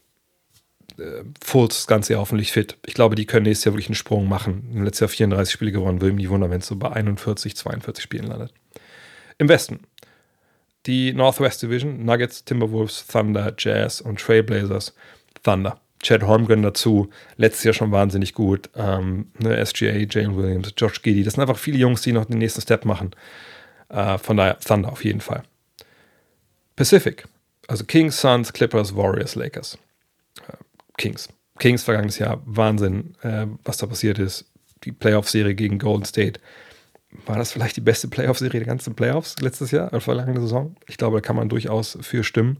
Äh, 0.97 1.23
Fultz 1.43 1.75
das 1.75 1.87
ganze 1.87 2.13
Jahr 2.13 2.21
hoffentlich 2.21 2.51
fit. 2.51 2.77
Ich 2.85 2.93
glaube, 2.93 3.15
die 3.15 3.25
können 3.25 3.43
nächstes 3.43 3.65
Jahr 3.65 3.73
wirklich 3.73 3.89
einen 3.89 3.95
Sprung 3.95 4.27
machen. 4.27 4.69
Im 4.73 4.83
letzten 4.83 5.05
Jahr 5.05 5.09
34 5.09 5.53
Spiele 5.53 5.71
gewonnen, 5.71 6.01
würde 6.01 6.15
mich 6.15 6.29
wundern, 6.29 6.51
wenn 6.51 6.61
es 6.61 6.67
so 6.67 6.75
bei 6.75 6.91
41, 6.91 7.55
42 7.55 8.03
Spielen 8.03 8.27
landet. 8.27 8.53
Im 9.37 9.49
Westen, 9.49 9.81
die 10.85 11.13
Northwest 11.13 11.61
Division, 11.61 12.05
Nuggets, 12.05 12.45
Timberwolves, 12.45 13.07
Thunder, 13.07 13.53
Jazz 13.57 14.01
und 14.01 14.19
Trailblazers. 14.19 14.93
Thunder. 15.43 15.79
Chad 16.01 16.21
Holmgren 16.23 16.61
dazu, 16.61 17.09
letztes 17.37 17.63
Jahr 17.63 17.73
schon 17.73 17.91
wahnsinnig 17.91 18.35
gut. 18.35 18.69
Ähm, 18.75 19.31
ne, 19.39 19.65
SGA, 19.65 19.95
Jalen 20.07 20.37
Williams, 20.37 20.73
Josh 20.77 21.01
Giddy, 21.01 21.23
das 21.23 21.33
sind 21.33 21.41
einfach 21.41 21.57
viele 21.57 21.79
Jungs, 21.79 22.01
die 22.01 22.11
noch 22.11 22.25
den 22.25 22.37
nächsten 22.37 22.61
Step 22.61 22.85
machen. 22.85 23.11
Äh, 23.89 24.19
von 24.19 24.37
daher 24.37 24.59
Thunder 24.59 24.91
auf 24.91 25.03
jeden 25.03 25.21
Fall. 25.21 25.43
Pacific, 26.75 27.25
also 27.67 27.85
Kings, 27.85 28.19
Suns, 28.19 28.53
Clippers, 28.53 28.95
Warriors, 28.95 29.35
Lakers. 29.35 29.79
Äh, 30.47 30.57
Kings. 30.97 31.29
Kings 31.57 31.83
vergangenes 31.83 32.19
Jahr, 32.19 32.41
Wahnsinn, 32.45 33.15
äh, 33.21 33.47
was 33.63 33.77
da 33.77 33.87
passiert 33.87 34.19
ist. 34.19 34.45
Die 34.83 34.91
Playoff-Serie 34.91 35.55
gegen 35.55 35.79
Golden 35.79 36.05
State. 36.05 36.39
War 37.25 37.37
das 37.37 37.51
vielleicht 37.51 37.77
die 37.77 37.81
beste 37.81 38.07
Playoff-Serie 38.07 38.59
der 38.59 38.67
ganzen 38.67 38.95
Playoffs 38.95 39.35
letztes 39.39 39.71
Jahr, 39.71 39.87
oder 39.87 40.01
vergangene 40.01 40.41
Saison? 40.41 40.75
Ich 40.87 40.97
glaube, 40.97 41.17
da 41.17 41.21
kann 41.21 41.35
man 41.35 41.49
durchaus 41.49 41.97
für 42.01 42.23
stimmen. 42.23 42.59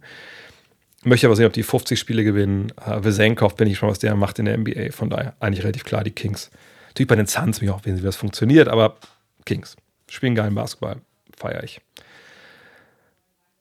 Möchte 1.04 1.28
aber 1.28 1.36
sehen, 1.36 1.46
ob 1.46 1.54
die 1.54 1.64
50 1.64 2.00
Spiele 2.00 2.24
gewinnen. 2.24 2.72
Uh, 2.84 3.04
Vesenkov 3.04 3.56
bin 3.56 3.68
ich 3.68 3.78
schon, 3.78 3.90
was 3.90 4.00
der 4.00 4.16
macht 4.16 4.40
in 4.40 4.46
der 4.46 4.58
NBA. 4.58 4.92
Von 4.92 5.10
daher 5.10 5.36
eigentlich 5.40 5.64
relativ 5.64 5.84
klar 5.84 6.04
die 6.04 6.12
Kings. 6.12 6.50
Natürlich 6.88 7.08
bei 7.08 7.16
den 7.16 7.28
Suns 7.28 7.62
mich 7.62 7.70
auch 7.70 7.86
wissen, 7.86 8.00
wie 8.00 8.04
das 8.04 8.16
funktioniert, 8.16 8.68
aber 8.68 8.98
Kings. 9.46 9.76
Spielen 10.10 10.34
geilen 10.34 10.56
Basketball. 10.56 10.98
Feiere 11.38 11.64
ich. 11.64 11.80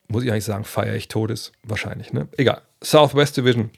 Muss 0.09 0.24
ich 0.24 0.30
eigentlich 0.30 0.45
sagen, 0.45 0.64
feiere 0.64 0.95
ich 0.95 1.09
Todes? 1.09 1.53
Wahrscheinlich, 1.62 2.12
ne? 2.12 2.28
Egal. 2.36 2.62
Southwest 2.82 3.36
Division. 3.36 3.70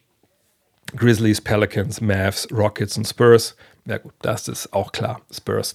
Grizzlies, 0.95 1.41
Pelicans, 1.41 2.01
Mavs, 2.01 2.47
Rockets 2.53 2.97
und 2.97 3.07
Spurs. 3.07 3.57
Ja 3.87 3.99
gut, 3.99 4.15
das 4.23 4.47
ist 4.47 4.73
auch 4.73 4.93
klar. 4.93 5.21
Spurs. 5.33 5.75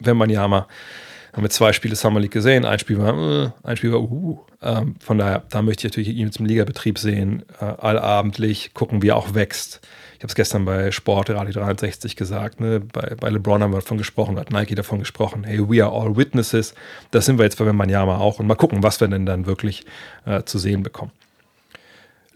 Wenn 0.00 0.16
man 0.16 0.30
mal 0.30 0.66
haben 1.32 1.44
wir 1.44 1.50
zwei 1.50 1.72
Spiele 1.72 1.94
Summer 1.94 2.18
League 2.20 2.32
gesehen. 2.32 2.64
Ein 2.64 2.78
Spiel 2.80 2.98
war, 2.98 3.44
äh, 3.44 3.50
ein 3.62 3.76
Spiel 3.76 3.92
war, 3.92 4.00
uh. 4.00 4.40
Ähm, 4.60 4.96
von 4.98 5.18
daher, 5.18 5.44
da 5.50 5.62
möchte 5.62 5.86
ich 5.86 5.92
natürlich 5.92 6.16
ihn 6.16 6.32
zum 6.32 6.46
Ligabetrieb 6.46 6.98
sehen, 6.98 7.44
äh, 7.60 7.64
allabendlich, 7.64 8.74
gucken, 8.74 9.02
wie 9.02 9.10
er 9.10 9.16
auch 9.16 9.34
wächst. 9.34 9.80
Ich 10.16 10.24
habe 10.24 10.30
es 10.30 10.34
gestern 10.34 10.64
bei 10.64 10.90
Sport 10.90 11.30
Radio 11.30 11.52
63 11.52 12.16
gesagt, 12.16 12.58
ne? 12.58 12.80
bei, 12.80 13.14
bei 13.14 13.28
LeBron 13.28 13.62
haben 13.62 13.72
wir 13.72 13.78
davon 13.78 13.98
gesprochen, 13.98 14.36
hat 14.36 14.50
Nike 14.50 14.74
davon 14.74 14.98
gesprochen, 14.98 15.44
hey, 15.44 15.60
we 15.60 15.84
are 15.84 15.92
all 15.92 16.16
witnesses. 16.16 16.74
Das 17.12 17.26
sind 17.26 17.38
wir 17.38 17.44
jetzt 17.44 17.56
bei 17.56 17.66
Wembanyama 17.66 18.18
auch 18.18 18.40
und 18.40 18.48
mal 18.48 18.56
gucken, 18.56 18.82
was 18.82 19.00
wir 19.00 19.06
denn 19.06 19.24
dann 19.24 19.46
wirklich 19.46 19.84
äh, 20.26 20.42
zu 20.42 20.58
sehen 20.58 20.82
bekommen. 20.82 21.12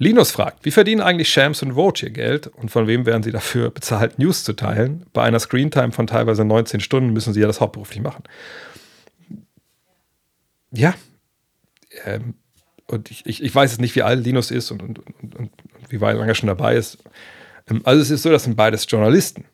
Linus 0.03 0.31
fragt, 0.33 0.65
wie 0.65 0.71
verdienen 0.71 1.01
eigentlich 1.01 1.29
Shams 1.29 1.63
und 1.63 1.75
Vogue 1.75 2.03
ihr 2.03 2.11
Geld 2.11 2.49
und 2.49 2.71
von 2.71 2.87
wem 2.87 3.07
werden 3.07 3.23
sie 3.23 3.31
dafür 3.31 3.71
bezahlt, 3.71 4.19
News 4.19 4.45
zu 4.45 4.53
teilen? 4.53 5.07
Bei 5.13 5.23
einer 5.23 5.39
Screentime 5.39 5.93
von 5.93 6.07
teilweise 6.07 6.45
19 6.45 6.81
Stunden 6.81 7.13
müssen 7.13 7.33
sie 7.33 7.41
ja 7.41 7.47
das 7.47 7.61
hauptberuflich 7.61 8.03
machen 8.03 8.25
ja, 10.73 10.95
ähm, 12.05 12.35
und 12.87 13.11
ich, 13.11 13.25
ich, 13.27 13.43
ich, 13.43 13.55
weiß 13.55 13.71
jetzt 13.71 13.81
nicht, 13.81 13.95
wie 13.95 14.03
alt 14.03 14.25
Linus 14.25 14.51
ist 14.51 14.71
und, 14.71 14.83
und, 14.83 14.99
und, 14.99 15.37
und 15.37 15.51
wie 15.89 16.01
weit 16.01 16.17
er 16.17 16.35
schon 16.35 16.49
dabei 16.49 16.77
ist. 16.77 16.99
Ähm, 17.71 17.83
also 17.85 18.03
es 18.03 18.11
ist 18.11 18.23
so, 18.23 18.31
das 18.31 18.45
sind 18.45 18.57
beides 18.57 18.87
Journalisten. 18.89 19.45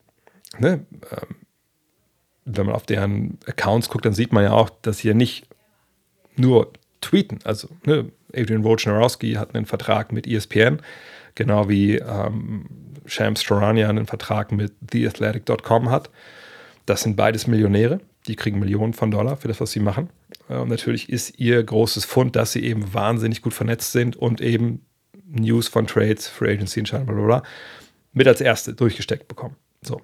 Ne? 0.59 0.87
Ähm, 1.11 1.37
wenn 2.45 2.67
man 2.67 2.75
auf 2.75 2.87
deren 2.87 3.39
Accounts 3.47 3.89
guckt, 3.89 4.07
dann 4.07 4.15
sieht 4.15 4.33
man 4.33 4.45
ja 4.45 4.53
auch, 4.53 4.71
dass 4.83 4.99
hier 5.01 5.15
nicht 5.15 5.47
nur 6.37 6.73
tweeten. 7.01 7.41
Also 7.45 7.69
ne, 7.85 8.11
Adrian 8.35 8.65
Wojnarowski 8.65 9.35
hat 9.35 9.55
einen 9.55 9.67
Vertrag 9.67 10.13
mit 10.13 10.27
ESPN, 10.27 10.81
genau 11.35 11.69
wie 11.69 11.97
ähm, 11.97 12.67
Shams 13.07 13.43
Charania 13.43 13.89
einen 13.89 14.07
Vertrag 14.07 14.53
mit 14.53 14.73
TheAthletic.com 14.91 15.91
hat. 15.91 16.11
Das 16.87 17.03
sind 17.03 17.17
beides 17.17 17.47
Millionäre, 17.47 18.01
die 18.27 18.37
kriegen 18.37 18.59
Millionen 18.59 18.93
von 18.93 19.11
Dollar 19.11 19.37
für 19.37 19.49
das, 19.49 19.61
was 19.61 19.73
sie 19.73 19.81
machen. 19.81 20.11
Äh, 20.49 20.57
und 20.57 20.69
natürlich 20.69 21.09
ist 21.09 21.39
ihr 21.39 21.63
großes 21.63 22.05
Fund, 22.05 22.37
dass 22.37 22.53
sie 22.53 22.65
eben 22.65 22.95
wahnsinnig 22.95 23.43
gut 23.43 23.55
vernetzt 23.55 23.93
sind 23.93 24.17
und 24.17 24.41
eben 24.41 24.85
News 25.27 25.69
von 25.69 25.87
Trades, 25.87 26.29
Free 26.29 26.53
Agency 26.53 26.81
Entscheidungen, 26.81 27.15
bla, 27.15 27.17
bla, 27.17 27.41
bla, 27.41 27.49
mit 28.13 28.27
als 28.27 28.41
erste 28.41 28.75
durchgesteckt 28.75 29.29
bekommen. 29.29 29.57
So. 29.83 30.01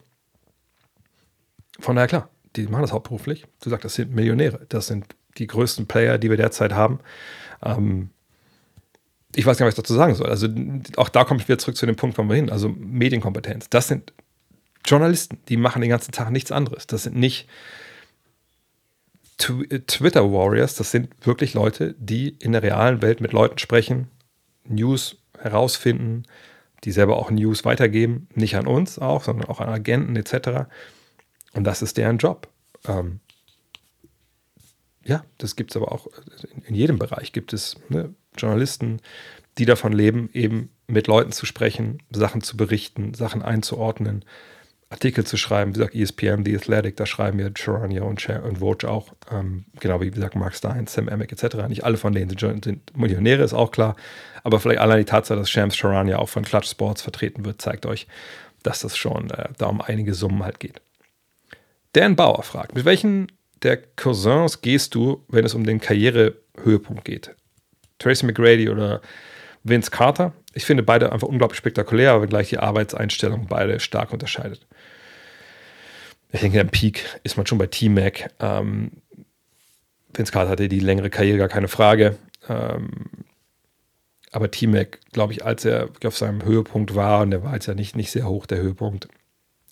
Von 1.81 1.97
daher 1.97 2.09
klar, 2.09 2.31
die 2.57 2.67
machen 2.67 2.83
das 2.83 2.93
hauptberuflich. 2.93 3.47
Du 3.63 3.71
sagst, 3.71 3.85
das 3.85 3.95
sind 3.95 4.15
Millionäre. 4.15 4.67
Das 4.69 4.87
sind 4.87 5.07
die 5.39 5.47
größten 5.47 5.87
Player, 5.87 6.19
die 6.19 6.31
wir 6.31 6.37
derzeit 6.37 6.73
haben. 6.73 7.01
Ähm, 7.63 8.11
ich 9.35 9.45
weiß 9.47 9.59
gar 9.59 9.67
nicht, 9.67 9.77
was 9.77 9.79
ich 9.79 9.85
dazu 9.85 9.95
sagen 9.95 10.15
soll. 10.15 10.29
Also 10.29 10.49
auch 10.97 11.09
da 11.09 11.25
komme 11.25 11.41
ich 11.41 11.49
wieder 11.49 11.59
zurück 11.59 11.77
zu 11.77 11.87
dem 11.87 11.97
Punkt, 11.97 12.17
wo 12.19 12.23
wir 12.23 12.37
hin. 12.37 12.51
Also 12.51 12.69
Medienkompetenz. 12.69 13.69
Das 13.69 13.89
sind 13.89 14.13
Journalisten, 14.85 15.39
die 15.49 15.57
machen 15.57 15.81
den 15.81 15.91
ganzen 15.91 16.13
Tag 16.13 16.31
nichts 16.31 16.53
anderes. 16.53 16.87
Das 16.87 17.05
sind 17.05 17.17
nicht 17.17 17.49
Twitter 19.37 20.33
Warriors, 20.33 20.77
das 20.77 20.91
sind 20.91 21.09
wirklich 21.27 21.55
Leute, 21.55 21.95
die 21.99 22.29
in 22.29 22.53
der 22.53 22.63
realen 22.63 23.03
Welt 23.03 23.21
mit 23.21 23.33
Leuten 23.33 23.59
sprechen, 23.59 24.09
News 24.65 25.17
herausfinden, 25.39 26.23
die 26.85 26.93
selber 26.93 27.17
auch 27.17 27.31
News 27.31 27.65
weitergeben, 27.65 28.29
nicht 28.35 28.57
an 28.57 28.67
uns 28.67 28.99
auch, 28.99 29.25
sondern 29.25 29.49
auch 29.49 29.61
an 29.61 29.69
Agenten 29.69 30.17
etc. 30.17 30.69
Und 31.53 31.65
das 31.65 31.83
ist 31.83 31.97
deren 31.97 32.19
Job. 32.19 32.49
Ähm, 32.87 33.21
ja, 35.05 35.25
das 35.39 35.57
gibt 35.57 35.71
es 35.71 35.77
aber 35.77 35.93
auch 35.93 36.07
in, 36.55 36.63
in, 36.63 36.75
jedem 36.75 36.99
Bereich 36.99 37.33
gibt 37.33 37.53
es 37.53 37.77
ne, 37.89 38.15
Journalisten, 38.37 39.01
die 39.59 39.67
davon 39.67 39.93
leben, 39.93 40.31
eben 40.33 40.71
mit 40.87 41.07
Leuten 41.07 41.33
zu 41.33 41.47
sprechen, 41.47 42.03
Sachen 42.11 42.43
zu 42.43 42.57
berichten, 42.57 43.15
Sachen 43.15 43.43
einzuordnen, 43.43 44.25
Artikel 44.91 45.25
zu 45.25 45.37
schreiben. 45.37 45.75
Wie 45.75 45.79
gesagt, 45.79 45.95
ESPN, 45.95 46.45
The 46.45 46.57
Athletic, 46.57 46.97
da 46.97 47.07
schreiben 47.07 47.39
ja 47.39 47.49
Charania 47.55 48.03
und, 48.03 48.29
und 48.29 48.61
Woj 48.61 48.85
auch. 48.85 49.13
Ähm, 49.31 49.65
genau 49.81 50.01
wie, 50.01 50.07
wie 50.07 50.11
gesagt, 50.11 50.37
Mark 50.37 50.55
Stein, 50.55 50.87
Sam 50.87 51.09
Emick 51.09 51.33
etc. 51.33 51.69
Nicht 51.69 51.85
alle 51.85 51.97
von 51.97 52.13
denen 52.13 52.31
sind, 52.37 52.65
sind, 52.65 52.97
Millionäre, 52.97 53.43
ist 53.43 53.55
auch 53.55 53.71
klar. 53.71 53.97
Aber 54.43 54.61
vielleicht 54.61 54.81
allein 54.81 54.99
die 54.99 55.05
Tatsache, 55.05 55.39
dass 55.39 55.51
Shams 55.51 55.77
Charania 55.77 56.19
auch 56.19 56.29
von 56.29 56.45
Clutch 56.45 56.69
Sports 56.69 57.03
vertreten 57.03 57.45
wird, 57.45 57.61
zeigt 57.61 57.87
euch, 57.87 58.07
dass 58.63 58.81
das 58.81 58.97
schon 58.97 59.31
äh, 59.31 59.49
da 59.59 59.67
um 59.67 59.81
einige 59.81 60.15
Summen 60.15 60.45
halt 60.45 60.61
geht. 60.61 60.81
Dan 61.93 62.17
Bauer 62.17 62.43
fragt, 62.43 62.75
mit 62.75 62.85
welchen 62.85 63.29
der 63.63 63.79
Cousins 63.97 64.61
gehst 64.61 64.95
du, 64.95 65.25
wenn 65.29 65.45
es 65.45 65.55
um 65.55 65.65
den 65.65 65.81
Karrierehöhepunkt 65.81 67.05
geht? 67.05 67.35
Tracy 67.99 68.27
McGrady 68.27 68.69
oder 68.69 69.01
Vince 69.63 69.91
Carter? 69.91 70.33
Ich 70.53 70.65
finde 70.65 70.83
beide 70.83 71.13
einfach 71.13 71.29
unglaublich 71.29 71.59
spektakulär, 71.59 72.13
aber 72.13 72.27
gleich 72.27 72.51
die 72.51 72.59
Arbeitseinstellung 72.59 73.47
beide 73.49 73.81
stark 73.81 74.13
unterscheidet. 74.13 74.67
Ich 76.33 76.41
denke, 76.41 76.61
am 76.61 76.69
Peak 76.69 77.05
ist 77.23 77.37
man 77.37 77.47
schon 77.47 77.59
bei 77.59 77.67
T-Mac. 77.67 78.31
Ähm, 78.41 78.91
Vince 80.13 80.33
Carter 80.33 80.51
hatte 80.51 80.69
die 80.69 80.81
längere 80.81 81.11
Karriere, 81.11 81.39
gar 81.39 81.49
keine 81.49 81.69
Frage. 81.69 82.17
Ähm, 82.49 82.91
aber 84.33 84.51
T-Mac, 84.51 84.99
glaube 85.13 85.33
ich, 85.33 85.45
als 85.45 85.65
er 85.65 85.91
auf 86.05 86.19
seinem 86.19 86.45
Höhepunkt 86.45 86.97
war, 86.97 87.23
und 87.23 87.31
der 87.31 87.45
war 87.45 87.55
jetzt 87.55 87.67
ja 87.67 87.75
nicht, 87.75 87.95
nicht 87.95 88.11
sehr 88.11 88.29
hoch, 88.29 88.47
der 88.47 88.59
Höhepunkt, 88.59 89.07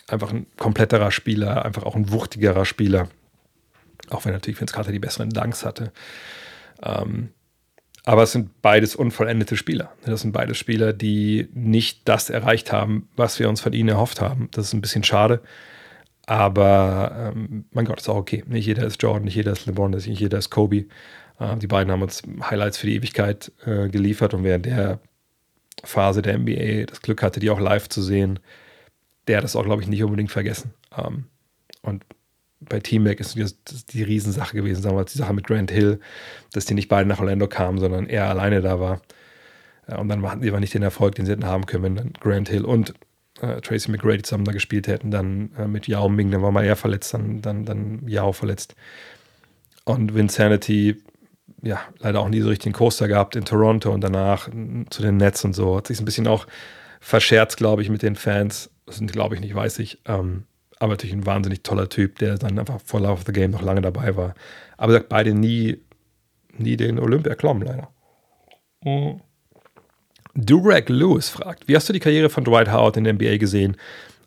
einfach 0.07 0.33
ein 0.33 0.47
kompletterer 0.57 1.11
Spieler, 1.11 1.65
einfach 1.65 1.83
auch 1.83 1.97
ein 1.97 2.13
wuchtigerer 2.13 2.65
Spieler. 2.65 3.09
Auch 4.13 4.25
wenn 4.25 4.33
natürlich 4.33 4.61
Vince 4.61 4.75
Carter 4.75 4.93
die 4.93 4.99
besseren 4.99 5.31
Dunks 5.31 5.65
hatte. 5.65 5.93
Ähm, 6.83 7.31
aber 8.05 8.25
es 8.25 8.33
sind 8.33 8.63
beides 8.63 8.97
unvollendete 8.97 9.57
Spieler. 9.57 9.93
Das 10.05 10.23
sind 10.23 10.33
beides 10.33 10.59
Spieler, 10.59 10.93
die 10.93 11.49
nicht 11.55 12.09
das 12.09 12.31
erreicht 12.31 12.73
haben, 12.73 13.09
was 13.17 13.39
wir 13.39 13.49
uns 13.49 13.61
von 13.61 13.73
ihnen 13.73 13.91
erhofft 13.91 14.21
haben. 14.21 14.49
Das 14.53 14.67
ist 14.67 14.73
ein 14.73 14.81
bisschen 14.81 15.05
schade. 15.05 15.41
Aber 16.27 17.33
ähm, 17.35 17.65
mein 17.73 17.85
Gott, 17.85 18.01
ist 18.01 18.09
auch 18.09 18.17
okay. 18.17 18.45
Nicht 18.47 18.67
jeder 18.67 18.85
ist 18.85 19.03
Jordan, 19.03 19.25
nicht 19.25 19.35
jeder 19.35 19.53
ist 19.53 19.67
LeBron, 19.67 19.91
nicht 19.91 20.07
jeder 20.07 20.39
ist 20.39 20.51
Kobe. 20.51 20.87
Äh, 21.39 21.57
die 21.59 21.67
beiden 21.67 21.93
haben 21.93 22.03
uns 22.03 22.23
Highlights 22.43 22.79
für 22.79 22.87
die 22.87 22.97
Ewigkeit 22.97 23.53
äh, 23.67 23.89
geliefert 23.89 24.35
und 24.35 24.45
während 24.45 24.67
der 24.67 25.01
Phase 25.85 26.23
der 26.23 26.39
NBA 26.39 26.87
das 26.87 27.03
Glück 27.03 27.23
hatte, 27.23 27.41
die 27.41 27.51
auch 27.51 27.61
live 27.61 27.89
zu 27.89 28.03
sehen, 28.03 28.39
der 29.27 29.39
hat 29.39 29.45
das 29.45 29.57
auch, 29.57 29.65
glaube 29.65 29.83
ich, 29.83 29.89
nicht 29.89 30.03
unbedingt 30.03 30.31
vergessen. 30.31 30.75
Ähm, 30.97 31.27
und 31.83 32.05
bei 32.69 32.81
Team 32.81 33.05
Mac 33.05 33.21
ist 33.21 33.37
die 33.93 34.03
Riesensache 34.03 34.57
gewesen, 34.57 34.83
sagen 34.83 34.97
wir 34.97 35.05
die 35.05 35.19
Sache 35.19 35.33
mit 35.33 35.47
Grant 35.47 35.71
Hill, 35.71 36.01
dass 36.53 36.65
die 36.65 36.75
nicht 36.75 36.89
beide 36.89 37.09
nach 37.09 37.21
Orlando 37.21 37.47
kamen, 37.49 37.79
sondern 37.79 38.07
er 38.07 38.29
alleine 38.29 38.61
da 38.61 38.81
war. 38.81 39.03
Und 39.87 40.09
dann 40.09 40.23
hatten 40.23 40.43
sie 40.43 40.49
aber 40.49 40.61
nicht 40.61 40.75
den 40.75 40.83
Erfolg, 40.83 41.17
den 41.17 41.27
sie 41.27 41.33
hätten 41.33 41.47
haben 41.47 41.67
können, 41.67 41.83
wenn 41.83 41.97
dann 41.97 42.13
Grant 42.21 42.49
Hill 42.49 42.65
und 42.65 42.95
äh, 43.41 43.61
Tracy 43.61 43.91
McGrady 43.91 44.23
zusammen 44.23 44.45
da 44.45 44.53
gespielt 44.53 44.87
hätten, 44.87 45.11
dann 45.11 45.51
äh, 45.59 45.67
mit 45.67 45.89
Yao 45.89 46.09
Ming, 46.09 46.31
dann 46.31 46.43
war 46.43 46.53
mal 46.53 46.65
er 46.65 46.77
verletzt, 46.77 47.15
dann, 47.15 47.43
dann, 47.43 47.65
dann 47.65 48.07
Yao 48.07 48.33
verletzt. 48.33 48.75
Und 49.85 50.15
Vinsanity, 50.15 51.03
ja, 51.63 51.81
leider 51.99 52.21
auch 52.21 52.29
nie 52.29 52.41
so 52.41 52.49
richtig 52.49 52.67
einen 52.67 52.75
Coaster 52.75 53.09
gehabt 53.09 53.35
in 53.37 53.45
Toronto 53.45 53.93
und 53.93 54.03
danach 54.03 54.49
zu 54.91 55.03
den 55.03 55.17
Nets 55.17 55.45
und 55.45 55.55
so. 55.55 55.77
Hat 55.77 55.89
sich 55.89 56.01
ein 56.01 56.05
bisschen 56.05 56.29
auch 56.29 56.47
verscherzt, 57.01 57.57
glaube 57.57 57.83
ich, 57.83 57.91
mit 57.91 58.03
den 58.03 58.15
Fans. 58.15 58.71
Das 58.87 58.97
sind, 58.97 59.13
glaube 59.13 59.35
ich, 59.35 59.41
nicht, 59.41 59.55
weiß 59.55 59.81
ich. 59.81 59.99
Ähm, 60.07 60.45
aber 60.83 60.95
natürlich 60.95 61.15
ein 61.15 61.27
wahnsinnig 61.27 61.63
toller 61.63 61.89
Typ, 61.89 62.19
der 62.19 62.39
dann 62.39 62.59
einfach 62.59 62.81
vor 62.85 62.99
Love 62.99 63.13
of 63.13 63.23
the 63.25 63.33
Game 63.33 63.53
noch 63.53 63.63
lange 63.63 63.81
dabei 63.81 64.17
war. 64.17 64.35
Aber 64.77 64.93
sagt 64.93 65.09
beide 65.09 65.33
nie, 65.33 65.79
nie 66.59 66.77
den 66.77 66.99
Olympia 66.99 67.37
klommen, 67.37 67.63
leider. 67.63 67.89
Mhm. 68.83 69.21
Durek 70.35 70.89
Lewis 70.89 71.29
fragt: 71.29 71.69
Wie 71.69 71.77
hast 71.77 71.89
du 71.89 71.93
die 71.93 72.01
Karriere 72.01 72.31
von 72.31 72.43
Dwight 72.43 72.73
Howard 72.73 72.97
in 72.97 73.05
der 73.05 73.13
NBA 73.13 73.37
gesehen? 73.37 73.77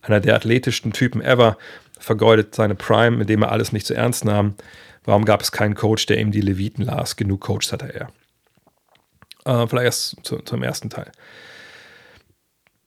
Einer 0.02 0.22
der 0.22 0.36
athletischsten 0.36 0.94
Typen 0.94 1.22
ever, 1.22 1.58
vergeudet 2.00 2.56
seine 2.56 2.76
Prime, 2.76 3.20
indem 3.22 3.42
er 3.42 3.52
alles 3.52 3.74
nicht 3.74 3.86
zu 3.86 3.94
ernst 3.94 4.24
nahm. 4.24 4.56
Warum 5.04 5.26
gab 5.26 5.42
es 5.42 5.52
keinen 5.52 5.76
Coach, 5.76 6.06
der 6.06 6.20
ihm 6.20 6.32
die 6.32 6.42
Leviten 6.42 6.86
las? 6.86 7.18
Genug 7.18 7.42
Coach 7.42 7.70
hatte 7.74 7.94
er. 7.94 8.08
Äh, 9.44 9.68
vielleicht 9.68 9.86
erst 9.86 10.18
zu, 10.24 10.38
zum 10.38 10.64
ersten 10.64 10.90
Teil 10.90 11.12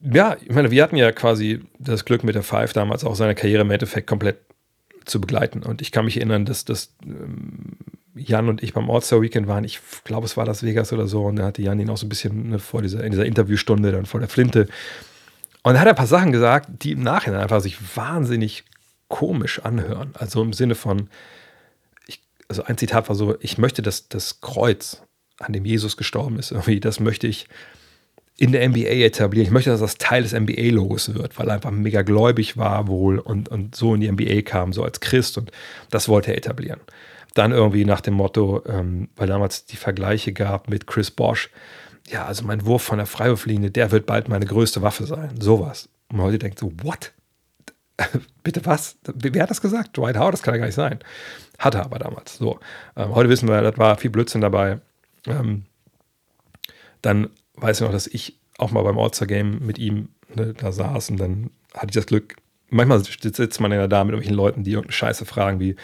ja, 0.00 0.36
ich 0.40 0.54
meine, 0.54 0.70
wir 0.70 0.82
hatten 0.82 0.96
ja 0.96 1.12
quasi 1.12 1.60
das 1.78 2.04
Glück 2.04 2.22
mit 2.24 2.34
der 2.34 2.42
Five 2.42 2.72
damals 2.72 3.04
auch 3.04 3.16
seine 3.16 3.34
Karriere 3.34 3.62
im 3.62 3.70
Endeffekt 3.70 4.06
komplett 4.06 4.38
zu 5.04 5.20
begleiten. 5.20 5.62
Und 5.62 5.82
ich 5.82 5.90
kann 5.90 6.04
mich 6.04 6.18
erinnern, 6.18 6.44
dass, 6.44 6.64
dass 6.64 6.94
ähm, 7.04 7.76
Jan 8.14 8.48
und 8.48 8.62
ich 8.62 8.74
beim 8.74 8.90
All-Star 8.90 9.20
Weekend 9.20 9.48
waren. 9.48 9.64
Ich 9.64 9.80
glaube, 10.04 10.26
es 10.26 10.36
war 10.36 10.46
Las 10.46 10.62
Vegas 10.62 10.92
oder 10.92 11.06
so. 11.06 11.24
Und 11.24 11.36
da 11.36 11.46
hatte 11.46 11.62
Jan 11.62 11.80
ihn 11.80 11.90
auch 11.90 11.96
so 11.96 12.06
ein 12.06 12.08
bisschen 12.08 12.50
ne, 12.50 12.58
vor 12.58 12.82
dieser, 12.82 13.02
in 13.02 13.10
dieser 13.10 13.26
Interviewstunde 13.26 13.90
dann 13.90 14.06
vor 14.06 14.20
der 14.20 14.28
Flinte. 14.28 14.68
Und 15.62 15.74
da 15.74 15.80
hat 15.80 15.86
er 15.86 15.92
ein 15.92 15.96
paar 15.96 16.06
Sachen 16.06 16.32
gesagt, 16.32 16.68
die 16.82 16.92
im 16.92 17.02
Nachhinein 17.02 17.40
einfach 17.40 17.60
sich 17.60 17.96
wahnsinnig 17.96 18.64
komisch 19.08 19.60
anhören. 19.60 20.12
Also 20.14 20.42
im 20.42 20.52
Sinne 20.52 20.74
von, 20.74 21.08
ich, 22.06 22.22
also 22.48 22.62
ein 22.62 22.78
Zitat 22.78 23.08
war 23.08 23.16
so, 23.16 23.36
ich 23.40 23.58
möchte, 23.58 23.82
dass 23.82 24.08
das 24.08 24.40
Kreuz, 24.40 25.02
an 25.38 25.52
dem 25.52 25.64
Jesus 25.64 25.96
gestorben 25.96 26.38
ist, 26.38 26.52
irgendwie, 26.52 26.80
das 26.80 27.00
möchte 27.00 27.26
ich 27.26 27.48
in 28.38 28.52
der 28.52 28.66
NBA 28.68 29.04
etablieren. 29.04 29.46
Ich 29.46 29.52
möchte, 29.52 29.70
dass 29.70 29.80
das 29.80 29.98
Teil 29.98 30.22
des 30.22 30.32
NBA-Logos 30.32 31.12
wird, 31.14 31.38
weil 31.38 31.48
er 31.48 31.54
einfach 31.54 31.72
mega 31.72 32.02
gläubig 32.02 32.56
war 32.56 32.86
wohl 32.86 33.18
und, 33.18 33.48
und 33.48 33.74
so 33.74 33.94
in 33.94 34.00
die 34.00 34.10
NBA 34.10 34.42
kam, 34.42 34.72
so 34.72 34.84
als 34.84 35.00
Christ 35.00 35.36
und 35.38 35.50
das 35.90 36.08
wollte 36.08 36.30
er 36.30 36.38
etablieren. 36.38 36.80
Dann 37.34 37.50
irgendwie 37.50 37.84
nach 37.84 38.00
dem 38.00 38.14
Motto, 38.14 38.62
ähm, 38.66 39.08
weil 39.16 39.26
damals 39.26 39.66
die 39.66 39.76
Vergleiche 39.76 40.32
gab 40.32 40.70
mit 40.70 40.86
Chris 40.86 41.10
Bosch, 41.10 41.50
ja, 42.08 42.26
also 42.26 42.44
mein 42.44 42.64
Wurf 42.64 42.82
von 42.82 42.98
der 42.98 43.06
Freiwurflinie, 43.06 43.72
der 43.72 43.90
wird 43.90 44.06
bald 44.06 44.28
meine 44.28 44.46
größte 44.46 44.82
Waffe 44.82 45.04
sein. 45.04 45.40
Sowas. 45.40 45.88
Und 46.08 46.18
man 46.18 46.26
heute 46.26 46.38
denkt 46.38 46.60
so, 46.60 46.72
what? 46.82 47.12
Bitte 48.44 48.64
was? 48.64 48.96
Wer 49.02 49.42
hat 49.42 49.50
das 49.50 49.60
gesagt? 49.60 49.96
Dwight 49.96 50.16
Howard, 50.16 50.34
das 50.34 50.42
kann 50.42 50.54
ja 50.54 50.58
gar 50.58 50.66
nicht 50.66 50.76
sein. 50.76 51.00
Hatte 51.58 51.84
aber 51.84 51.98
damals. 51.98 52.38
So. 52.38 52.60
Ähm, 52.96 53.14
heute 53.14 53.28
wissen 53.28 53.48
wir, 53.48 53.60
das 53.62 53.76
war 53.78 53.96
viel 53.96 54.10
Blödsinn 54.10 54.40
dabei. 54.40 54.78
Ähm, 55.26 55.64
dann 57.02 57.30
weiß 57.60 57.80
ich 57.80 57.84
noch, 57.84 57.92
dass 57.92 58.06
ich 58.06 58.38
auch 58.58 58.70
mal 58.70 58.82
beim 58.82 58.98
All-Star-Game 58.98 59.60
mit 59.64 59.78
ihm 59.78 60.08
ne, 60.34 60.54
da 60.54 60.72
saß 60.72 61.10
und 61.10 61.18
dann 61.18 61.50
hatte 61.74 61.88
ich 61.88 61.94
das 61.94 62.06
Glück, 62.06 62.36
manchmal 62.70 63.02
sitzt 63.02 63.60
man 63.60 63.72
ja 63.72 63.86
da 63.86 64.04
mit 64.04 64.12
irgendwelchen 64.12 64.36
Leuten, 64.36 64.64
die 64.64 64.72
irgendeine 64.72 64.92
Scheiße 64.92 65.24
fragen, 65.24 65.60
wie 65.60 65.76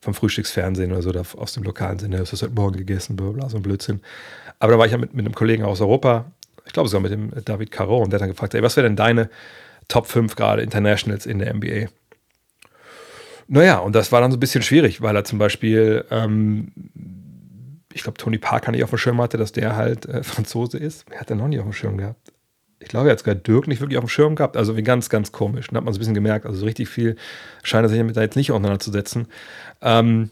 vom 0.00 0.14
Frühstücksfernsehen 0.14 0.90
oder 0.92 1.02
so, 1.02 1.10
oder 1.10 1.24
aus 1.36 1.54
dem 1.54 1.62
lokalen 1.62 1.98
Sinne, 1.98 2.18
hast 2.18 2.32
du 2.32 2.36
heute 2.36 2.54
Morgen 2.54 2.76
gegessen, 2.76 3.16
bla, 3.16 3.30
bla, 3.30 3.48
so 3.48 3.56
ein 3.56 3.62
Blödsinn. 3.62 4.00
Aber 4.58 4.72
da 4.72 4.78
war 4.78 4.86
ich 4.86 4.92
ja 4.92 4.98
mit, 4.98 5.14
mit 5.14 5.24
einem 5.24 5.34
Kollegen 5.34 5.62
aus 5.64 5.80
Europa, 5.80 6.32
ich 6.66 6.72
glaube 6.72 6.88
sogar 6.88 7.02
mit 7.02 7.12
dem 7.12 7.30
David 7.44 7.70
Caro, 7.70 7.98
und 7.98 8.10
der 8.10 8.18
hat 8.18 8.22
dann 8.22 8.30
gefragt, 8.30 8.54
ey, 8.54 8.62
was 8.62 8.76
wäre 8.76 8.86
denn 8.86 8.96
deine 8.96 9.30
Top 9.88 10.06
5 10.06 10.34
gerade 10.34 10.62
Internationals 10.62 11.26
in 11.26 11.38
der 11.38 11.54
NBA? 11.54 11.88
Naja, 13.46 13.78
und 13.78 13.94
das 13.94 14.10
war 14.12 14.20
dann 14.20 14.30
so 14.30 14.36
ein 14.36 14.40
bisschen 14.40 14.62
schwierig, 14.62 15.02
weil 15.02 15.14
er 15.14 15.24
zum 15.24 15.38
Beispiel 15.38 16.04
ähm, 16.10 16.72
ich 17.94 18.02
glaube, 18.02 18.18
Tony 18.18 18.38
Parker 18.38 18.72
nicht 18.72 18.84
auf 18.84 18.90
dem 18.90 18.98
Schirm 18.98 19.20
hatte, 19.20 19.36
dass 19.36 19.52
der 19.52 19.76
halt 19.76 20.06
äh, 20.06 20.22
Franzose 20.22 20.78
ist. 20.78 21.04
Wer 21.08 21.20
hat 21.20 21.30
er 21.30 21.36
noch 21.36 21.48
nicht 21.48 21.60
auf 21.60 21.66
dem 21.66 21.72
Schirm 21.72 21.96
gehabt? 21.96 22.32
Ich 22.80 22.88
glaube, 22.88 23.08
er 23.08 23.12
hat 23.12 23.20
sogar 23.20 23.36
Dirk 23.36 23.68
nicht 23.68 23.80
wirklich 23.80 23.98
auf 23.98 24.04
dem 24.04 24.08
Schirm 24.08 24.34
gehabt. 24.34 24.56
Also 24.56 24.76
wie 24.76 24.82
ganz, 24.82 25.08
ganz 25.08 25.30
komisch. 25.30 25.68
Dann 25.68 25.76
hat 25.76 25.84
man 25.84 25.94
so 25.94 25.98
ein 25.98 26.00
bisschen 26.00 26.14
gemerkt. 26.14 26.46
Also 26.46 26.58
so 26.58 26.64
richtig 26.64 26.88
viel 26.88 27.16
scheint 27.62 27.84
er 27.84 27.88
sich 27.88 27.98
damit 27.98 28.16
da 28.16 28.22
jetzt 28.22 28.36
nicht 28.36 28.50
auseinanderzusetzen. 28.50 29.28
Ähm, 29.80 30.30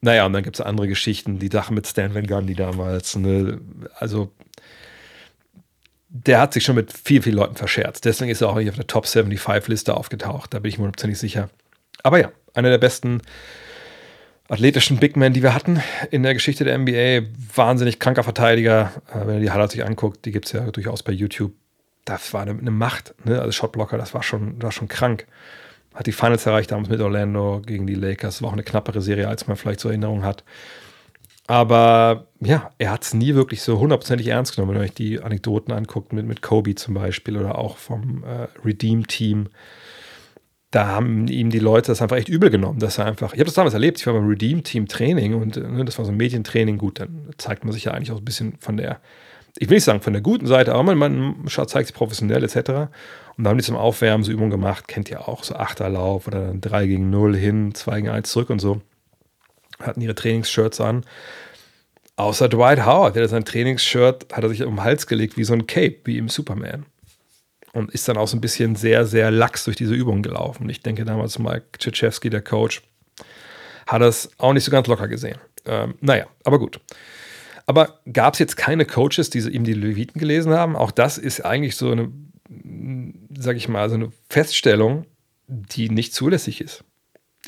naja, 0.00 0.24
und 0.24 0.32
dann 0.32 0.42
gibt 0.42 0.56
es 0.56 0.64
andere 0.64 0.88
Geschichten, 0.88 1.38
die 1.38 1.48
Sache 1.48 1.74
mit 1.74 1.86
Stan 1.86 2.14
Van 2.14 2.26
Gundy 2.26 2.54
damals. 2.54 3.16
Ne? 3.16 3.60
Also, 3.98 4.32
der 6.08 6.40
hat 6.40 6.54
sich 6.54 6.64
schon 6.64 6.74
mit 6.74 6.92
vielen, 6.92 7.22
vielen 7.22 7.36
Leuten 7.36 7.56
verscherzt. 7.56 8.06
Deswegen 8.06 8.30
ist 8.30 8.40
er 8.40 8.48
auch 8.48 8.56
nicht 8.56 8.70
auf 8.70 8.76
der 8.76 8.86
Top 8.86 9.04
75-Liste 9.04 9.94
aufgetaucht. 9.94 10.54
Da 10.54 10.58
bin 10.58 10.70
ich 10.70 10.78
mir 10.78 10.90
ziemlich 10.92 11.18
sicher. 11.18 11.50
Aber 12.02 12.18
ja, 12.18 12.32
einer 12.54 12.70
der 12.70 12.78
besten 12.78 13.20
athletischen 14.50 14.98
Big 14.98 15.16
Men, 15.16 15.32
die 15.32 15.42
wir 15.42 15.54
hatten 15.54 15.80
in 16.10 16.22
der 16.22 16.34
Geschichte 16.34 16.64
der 16.64 16.76
NBA. 16.76 17.28
Wahnsinnig 17.54 17.98
kranker 17.98 18.24
Verteidiger. 18.24 18.92
Äh, 19.08 19.26
wenn 19.26 19.36
ihr 19.36 19.40
die 19.40 19.50
Highlights 19.50 19.72
sich 19.72 19.84
anguckt, 19.84 20.24
die 20.24 20.32
gibt 20.32 20.46
es 20.46 20.52
ja 20.52 20.70
durchaus 20.70 21.02
bei 21.02 21.12
YouTube. 21.12 21.52
Das 22.04 22.34
war 22.34 22.42
eine, 22.42 22.52
eine 22.52 22.70
Macht. 22.70 23.14
Ne? 23.24 23.40
Also 23.40 23.52
Shotblocker, 23.52 23.96
das 23.96 24.12
war 24.12 24.22
schon, 24.22 24.60
war 24.60 24.72
schon 24.72 24.88
krank. 24.88 25.26
Hat 25.94 26.06
die 26.06 26.12
Finals 26.12 26.46
erreicht 26.46 26.72
damals 26.72 26.88
mit 26.88 27.00
Orlando 27.00 27.62
gegen 27.64 27.86
die 27.86 27.94
Lakers. 27.94 28.42
War 28.42 28.50
auch 28.50 28.54
eine 28.54 28.62
knappere 28.62 29.00
Serie, 29.00 29.28
als 29.28 29.46
man 29.46 29.56
vielleicht 29.56 29.80
so 29.80 29.88
Erinnerung 29.88 30.24
hat. 30.24 30.44
Aber 31.46 32.28
ja, 32.40 32.70
er 32.78 32.92
hat 32.92 33.02
es 33.02 33.12
nie 33.12 33.34
wirklich 33.34 33.62
so 33.62 33.80
hundertprozentig 33.80 34.28
ernst 34.28 34.54
genommen, 34.54 34.72
wenn 34.72 34.80
ihr 34.80 34.84
euch 34.84 34.94
die 34.94 35.20
Anekdoten 35.20 35.72
anguckt, 35.72 36.12
mit, 36.12 36.24
mit 36.26 36.42
Kobe 36.42 36.76
zum 36.76 36.94
Beispiel 36.94 37.36
oder 37.36 37.58
auch 37.58 37.76
vom 37.76 38.22
äh, 38.24 38.46
Redeem-Team 38.64 39.48
da 40.70 40.86
haben 40.86 41.26
ihm 41.26 41.50
die 41.50 41.58
Leute 41.58 41.88
das 41.88 42.00
einfach 42.00 42.16
echt 42.16 42.28
übel 42.28 42.48
genommen, 42.48 42.78
dass 42.78 42.98
er 42.98 43.06
einfach, 43.06 43.32
ich 43.32 43.40
habe 43.40 43.46
das 43.46 43.54
damals 43.54 43.74
erlebt, 43.74 43.98
ich 43.98 44.06
war 44.06 44.14
beim 44.14 44.28
Redeem-Team 44.28 44.86
Training 44.86 45.34
und 45.34 45.56
ne, 45.56 45.84
das 45.84 45.98
war 45.98 46.04
so 46.04 46.12
ein 46.12 46.16
Medientraining, 46.16 46.78
gut, 46.78 47.00
dann 47.00 47.30
zeigt 47.38 47.64
man 47.64 47.72
sich 47.72 47.84
ja 47.84 47.92
eigentlich 47.92 48.12
auch 48.12 48.18
ein 48.18 48.24
bisschen 48.24 48.54
von 48.60 48.76
der, 48.76 49.00
ich 49.58 49.68
will 49.68 49.76
nicht 49.76 49.84
sagen 49.84 50.00
von 50.00 50.12
der 50.12 50.22
guten 50.22 50.46
Seite, 50.46 50.72
aber 50.72 50.94
man, 50.94 51.18
man 51.18 51.48
zeigt 51.48 51.88
sich 51.88 51.94
professionell 51.94 52.44
etc. 52.44 52.92
Und 53.36 53.44
da 53.44 53.50
haben 53.50 53.58
die 53.58 53.64
zum 53.64 53.76
Aufwärmen 53.76 54.22
so 54.22 54.30
Übungen 54.30 54.50
gemacht, 54.50 54.86
kennt 54.86 55.10
ihr 55.10 55.26
auch, 55.26 55.42
so 55.42 55.56
Achterlauf 55.56 56.28
oder 56.28 56.46
dann 56.46 56.60
3 56.60 56.86
gegen 56.86 57.10
0 57.10 57.36
hin, 57.36 57.74
2 57.74 57.96
gegen 57.96 58.08
1 58.08 58.30
zurück 58.30 58.50
und 58.50 58.60
so. 58.60 58.80
Hatten 59.80 60.00
ihre 60.02 60.14
Trainingsshirts 60.14 60.80
an. 60.80 61.04
Außer 62.14 62.48
Dwight 62.48 62.84
Howard, 62.84 63.16
der 63.16 63.24
hat 63.24 63.30
sein 63.30 63.44
Trainingsshirt, 63.44 64.32
hat 64.32 64.44
er 64.44 64.50
sich 64.50 64.62
um 64.62 64.76
den 64.76 64.84
Hals 64.84 65.06
gelegt 65.06 65.36
wie 65.36 65.44
so 65.44 65.54
ein 65.54 65.66
Cape, 65.66 65.96
wie 66.04 66.18
im 66.18 66.28
Superman 66.28 66.84
und 67.72 67.90
ist 67.92 68.08
dann 68.08 68.16
auch 68.16 68.28
so 68.28 68.36
ein 68.36 68.40
bisschen 68.40 68.76
sehr, 68.76 69.06
sehr 69.06 69.30
lax 69.30 69.64
durch 69.64 69.76
diese 69.76 69.94
Übung 69.94 70.22
gelaufen. 70.22 70.68
Ich 70.68 70.82
denke 70.82 71.04
damals 71.04 71.38
Mike 71.38 71.66
Krzyzewski, 71.72 72.30
der 72.30 72.42
Coach, 72.42 72.82
hat 73.86 74.02
das 74.02 74.30
auch 74.38 74.52
nicht 74.52 74.64
so 74.64 74.70
ganz 74.70 74.86
locker 74.86 75.08
gesehen. 75.08 75.38
Ähm, 75.66 75.94
naja, 76.00 76.26
aber 76.44 76.58
gut. 76.58 76.80
Aber 77.66 78.00
gab 78.12 78.34
es 78.34 78.40
jetzt 78.40 78.56
keine 78.56 78.84
Coaches, 78.84 79.30
die 79.30 79.38
ihm 79.38 79.64
die 79.64 79.74
Leviten 79.74 80.18
gelesen 80.18 80.52
haben? 80.52 80.74
Auch 80.76 80.90
das 80.90 81.18
ist 81.18 81.44
eigentlich 81.44 81.76
so 81.76 81.92
eine, 81.92 82.10
sag 83.38 83.56
ich 83.56 83.68
mal, 83.68 83.88
so 83.88 83.94
eine 83.94 84.12
Feststellung, 84.28 85.06
die 85.46 85.88
nicht 85.88 86.14
zulässig 86.14 86.60
ist. 86.60 86.84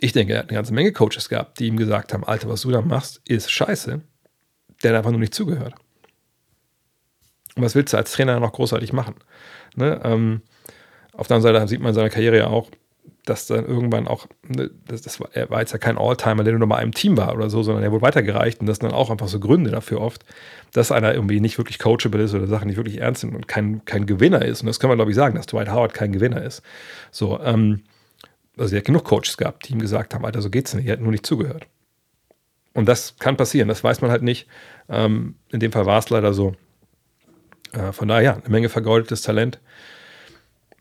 Ich 0.01 0.13
denke, 0.13 0.35
er 0.35 0.41
hat 0.41 0.49
eine 0.49 0.57
ganze 0.57 0.75
Menge 0.75 0.93
Coaches 0.93 1.29
gehabt, 1.29 1.59
die 1.59 1.67
ihm 1.67 1.77
gesagt 1.77 2.13
haben: 2.13 2.25
Alter, 2.25 2.49
was 2.49 2.63
du 2.63 2.71
da 2.71 2.81
machst, 2.81 3.21
ist 3.27 3.51
scheiße. 3.51 4.01
Der 4.83 4.91
hat 4.91 4.99
einfach 4.99 5.11
nur 5.11 5.21
nicht 5.21 5.35
zugehört. 5.35 5.75
Und 7.55 7.63
was 7.63 7.75
willst 7.75 7.93
du 7.93 7.99
als 7.99 8.13
Trainer 8.13 8.41
noch 8.41 8.53
großartig 8.53 8.93
machen? 8.93 9.15
Ne? 9.77 10.01
Ähm, 10.05 10.43
auf 11.13 11.27
der 11.29 11.37
anderen 11.37 11.55
Seite 11.55 11.69
sieht 11.69 11.81
man 11.81 11.91
in 11.91 11.95
seiner 11.95 12.11
Karriere 12.11 12.39
ja 12.39 12.47
auch, 12.47 12.71
dass 13.25 13.47
dann 13.47 13.67
irgendwann 13.67 14.09
auch, 14.09 14.27
ne, 14.49 14.71
das, 14.87 15.03
das 15.03 15.21
war, 15.21 15.29
er 15.33 15.49
war 15.51 15.61
jetzt 15.61 15.73
ja 15.73 15.79
kein 15.79 15.97
Alltimer, 15.97 16.43
der 16.43 16.59
nur 16.59 16.69
bei 16.69 16.77
einem 16.77 16.93
Team 16.93 17.17
war 17.17 17.35
oder 17.35 17.51
so, 17.51 17.63
sondern 17.63 17.85
er 17.85 17.93
wurde 17.93 18.03
weitergereicht 18.03 18.61
und 18.61 18.67
das 18.67 18.79
sind 18.79 18.91
dann 18.91 18.99
auch 18.99 19.11
einfach 19.11 19.29
so 19.29 19.39
Gründe 19.39 19.71
dafür 19.71 20.01
oft, 20.01 20.25
dass 20.73 20.91
einer 20.91 21.15
irgendwie 21.15 21.41
nicht 21.41 21.59
wirklich 21.59 21.79
coachable 21.79 22.23
ist 22.23 22.35
oder 22.35 22.49
Sachen 22.49 22.67
nicht 22.67 22.77
wirklich 22.77 23.01
ernst 23.01 23.21
sind 23.21 23.35
und 23.35 23.47
kein, 23.47 23.85
kein 23.85 24.07
Gewinner 24.07 24.45
ist. 24.45 24.63
Und 24.63 24.67
das 24.67 24.81
kann 24.81 24.89
man, 24.89 24.99
glaube 24.99 25.13
ich, 25.13 25.17
sagen, 25.17 25.37
dass 25.37 25.47
Dwight 25.47 25.71
Howard 25.71 25.95
kein 25.95 26.13
Gewinner 26.13 26.43
ist. 26.43 26.63
So, 27.13 27.39
ähm, 27.41 27.83
also 28.57 28.75
er 28.75 28.79
hat 28.79 28.87
genug 28.87 29.05
Coaches 29.05 29.37
gehabt, 29.37 29.69
die 29.69 29.75
ihm 29.75 29.81
gesagt 29.81 30.15
haben, 30.15 30.25
Alter, 30.25 30.43
so 30.43 30.51
geht's 30.51 30.75
nicht, 30.75 30.87
er 30.87 30.95
hat 30.95 31.01
nur 31.01 31.13
nicht 31.13 31.27
zugehört. 31.27 31.67
Und 32.75 32.89
das 32.89 33.17
kann 33.19 33.37
passieren, 33.37 33.69
das 33.69 33.85
weiß 33.85 34.01
man 34.01 34.11
halt 34.11 34.23
nicht. 34.23 34.49
Ähm, 34.89 35.37
in 35.51 35.61
dem 35.61 35.73
Fall 35.73 35.87
war 35.87 35.99
es 35.99 36.11
leider 36.11 36.33
so. 36.33 36.55
Äh, 37.73 37.93
von 37.93 38.09
daher, 38.09 38.23
ja, 38.23 38.35
eine 38.35 38.49
Menge 38.49 38.69
vergoldetes 38.69 39.23
Talent. 39.23 39.61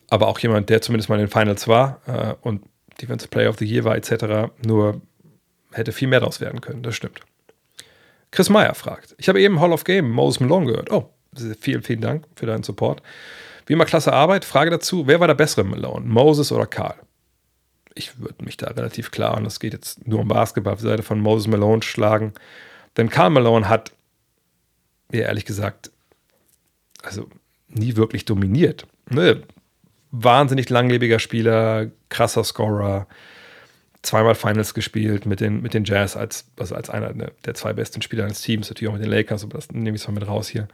Aber 0.09 0.27
auch 0.27 0.39
jemand, 0.39 0.69
der 0.69 0.81
zumindest 0.81 1.09
mal 1.09 1.15
in 1.15 1.25
den 1.25 1.31
Finals 1.31 1.67
war 1.67 2.01
äh, 2.05 2.35
und 2.41 2.63
Defensive 3.01 3.29
Player 3.29 3.49
of 3.49 3.57
the 3.57 3.65
Year 3.65 3.83
war, 3.83 3.95
etc. 3.95 4.51
Nur 4.65 5.01
hätte 5.71 5.91
viel 5.91 6.07
mehr 6.07 6.19
daraus 6.19 6.41
werden 6.41 6.61
können, 6.61 6.83
das 6.83 6.95
stimmt. 6.95 7.21
Chris 8.31 8.49
Meyer 8.49 8.75
fragt: 8.75 9.15
Ich 9.17 9.29
habe 9.29 9.41
eben 9.41 9.59
Hall 9.59 9.73
of 9.73 9.83
Game 9.83 10.09
Moses 10.09 10.39
Malone 10.39 10.67
gehört. 10.67 10.91
Oh, 10.91 11.09
vielen, 11.59 11.81
vielen 11.81 12.01
Dank 12.01 12.25
für 12.35 12.45
deinen 12.45 12.63
Support. 12.63 13.01
Wie 13.65 13.73
immer 13.73 13.85
klasse 13.85 14.13
Arbeit. 14.13 14.45
Frage 14.45 14.69
dazu: 14.69 15.07
Wer 15.07 15.19
war 15.19 15.27
der 15.27 15.35
bessere 15.35 15.63
Malone, 15.63 16.05
Moses 16.05 16.51
oder 16.51 16.65
Karl? 16.65 16.95
Ich 17.93 18.19
würde 18.19 18.43
mich 18.45 18.55
da 18.55 18.67
relativ 18.67 19.11
klar, 19.11 19.37
und 19.37 19.45
es 19.45 19.59
geht 19.59 19.73
jetzt 19.73 20.07
nur 20.07 20.19
um 20.19 20.27
Basketball, 20.27 20.73
auf 20.73 20.79
die 20.79 20.87
Seite 20.87 21.03
von 21.03 21.19
Moses 21.19 21.47
Malone 21.47 21.83
schlagen. 21.83 22.33
Denn 22.95 23.09
Karl 23.09 23.29
Malone 23.31 23.67
hat, 23.67 23.91
ja, 25.11 25.21
ehrlich 25.21 25.45
gesagt, 25.45 25.91
also 27.03 27.29
nie 27.67 27.95
wirklich 27.95 28.25
dominiert. 28.25 28.87
Ne? 29.09 29.43
Wahnsinnig 30.11 30.69
langlebiger 30.69 31.19
Spieler, 31.19 31.89
krasser 32.09 32.43
Scorer, 32.43 33.07
zweimal 34.01 34.35
Finals 34.35 34.73
gespielt 34.73 35.25
mit 35.25 35.39
den, 35.39 35.61
mit 35.61 35.73
den 35.73 35.85
Jazz 35.85 36.17
als, 36.17 36.45
also 36.57 36.75
als 36.75 36.89
einer 36.89 37.13
der 37.13 37.53
zwei 37.53 37.73
besten 37.73 38.01
Spieler 38.01 38.25
eines 38.25 38.41
Teams, 38.41 38.69
natürlich 38.69 38.89
auch 38.89 38.97
mit 38.97 39.03
den 39.03 39.11
Lakers, 39.11 39.43
aber 39.43 39.57
das 39.57 39.71
nehme 39.71 39.95
ich 39.95 40.07
mal 40.07 40.13
mit 40.13 40.27
raus 40.27 40.49
hier. 40.49 40.67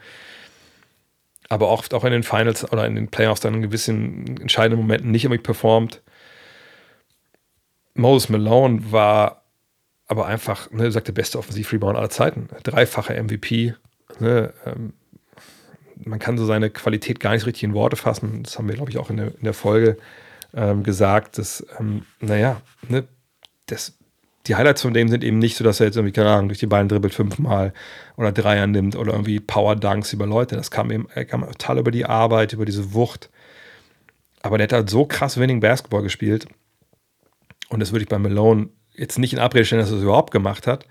Aber 1.49 1.69
oft 1.69 1.93
auch 1.93 2.03
in 2.03 2.11
den 2.11 2.23
Finals 2.23 2.69
oder 2.71 2.85
in 2.85 2.95
den 2.95 3.09
Playoffs 3.09 3.41
dann 3.41 3.55
in 3.55 3.61
gewissen 3.61 4.37
entscheidenden 4.41 4.81
Momenten 4.81 5.11
nicht 5.11 5.25
immer 5.25 5.37
performt. 5.37 6.01
Moses 7.93 8.29
Malone 8.29 8.91
war 8.91 9.43
aber 10.07 10.25
einfach, 10.25 10.71
ne, 10.71 10.91
sagt 10.91 11.07
der 11.07 11.13
beste 11.13 11.37
Offensiv-Rebound 11.37 11.97
aller 11.97 12.09
Zeiten. 12.09 12.49
Dreifache 12.63 13.21
MVP. 13.21 13.75
Ne, 14.19 14.53
ähm, 14.65 14.93
man 16.03 16.19
kann 16.19 16.37
so 16.37 16.45
seine 16.45 16.69
Qualität 16.69 17.19
gar 17.19 17.33
nicht 17.33 17.45
richtig 17.45 17.63
in 17.63 17.73
Worte 17.73 17.95
fassen. 17.95 18.43
Das 18.43 18.57
haben 18.57 18.67
wir, 18.67 18.75
glaube 18.75 18.91
ich, 18.91 18.97
auch 18.97 19.09
in 19.09 19.17
der, 19.17 19.27
in 19.27 19.43
der 19.43 19.53
Folge 19.53 19.97
ähm, 20.53 20.83
gesagt, 20.83 21.37
dass, 21.37 21.65
ähm, 21.79 22.03
naja, 22.19 22.61
ne, 22.87 23.07
das, 23.65 23.97
die 24.47 24.55
Highlights 24.55 24.81
von 24.81 24.93
dem 24.93 25.09
sind 25.09 25.23
eben 25.23 25.39
nicht 25.39 25.57
so, 25.57 25.63
dass 25.63 25.79
er 25.79 25.87
jetzt 25.87 25.97
irgendwie, 25.97 26.13
keine 26.13 26.29
Ahnung, 26.29 26.47
durch 26.47 26.59
die 26.59 26.67
Beine 26.67 26.87
dribbelt 26.87 27.13
fünfmal 27.13 27.73
oder 28.15 28.31
Dreier 28.31 28.67
nimmt 28.67 28.95
oder 28.95 29.11
irgendwie 29.11 29.39
Power 29.39 29.75
Dunks 29.75 30.13
über 30.13 30.25
Leute. 30.25 30.55
Das 30.55 30.71
kam 30.71 30.89
eben, 30.91 31.07
kam 31.27 31.41
total 31.41 31.79
über 31.79 31.91
die 31.91 32.05
Arbeit, 32.05 32.53
über 32.53 32.65
diese 32.65 32.93
Wucht. 32.93 33.29
Aber 34.41 34.57
der 34.57 34.65
hat 34.65 34.73
halt 34.73 34.89
so 34.89 35.05
krass 35.05 35.37
Winning 35.37 35.59
Basketball 35.59 36.03
gespielt. 36.03 36.47
Und 37.69 37.81
das 37.81 37.91
würde 37.91 38.03
ich 38.03 38.09
bei 38.09 38.19
Malone 38.19 38.69
jetzt 38.93 39.19
nicht 39.19 39.33
in 39.33 39.39
Abrede 39.39 39.65
stellen, 39.65 39.81
dass 39.81 39.91
er 39.91 39.97
es 39.97 40.03
überhaupt 40.03 40.31
gemacht 40.31 40.67
hat, 40.67 40.85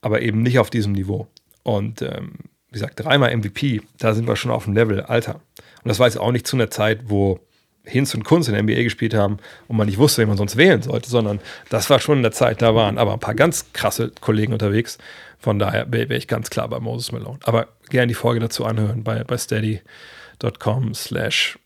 aber 0.00 0.22
eben 0.22 0.42
nicht 0.42 0.58
auf 0.58 0.70
diesem 0.70 0.92
Niveau. 0.92 1.28
Und 1.62 2.00
ähm, 2.00 2.38
wie 2.76 2.80
gesagt, 2.80 3.02
dreimal 3.02 3.34
MVP, 3.34 3.80
da 3.98 4.12
sind 4.12 4.28
wir 4.28 4.36
schon 4.36 4.50
auf 4.50 4.64
dem 4.64 4.74
Level, 4.74 5.00
Alter. 5.00 5.36
Und 5.36 5.88
das 5.88 5.98
war 5.98 6.06
jetzt 6.06 6.18
auch 6.18 6.30
nicht 6.30 6.46
zu 6.46 6.56
einer 6.56 6.70
Zeit, 6.70 7.04
wo 7.06 7.40
Hinz 7.84 8.14
und 8.14 8.24
Kunz 8.24 8.48
in 8.48 8.54
der 8.54 8.62
NBA 8.62 8.82
gespielt 8.82 9.14
haben 9.14 9.38
und 9.66 9.78
man 9.78 9.86
nicht 9.86 9.96
wusste, 9.96 10.20
wen 10.20 10.28
man 10.28 10.36
sonst 10.36 10.58
wählen 10.58 10.82
sollte, 10.82 11.08
sondern 11.08 11.40
das 11.70 11.88
war 11.88 12.00
schon 12.00 12.18
in 12.18 12.22
der 12.22 12.32
Zeit, 12.32 12.60
da 12.60 12.74
waren 12.74 12.98
aber 12.98 13.14
ein 13.14 13.20
paar 13.20 13.34
ganz 13.34 13.72
krasse 13.72 14.12
Kollegen 14.20 14.52
unterwegs. 14.52 14.98
Von 15.38 15.58
daher 15.58 15.90
wäre 15.90 16.14
ich 16.14 16.28
ganz 16.28 16.50
klar 16.50 16.68
bei 16.68 16.78
Moses 16.78 17.12
Malone. 17.12 17.38
Aber 17.44 17.68
gerne 17.88 18.08
die 18.08 18.14
Folge 18.14 18.40
dazu 18.40 18.66
anhören 18.66 19.04
bei, 19.04 19.24
bei 19.24 19.38
steady.com 19.38 20.92
slash 20.92 21.58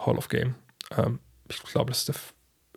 Hall 0.00 0.16
of 0.16 0.28
Game. 0.28 0.56
Ähm, 0.96 1.20
ich 1.48 1.62
glaube, 1.62 1.90
das 1.90 1.98
ist 1.98 2.08
der, 2.08 2.16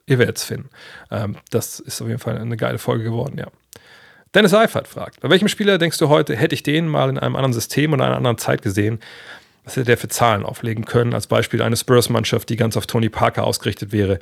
ihr 0.06 0.20
werdet 0.20 0.38
es 0.38 0.44
finden. 0.44 0.70
Ähm, 1.10 1.38
das 1.50 1.80
ist 1.80 2.00
auf 2.00 2.10
jeden 2.10 2.20
Fall 2.20 2.38
eine 2.38 2.58
geile 2.58 2.78
Folge 2.78 3.06
geworden, 3.06 3.40
ja. 3.40 3.48
Dennis 4.36 4.54
Eifert 4.54 4.90
fragt, 4.90 5.22
bei 5.22 5.30
welchem 5.30 5.48
Spieler 5.48 5.78
denkst 5.78 5.98
du 5.98 6.10
heute, 6.10 6.36
hätte 6.36 6.54
ich 6.54 6.62
den 6.62 6.90
mal 6.90 7.10
in 7.10 7.18
einem 7.18 7.38
anderen 7.38 7.54
System 7.54 7.94
oder 7.94 8.06
einer 8.06 8.18
anderen 8.18 8.38
Zeit 8.38 8.62
gesehen? 8.62 9.00
Was 9.64 9.78
hätte 9.78 9.86
der 9.86 9.98
für 9.98 10.10
Zahlen 10.10 10.44
auflegen 10.44 10.84
können? 10.84 11.14
Als 11.14 11.28
Beispiel 11.28 11.62
eine 11.62 11.78
Spurs-Mannschaft, 11.78 12.50
die 12.50 12.58
ganz 12.58 12.76
auf 12.76 12.86
Tony 12.86 13.08
Parker 13.08 13.46
ausgerichtet 13.46 13.94
wäre. 13.94 14.20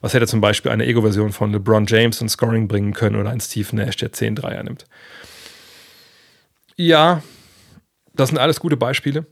Was 0.00 0.14
hätte 0.14 0.28
zum 0.28 0.40
Beispiel 0.40 0.70
eine 0.70 0.86
Ego-Version 0.86 1.32
von 1.32 1.52
LeBron 1.52 1.84
James 1.86 2.20
in 2.20 2.28
Scoring 2.28 2.68
bringen 2.68 2.92
können 2.92 3.16
oder 3.16 3.30
ein 3.30 3.40
Steve 3.40 3.74
Nash, 3.74 3.96
der 3.96 4.12
10 4.12 4.36
Dreier 4.36 4.62
nimmt? 4.62 4.84
Ja, 6.76 7.22
das 8.14 8.28
sind 8.28 8.38
alles 8.38 8.60
gute 8.60 8.76
Beispiele. 8.76 9.26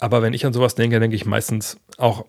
Aber 0.00 0.20
wenn 0.22 0.34
ich 0.34 0.44
an 0.44 0.52
sowas 0.52 0.74
denke, 0.74 0.98
denke 0.98 1.14
ich 1.14 1.26
meistens 1.26 1.78
auch, 1.96 2.26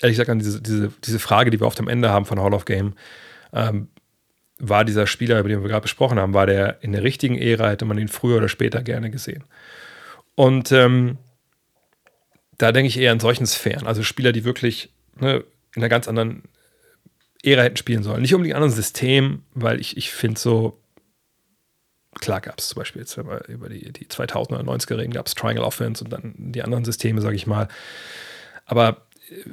ehrlich 0.00 0.16
gesagt, 0.16 0.30
an 0.30 0.40
diese, 0.40 0.60
diese, 0.60 0.92
diese 1.04 1.20
Frage, 1.20 1.50
die 1.50 1.60
wir 1.60 1.66
oft 1.68 1.78
am 1.78 1.86
Ende 1.86 2.10
haben 2.10 2.24
von 2.24 2.40
Hall 2.40 2.54
of 2.54 2.64
Game. 2.64 2.94
Ähm, 3.52 3.88
war 4.58 4.84
dieser 4.84 5.06
Spieler, 5.06 5.38
über 5.38 5.48
den 5.48 5.62
wir 5.62 5.68
gerade 5.68 5.82
besprochen 5.82 6.18
haben, 6.18 6.34
war 6.34 6.46
der 6.46 6.82
in 6.82 6.92
der 6.92 7.02
richtigen 7.02 7.38
Ära, 7.38 7.70
hätte 7.70 7.84
man 7.84 7.98
ihn 7.98 8.08
früher 8.08 8.38
oder 8.38 8.48
später 8.48 8.82
gerne 8.82 9.10
gesehen. 9.10 9.44
Und 10.34 10.72
ähm, 10.72 11.18
da 12.58 12.72
denke 12.72 12.88
ich 12.88 12.98
eher 12.98 13.12
in 13.12 13.20
solchen 13.20 13.46
Sphären, 13.46 13.86
also 13.86 14.02
Spieler, 14.02 14.32
die 14.32 14.44
wirklich 14.44 14.90
ne, 15.18 15.44
in 15.74 15.82
einer 15.82 15.88
ganz 15.88 16.08
anderen 16.08 16.42
Ära 17.42 17.62
hätten 17.62 17.76
spielen 17.76 18.02
sollen. 18.02 18.22
Nicht 18.22 18.34
unbedingt 18.34 18.56
anderen 18.56 18.74
System, 18.74 19.44
weil 19.54 19.80
ich, 19.80 19.96
ich 19.96 20.10
finde 20.10 20.40
so, 20.40 20.80
klar 22.20 22.40
gab 22.40 22.58
es 22.58 22.68
zum 22.68 22.80
Beispiel 22.80 23.02
jetzt, 23.02 23.16
wenn 23.16 23.28
wir 23.28 23.46
über 23.48 23.68
die, 23.68 23.92
die 23.92 24.06
2000er, 24.06 24.62
90er 24.62 24.98
reden, 24.98 25.12
gab 25.12 25.26
es 25.26 25.34
Triangle 25.34 25.64
Offense 25.64 26.02
und 26.02 26.12
dann 26.12 26.34
die 26.36 26.62
anderen 26.62 26.84
Systeme, 26.84 27.20
sage 27.20 27.36
ich 27.36 27.46
mal. 27.46 27.68
Aber 28.64 29.07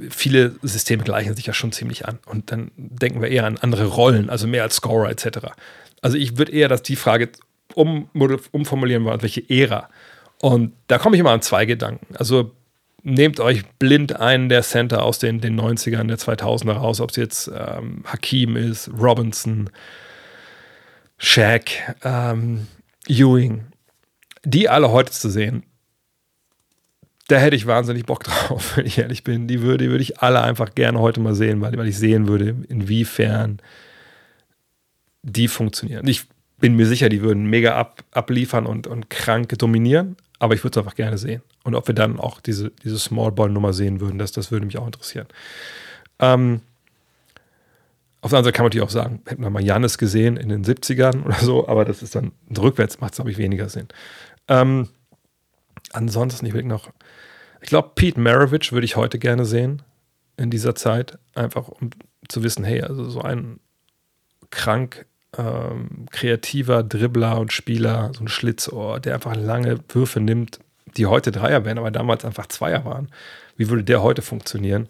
viele 0.10 0.56
Systeme 0.62 1.04
gleichen 1.04 1.36
sich 1.36 1.46
ja 1.46 1.54
schon 1.54 1.72
ziemlich 1.72 2.08
an. 2.08 2.20
Und 2.26 2.52
dann 2.52 2.72
denken 2.78 3.22
wir 3.22 3.30
eher 3.30 3.46
an 3.46 3.58
andere 3.58 3.86
Rollen, 3.86 4.30
also 4.30 4.48
mehr 4.48 4.64
als 4.64 4.76
Scorer 4.76 5.10
etc. 5.10 5.50
Also 6.02 6.18
ich 6.18 6.38
würde 6.38 6.52
eher, 6.52 6.68
dass 6.68 6.84
die 6.84 6.96
Frage 6.96 7.30
um, 7.74 8.10
umformulieren 8.52 9.04
wollen, 9.06 9.22
welche 9.22 9.50
Ära. 9.50 9.90
Und 10.40 10.74
da 10.88 10.98
komme 10.98 11.16
ich 11.16 11.20
immer 11.20 11.32
an 11.32 11.42
zwei 11.42 11.66
Gedanken. 11.66 12.16
Also 12.16 12.52
nehmt 13.04 13.40
euch 13.40 13.64
blind 13.80 14.20
einen 14.20 14.50
der 14.50 14.64
Center 14.64 15.04
aus 15.04 15.20
den, 15.20 15.40
den 15.40 15.60
90ern, 15.60 16.08
der 16.08 16.18
2000er 16.18 16.74
raus, 16.74 17.02
ob 17.02 17.12
es 17.12 17.16
jetzt 17.16 17.52
ähm, 17.56 18.04
Hakim 18.06 18.56
ist, 18.56 18.90
Robinson, 19.00 19.70
Shaq, 21.18 21.96
ähm, 22.04 22.68
Ewing, 23.08 23.66
die 24.44 24.70
alle 24.70 24.92
heute 24.92 25.12
zu 25.12 25.30
sehen, 25.30 25.64
da 27.28 27.38
hätte 27.38 27.56
ich 27.56 27.66
wahnsinnig 27.66 28.06
Bock 28.06 28.24
drauf, 28.24 28.74
wenn 28.78 28.86
ich 28.86 28.98
ehrlich 28.98 29.24
bin. 29.24 29.48
Die 29.48 29.62
würde, 29.62 29.86
die 29.86 29.90
würde 29.90 30.04
ich 30.04 30.20
alle 30.22 30.42
einfach 30.42 30.76
gerne 30.76 31.00
heute 31.00 31.20
mal 31.20 31.36
sehen, 31.36 31.62
weil, 31.62 31.78
weil 31.78 31.88
ich 31.88 31.98
sehen 31.98 32.28
würde, 32.28 32.56
inwiefern 32.70 33.60
die 35.24 35.48
funktionieren. 35.48 36.08
Ich 36.08 36.26
bin 36.60 36.76
mir 36.76 36.86
sicher, 36.86 37.10
die 37.10 37.22
würden 37.22 37.46
mega 37.46 37.76
ab, 37.76 38.04
abliefern 38.12 38.66
und, 38.66 38.88
und 38.88 39.10
krank 39.10 39.58
dominieren, 39.58 40.16
aber 40.40 40.54
ich 40.54 40.64
würde 40.64 40.80
es 40.80 40.86
einfach 40.86 40.96
gerne 40.96 41.18
sehen. 41.18 41.42
Und 41.64 41.76
ob 41.76 41.88
wir 41.88 41.96
dann 41.96 42.20
auch 42.20 42.40
diese, 42.40 42.72
diese 42.84 43.00
Small 43.00 43.32
Ball-Nummer 43.32 43.74
sehen 43.74 44.00
würden, 44.00 44.20
das, 44.20 44.32
das 44.32 44.52
würde 44.52 44.66
mich 44.66 44.78
auch 44.78 44.86
interessieren. 44.86 45.28
Ähm, 46.20 46.62
auf 48.22 48.32
der 48.32 48.40
anderen 48.40 48.46
Seite 48.46 48.56
kann 48.56 48.64
man 48.64 48.70
natürlich 48.70 48.88
auch 48.88 48.90
sagen, 48.90 49.22
hätten 49.28 49.44
wir 49.44 49.50
mal 49.50 49.64
Janis 49.64 49.98
gesehen 49.98 50.38
in 50.38 50.50
den 50.50 50.64
70ern 50.64 51.24
oder 51.26 51.36
so, 51.36 51.68
aber 51.68 51.86
das 51.86 52.02
ist 52.02 52.16
dann 52.16 52.32
rückwärts, 52.58 53.00
macht 53.00 53.14
es, 53.14 53.18
glaube 53.18 53.32
ich, 53.32 53.38
weniger 53.38 53.70
Sinn. 53.70 53.88
Ähm, 54.48 54.90
ansonsten, 55.92 56.46
ich 56.46 56.54
will 56.54 56.64
noch, 56.64 56.90
ich 57.66 57.70
glaube, 57.70 57.94
Pete 57.96 58.20
Maravich 58.20 58.74
würde 58.74 58.86
ich 58.86 58.96
heute 58.96 59.18
gerne 59.18 59.44
sehen 59.44 59.82
in 60.38 60.52
dieser 60.52 60.76
Zeit, 60.76 61.18
einfach 61.34 61.68
um 61.68 61.90
zu 62.28 62.44
wissen, 62.44 62.64
hey, 62.64 62.84
also 62.84 63.10
so 63.10 63.22
ein 63.22 63.60
krank 64.52 65.08
ähm, 65.36 66.06
kreativer 66.12 66.84
Dribbler 66.84 67.40
und 67.40 67.52
Spieler, 67.52 68.12
so 68.14 68.24
ein 68.24 68.28
Schlitzohr, 68.28 69.00
der 69.00 69.16
einfach 69.16 69.36
lange 69.36 69.80
Würfe 69.90 70.20
nimmt, 70.20 70.60
die 70.96 71.08
heute 71.08 71.32
Dreier 71.32 71.66
wären, 71.66 71.80
aber 71.80 71.90
damals 71.90 72.24
einfach 72.24 72.46
Zweier 72.46 72.86
waren. 72.86 73.10
Wie 73.58 73.68
würde 73.68 73.84
der 73.84 74.04
heute 74.04 74.22
funktionieren? 74.22 74.88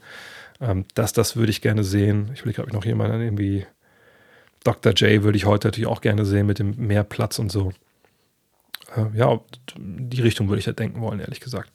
Ähm, 0.59 0.83
das, 0.95 1.13
das 1.13 1.37
würde 1.37 1.51
ich 1.51 1.61
gerne 1.61 1.85
sehen. 1.85 2.31
Ich 2.33 2.45
will, 2.45 2.51
glaube 2.51 2.71
ich, 2.71 2.73
noch 2.73 2.83
jemanden 2.83 3.21
irgendwie 3.21 3.65
Dr. 4.65 4.91
J 4.91 5.23
würde 5.23 5.37
ich 5.37 5.45
heute 5.45 5.67
natürlich 5.67 5.87
auch 5.87 6.01
gerne 6.01 6.25
sehen 6.25 6.45
mit 6.45 6.59
dem 6.59 6.75
mehr 6.75 7.05
Platz 7.05 7.39
und 7.39 7.53
so. 7.53 7.71
Äh, 8.97 9.17
ja, 9.17 9.39
die 9.77 10.21
Richtung 10.21 10.49
würde 10.49 10.59
ich 10.59 10.65
da 10.65 10.73
denken 10.73 10.99
wollen, 10.99 11.21
ehrlich 11.21 11.39
gesagt. 11.39 11.71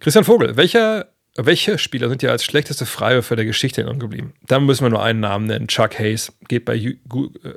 Christian 0.00 0.24
Vogel, 0.24 0.56
welcher, 0.56 1.08
welche 1.36 1.78
Spieler 1.78 2.08
sind 2.08 2.22
ja 2.22 2.30
als 2.30 2.44
schlechteste 2.44 2.86
Freiwürfer 2.86 3.36
der 3.36 3.44
Geschichte 3.44 3.80
in 3.80 3.98
geblieben? 3.98 4.34
Da 4.46 4.60
müssen 4.60 4.84
wir 4.84 4.90
nur 4.90 5.02
einen 5.02 5.20
Namen 5.20 5.46
nennen. 5.46 5.68
Chuck 5.68 5.98
Hayes. 5.98 6.32
Geht 6.48 6.64
bei, 6.64 6.76
äh, 6.76 6.96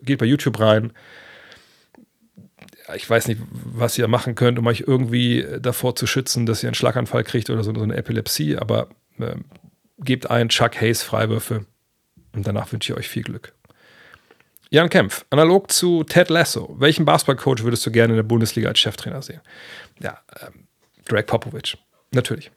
geht 0.03 0.19
bei 0.19 0.26
YouTube 0.26 0.59
rein. 0.59 0.93
Ich 2.95 3.09
weiß 3.09 3.27
nicht, 3.27 3.39
was 3.51 3.97
ihr 3.97 4.07
machen 4.07 4.35
könnt, 4.35 4.59
um 4.59 4.68
euch 4.68 4.84
irgendwie 4.85 5.45
davor 5.59 5.95
zu 5.95 6.07
schützen, 6.07 6.45
dass 6.45 6.63
ihr 6.63 6.68
einen 6.68 6.76
Schlaganfall 6.76 7.23
kriegt 7.23 7.49
oder 7.49 7.63
so, 7.63 7.73
so 7.73 7.81
eine 7.81 7.95
Epilepsie, 7.95 8.57
aber 8.57 8.89
äh, 9.19 9.35
gebt 9.99 10.30
ein 10.30 10.49
Chuck 10.49 10.80
Hayes 10.81 11.03
Freiwürfe 11.03 11.65
und 12.34 12.47
danach 12.47 12.72
wünsche 12.72 12.91
ich 12.91 12.99
euch 12.99 13.07
viel 13.07 13.23
Glück. 13.23 13.53
Jan 14.69 14.89
Kempf, 14.89 15.26
analog 15.30 15.69
zu 15.69 16.03
Ted 16.05 16.30
Lasso, 16.30 16.76
welchen 16.80 17.03
Basketballcoach 17.03 17.63
würdest 17.63 17.85
du 17.85 17.91
gerne 17.91 18.13
in 18.13 18.18
der 18.18 18.23
Bundesliga 18.23 18.69
als 18.69 18.80
Cheftrainer 18.80 19.22
sehen? 19.22 19.41
Ja, 19.99 20.19
ähm, 20.41 20.68
Greg 21.05 21.27
Popovich, 21.27 21.77
natürlich. 22.12 22.52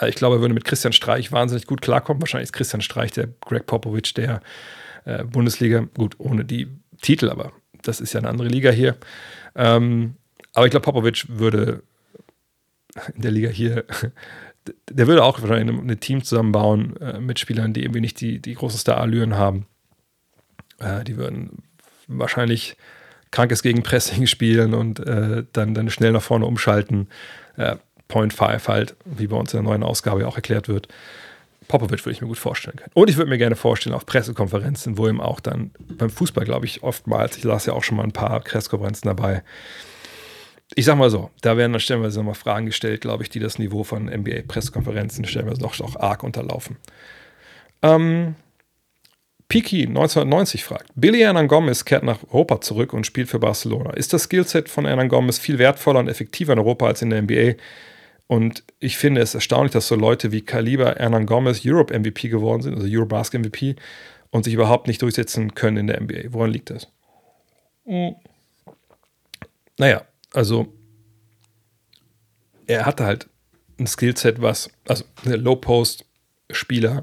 Äh, 0.00 0.08
ich 0.08 0.14
glaube, 0.14 0.36
er 0.36 0.40
würde 0.40 0.54
mit 0.54 0.64
Christian 0.64 0.92
Streich 0.92 1.32
wahnsinnig 1.32 1.66
gut 1.66 1.82
klarkommen. 1.82 2.22
Wahrscheinlich 2.22 2.48
ist 2.48 2.52
Christian 2.52 2.82
Streich 2.82 3.12
der 3.12 3.28
Greg 3.40 3.66
Popovich 3.66 4.14
der 4.14 4.40
äh, 5.04 5.24
Bundesliga. 5.24 5.86
Gut, 5.94 6.14
ohne 6.18 6.44
die 6.44 6.68
Titel, 7.00 7.28
aber 7.28 7.52
das 7.82 8.00
ist 8.00 8.12
ja 8.12 8.20
eine 8.20 8.28
andere 8.28 8.48
Liga 8.48 8.70
hier. 8.70 8.96
Ähm, 9.54 10.14
aber 10.52 10.66
ich 10.66 10.70
glaube, 10.70 10.84
Popovich 10.84 11.26
würde 11.28 11.82
in 13.14 13.22
der 13.22 13.30
Liga 13.30 13.48
hier, 13.48 13.84
der 14.90 15.06
würde 15.06 15.22
auch 15.22 15.40
wahrscheinlich 15.40 15.76
ein 15.76 16.00
Team 16.00 16.22
zusammenbauen 16.22 16.96
äh, 16.96 17.20
mit 17.20 17.38
Spielern, 17.38 17.72
die 17.72 17.82
irgendwie 17.82 18.00
nicht 18.00 18.20
die, 18.20 18.40
die 18.40 18.54
großen 18.54 18.78
Star-Allüren 18.78 19.36
haben. 19.36 19.66
Die 21.06 21.18
würden 21.18 21.62
wahrscheinlich 22.06 22.74
krankes 23.30 23.62
Gegenpressing 23.62 24.26
spielen 24.26 24.72
und 24.72 24.98
dann, 24.98 25.74
dann 25.74 25.90
schnell 25.90 26.12
nach 26.12 26.22
vorne 26.22 26.46
umschalten. 26.46 27.08
Äh, 28.10 28.12
Point 28.12 28.32
5 28.32 28.68
halt, 28.68 28.96
wie 29.04 29.26
bei 29.26 29.36
uns 29.36 29.54
in 29.54 29.58
der 29.58 29.70
neuen 29.70 29.82
Ausgabe 29.82 30.26
auch 30.26 30.36
erklärt 30.36 30.68
wird. 30.68 30.88
Popovic 31.68 32.04
würde 32.04 32.12
ich 32.12 32.20
mir 32.20 32.26
gut 32.26 32.38
vorstellen 32.38 32.76
können. 32.76 32.90
Und 32.94 33.08
ich 33.08 33.16
würde 33.16 33.30
mir 33.30 33.38
gerne 33.38 33.54
vorstellen 33.54 33.94
auf 33.94 34.04
Pressekonferenzen, 34.04 34.98
wo 34.98 35.08
ihm 35.08 35.20
auch 35.20 35.38
dann 35.38 35.70
beim 35.78 36.10
Fußball, 36.10 36.44
glaube 36.44 36.66
ich, 36.66 36.82
oftmals, 36.82 37.36
ich 37.36 37.44
las 37.44 37.66
ja 37.66 37.74
auch 37.74 37.84
schon 37.84 37.96
mal 37.96 38.02
ein 38.02 38.12
paar 38.12 38.40
Pressekonferenzen 38.40 39.06
dabei. 39.06 39.44
Ich 40.74 40.84
sag 40.84 40.96
mal 40.96 41.10
so, 41.10 41.30
da 41.42 41.56
werden 41.56 41.72
dann 41.72 41.80
stellenweise 41.80 42.18
nochmal 42.18 42.34
Fragen 42.34 42.66
gestellt, 42.66 43.00
glaube 43.00 43.22
ich, 43.22 43.28
die 43.28 43.40
das 43.40 43.58
Niveau 43.58 43.84
von 43.84 44.08
NBA-Pressekonferenzen 44.08 45.24
stellenweise 45.24 45.60
noch, 45.60 45.78
noch 45.78 45.96
arg 45.96 46.22
unterlaufen. 46.24 46.76
Ähm, 47.82 48.34
Piki 49.48 49.86
1990 49.86 50.64
fragt, 50.64 50.86
Billy 50.94 51.18
Hernan 51.18 51.48
Gomez 51.48 51.84
kehrt 51.84 52.04
nach 52.04 52.18
Europa 52.30 52.60
zurück 52.60 52.92
und 52.92 53.04
spielt 53.04 53.28
für 53.28 53.40
Barcelona. 53.40 53.90
Ist 53.90 54.12
das 54.12 54.24
Skillset 54.24 54.68
von 54.68 54.86
Hernan 54.86 55.08
Gomez 55.08 55.38
viel 55.38 55.58
wertvoller 55.58 55.98
und 55.98 56.08
effektiver 56.08 56.52
in 56.52 56.60
Europa 56.60 56.86
als 56.86 57.02
in 57.02 57.10
der 57.10 57.22
NBA? 57.22 57.54
Und 58.30 58.62
ich 58.78 58.96
finde 58.96 59.22
es 59.22 59.34
erstaunlich, 59.34 59.72
dass 59.72 59.88
so 59.88 59.96
Leute 59.96 60.30
wie 60.30 60.40
Kaliber 60.40 60.94
Hernan 60.94 61.26
Gomez 61.26 61.62
Europe 61.64 61.92
MVP 61.92 62.28
geworden 62.28 62.62
sind, 62.62 62.76
also 62.76 62.86
Eurobasket 62.88 63.40
MVP, 63.40 63.74
und 64.30 64.44
sich 64.44 64.54
überhaupt 64.54 64.86
nicht 64.86 65.02
durchsetzen 65.02 65.56
können 65.56 65.78
in 65.78 65.86
der 65.88 66.00
NBA. 66.00 66.32
Woran 66.32 66.52
liegt 66.52 66.70
das? 66.70 66.86
Mhm. 67.84 68.14
Naja, 69.78 70.02
also 70.32 70.72
er 72.68 72.86
hatte 72.86 73.04
halt 73.04 73.28
ein 73.80 73.88
Skillset, 73.88 74.40
was, 74.40 74.70
also 74.86 75.02
eine 75.24 75.34
Low-Post-Spieler, 75.34 77.02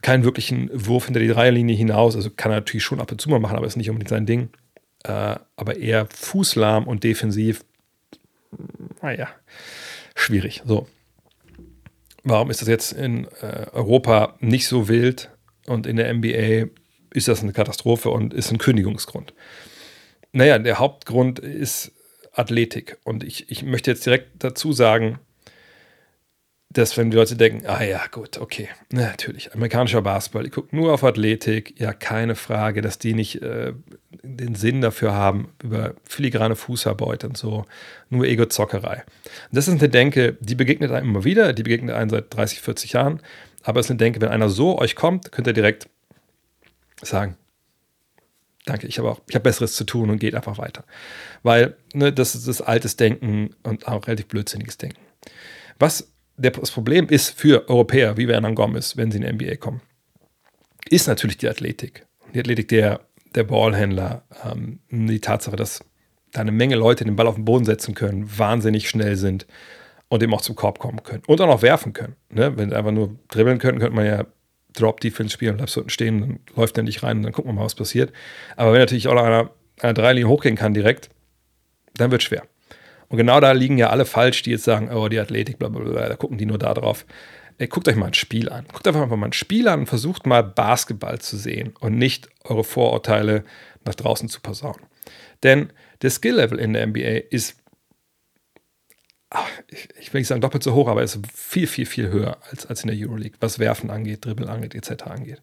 keinen 0.00 0.24
wirklichen 0.24 0.70
Wurf 0.72 1.04
hinter 1.04 1.20
die 1.20 1.28
Dreierlinie 1.28 1.76
hinaus. 1.76 2.16
Also 2.16 2.30
kann 2.30 2.50
er 2.50 2.60
natürlich 2.60 2.84
schon 2.84 3.00
ab 3.00 3.12
und 3.12 3.20
zu 3.20 3.28
mal 3.28 3.40
machen, 3.40 3.58
aber 3.58 3.66
ist 3.66 3.76
nicht 3.76 3.90
unbedingt 3.90 4.08
sein 4.08 4.24
Ding. 4.24 4.48
Äh, 5.04 5.36
aber 5.56 5.76
eher 5.76 6.06
fußlahm 6.06 6.86
und 6.86 7.04
defensiv. 7.04 7.62
Naja, 9.02 9.28
schwierig. 10.18 10.62
So. 10.66 10.86
Warum 12.24 12.50
ist 12.50 12.60
das 12.60 12.68
jetzt 12.68 12.92
in 12.92 13.26
äh, 13.40 13.66
Europa 13.72 14.34
nicht 14.40 14.66
so 14.66 14.88
wild 14.88 15.30
und 15.66 15.86
in 15.86 15.96
der 15.96 16.12
NBA 16.12 16.70
ist 17.14 17.28
das 17.28 17.42
eine 17.42 17.52
Katastrophe 17.52 18.10
und 18.10 18.34
ist 18.34 18.50
ein 18.50 18.58
Kündigungsgrund? 18.58 19.32
Naja, 20.32 20.58
der 20.58 20.78
Hauptgrund 20.78 21.38
ist 21.38 21.92
Athletik. 22.32 22.98
Und 23.04 23.24
ich, 23.24 23.50
ich 23.50 23.62
möchte 23.62 23.90
jetzt 23.90 24.06
direkt 24.06 24.44
dazu 24.44 24.72
sagen, 24.72 25.18
dass 26.78 26.96
wenn 26.96 27.10
die 27.10 27.16
Leute 27.16 27.36
denken, 27.36 27.66
ah 27.66 27.82
ja, 27.82 28.02
gut, 28.10 28.38
okay, 28.38 28.68
natürlich, 28.90 29.52
amerikanischer 29.52 30.00
Basketball, 30.00 30.44
die 30.44 30.50
gucken 30.50 30.78
nur 30.78 30.92
auf 30.92 31.02
Athletik, 31.02 31.78
ja, 31.78 31.92
keine 31.92 32.36
Frage, 32.36 32.82
dass 32.82 32.98
die 32.98 33.14
nicht 33.14 33.42
äh, 33.42 33.72
den 34.22 34.54
Sinn 34.54 34.80
dafür 34.80 35.12
haben, 35.12 35.48
über 35.62 35.94
filigrane 36.04 36.56
Fußarbeit 36.56 37.24
und 37.24 37.36
so, 37.36 37.64
nur 38.10 38.26
Ego-Zockerei. 38.26 39.02
Das 39.50 39.66
ist 39.66 39.80
eine 39.80 39.88
Denke, 39.88 40.36
die 40.40 40.54
begegnet 40.54 40.92
einem 40.92 41.10
immer 41.10 41.24
wieder, 41.24 41.52
die 41.52 41.64
begegnet 41.64 41.94
einem 41.96 42.10
seit 42.10 42.34
30, 42.34 42.60
40 42.60 42.92
Jahren, 42.92 43.20
aber 43.64 43.80
es 43.80 43.86
ist 43.86 43.90
eine 43.90 43.98
Denke, 43.98 44.20
wenn 44.20 44.28
einer 44.28 44.48
so 44.48 44.78
euch 44.78 44.94
kommt, 44.94 45.32
könnt 45.32 45.46
ihr 45.48 45.52
direkt 45.52 45.88
sagen, 47.02 47.36
danke, 48.66 48.86
ich 48.86 48.98
habe 48.98 49.10
auch, 49.10 49.20
ich 49.28 49.34
habe 49.34 49.42
Besseres 49.42 49.74
zu 49.74 49.84
tun 49.84 50.10
und 50.10 50.18
geht 50.18 50.34
einfach 50.34 50.58
weiter. 50.58 50.84
Weil 51.42 51.76
ne, 51.92 52.12
das 52.12 52.34
ist 52.34 52.46
das 52.46 52.62
altes 52.62 52.96
Denken 52.96 53.50
und 53.62 53.88
auch 53.88 54.06
relativ 54.06 54.26
blödsinniges 54.26 54.78
Denken. 54.78 55.00
Was 55.78 56.08
das 56.38 56.70
Problem 56.70 57.08
ist 57.08 57.38
für 57.38 57.68
Europäer 57.68 58.16
wie 58.16 58.28
Werner 58.28 58.52
Gomez, 58.52 58.96
wenn 58.96 59.10
sie 59.10 59.18
in 59.18 59.38
die 59.38 59.46
NBA 59.46 59.56
kommen, 59.56 59.80
ist 60.88 61.08
natürlich 61.08 61.36
die 61.36 61.48
Athletik. 61.48 62.06
Die 62.34 62.40
Athletik 62.40 62.68
der, 62.68 63.00
der 63.34 63.44
Ballhändler, 63.44 64.22
ähm, 64.44 64.80
die 64.90 65.20
Tatsache, 65.20 65.56
dass 65.56 65.84
da 66.32 66.40
eine 66.40 66.52
Menge 66.52 66.76
Leute 66.76 67.04
den 67.04 67.16
Ball 67.16 67.26
auf 67.26 67.34
den 67.34 67.44
Boden 67.44 67.64
setzen 67.64 67.94
können, 67.94 68.28
wahnsinnig 68.38 68.88
schnell 68.88 69.16
sind 69.16 69.46
und 70.08 70.22
eben 70.22 70.32
auch 70.34 70.40
zum 70.40 70.56
Korb 70.56 70.78
kommen 70.78 71.02
können 71.02 71.22
und 71.26 71.40
auch 71.40 71.46
noch 71.46 71.62
werfen 71.62 71.92
können. 71.92 72.16
Ne? 72.30 72.56
Wenn 72.56 72.70
sie 72.70 72.76
einfach 72.76 72.92
nur 72.92 73.16
dribbeln 73.28 73.58
können, 73.58 73.78
könnte 73.78 73.96
man 73.96 74.06
ja 74.06 74.24
Drop-Defense 74.74 75.32
spielen 75.32 75.52
und 75.52 75.56
bleibst 75.58 75.76
unten 75.76 75.90
stehen, 75.90 76.20
dann 76.20 76.40
läuft 76.54 76.76
er 76.76 76.84
nicht 76.84 77.02
rein 77.02 77.18
und 77.18 77.22
dann 77.24 77.32
gucken 77.32 77.50
wir 77.50 77.54
mal, 77.54 77.64
was 77.64 77.74
passiert. 77.74 78.12
Aber 78.56 78.72
wenn 78.72 78.80
natürlich 78.80 79.08
auch 79.08 79.14
noch 79.14 79.24
einer, 79.24 79.50
einer 79.80 79.94
Dreilinie 79.94 80.28
hochgehen 80.28 80.56
kann 80.56 80.74
direkt, 80.74 81.10
dann 81.94 82.10
wird 82.10 82.22
es 82.22 82.26
schwer. 82.26 82.44
Und 83.08 83.16
genau 83.16 83.40
da 83.40 83.52
liegen 83.52 83.78
ja 83.78 83.90
alle 83.90 84.04
falsch, 84.04 84.42
die 84.42 84.50
jetzt 84.50 84.64
sagen, 84.64 84.90
oh, 84.92 85.08
die 85.08 85.18
Athletik, 85.18 85.58
bla 85.58 85.68
bla 85.68 85.82
bla, 85.82 86.08
da 86.08 86.16
gucken 86.16 86.38
die 86.38 86.46
nur 86.46 86.58
da 86.58 86.74
drauf. 86.74 87.06
Ey, 87.56 87.66
guckt 87.66 87.88
euch 87.88 87.96
mal 87.96 88.06
ein 88.06 88.14
Spiel 88.14 88.50
an. 88.50 88.66
Guckt 88.72 88.86
einfach 88.86 89.08
mal 89.08 89.26
ein 89.26 89.32
Spiel 89.32 89.66
an 89.66 89.80
und 89.80 89.86
versucht 89.86 90.26
mal 90.26 90.42
Basketball 90.42 91.18
zu 91.18 91.36
sehen 91.36 91.74
und 91.80 91.96
nicht 91.96 92.28
eure 92.44 92.64
Vorurteile 92.64 93.44
nach 93.84 93.94
draußen 93.94 94.28
zu 94.28 94.40
posaunen. 94.40 94.86
Denn 95.42 95.72
der 96.02 96.10
Skill-Level 96.10 96.58
in 96.58 96.72
der 96.72 96.86
NBA 96.86 97.28
ist 97.30 97.56
ich, 100.00 100.12
will 100.12 100.20
nicht 100.20 100.28
sagen 100.28 100.40
doppelt 100.40 100.62
so 100.62 100.74
hoch, 100.74 100.88
aber 100.88 101.02
ist 101.02 101.18
viel, 101.34 101.66
viel, 101.66 101.84
viel 101.84 102.08
höher 102.08 102.38
als, 102.50 102.64
als 102.64 102.82
in 102.82 102.88
der 102.88 102.96
Euroleague, 102.98 103.36
was 103.40 103.58
Werfen 103.58 103.90
angeht, 103.90 104.24
Dribbeln 104.24 104.48
angeht, 104.48 104.74
etc. 104.74 105.02
angeht. 105.04 105.42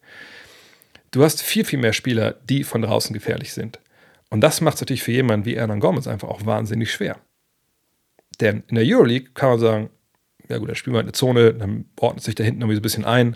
Du 1.11 1.23
hast 1.23 1.41
viel, 1.43 1.65
viel 1.65 1.79
mehr 1.79 1.93
Spieler, 1.93 2.35
die 2.49 2.63
von 2.63 2.81
draußen 2.81 3.13
gefährlich 3.13 3.53
sind. 3.53 3.79
Und 4.29 4.41
das 4.41 4.59
macht 4.59 4.75
es 4.75 4.81
natürlich 4.81 5.03
für 5.03 5.11
jemanden 5.11 5.45
wie 5.45 5.55
Hernan 5.55 5.79
Gomez 5.79 6.07
einfach 6.07 6.29
auch 6.29 6.45
wahnsinnig 6.45 6.91
schwer. 6.91 7.19
Denn 8.37 8.63
in 8.67 8.75
der 8.75 8.85
Euroleague 8.85 9.29
kann 9.33 9.49
man 9.49 9.59
sagen, 9.59 9.89
ja 10.49 10.57
gut, 10.57 10.69
dann 10.69 10.75
spielen 10.75 10.93
wir 10.93 10.97
halt 10.97 11.07
eine 11.07 11.13
Zone, 11.13 11.53
dann 11.53 11.85
ordnet 11.99 12.23
sich 12.23 12.35
da 12.35 12.43
hinten 12.43 12.61
irgendwie 12.61 12.75
so 12.75 12.79
ein 12.79 12.83
bisschen 12.83 13.05
ein 13.05 13.35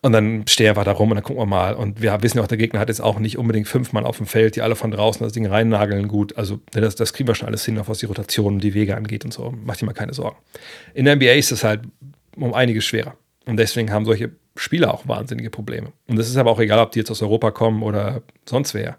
und 0.00 0.12
dann 0.12 0.46
stehen 0.46 0.76
wir 0.76 0.84
da 0.84 0.92
rum 0.92 1.10
und 1.10 1.16
dann 1.16 1.24
gucken 1.24 1.42
wir 1.42 1.46
mal. 1.46 1.74
Und 1.74 2.00
wir 2.00 2.22
wissen 2.22 2.38
ja 2.38 2.44
auch, 2.44 2.48
der 2.48 2.58
Gegner 2.58 2.78
hat 2.78 2.88
jetzt 2.88 3.00
auch 3.00 3.18
nicht 3.18 3.36
unbedingt 3.36 3.66
fünf 3.66 3.92
Mann 3.92 4.04
auf 4.04 4.18
dem 4.18 4.26
Feld, 4.26 4.54
die 4.54 4.62
alle 4.62 4.76
von 4.76 4.90
draußen 4.90 5.24
das 5.24 5.32
Ding 5.32 5.46
reinnageln 5.46 6.06
gut. 6.06 6.36
Also 6.36 6.60
das, 6.70 6.94
das 6.94 7.12
kriegen 7.12 7.28
wir 7.28 7.34
schon 7.34 7.48
alles 7.48 7.64
hin, 7.64 7.78
auch 7.78 7.88
was 7.88 7.98
die 7.98 8.06
Rotation 8.06 8.60
die 8.60 8.74
Wege 8.74 8.96
angeht 8.96 9.24
und 9.24 9.32
so. 9.32 9.52
Macht 9.64 9.80
dir 9.80 9.86
mal 9.86 9.94
keine 9.94 10.14
Sorgen. 10.14 10.36
In 10.94 11.04
der 11.04 11.16
NBA 11.16 11.32
ist 11.32 11.50
es 11.50 11.64
halt 11.64 11.80
um 12.36 12.54
einiges 12.54 12.84
schwerer. 12.84 13.16
Und 13.46 13.56
deswegen 13.56 13.90
haben 13.90 14.04
solche 14.04 14.30
Spieler 14.54 14.94
auch 14.94 15.08
wahnsinnige 15.08 15.50
Probleme. 15.50 15.92
Und 16.06 16.16
das 16.16 16.28
ist 16.28 16.36
aber 16.36 16.50
auch 16.50 16.60
egal, 16.60 16.78
ob 16.78 16.92
die 16.92 17.00
jetzt 17.00 17.10
aus 17.10 17.22
Europa 17.22 17.50
kommen 17.50 17.82
oder 17.82 18.22
sonst 18.48 18.74
wer. 18.74 18.98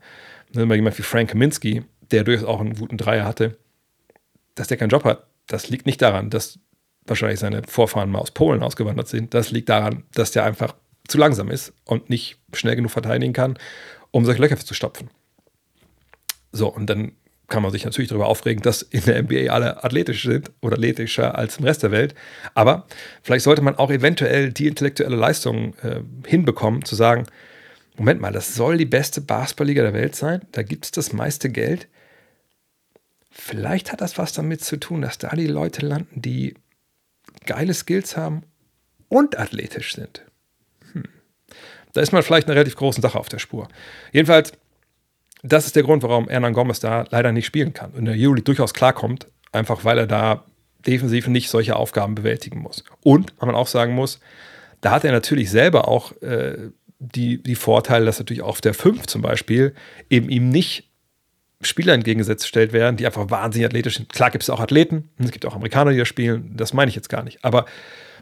Wenn 0.52 0.68
mal 0.68 0.76
jemand 0.76 0.98
wie 0.98 1.04
Frank 1.04 1.30
Kaminski, 1.30 1.84
der 2.12 2.24
durchaus 2.24 2.46
auch 2.46 2.60
einen 2.60 2.74
guten 2.74 2.98
Dreier 2.98 3.26
hatte, 3.26 3.58
dass 4.60 4.68
der 4.68 4.78
keinen 4.78 4.90
Job 4.90 5.06
hat, 5.06 5.26
das 5.48 5.70
liegt 5.70 5.86
nicht 5.86 6.02
daran, 6.02 6.30
dass 6.30 6.60
wahrscheinlich 7.06 7.40
seine 7.40 7.64
Vorfahren 7.64 8.12
mal 8.12 8.20
aus 8.20 8.32
Polen 8.32 8.62
ausgewandert 8.62 9.08
sind. 9.08 9.34
Das 9.34 9.52
liegt 9.52 9.70
daran, 9.70 10.04
dass 10.14 10.32
der 10.32 10.44
einfach 10.44 10.76
zu 11.08 11.18
langsam 11.18 11.50
ist 11.50 11.72
und 11.86 12.10
nicht 12.10 12.38
schnell 12.54 12.76
genug 12.76 12.92
verteidigen 12.92 13.32
kann, 13.32 13.58
um 14.12 14.26
solche 14.26 14.42
Löcher 14.42 14.58
zu 14.58 14.74
stopfen. 14.74 15.10
So, 16.52 16.68
und 16.68 16.90
dann 16.90 17.14
kann 17.48 17.64
man 17.64 17.72
sich 17.72 17.86
natürlich 17.86 18.10
darüber 18.10 18.28
aufregen, 18.28 18.62
dass 18.62 18.82
in 18.82 19.02
der 19.06 19.24
NBA 19.24 19.52
alle 19.52 19.82
athletisch 19.84 20.24
sind 20.24 20.52
oder 20.62 20.76
athletischer 20.76 21.36
als 21.36 21.58
im 21.58 21.64
Rest 21.64 21.82
der 21.82 21.92
Welt. 21.92 22.14
Aber 22.54 22.86
vielleicht 23.24 23.46
sollte 23.46 23.62
man 23.62 23.76
auch 23.76 23.92
eventuell 23.92 24.52
die 24.52 24.68
intellektuelle 24.68 25.16
Leistung 25.16 25.74
äh, 25.78 26.02
hinbekommen, 26.28 26.84
zu 26.84 26.96
sagen, 26.96 27.26
Moment 27.96 28.20
mal, 28.20 28.34
das 28.34 28.56
soll 28.56 28.78
die 28.78 28.86
beste 28.86 29.22
Basketballliga 29.22 29.84
der 29.84 29.94
Welt 29.94 30.16
sein, 30.16 30.42
da 30.52 30.64
gibt 30.64 30.86
es 30.86 30.92
das 30.92 31.14
meiste 31.14 31.50
Geld. 31.50 31.88
Vielleicht 33.40 33.92
hat 33.92 34.02
das 34.02 34.18
was 34.18 34.34
damit 34.34 34.64
zu 34.64 34.78
tun, 34.78 35.02
dass 35.02 35.18
da 35.18 35.30
die 35.30 35.48
Leute 35.48 35.86
landen, 35.86 36.22
die 36.22 36.56
geile 37.46 37.74
Skills 37.74 38.18
haben 38.18 38.44
und 39.08 39.40
athletisch 39.40 39.96
sind. 39.96 40.26
Hm. 40.92 41.06
Da 41.94 42.02
ist 42.02 42.12
man 42.12 42.22
vielleicht 42.22 42.48
eine 42.48 42.56
relativ 42.56 42.76
große 42.76 43.02
Sache 43.02 43.18
auf 43.18 43.30
der 43.30 43.40
Spur. 43.40 43.70
Jedenfalls, 44.12 44.52
das 45.42 45.66
ist 45.66 45.76
der 45.76 45.84
Grund, 45.84 46.04
warum 46.04 46.28
Hernan 46.28 46.54
Gomez 46.54 46.82
da 46.82 47.06
leider 47.10 47.32
nicht 47.32 47.46
spielen 47.46 47.74
kann 47.74 47.92
und 47.92 48.06
der 48.06 48.16
Juli 48.16 48.44
durchaus 48.44 48.74
klarkommt, 48.74 49.28
einfach 49.52 49.86
weil 49.86 49.98
er 49.98 50.08
da 50.08 50.44
defensiv 50.86 51.28
nicht 51.28 51.50
solche 51.50 51.76
Aufgaben 51.76 52.16
bewältigen 52.16 52.60
muss. 52.60 52.84
Und, 53.04 53.34
man 53.42 53.56
auch 53.56 53.68
sagen 53.68 53.94
muss, 53.94 54.20
da 54.82 54.92
hat 54.92 55.06
er 55.06 55.12
natürlich 55.12 55.50
selber 55.50 55.88
auch 55.88 56.12
äh, 56.22 56.72
die, 57.00 57.42
die 57.42 57.56
Vorteile, 57.56 58.06
dass 58.06 58.20
natürlich 58.20 58.44
auf 58.44 58.60
der 58.60 58.74
5 58.74 59.08
zum 59.08 59.22
Beispiel 59.22 59.74
eben 60.10 60.30
ihm 60.30 60.50
nicht 60.50 60.89
Spieler 61.62 61.94
entgegengesetzt 61.94 62.44
gestellt 62.44 62.72
werden, 62.72 62.96
die 62.96 63.06
einfach 63.06 63.30
wahnsinnig 63.30 63.66
athletisch 63.66 63.98
sind. 63.98 64.14
Klar 64.14 64.32
gibt 64.32 64.44
es 64.44 64.50
auch 64.50 64.62
Athleten, 64.62 65.10
es 65.18 65.32
gibt 65.32 65.46
auch 65.46 65.56
Amerikaner, 65.56 65.92
die 65.92 65.98
da 65.98 66.06
spielen, 66.06 66.56
das 66.56 66.74
meine 66.74 66.90
ich 66.90 66.96
jetzt 66.96 67.10
gar 67.10 67.24
nicht. 67.24 67.44
Aber 67.44 67.66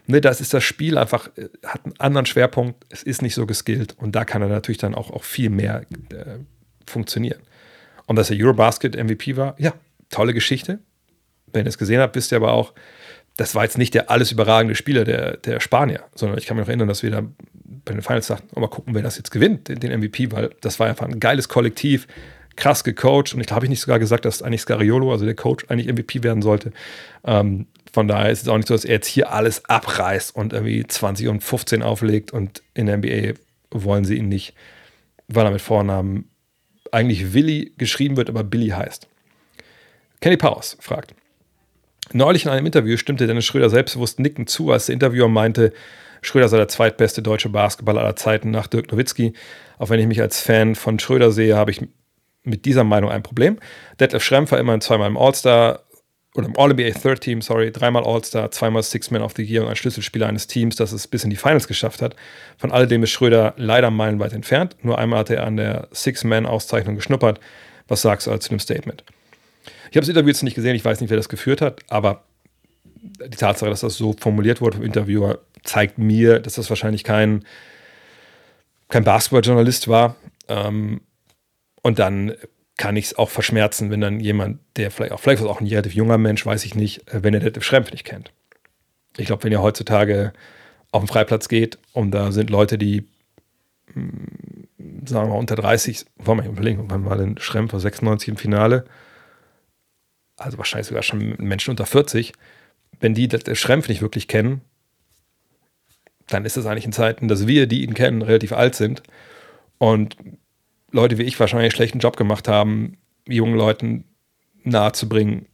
ne, 0.07 0.22
das 0.22 0.41
ist 0.41 0.53
das 0.53 0.64
Spiel 0.64 0.97
einfach, 0.97 1.30
äh, 1.38 1.49
hat 1.65 1.85
einen 1.85 1.99
anderen 1.99 2.26
Schwerpunkt, 2.26 2.84
es 2.89 3.03
ist 3.03 3.22
nicht 3.22 3.35
so 3.35 3.45
geskillt 3.45 3.95
und 3.99 4.15
da 4.15 4.26
kann 4.26 4.41
er 4.41 4.47
natürlich 4.47 4.80
dann 4.80 4.95
auch, 4.95 5.11
auch 5.11 5.23
viel 5.23 5.49
mehr 5.49 5.84
äh, 6.11 6.39
funktionieren. 6.88 7.41
Und 8.07 8.15
dass 8.15 8.31
er 8.31 8.38
Eurobasket 8.39 8.95
MVP 8.95 9.38
war, 9.38 9.55
ja, 9.59 9.73
tolle 10.09 10.34
Geschichte. 10.34 10.80
Wenn 11.53 11.65
ihr 11.65 11.69
es 11.69 11.77
gesehen 11.77 11.99
habt, 11.99 12.15
wisst 12.15 12.31
ihr 12.31 12.38
aber 12.38 12.53
auch, 12.53 12.73
das 13.35 13.53
war 13.53 13.64
jetzt 13.64 13.77
nicht 13.77 13.93
der 13.93 14.09
alles 14.09 14.31
überragende 14.31 14.73
Spieler 14.73 15.03
der, 15.03 15.38
der 15.38 15.59
Spanier, 15.59 16.05
sondern 16.15 16.39
ich 16.39 16.47
kann 16.47 16.57
mich 16.57 16.64
noch 16.64 16.69
erinnern, 16.69 16.88
dass 16.88 17.03
wir 17.03 17.11
da 17.11 17.22
bei 17.64 17.93
den 17.93 18.01
Finals 18.01 18.27
sagten, 18.27 18.49
oh, 18.55 18.59
mal 18.59 18.68
gucken, 18.68 18.95
wer 18.95 19.03
das 19.03 19.18
jetzt 19.18 19.30
gewinnt, 19.30 19.68
den, 19.68 19.80
den 19.80 19.97
MVP, 19.99 20.31
weil 20.31 20.49
das 20.61 20.80
war 20.80 20.88
einfach 20.88 21.05
ein 21.07 21.19
geiles 21.19 21.47
Kollektiv 21.47 22.07
krass 22.58 22.84
gecoacht 22.84 23.34
und 23.34 23.42
ich 23.42 23.52
habe 23.52 23.66
ich 23.66 23.70
nicht 23.70 23.80
sogar 23.80 24.00
gesagt, 24.00 24.26
dass 24.26 24.42
eigentlich 24.42 24.62
Scariolo, 24.62 25.12
also 25.12 25.26
der 25.26 25.36
Coach, 25.36 25.66
eigentlich 25.70 25.88
MVP 25.88 26.24
werden 26.24 26.42
sollte. 26.42 26.72
Ähm, 27.24 27.68
von 27.94 28.08
daher 28.08 28.30
ist 28.30 28.44
es 28.44 28.48
auch 28.48 28.58
nicht 28.58 28.68
so, 28.68 28.74
dass 28.74 28.86
er 28.86 28.96
jetzt 28.96 29.08
hier 29.08 29.32
alles 29.32 29.64
abreißt 29.66 30.36
und 30.36 30.54
irgendwie 30.54 30.86
20 30.86 31.30
und 31.30 31.44
15 31.44 31.82
auflegt 31.82 32.32
und 32.32 32.62
in 32.74 32.88
der 32.88 32.98
NBA 32.98 33.40
wollen 33.72 34.06
sie 34.06 34.18
ihn 34.18 34.28
nicht, 34.28 34.54
weil 35.28 35.46
er 35.46 35.52
mit 35.52 35.62
Vornamen 35.62 36.30
eigentlich 36.92 37.34
Willi 37.34 37.74
geschrieben 37.78 38.18
wird, 38.18 38.30
aber 38.30 38.44
Billy 38.44 38.70
heißt. 38.70 39.08
Kenny 40.22 40.38
Powers 40.38 40.78
fragt. 40.80 41.14
Neulich 42.14 42.46
in 42.46 42.52
einem 42.52 42.66
Interview 42.66 42.98
stimmte 42.98 43.28
Dennis 43.28 43.46
Schröder 43.46 43.70
selbstbewusst 43.70 44.20
nickend 44.20 44.50
zu, 44.50 44.72
als 44.72 44.86
der 44.86 44.94
Interviewer 44.94 45.28
meinte, 45.28 45.74
Schröder 46.22 46.48
sei 46.48 46.58
der 46.58 46.68
zweitbeste 46.68 47.22
deutsche 47.22 47.50
Basketballer 47.50 48.02
aller 48.02 48.16
Zeiten 48.16 48.52
nach 48.52 48.68
Dirk 48.68 48.92
Nowitzki. 48.92 49.34
Auch 49.78 49.90
wenn 49.90 50.00
ich 50.00 50.08
mich 50.08 50.22
als 50.22 50.40
Fan 50.40 50.76
von 50.76 51.00
Schröder 51.00 51.32
sehe, 51.32 51.56
habe 51.56 51.72
ich 51.72 51.82
mit 52.48 52.65
dieser 52.65 52.84
Meinung 52.84 53.11
ein 53.11 53.24
Problem. 53.24 53.57
Detlef 53.99 54.24
Schrempf 54.24 54.52
war 54.52 54.60
immerhin 54.60 54.82
zweimal 54.82 55.07
im 55.07 55.18
All-Star 55.18 55.82
oder 56.36 56.48
im 56.48 56.57
All-NBA 56.57 56.91
Third 56.91 57.22
Team, 57.22 57.41
sorry, 57.41 57.72
dreimal 57.72 58.03
All-Star, 58.03 58.52
zweimal 58.52 58.84
Six-Man 58.84 59.22
of 59.22 59.34
the 59.36 59.44
Year 59.44 59.64
und 59.64 59.69
ein 59.69 59.76
Schlüsselspieler 59.76 60.28
eines 60.28 60.48
Teams, 60.48 60.76
das 60.76 60.91
es 60.91 61.07
bis 61.07 61.24
in 61.24 61.30
die 61.30 61.36
Finals 61.36 61.68
geschafft 61.68 62.02
hat. 62.02 62.15
Von 62.57 62.72
alledem 62.72 63.03
ist 63.03 63.10
Schröder 63.10 63.53
leider 63.57 63.90
meilenweit 63.90 64.34
entfernt. 64.34 64.76
Nur 64.84 64.98
einmal 64.98 65.19
hat 65.19 65.30
er 65.30 65.45
an 65.45 65.57
der 65.57 65.88
Six-Man-Auszeichnung 65.91 66.95
geschnuppert. 66.95 67.40
Was 67.88 68.03
sagst 68.03 68.28
du 68.28 68.38
zu 68.38 68.49
dem 68.49 68.60
Statement? 68.60 69.03
Ich 69.90 69.95
habe 69.95 70.02
das 70.02 70.10
Interview 70.10 70.30
jetzt 70.30 70.44
nicht 70.44 70.56
gesehen, 70.56 70.76
ich 70.76 70.86
weiß 70.86 71.02
nicht, 71.02 71.10
wer 71.10 71.18
das 71.18 71.30
geführt 71.30 71.61
hat, 71.61 71.82
aber 71.88 72.24
die 72.95 73.38
Tatsache, 73.38 73.69
dass 73.69 73.82
das 73.82 73.95
so 73.95 74.14
formuliert 74.19 74.61
wurde 74.61 74.78
vom 74.78 74.86
Interviewer, 74.86 75.40
zeigt 75.64 75.98
mir, 75.98 76.40
dass 76.40 76.56
das 76.56 76.69
wahrscheinlich 76.69 77.03
kein, 77.03 77.45
kein 78.90 79.03
Basketballjournalist 79.03 79.88
war. 79.88 80.15
Ähm, 80.49 81.02
und 81.82 81.99
dann 81.99 82.34
kann 82.78 82.95
ich 82.95 83.06
es 83.06 83.18
auch 83.18 83.30
verschmerzen, 83.30 83.90
wenn 83.90 84.02
dann 84.02 84.20
jemand, 84.20 84.60
der 84.76 84.91
vielleicht 84.91 85.12
auch, 85.12 85.20
vielleicht 85.20 85.44
auch 85.44 85.60
ein 85.60 85.68
relativ 85.68 85.94
junger 85.94 86.18
Mensch, 86.18 86.45
weiß 86.45 86.64
ich 86.66 86.76
nicht, 86.76 87.12
äh, 87.12 87.24
wenn 87.24 87.34
er 87.34 87.40
Detlef 87.40 87.64
Schrempf 87.64 87.91
nicht 87.91 88.06
kennt. 88.06 88.32
Ich 89.18 89.26
glaube, 89.26 89.44
wenn 89.44 89.52
ihr 89.52 89.62
heutzutage 89.62 90.32
auf 90.91 91.02
den 91.02 91.08
Freiplatz 91.08 91.49
geht 91.49 91.80
und 91.94 92.12
da 92.12 92.32
sind 92.32 92.52
Leute, 92.52 92.78
die, 92.78 93.08
hm, 93.94 94.68
sagen 95.06 95.28
wir 95.28 95.34
mal, 95.34 95.40
unter 95.40 95.56
30, 95.56 96.06
wollen 96.18 96.44
wir 96.44 96.49
überlegen, 96.49 96.86
wann 96.90 97.06
war 97.06 97.18
denn 97.18 97.38
Schrempf 97.40 97.74
96 97.74 98.30
im 98.30 98.38
Finale? 98.38 98.86
Also 100.38 100.60
wahrscheinlich 100.60 100.88
sogar 100.88 101.04
schon 101.04 101.36
Menschen 101.40 101.72
unter 101.72 101.88
40. 101.88 102.34
Wenn 102.99 103.16
die 103.16 103.28
Detlef 103.28 103.58
Schrempf 103.60 103.90
nicht 103.90 104.02
wirklich 104.02 104.28
kennen, 104.28 104.62
dann 106.28 106.45
ist 106.45 106.58
es 106.58 106.66
eigentlich 106.68 106.86
in 106.86 106.91
Zeiten, 106.91 107.28
dass 107.28 107.48
wir, 107.48 107.66
die 107.66 107.84
ihn 107.84 107.95
kennen, 107.95 108.22
relativ 108.22 108.52
alt 108.54 108.76
sind 108.76 109.02
und 109.80 110.16
Leute 110.91 111.18
wie 111.18 111.23
ich 111.23 111.39
wahrscheinlich 111.39 111.65
einen 111.65 111.76
schlechten 111.76 111.99
Job 111.99 112.18
gemacht 112.18 112.47
haben, 112.47 112.97
jungen 113.27 113.55
Leuten 113.55 114.05
nahezubringen, 114.64 115.47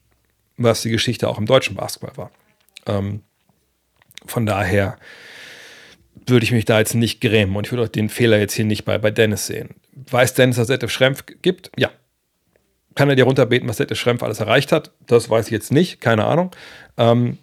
was 0.57 0.81
die 0.81 0.89
Geschichte 0.89 1.27
auch 1.27 1.37
im 1.37 1.45
deutschen 1.45 1.75
Basketball 1.75 2.15
war. 2.17 2.31
Ähm, 2.85 3.21
von 4.25 4.45
daher 4.45 4.97
würde 6.27 6.43
ich 6.45 6.51
mich 6.51 6.65
da 6.65 6.79
jetzt 6.79 6.93
nicht 6.93 7.21
grämen 7.21 7.55
und 7.55 7.67
ich 7.67 7.71
würde 7.71 7.83
auch 7.83 7.89
den 7.89 8.09
Fehler 8.09 8.37
jetzt 8.37 8.53
hier 8.53 8.65
nicht 8.65 8.85
bei, 8.85 8.97
bei 8.97 9.11
Dennis 9.11 9.47
sehen. 9.47 9.69
Weiß 9.91 10.33
Dennis, 10.33 10.55
dass 10.55 10.69
es 10.69 10.91
Schrempf 10.91 11.25
gibt? 11.41 11.71
Ja. 11.77 11.91
Kann 12.95 13.09
er 13.09 13.15
dir 13.15 13.25
runterbeten, 13.25 13.67
was 13.67 13.77
Detlef 13.77 13.99
Schrempf 13.99 14.21
alles 14.21 14.39
erreicht 14.39 14.71
hat? 14.71 14.91
Das 15.07 15.29
weiß 15.29 15.47
ich 15.47 15.51
jetzt 15.51 15.71
nicht, 15.71 15.99
keine 15.99 16.25
Ahnung. 16.25 16.51
Ähm, 16.97 17.39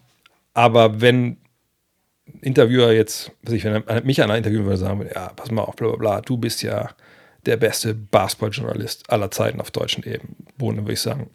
aber 0.54 1.00
wenn 1.00 1.38
Interviewer 2.40 2.92
jetzt, 2.92 3.32
was 3.42 3.54
ich, 3.54 3.64
wenn 3.64 3.86
er 3.86 4.02
mich 4.04 4.22
einer 4.22 4.36
interviewen 4.36 4.64
würde, 4.64 4.76
sagen 4.76 5.04
ja, 5.12 5.32
pass 5.34 5.50
mal 5.50 5.62
auf, 5.62 5.74
bla 5.76 5.88
bla 5.88 5.96
bla, 5.96 6.20
du 6.20 6.36
bist 6.36 6.62
ja 6.62 6.90
der 7.46 7.56
beste 7.56 7.94
Basketballjournalist 7.94 9.10
aller 9.10 9.30
Zeiten 9.30 9.60
auf 9.60 9.70
deutschen 9.70 10.04
Eben. 10.04 10.36
Boden, 10.58 10.78
würde 10.78 10.92
ich 10.92 11.00
sagen, 11.00 11.30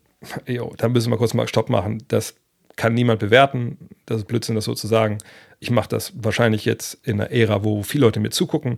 jo, 0.48 0.74
dann 0.78 0.92
müssen 0.92 1.12
wir 1.12 1.18
kurz 1.18 1.34
mal 1.34 1.48
Stopp 1.48 1.70
machen. 1.70 2.04
Das 2.08 2.36
kann 2.76 2.94
niemand 2.94 3.20
bewerten. 3.20 3.78
Das 4.06 4.18
ist 4.18 4.28
Blödsinn, 4.28 4.56
das 4.56 4.66
sozusagen. 4.66 5.18
Ich 5.60 5.72
mache 5.72 5.90
das 5.90 6.14
wahrscheinlich 6.16 6.66
jetzt 6.66 6.98
in 7.04 7.20
einer 7.20 7.32
Ära, 7.32 7.64
wo 7.64 7.84
viele 7.84 8.06
Leute 8.06 8.20
mir 8.20 8.30
zugucken 8.30 8.76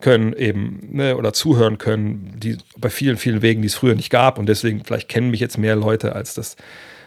können, 0.00 0.34
eben, 0.34 0.88
ne, 0.92 1.16
oder 1.16 1.32
zuhören 1.32 1.78
können, 1.78 2.34
die 2.36 2.58
bei 2.76 2.90
vielen, 2.90 3.16
vielen 3.16 3.42
Wegen, 3.42 3.62
die 3.62 3.68
es 3.68 3.74
früher 3.74 3.94
nicht 3.94 4.10
gab. 4.10 4.38
Und 4.38 4.46
deswegen, 4.46 4.84
vielleicht 4.84 5.08
kennen 5.08 5.30
mich 5.30 5.40
jetzt 5.40 5.58
mehr 5.58 5.76
Leute, 5.76 6.14
als 6.14 6.34
das 6.34 6.56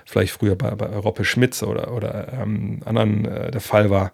vielleicht 0.06 0.34
früher 0.34 0.56
bei, 0.56 0.72
bei 0.72 0.88
Roppe 0.88 1.24
Schmitz 1.24 1.64
oder, 1.64 1.94
oder 1.94 2.34
ähm, 2.34 2.82
anderen 2.86 3.26
äh, 3.26 3.52
der 3.52 3.62
Fall 3.62 3.90
war. 3.90 4.12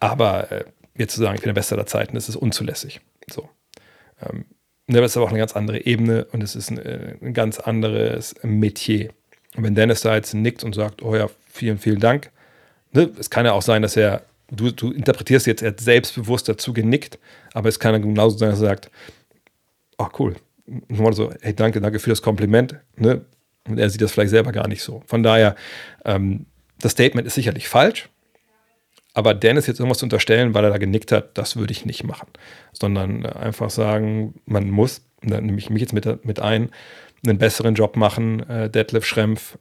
Aber 0.00 0.50
äh, 0.50 0.64
jetzt 0.96 1.14
zu 1.14 1.20
sagen, 1.20 1.34
ich 1.36 1.42
bin 1.42 1.48
der 1.48 1.54
Beste 1.54 1.74
aller 1.74 1.86
Zeiten, 1.86 2.14
das 2.14 2.28
ist 2.28 2.36
unzulässig. 2.36 3.00
So. 3.30 3.48
Ähm, 4.22 4.46
Ne, 4.86 5.00
das 5.00 5.12
ist 5.12 5.16
aber 5.16 5.26
auch 5.26 5.30
eine 5.30 5.38
ganz 5.38 5.56
andere 5.56 5.86
Ebene 5.86 6.26
und 6.32 6.42
es 6.42 6.54
ist 6.54 6.70
ein, 6.70 6.78
äh, 6.78 7.16
ein 7.22 7.32
ganz 7.32 7.58
anderes 7.58 8.34
Metier. 8.42 9.10
Und 9.56 9.64
wenn 9.64 9.74
Dennis 9.74 10.02
da 10.02 10.14
jetzt 10.14 10.34
nickt 10.34 10.62
und 10.62 10.74
sagt, 10.74 11.02
oh 11.02 11.16
ja, 11.16 11.28
vielen, 11.48 11.78
vielen 11.78 12.00
Dank, 12.00 12.30
ne, 12.92 13.10
es 13.18 13.30
kann 13.30 13.46
ja 13.46 13.52
auch 13.52 13.62
sein, 13.62 13.80
dass 13.80 13.96
er, 13.96 14.22
du, 14.50 14.70
du 14.70 14.92
interpretierst 14.92 15.46
jetzt, 15.46 15.62
er 15.62 15.70
hat 15.70 15.80
selbstbewusst 15.80 16.48
dazu 16.48 16.74
genickt, 16.74 17.18
aber 17.54 17.68
es 17.70 17.78
kann 17.78 17.94
ja 17.94 17.98
genauso 17.98 18.36
sein, 18.36 18.50
dass 18.50 18.60
er 18.60 18.68
sagt, 18.68 18.90
oh 19.96 20.08
cool, 20.18 20.36
nur 20.88 21.12
so, 21.14 21.32
hey, 21.40 21.54
danke, 21.54 21.80
danke 21.80 21.98
für 21.98 22.10
das 22.10 22.22
Kompliment, 22.22 22.76
ne? 22.96 23.24
Und 23.66 23.78
er 23.78 23.88
sieht 23.88 24.02
das 24.02 24.12
vielleicht 24.12 24.30
selber 24.30 24.52
gar 24.52 24.68
nicht 24.68 24.82
so. 24.82 25.02
Von 25.06 25.22
daher, 25.22 25.56
ähm, 26.04 26.44
das 26.80 26.92
Statement 26.92 27.26
ist 27.26 27.34
sicherlich 27.34 27.66
falsch, 27.66 28.10
aber 29.14 29.32
Dennis 29.32 29.68
jetzt 29.68 29.78
irgendwas 29.78 29.98
zu 29.98 30.06
unterstellen, 30.06 30.54
weil 30.54 30.64
er 30.64 30.70
da 30.70 30.78
genickt 30.78 31.12
hat, 31.12 31.38
das 31.38 31.56
würde 31.56 31.72
ich 31.72 31.86
nicht 31.86 32.02
machen. 32.04 32.26
Sondern 32.72 33.24
einfach 33.24 33.70
sagen, 33.70 34.34
man 34.44 34.68
muss, 34.68 35.02
da 35.22 35.40
nehme 35.40 35.58
ich 35.58 35.70
mich 35.70 35.80
jetzt 35.80 35.92
mit, 35.92 36.24
mit 36.24 36.40
ein, 36.40 36.70
einen 37.24 37.38
besseren 37.38 37.76
Job 37.76 37.96
machen, 37.96 38.48
äh, 38.50 38.68
Detlef 38.68 39.06
Schrempf 39.06 39.56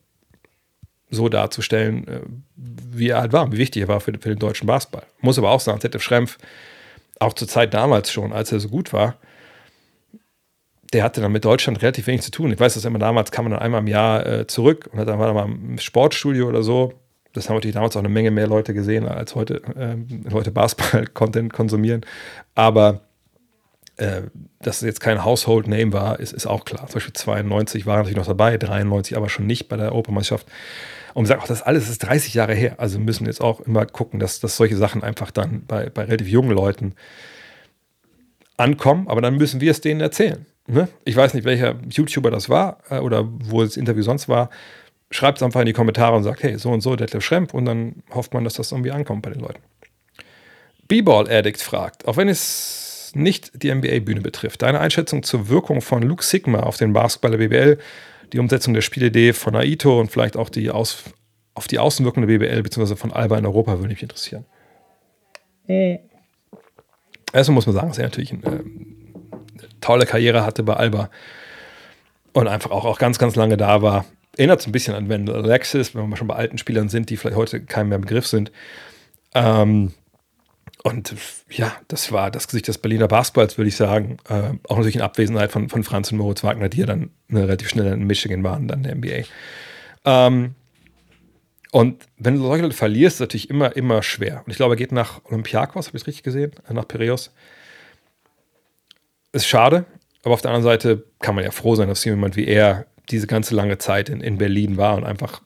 so 1.11 1.29
darzustellen, 1.29 2.07
äh, 2.07 2.21
wie 2.55 3.09
er 3.09 3.21
halt 3.21 3.31
war, 3.31 3.51
wie 3.51 3.57
wichtig 3.57 3.83
er 3.83 3.87
war 3.87 4.01
für, 4.01 4.11
für 4.13 4.29
den 4.29 4.39
deutschen 4.39 4.65
Basketball. 4.65 5.05
Muss 5.21 5.37
aber 5.37 5.51
auch 5.51 5.59
sagen, 5.59 5.79
Detlef 5.79 6.01
Schrempf, 6.01 6.39
auch 7.19 7.33
zur 7.33 7.47
Zeit 7.47 7.75
damals 7.75 8.11
schon, 8.11 8.33
als 8.33 8.51
er 8.51 8.59
so 8.59 8.69
gut 8.69 8.91
war, 8.91 9.17
der 10.93 11.03
hatte 11.03 11.21
dann 11.21 11.31
mit 11.31 11.45
Deutschland 11.45 11.81
relativ 11.81 12.07
wenig 12.07 12.23
zu 12.23 12.31
tun. 12.31 12.51
Ich 12.51 12.59
weiß, 12.59 12.73
dass 12.73 12.85
immer 12.85 12.99
damals 12.99 13.31
kam 13.31 13.45
man 13.45 13.51
dann 13.51 13.61
einmal 13.61 13.81
im 13.81 13.87
Jahr 13.87 14.25
äh, 14.25 14.47
zurück 14.47 14.89
und 14.91 15.05
dann 15.05 15.19
war 15.19 15.33
mal 15.33 15.45
im 15.45 15.77
Sportstudio 15.77 16.47
oder 16.47 16.63
so 16.63 16.93
das 17.33 17.49
haben 17.49 17.55
natürlich 17.55 17.73
damals 17.73 17.95
auch 17.95 18.01
eine 18.01 18.09
Menge 18.09 18.31
mehr 18.31 18.47
Leute 18.47 18.73
gesehen, 18.73 19.07
als 19.07 19.35
heute 19.35 19.61
äh, 19.75 19.95
Leute 20.29 20.51
Basketball-Content 20.51 21.51
konsumieren. 21.53 22.05
Aber 22.55 23.01
äh, 23.97 24.23
dass 24.59 24.77
es 24.77 24.81
jetzt 24.83 25.01
kein 25.01 25.25
Household 25.25 25.67
Name 25.67 25.93
war, 25.93 26.19
ist, 26.19 26.31
ist 26.31 26.45
auch 26.45 26.63
klar. 26.65 26.87
Zum 26.87 26.95
Beispiel 26.95 27.13
92 27.13 27.85
war 27.85 27.97
natürlich 27.97 28.17
noch 28.17 28.27
dabei, 28.27 28.57
93 28.57 29.17
aber 29.17 29.29
schon 29.29 29.47
nicht 29.47 29.67
bei 29.67 29.77
der 29.77 29.91
Europameisterschaft. 29.91 30.47
Und 31.13 31.27
sagt 31.27 31.43
auch, 31.43 31.47
das 31.47 31.61
alles 31.61 31.89
ist 31.89 31.99
30 31.99 32.33
Jahre 32.33 32.55
her. 32.55 32.75
Also 32.77 32.99
müssen 32.99 33.25
jetzt 33.27 33.41
auch 33.41 33.61
immer 33.61 33.85
gucken, 33.85 34.19
dass, 34.19 34.39
dass 34.39 34.57
solche 34.57 34.77
Sachen 34.77 35.03
einfach 35.03 35.29
dann 35.29 35.63
bei, 35.67 35.89
bei 35.89 36.05
relativ 36.05 36.27
jungen 36.27 36.51
Leuten 36.51 36.95
ankommen. 38.57 39.07
Aber 39.07 39.21
dann 39.21 39.37
müssen 39.37 39.61
wir 39.61 39.69
es 39.71 39.81
denen 39.81 40.01
erzählen. 40.01 40.45
Ne? 40.65 40.87
Ich 41.05 41.15
weiß 41.15 41.33
nicht, 41.35 41.43
welcher 41.43 41.75
YouTuber 41.87 42.31
das 42.31 42.49
war 42.49 42.79
äh, 42.89 42.97
oder 42.97 43.27
wo 43.27 43.61
das 43.61 43.77
Interview 43.77 44.01
sonst 44.01 44.27
war 44.27 44.49
schreibt 45.13 45.37
es 45.37 45.43
einfach 45.43 45.59
in 45.59 45.67
die 45.67 45.73
Kommentare 45.73 46.15
und 46.15 46.23
sagt, 46.23 46.43
hey, 46.43 46.57
so 46.57 46.71
und 46.71 46.81
so, 46.81 46.95
Detlef 46.95 47.23
Schrempf 47.23 47.53
und 47.53 47.65
dann 47.65 48.03
hofft 48.13 48.33
man, 48.33 48.43
dass 48.43 48.55
das 48.55 48.71
irgendwie 48.71 48.91
ankommt 48.91 49.21
bei 49.21 49.29
den 49.29 49.41
Leuten. 49.41 49.61
B-Ball 50.87 51.29
Addict 51.31 51.61
fragt, 51.61 52.07
auch 52.07 52.17
wenn 52.17 52.27
es 52.27 53.11
nicht 53.15 53.51
die 53.61 53.73
NBA-Bühne 53.73 54.21
betrifft, 54.21 54.63
deine 54.63 54.79
Einschätzung 54.79 55.23
zur 55.23 55.49
Wirkung 55.49 55.81
von 55.81 56.01
Luke 56.01 56.23
Sigma 56.23 56.61
auf 56.61 56.77
den 56.77 56.93
Basketball 56.93 57.31
der 57.31 57.47
BBL, 57.47 57.77
die 58.33 58.39
Umsetzung 58.39 58.73
der 58.73 58.81
Spielidee 58.81 59.33
von 59.33 59.55
Aito 59.55 59.99
und 59.99 60.11
vielleicht 60.11 60.35
auch 60.35 60.49
die 60.49 60.71
Aus, 60.71 61.03
auf 61.53 61.67
die 61.67 61.77
Außenwirkung 61.77 62.25
der 62.25 62.37
BBL 62.37 62.63
bzw. 62.63 62.95
von 62.95 63.13
Alba 63.13 63.37
in 63.37 63.45
Europa 63.45 63.77
würde 63.77 63.89
mich 63.89 64.01
interessieren. 64.01 64.45
Erstmal 67.31 67.53
muss 67.53 67.67
man 67.67 67.75
sagen, 67.75 67.89
dass 67.89 67.99
er 67.99 68.05
natürlich 68.05 68.33
eine, 68.33 68.43
eine 68.45 68.63
tolle 69.79 70.05
Karriere 70.05 70.45
hatte 70.45 70.63
bei 70.63 70.73
Alba 70.73 71.09
und 72.33 72.47
einfach 72.47 72.71
auch, 72.71 72.85
auch 72.85 72.97
ganz, 72.97 73.19
ganz 73.19 73.35
lange 73.35 73.57
da 73.57 73.81
war 73.83 74.05
erinnert 74.37 74.61
es 74.61 74.67
ein 74.67 74.71
bisschen 74.71 74.95
an 74.95 75.09
Wendell 75.09 75.35
Alexis, 75.35 75.95
wenn 75.95 76.09
wir 76.09 76.17
schon 76.17 76.27
bei 76.27 76.35
alten 76.35 76.57
Spielern 76.57 76.89
sind, 76.89 77.09
die 77.09 77.17
vielleicht 77.17 77.37
heute 77.37 77.63
kein 77.63 77.89
mehr 77.89 77.99
Begriff 77.99 78.27
sind. 78.27 78.51
Ähm, 79.35 79.93
und 80.83 81.15
ja, 81.49 81.73
das 81.87 82.11
war 82.11 82.29
das 82.29 82.47
Gesicht 82.47 82.67
des 82.67 82.77
Berliner 82.77 83.07
Basketballs, 83.07 83.57
würde 83.57 83.69
ich 83.69 83.75
sagen. 83.75 84.17
Äh, 84.27 84.51
auch 84.67 84.77
natürlich 84.77 84.95
in 84.95 85.01
Abwesenheit 85.01 85.51
von, 85.51 85.69
von 85.69 85.83
Franz 85.83 86.11
und 86.11 86.17
Moritz 86.17 86.43
Wagner, 86.43 86.67
die 86.67 86.79
ja 86.79 86.85
dann 86.85 87.11
ne, 87.29 87.43
relativ 87.43 87.69
schnell 87.69 87.93
in 87.93 88.05
Michigan 88.05 88.43
waren, 88.43 88.67
dann 88.67 88.83
der 88.83 88.95
NBA. 88.95 89.23
Ähm, 90.03 90.55
und 91.71 92.07
wenn 92.17 92.35
du 92.35 92.41
solche 92.41 92.63
Leute 92.63 92.75
verlierst, 92.75 93.15
ist 93.15 93.15
es 93.15 93.19
natürlich 93.21 93.49
immer, 93.49 93.75
immer 93.75 94.03
schwer. 94.03 94.43
Und 94.45 94.51
ich 94.51 94.57
glaube, 94.57 94.73
er 94.73 94.77
geht 94.77 94.91
nach 94.91 95.23
Olympiakos, 95.25 95.87
habe 95.87 95.97
ich 95.97 96.03
es 96.03 96.07
richtig 96.07 96.23
gesehen? 96.23 96.51
Äh, 96.67 96.73
nach 96.73 96.87
Piraeus. 96.87 97.31
Ist 99.31 99.47
schade, 99.47 99.85
aber 100.23 100.33
auf 100.33 100.41
der 100.41 100.51
anderen 100.51 100.65
Seite 100.65 101.05
kann 101.19 101.33
man 101.33 101.43
ja 101.43 101.51
froh 101.51 101.75
sein, 101.75 101.87
dass 101.87 102.03
jemand 102.03 102.35
wie 102.35 102.45
er 102.45 102.85
diese 103.09 103.27
ganze 103.27 103.55
lange 103.55 103.77
Zeit 103.77 104.09
in, 104.09 104.21
in 104.21 104.37
Berlin 104.37 104.77
war 104.77 104.95
und 104.95 105.03
einfach 105.03 105.41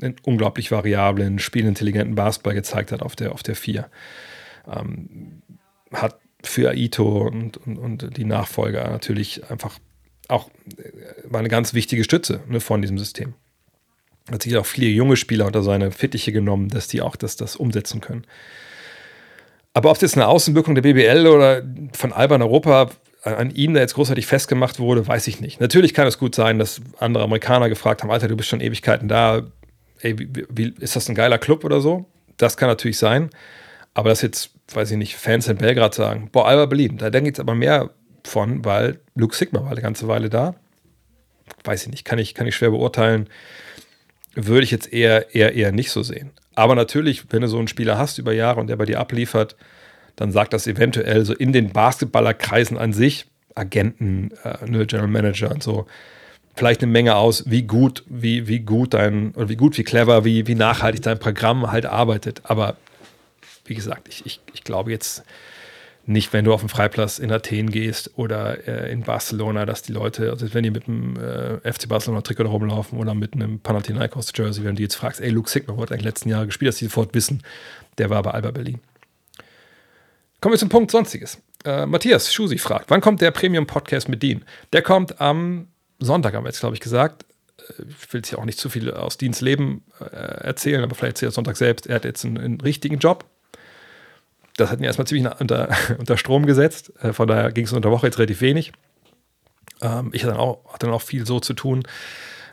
einen 0.00 0.16
unglaublich 0.22 0.70
variablen, 0.70 1.38
spielintelligenten 1.38 2.14
Basketball 2.14 2.54
gezeigt 2.54 2.92
hat 2.92 3.02
auf 3.02 3.16
der, 3.16 3.32
auf 3.32 3.42
der 3.42 3.56
4. 3.56 3.88
Ähm, 4.72 5.42
hat 5.92 6.18
für 6.42 6.70
Aito 6.70 7.26
und, 7.26 7.56
und, 7.56 7.78
und, 7.78 8.16
die 8.16 8.24
Nachfolger 8.24 8.88
natürlich 8.90 9.48
einfach 9.50 9.78
auch 10.28 10.50
war 11.24 11.40
eine 11.40 11.48
ganz 11.48 11.74
wichtige 11.74 12.04
Stütze 12.04 12.42
ne, 12.48 12.60
von 12.60 12.80
diesem 12.80 12.98
System. 12.98 13.34
Hat 14.30 14.42
sich 14.42 14.56
auch 14.56 14.66
viele 14.66 14.88
junge 14.88 15.16
Spieler 15.16 15.46
unter 15.46 15.62
seine 15.62 15.90
Fittiche 15.90 16.32
genommen, 16.32 16.68
dass 16.68 16.88
die 16.88 17.02
auch 17.02 17.16
das, 17.16 17.36
das 17.36 17.56
umsetzen 17.56 18.00
können. 18.00 18.24
Aber 19.74 19.90
ob 19.90 19.98
das 19.98 20.14
eine 20.14 20.28
Außenwirkung 20.28 20.74
der 20.74 20.82
BBL 20.82 21.26
oder 21.26 21.62
von 21.92 22.12
Alban 22.12 22.42
Europa 22.42 22.90
an 23.22 23.50
ihm 23.50 23.74
da 23.74 23.80
jetzt 23.80 23.94
großartig 23.94 24.26
festgemacht 24.26 24.80
wurde, 24.80 25.06
weiß 25.06 25.28
ich 25.28 25.40
nicht. 25.40 25.60
Natürlich 25.60 25.94
kann 25.94 26.06
es 26.06 26.18
gut 26.18 26.34
sein, 26.34 26.58
dass 26.58 26.80
andere 26.98 27.24
Amerikaner 27.24 27.68
gefragt 27.68 28.02
haben, 28.02 28.10
Alter, 28.10 28.28
du 28.28 28.36
bist 28.36 28.48
schon 28.48 28.60
Ewigkeiten 28.60 29.08
da, 29.08 29.42
ey, 30.00 30.18
wie, 30.18 30.44
wie, 30.48 30.74
ist 30.80 30.96
das 30.96 31.08
ein 31.08 31.14
geiler 31.14 31.38
Club 31.38 31.64
oder 31.64 31.80
so? 31.80 32.06
Das 32.36 32.56
kann 32.56 32.68
natürlich 32.68 32.98
sein. 32.98 33.30
Aber 33.94 34.08
dass 34.08 34.22
jetzt, 34.22 34.50
weiß 34.72 34.90
ich 34.90 34.96
nicht, 34.96 35.16
Fans 35.16 35.46
in 35.48 35.58
Belgrad 35.58 35.94
sagen, 35.94 36.30
boah, 36.32 36.48
Alba 36.48 36.66
Berlin, 36.66 36.98
da 36.98 37.10
denke 37.10 37.28
ich 37.28 37.32
jetzt 37.32 37.40
aber 37.40 37.54
mehr 37.54 37.90
von, 38.24 38.64
weil 38.64 39.00
Luke 39.14 39.36
Sigma 39.36 39.62
war 39.62 39.70
eine 39.70 39.82
ganze 39.82 40.08
Weile 40.08 40.28
da. 40.28 40.54
Weiß 41.64 41.82
ich 41.82 41.90
nicht, 41.90 42.04
kann 42.04 42.18
ich, 42.18 42.34
kann 42.34 42.46
ich 42.46 42.56
schwer 42.56 42.70
beurteilen. 42.70 43.28
Würde 44.34 44.64
ich 44.64 44.70
jetzt 44.70 44.92
eher, 44.92 45.34
eher, 45.34 45.54
eher 45.54 45.70
nicht 45.70 45.90
so 45.90 46.02
sehen. 46.02 46.30
Aber 46.54 46.74
natürlich, 46.74 47.30
wenn 47.30 47.42
du 47.42 47.48
so 47.48 47.58
einen 47.58 47.68
Spieler 47.68 47.98
hast 47.98 48.18
über 48.18 48.32
Jahre 48.32 48.60
und 48.60 48.66
der 48.68 48.76
bei 48.76 48.86
dir 48.86 48.98
abliefert, 48.98 49.56
dann 50.22 50.32
sagt 50.32 50.52
das 50.52 50.68
eventuell 50.68 51.24
so 51.24 51.34
in 51.34 51.52
den 51.52 51.70
Basketballerkreisen 51.70 52.78
an 52.78 52.92
sich, 52.92 53.26
Agenten, 53.56 54.30
äh, 54.44 54.70
ne, 54.70 54.86
General 54.86 55.08
Manager 55.08 55.50
und 55.50 55.62
so, 55.62 55.86
vielleicht 56.54 56.82
eine 56.82 56.92
Menge 56.92 57.16
aus, 57.16 57.50
wie 57.50 57.62
gut, 57.62 58.04
wie, 58.06 58.46
wie 58.46 58.60
gut 58.60 58.94
dein, 58.94 59.32
oder 59.32 59.48
wie 59.48 59.56
gut, 59.56 59.76
wie 59.78 59.82
clever, 59.82 60.24
wie, 60.24 60.46
wie 60.46 60.54
nachhaltig 60.54 61.02
dein 61.02 61.18
Programm 61.18 61.72
halt 61.72 61.86
arbeitet. 61.86 62.42
Aber 62.44 62.76
wie 63.64 63.74
gesagt, 63.74 64.08
ich, 64.08 64.24
ich, 64.24 64.40
ich 64.54 64.62
glaube 64.62 64.92
jetzt 64.92 65.24
nicht, 66.06 66.32
wenn 66.32 66.44
du 66.44 66.52
auf 66.52 66.60
den 66.60 66.68
Freiplatz 66.68 67.18
in 67.18 67.32
Athen 67.32 67.70
gehst 67.70 68.12
oder 68.16 68.66
äh, 68.66 68.92
in 68.92 69.02
Barcelona, 69.02 69.66
dass 69.66 69.82
die 69.82 69.92
Leute, 69.92 70.30
also 70.30 70.54
wenn 70.54 70.62
die 70.62 70.70
mit 70.70 70.86
einem 70.86 71.16
äh, 71.16 71.72
FC 71.72 71.88
Barcelona 71.88 72.22
Trikot 72.22 72.44
rumlaufen 72.44 72.98
oder 72.98 73.14
mit 73.14 73.34
einem 73.34 73.58
Panathinaikos 73.58 74.32
Jersey, 74.36 74.64
wenn 74.64 74.76
du 74.76 74.82
jetzt 74.82 74.94
fragst, 74.94 75.20
ey, 75.20 75.30
Luke 75.30 75.50
Sigma, 75.50 75.76
wo 75.76 75.82
hat 75.82 75.90
eigentlich 75.90 76.04
letzten 76.04 76.28
Jahre 76.28 76.46
gespielt, 76.46 76.68
dass 76.68 76.76
die 76.76 76.84
sofort 76.84 77.12
wissen, 77.14 77.42
der 77.98 78.10
war 78.10 78.22
bei 78.22 78.30
Alba 78.30 78.52
Berlin. 78.52 78.80
Kommen 80.42 80.54
wir 80.54 80.58
zum 80.58 80.70
Punkt 80.70 80.90
Sonstiges. 80.90 81.40
Äh, 81.64 81.86
Matthias 81.86 82.34
Schusi 82.34 82.58
fragt, 82.58 82.90
wann 82.90 83.00
kommt 83.00 83.20
der 83.20 83.30
Premium-Podcast 83.30 84.08
mit 84.08 84.24
Dean? 84.24 84.44
Der 84.72 84.82
kommt 84.82 85.20
am 85.20 85.68
Sonntag, 86.00 86.34
haben 86.34 86.42
wir 86.42 86.48
jetzt, 86.48 86.58
glaube 86.58 86.74
ich, 86.74 86.80
gesagt. 86.80 87.24
Äh, 87.58 87.84
ich 87.88 88.12
will 88.12 88.18
jetzt 88.18 88.30
hier 88.30 88.40
auch 88.40 88.44
nicht 88.44 88.58
zu 88.58 88.68
viel 88.68 88.92
aus 88.92 89.18
Deans 89.18 89.40
Leben 89.40 89.84
äh, 90.00 90.16
erzählen, 90.16 90.82
aber 90.82 90.96
vielleicht 90.96 91.18
erzählt 91.18 91.30
er 91.30 91.34
Sonntag 91.34 91.56
selbst. 91.56 91.86
Er 91.86 91.94
hat 91.94 92.04
jetzt 92.04 92.24
einen, 92.24 92.38
einen 92.38 92.60
richtigen 92.60 92.98
Job. 92.98 93.24
Das 94.56 94.68
hat 94.68 94.80
ihn 94.80 94.84
erstmal 94.84 95.06
ziemlich 95.06 95.32
unter, 95.38 95.68
unter 95.98 96.16
Strom 96.16 96.44
gesetzt. 96.44 96.92
Äh, 97.00 97.12
von 97.12 97.28
daher 97.28 97.52
ging 97.52 97.66
es 97.66 97.72
unter 97.72 97.92
Woche 97.92 98.08
jetzt 98.08 98.18
relativ 98.18 98.40
wenig. 98.40 98.72
Ähm, 99.80 100.10
ich 100.12 100.24
hatte 100.24 100.32
dann, 100.32 100.40
auch, 100.40 100.64
hatte 100.72 100.86
dann 100.86 100.94
auch 100.94 101.02
viel 101.02 101.24
so 101.24 101.38
zu 101.38 101.54
tun 101.54 101.84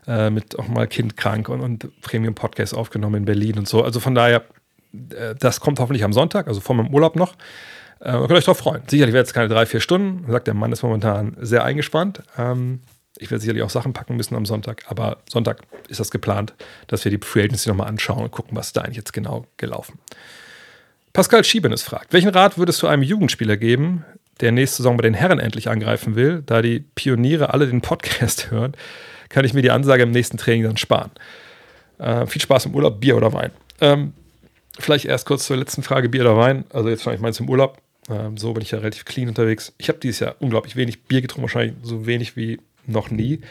äh, 0.05 0.29
mit 0.29 0.59
auch 0.59 0.67
mal 0.67 0.85
Kind 0.85 1.17
krank 1.17 1.49
und, 1.49 1.61
und 1.61 2.01
Premium-Podcast 2.01 2.75
aufgenommen 2.75 3.15
in 3.15 3.25
Berlin 3.25 3.57
und 3.57 3.67
so. 3.67 3.83
Also 3.83 3.99
von 3.99 4.13
daher, 4.13 4.43
äh, 4.93 5.33
das 5.39 5.59
kommt 5.59 5.79
hoffentlich 5.79 6.03
am 6.03 6.13
Sonntag, 6.13 6.47
also 6.47 6.59
vor 6.59 6.75
meinem 6.75 6.93
Urlaub 6.93 7.15
noch. 7.15 7.33
Äh, 7.99 8.11
könnt 8.11 8.31
euch 8.31 8.45
darauf 8.45 8.57
freuen. 8.57 8.83
Sicherlich 8.87 9.13
wird 9.13 9.27
es 9.27 9.33
keine 9.33 9.49
drei, 9.49 9.65
vier 9.65 9.81
Stunden. 9.81 10.29
Sagt, 10.31 10.47
der 10.47 10.53
Mann 10.53 10.71
ist 10.71 10.83
momentan 10.83 11.35
sehr 11.39 11.63
eingespannt. 11.63 12.23
Ähm, 12.37 12.81
ich 13.17 13.29
werde 13.29 13.41
sicherlich 13.41 13.63
auch 13.63 13.69
Sachen 13.69 13.93
packen 13.93 14.15
müssen 14.15 14.35
am 14.35 14.45
Sonntag, 14.45 14.83
aber 14.87 15.17
Sonntag 15.29 15.61
ist 15.89 15.99
das 15.99 16.09
geplant, 16.09 16.53
dass 16.87 17.03
wir 17.03 17.11
die 17.11 17.19
Free 17.23 17.43
Agency 17.43 17.67
nochmal 17.67 17.87
anschauen 17.87 18.23
und 18.23 18.31
gucken, 18.31 18.55
was 18.55 18.71
da 18.71 18.81
eigentlich 18.81 18.97
jetzt 18.97 19.11
genau 19.11 19.45
gelaufen. 19.57 19.99
Pascal 21.11 21.43
Schiebenes 21.43 21.81
fragt, 21.81 22.13
welchen 22.13 22.29
Rat 22.29 22.57
würdest 22.57 22.81
du 22.81 22.87
einem 22.87 23.03
Jugendspieler 23.03 23.57
geben, 23.57 24.05
der 24.39 24.53
nächste 24.53 24.77
Saison 24.77 24.95
bei 24.95 25.01
den 25.01 25.13
Herren 25.13 25.39
endlich 25.39 25.69
angreifen 25.69 26.15
will? 26.15 26.43
Da 26.45 26.61
die 26.61 26.79
Pioniere 26.79 27.53
alle 27.53 27.67
den 27.67 27.81
Podcast 27.81 28.51
hören, 28.51 28.73
kann 29.27 29.43
ich 29.43 29.53
mir 29.53 29.61
die 29.61 29.71
Ansage 29.71 30.03
im 30.03 30.11
nächsten 30.11 30.37
Training 30.37 30.63
dann 30.63 30.77
sparen. 30.77 31.11
Äh, 31.97 32.25
viel 32.27 32.41
Spaß 32.41 32.67
im 32.67 32.75
Urlaub, 32.75 33.01
Bier 33.01 33.17
oder 33.17 33.33
Wein. 33.33 33.51
Ähm, 33.81 34.13
vielleicht 34.79 35.05
erst 35.05 35.25
kurz 35.25 35.45
zur 35.45 35.57
letzten 35.57 35.83
Frage, 35.83 36.07
Bier 36.07 36.21
oder 36.21 36.37
Wein. 36.37 36.63
Also 36.71 36.87
jetzt 36.87 37.05
ich 37.05 37.19
meins 37.19 37.39
im 37.39 37.49
Urlaub. 37.49 37.77
Ähm, 38.09 38.37
so 38.37 38.53
bin 38.53 38.61
ich 38.61 38.71
ja 38.71 38.79
relativ 38.79 39.05
clean 39.05 39.27
unterwegs. 39.27 39.73
Ich 39.77 39.89
habe 39.89 39.99
dieses 39.99 40.19
Jahr 40.19 40.35
unglaublich 40.39 40.75
wenig 40.75 41.03
Bier 41.03 41.21
getrunken, 41.21 41.43
wahrscheinlich 41.43 41.75
so 41.83 42.05
wenig 42.05 42.35
wie 42.35 42.59
noch 42.85 43.11
nie. 43.11 43.41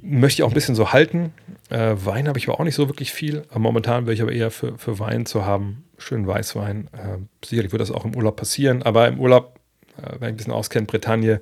Möchte 0.00 0.40
ich 0.40 0.42
auch 0.44 0.50
ein 0.50 0.54
bisschen 0.54 0.74
so 0.74 0.92
halten. 0.92 1.32
Äh, 1.70 1.94
Wein 1.96 2.28
habe 2.28 2.38
ich 2.38 2.48
aber 2.48 2.60
auch 2.60 2.64
nicht 2.64 2.74
so 2.74 2.88
wirklich 2.88 3.12
viel. 3.12 3.44
Aber 3.48 3.60
momentan 3.60 4.06
wäre 4.06 4.14
ich 4.14 4.22
aber 4.22 4.32
eher 4.32 4.50
für, 4.50 4.78
für 4.78 4.98
Wein 4.98 5.26
zu 5.26 5.44
haben. 5.44 5.84
Schönen 5.98 6.26
Weißwein. 6.26 6.88
Äh, 6.92 7.18
sicherlich 7.44 7.72
wird 7.72 7.80
das 7.80 7.90
auch 7.90 8.04
im 8.04 8.14
Urlaub 8.14 8.36
passieren. 8.36 8.82
Aber 8.82 9.08
im 9.08 9.18
Urlaub, 9.18 9.58
äh, 9.96 10.16
wer 10.18 10.28
ein 10.28 10.36
bisschen 10.36 10.52
auskennt, 10.52 10.88
Bretagne 10.88 11.40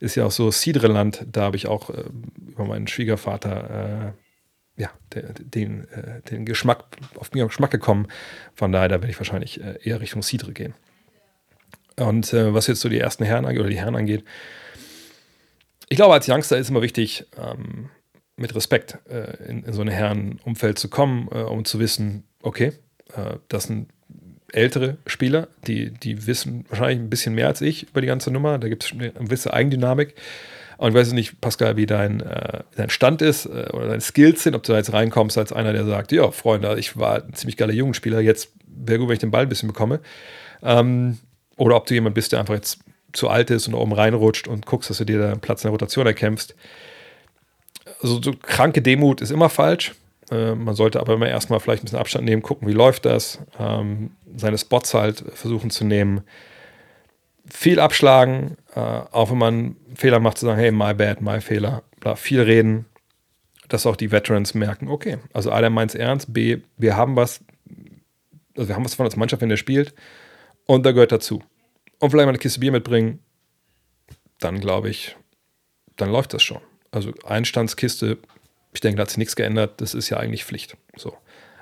ist 0.00 0.14
ja 0.14 0.24
auch 0.24 0.30
so 0.30 0.50
Cidreland. 0.50 1.26
Da 1.30 1.42
habe 1.42 1.56
ich 1.56 1.66
auch 1.66 1.90
äh, 1.90 2.04
über 2.46 2.64
meinen 2.64 2.86
Schwiegervater 2.86 4.12
äh, 4.78 4.80
ja, 4.82 4.90
den, 5.14 5.88
äh, 5.88 6.20
den 6.30 6.44
Geschmack, 6.44 6.84
auf 7.16 7.32
mir 7.32 7.46
Geschmack 7.46 7.70
gekommen. 7.70 8.08
Von 8.54 8.72
daher, 8.72 8.88
da 8.88 8.96
werde 8.96 9.10
ich 9.10 9.18
wahrscheinlich 9.18 9.58
eher 9.58 10.02
Richtung 10.02 10.22
Cidre 10.22 10.52
gehen. 10.52 10.74
Und 11.98 12.32
äh, 12.32 12.52
was 12.52 12.66
jetzt 12.66 12.80
so 12.80 12.88
die 12.88 12.98
ersten 12.98 13.24
Herren 13.24 13.44
oder 13.44 13.68
die 13.68 13.78
Herren 13.78 13.96
angeht, 13.96 14.24
ich 15.88 15.96
glaube, 15.96 16.14
als 16.14 16.28
Youngster 16.28 16.58
ist 16.58 16.68
immer 16.68 16.82
wichtig, 16.82 17.26
ähm, 17.38 17.90
mit 18.36 18.54
Respekt 18.54 18.98
äh, 19.08 19.48
in, 19.48 19.62
in, 19.62 19.72
so 19.72 19.82
ein 19.82 19.88
Herrenumfeld 19.88 20.78
zu 20.78 20.88
kommen, 20.88 21.28
äh, 21.32 21.38
um 21.38 21.64
zu 21.64 21.78
wissen, 21.78 22.24
okay, 22.42 22.72
äh, 23.14 23.36
das 23.48 23.64
sind 23.64 23.88
ältere 24.52 24.96
Spieler, 25.06 25.48
die, 25.66 25.90
die 25.90 26.26
wissen 26.26 26.64
wahrscheinlich 26.68 26.98
ein 26.98 27.10
bisschen 27.10 27.34
mehr 27.34 27.48
als 27.48 27.60
ich 27.60 27.88
über 27.88 28.00
die 28.00 28.06
ganze 28.06 28.30
Nummer. 28.30 28.58
Da 28.58 28.68
gibt 28.68 28.84
es 28.84 28.92
eine 28.92 29.12
gewisse 29.12 29.52
Eigendynamik. 29.52 30.14
Und 30.78 30.90
ich 30.90 30.94
weiß 30.94 31.12
nicht, 31.12 31.40
Pascal, 31.40 31.76
wie 31.76 31.86
dein, 31.86 32.20
äh, 32.20 32.62
dein 32.76 32.90
Stand 32.90 33.22
ist 33.22 33.46
äh, 33.46 33.70
oder 33.72 33.88
deine 33.88 34.00
Skills 34.00 34.42
sind, 34.42 34.54
ob 34.54 34.62
du 34.62 34.72
da 34.72 34.78
jetzt 34.78 34.92
reinkommst 34.92 35.38
als 35.38 35.52
einer, 35.52 35.72
der 35.72 35.86
sagt, 35.86 36.12
ja, 36.12 36.30
Freunde, 36.30 36.78
ich 36.78 36.96
war 36.96 37.24
ein 37.24 37.32
ziemlich 37.32 37.56
geiler 37.56 37.72
Jugendspieler, 37.72 38.20
jetzt 38.20 38.52
wäre 38.66 38.98
gut, 38.98 39.08
wenn 39.08 39.14
ich 39.14 39.20
den 39.20 39.30
Ball 39.30 39.42
ein 39.42 39.48
bisschen 39.48 39.68
bekomme. 39.68 40.00
Ähm, 40.62 41.18
oder 41.56 41.76
ob 41.76 41.86
du 41.86 41.94
jemand 41.94 42.14
bist, 42.14 42.32
der 42.32 42.40
einfach 42.40 42.54
jetzt 42.54 42.78
zu 43.12 43.28
alt 43.28 43.50
ist 43.50 43.66
und 43.66 43.74
oben 43.74 43.92
reinrutscht 43.92 44.46
und 44.46 44.66
guckst, 44.66 44.90
dass 44.90 44.98
du 44.98 45.04
dir 45.04 45.18
da 45.18 45.32
einen 45.32 45.40
Platz 45.40 45.62
in 45.62 45.68
der 45.68 45.72
Rotation 45.72 46.06
erkämpfst. 46.06 46.54
Also 48.02 48.20
so 48.22 48.32
kranke 48.32 48.82
Demut 48.82 49.20
ist 49.20 49.30
immer 49.30 49.48
falsch. 49.48 49.94
Äh, 50.30 50.54
man 50.54 50.74
sollte 50.74 51.00
aber 51.00 51.14
immer 51.14 51.28
erstmal 51.28 51.60
vielleicht 51.60 51.82
ein 51.82 51.86
bisschen 51.86 51.98
Abstand 51.98 52.24
nehmen, 52.24 52.42
gucken, 52.42 52.68
wie 52.68 52.72
läuft 52.72 53.04
das, 53.04 53.38
ähm, 53.58 54.10
seine 54.36 54.58
Spots 54.58 54.92
halt 54.92 55.24
versuchen 55.34 55.70
zu 55.70 55.84
nehmen. 55.84 56.22
Viel 57.48 57.78
abschlagen, 57.78 58.56
äh, 58.74 58.80
auch 58.80 59.30
wenn 59.30 59.38
man 59.38 59.76
Fehler 59.94 60.20
macht, 60.20 60.38
zu 60.38 60.46
sagen, 60.46 60.58
hey, 60.58 60.72
my 60.72 60.92
bad, 60.94 61.22
my 61.22 61.40
Fehler. 61.40 61.84
Bla, 62.00 62.16
viel 62.16 62.42
reden, 62.42 62.86
dass 63.68 63.86
auch 63.86 63.96
die 63.96 64.12
Veterans 64.12 64.52
merken, 64.54 64.88
okay, 64.88 65.18
also 65.32 65.50
A, 65.50 65.60
der 65.60 65.70
meint 65.70 65.92
es 65.92 65.94
ernst, 65.94 66.32
B, 66.32 66.58
wir 66.76 66.96
haben 66.96 67.16
was, 67.16 67.40
also 68.56 68.68
wir 68.68 68.76
haben 68.76 68.84
was 68.84 68.94
von 68.94 69.06
als 69.06 69.16
Mannschaft, 69.16 69.42
wenn 69.42 69.48
der 69.48 69.56
spielt 69.56 69.94
und 70.66 70.84
da 70.84 70.92
gehört 70.92 71.12
dazu. 71.12 71.42
Und 71.98 72.10
vielleicht 72.10 72.26
mal 72.26 72.30
eine 72.30 72.38
Kiste 72.38 72.60
Bier 72.60 72.72
mitbringen, 72.72 73.20
dann 74.40 74.60
glaube 74.60 74.90
ich, 74.90 75.16
dann 75.96 76.10
läuft 76.10 76.34
das 76.34 76.42
schon. 76.42 76.60
Also 76.90 77.12
Einstandskiste 77.24 78.18
ich 78.76 78.80
denke, 78.80 78.98
da 78.98 79.02
hat 79.02 79.08
sich 79.08 79.16
nichts 79.18 79.36
geändert. 79.36 79.80
Das 79.80 79.94
ist 79.94 80.10
ja 80.10 80.18
eigentlich 80.18 80.44
Pflicht. 80.44 80.76
So. 80.96 81.16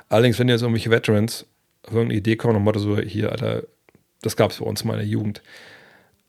Allerdings, 0.09 0.39
wenn 0.41 0.49
jetzt 0.49 0.63
irgendwelche 0.63 0.91
Veterans 0.91 1.47
auf 1.85 1.93
irgendeine 1.93 2.19
Idee 2.19 2.35
kommen 2.35 2.57
und 2.57 2.65
Motto 2.65 2.81
so, 2.81 2.99
hier, 2.99 3.31
Alter, 3.31 3.63
das 4.23 4.37
gab 4.37 4.51
es 4.51 4.59
bei 4.59 4.67
uns 4.67 4.83
in 4.83 4.89
der 4.89 5.07
Jugend. 5.07 5.41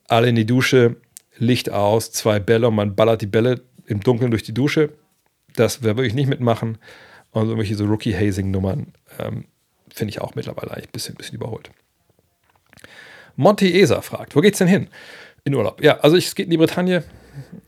Alle 0.08 0.30
in 0.30 0.36
die 0.36 0.46
Dusche, 0.46 0.98
Licht 1.38 1.72
aus, 1.72 2.12
zwei 2.12 2.40
Bälle 2.40 2.68
und 2.68 2.76
man 2.76 2.96
ballert 2.96 3.22
die 3.22 3.26
Bälle 3.26 3.62
im 3.88 4.02
Dunkeln 4.02 4.30
durch 4.30 4.44
die 4.44 4.54
Dusche. 4.54 4.92
Das 5.56 5.82
würde 5.82 6.06
ich 6.06 6.14
nicht 6.14 6.28
mitmachen. 6.28 6.78
Und 7.32 7.46
irgendwelche 7.46 7.76
so 7.76 7.86
Rookie-Hazing-Nummern 7.86 8.94
ähm, 9.18 9.46
finde 9.90 10.12
ich 10.12 10.22
auch 10.22 10.36
mittlerweile 10.36 10.72
eigentlich 10.72 10.90
ein 10.90 10.94
bisschen, 10.94 11.16
bisschen 11.16 11.36
überholt. 11.36 11.72
Monty 13.36 13.80
Esa 13.80 14.02
fragt, 14.02 14.36
wo 14.36 14.42
geht's 14.42 14.60
denn 14.60 14.68
hin? 14.68 14.88
In 15.44 15.54
Urlaub. 15.54 15.82
Ja, 15.84 16.00
also 16.00 16.18
ich, 16.18 16.28
es 16.28 16.36
geht 16.36 16.46
in 16.46 16.52
die 16.52 16.58
Bretagne 16.58 17.04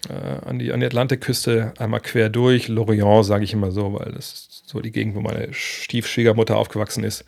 äh, 0.09 0.47
an, 0.47 0.59
die, 0.59 0.71
an 0.71 0.79
die 0.79 0.85
Atlantikküste 0.85 1.73
einmal 1.77 1.99
quer 1.99 2.29
durch. 2.29 2.67
Lorient 2.67 3.25
sage 3.25 3.43
ich 3.43 3.53
immer 3.53 3.71
so, 3.71 3.93
weil 3.93 4.13
das 4.13 4.33
ist 4.33 4.63
so 4.65 4.81
die 4.81 4.91
Gegend, 4.91 5.15
wo 5.15 5.21
meine 5.21 5.53
Stiefschwiegermutter 5.53 6.57
aufgewachsen 6.57 7.03
ist. 7.03 7.23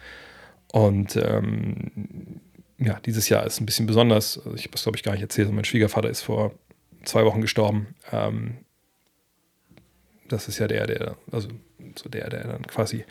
Und 0.72 1.16
ähm, 1.16 2.42
ja, 2.78 3.00
dieses 3.06 3.30
Jahr 3.30 3.46
ist 3.46 3.60
ein 3.60 3.66
bisschen 3.66 3.86
besonders. 3.86 4.38
Also 4.38 4.56
ich 4.56 4.66
habe 4.66 4.76
es, 4.76 4.84
glaube 4.84 4.98
ich, 4.98 5.04
gar 5.04 5.12
nicht 5.12 5.22
erzählt. 5.22 5.52
Mein 5.52 5.66
Schwiegervater 5.66 6.10
ist 6.10 6.22
vor 6.22 6.54
zwei 7.04 7.26
Wochen 7.26 7.42
gestorben. 7.42 7.96
Ähm, 8.12 8.58
das 10.28 10.48
ist 10.48 10.60
ja 10.60 10.68
der, 10.68 10.88
der, 10.88 11.16
also 11.32 11.50
so 11.96 12.10
der, 12.10 12.30
der 12.30 12.48
dann 12.48 12.68
quasi, 12.68 13.06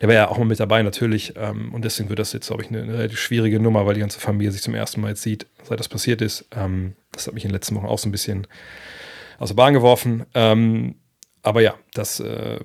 der 0.00 0.08
war 0.08 0.14
ja 0.14 0.28
auch 0.28 0.38
mal 0.38 0.44
mit 0.44 0.60
dabei 0.60 0.82
natürlich. 0.82 1.34
Ähm, 1.36 1.74
und 1.74 1.84
deswegen 1.84 2.08
wird 2.08 2.18
das 2.18 2.32
jetzt, 2.32 2.46
glaube 2.46 2.62
ich, 2.62 2.68
eine, 2.68 2.82
eine, 2.82 2.94
relativ 2.94 3.20
schwierige 3.20 3.60
Nummer, 3.60 3.86
weil 3.86 3.94
die 3.94 4.00
ganze 4.00 4.20
Familie 4.20 4.52
sich 4.52 4.62
zum 4.62 4.74
ersten 4.74 5.00
Mal 5.00 5.10
jetzt 5.10 5.22
sieht, 5.22 5.46
seit 5.62 5.80
das 5.80 5.88
passiert 5.88 6.22
ist. 6.22 6.46
Ähm, 6.56 6.94
das 7.12 7.26
hat 7.26 7.34
mich 7.34 7.44
in 7.44 7.50
den 7.50 7.54
letzten 7.54 7.74
Wochen 7.76 7.86
auch 7.86 7.98
so 7.98 8.08
ein 8.08 8.12
bisschen 8.12 8.46
aus 9.38 9.48
der 9.48 9.56
Bahn 9.56 9.74
geworfen. 9.74 10.24
Ähm, 10.34 10.96
aber 11.42 11.60
ja, 11.60 11.74
das, 11.94 12.20
äh, 12.20 12.60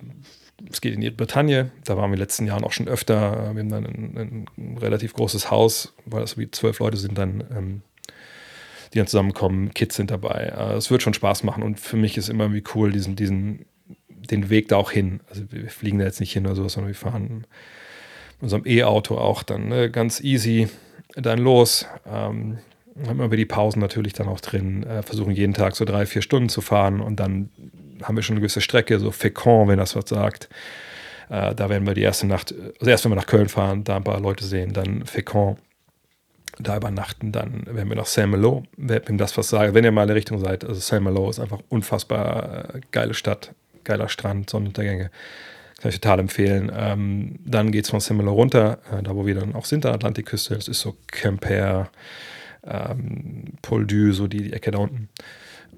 geht 0.82 0.94
in 0.94 1.02
die 1.02 1.10
Bretagne. 1.10 1.72
Da 1.86 1.96
waren 1.96 2.12
wir 2.12 2.14
in 2.14 2.18
den 2.18 2.20
letzten 2.20 2.46
Jahren 2.46 2.64
auch 2.64 2.74
schon 2.74 2.88
öfter. 2.88 3.54
Wir 3.54 3.62
haben 3.62 3.70
dann 3.70 3.86
ein, 3.86 4.46
ein 4.58 4.78
relativ 4.78 5.14
großes 5.14 5.52
Haus, 5.52 5.94
weil 6.06 6.22
das 6.22 6.38
wie 6.38 6.52
zwölf 6.52 6.80
Leute 6.80 6.98
sind 6.98 7.18
dann 7.18 7.44
ähm, 7.56 7.82
die 8.94 8.98
dann 8.98 9.08
zusammenkommen, 9.08 9.74
Kids 9.74 9.96
sind 9.96 10.12
dabei. 10.12 10.54
Äh, 10.58 10.76
es 10.76 10.90
wird 10.90 11.04
schon 11.04 11.14
Spaß 11.14 11.44
machen 11.44 11.64
und 11.64 11.80
für 11.80 11.98
mich 11.98 12.18
ist 12.18 12.30
immer 12.30 12.46
irgendwie 12.46 12.64
cool, 12.76 12.92
diesen, 12.92 13.16
diesen 13.16 13.66
den 14.30 14.50
Weg 14.50 14.68
da 14.68 14.78
auch 14.78 14.92
hin. 14.92 15.20
Also 15.30 15.44
wir 15.50 15.70
fliegen 15.70 16.00
da 16.00 16.06
jetzt 16.06 16.20
nicht 16.20 16.34
hin 16.34 16.46
oder 16.46 16.56
sowas, 16.56 16.74
sondern 16.74 16.90
wir 16.90 16.96
fahren 16.96 17.46
mit 18.36 18.44
unserem 18.44 18.66
E-Auto 18.66 19.18
auch 19.18 19.44
dann 19.44 19.70
ne, 19.70 19.90
ganz 19.90 20.22
easy 20.22 20.70
dann 21.16 21.40
los. 21.40 21.86
Ähm, 22.08 22.60
haben 23.08 23.32
wir 23.32 23.38
die 23.38 23.46
Pausen 23.46 23.80
natürlich 23.80 24.14
dann 24.14 24.28
auch 24.28 24.42
drin, 24.42 24.84
äh, 24.84 25.04
versuchen 25.04 25.32
jeden 25.32 25.54
Tag 25.54 25.76
so 25.76 25.86
drei, 25.86 26.06
vier 26.06 26.22
Stunden 26.22 26.50
zu 26.50 26.62
fahren 26.62 27.02
und 27.02 27.20
dann 27.20 27.50
haben 28.04 28.16
wir 28.16 28.24
schon 28.24 28.36
eine 28.36 28.42
gewisse 28.42 28.62
Strecke, 28.62 29.00
so 29.00 29.10
Fécamp, 29.10 29.68
wenn 29.68 29.78
das 29.78 29.96
was 29.96 30.10
sagt. 30.10 30.50
Äh, 31.30 31.56
da 31.56 31.70
werden 31.70 31.88
wir 31.88 31.94
die 31.94 32.02
erste 32.02 32.28
Nacht, 32.28 32.54
also 32.80 32.90
erst 32.90 33.06
wenn 33.06 33.12
wir 33.12 33.16
nach 33.16 33.26
Köln 33.26 33.50
fahren, 33.50 33.84
da 33.84 33.98
ein 33.98 34.04
paar 34.04 34.20
Leute 34.20 34.46
sehen, 34.46 34.74
dann 34.74 35.04
Fécamp, 35.04 35.58
da 36.62 36.76
übernachten, 36.76 37.32
dann 37.32 37.66
werden 37.68 37.88
wir 37.88 37.96
nach 37.96 38.06
Saint-Malo, 38.06 38.64
wenn 38.76 39.18
das 39.18 39.38
was 39.38 39.48
sage, 39.48 39.74
wenn 39.74 39.86
ihr 39.86 39.92
mal 39.92 40.02
in 40.02 40.08
der 40.10 40.18
Richtung 40.18 40.40
seid, 40.40 40.66
also 40.66 40.80
Saint-Malo 40.80 41.30
ist 41.30 41.40
einfach 41.40 41.60
unfassbar 41.70 42.76
äh, 42.76 42.82
geile 42.92 43.14
Stadt, 43.14 43.54
geiler 43.84 44.10
Strand, 44.10 44.50
Sonnenuntergänge. 44.50 45.12
Kann 45.82 45.90
ich 45.90 46.00
total 46.02 46.20
empfehlen. 46.20 46.72
Ähm, 46.76 47.40
dann 47.46 47.72
geht 47.72 47.86
es 47.86 47.90
von 47.90 48.02
Semelo 48.02 48.34
runter, 48.34 48.80
äh, 48.92 49.02
da 49.02 49.16
wo 49.16 49.26
wir 49.26 49.36
dann 49.36 49.56
auch 49.56 49.66
sind, 49.66 49.86
an 49.86 49.92
der 49.92 49.96
Atlantikküste. 49.96 50.56
Das 50.56 50.68
ist 50.68 50.82
so 50.82 50.98
Quimper, 51.08 51.90
ähm, 52.66 53.54
Poldu, 53.62 54.12
so 54.12 54.28
die, 54.28 54.44
die 54.44 54.54
Ecke 54.54 54.72
da 54.72 54.80
unten. 54.80 55.10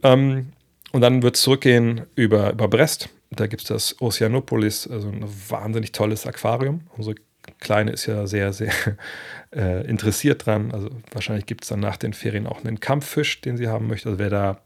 Ähm, 0.04 0.54
und 0.92 1.02
dann 1.02 1.22
wird 1.22 1.36
es 1.36 1.42
zurückgehen 1.42 2.02
über, 2.16 2.52
über 2.52 2.68
Brest. 2.68 3.10
Da 3.30 3.48
gibt 3.48 3.62
es 3.62 3.68
das 3.70 4.02
Oceanopolis, 4.02 4.88
also 4.88 5.08
ein 5.08 5.24
wahnsinnig 5.50 5.92
tolles 5.94 6.28
Aquarium. 6.28 6.82
Unsere 6.98 7.16
Kleine 7.60 7.92
ist 7.92 8.06
ja 8.06 8.28
sehr, 8.28 8.54
sehr 8.54 8.74
äh, 9.56 9.86
interessiert 9.88 10.46
dran. 10.46 10.72
Also 10.72 10.90
wahrscheinlich 11.12 11.46
gibt 11.46 11.64
es 11.64 11.70
dann 11.70 11.80
nach 11.80 11.98
den 11.98 12.14
Ferien 12.14 12.48
auch 12.48 12.64
einen 12.64 12.80
Kampffisch, 12.80 13.42
den 13.42 13.58
sie 13.58 13.68
haben 13.68 13.88
möchte. 13.88 14.10
Also 14.10 14.20
wer 14.20 14.30
da 14.30 14.62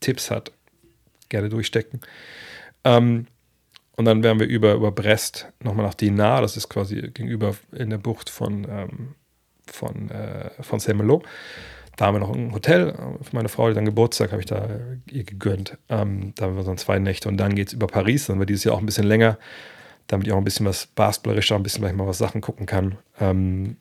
Tipps 0.00 0.30
hat, 0.30 0.52
gerne 1.28 1.48
durchstecken. 1.48 2.00
Ähm, 2.84 3.26
und 3.96 4.04
dann 4.04 4.22
wären 4.22 4.38
wir 4.38 4.46
über, 4.46 4.74
über 4.74 4.92
Brest 4.92 5.48
nochmal 5.60 5.86
nach 5.86 5.94
Dinar, 5.94 6.40
das 6.40 6.56
ist 6.56 6.68
quasi 6.68 7.00
gegenüber 7.00 7.56
in 7.72 7.90
der 7.90 7.98
Bucht 7.98 8.30
von, 8.30 8.64
ähm, 8.70 9.14
von, 9.66 10.08
äh, 10.10 10.50
von 10.60 10.78
Saint-Malo. 10.78 11.22
Da 11.96 12.06
haben 12.06 12.14
wir 12.14 12.20
noch 12.20 12.32
ein 12.32 12.54
Hotel 12.54 12.94
für 13.20 13.34
meine 13.34 13.48
Frau, 13.48 13.68
die 13.68 13.74
dann 13.74 13.84
Geburtstag 13.84 14.30
habe 14.30 14.40
ich 14.40 14.46
da 14.46 14.68
ihr 15.10 15.24
gegönnt. 15.24 15.78
Ähm, 15.88 16.32
da 16.36 16.44
haben 16.44 16.56
wir 16.56 16.62
dann 16.62 16.78
zwei 16.78 17.00
Nächte 17.00 17.28
und 17.28 17.38
dann 17.38 17.56
geht 17.56 17.68
es 17.68 17.72
über 17.72 17.88
Paris. 17.88 18.26
Dann 18.26 18.38
wird 18.38 18.50
dieses 18.50 18.62
Jahr 18.62 18.76
auch 18.76 18.78
ein 18.78 18.86
bisschen 18.86 19.06
länger, 19.06 19.36
damit 20.06 20.28
ich 20.28 20.32
auch 20.32 20.38
ein 20.38 20.44
bisschen 20.44 20.64
was 20.64 20.86
basketballerischer, 20.86 21.56
ein 21.56 21.64
bisschen 21.64 21.80
vielleicht 21.80 21.96
mal 21.96 22.06
was 22.06 22.18
Sachen 22.18 22.40
gucken 22.40 22.66
kann. 22.66 22.98
Ähm, 23.18 23.78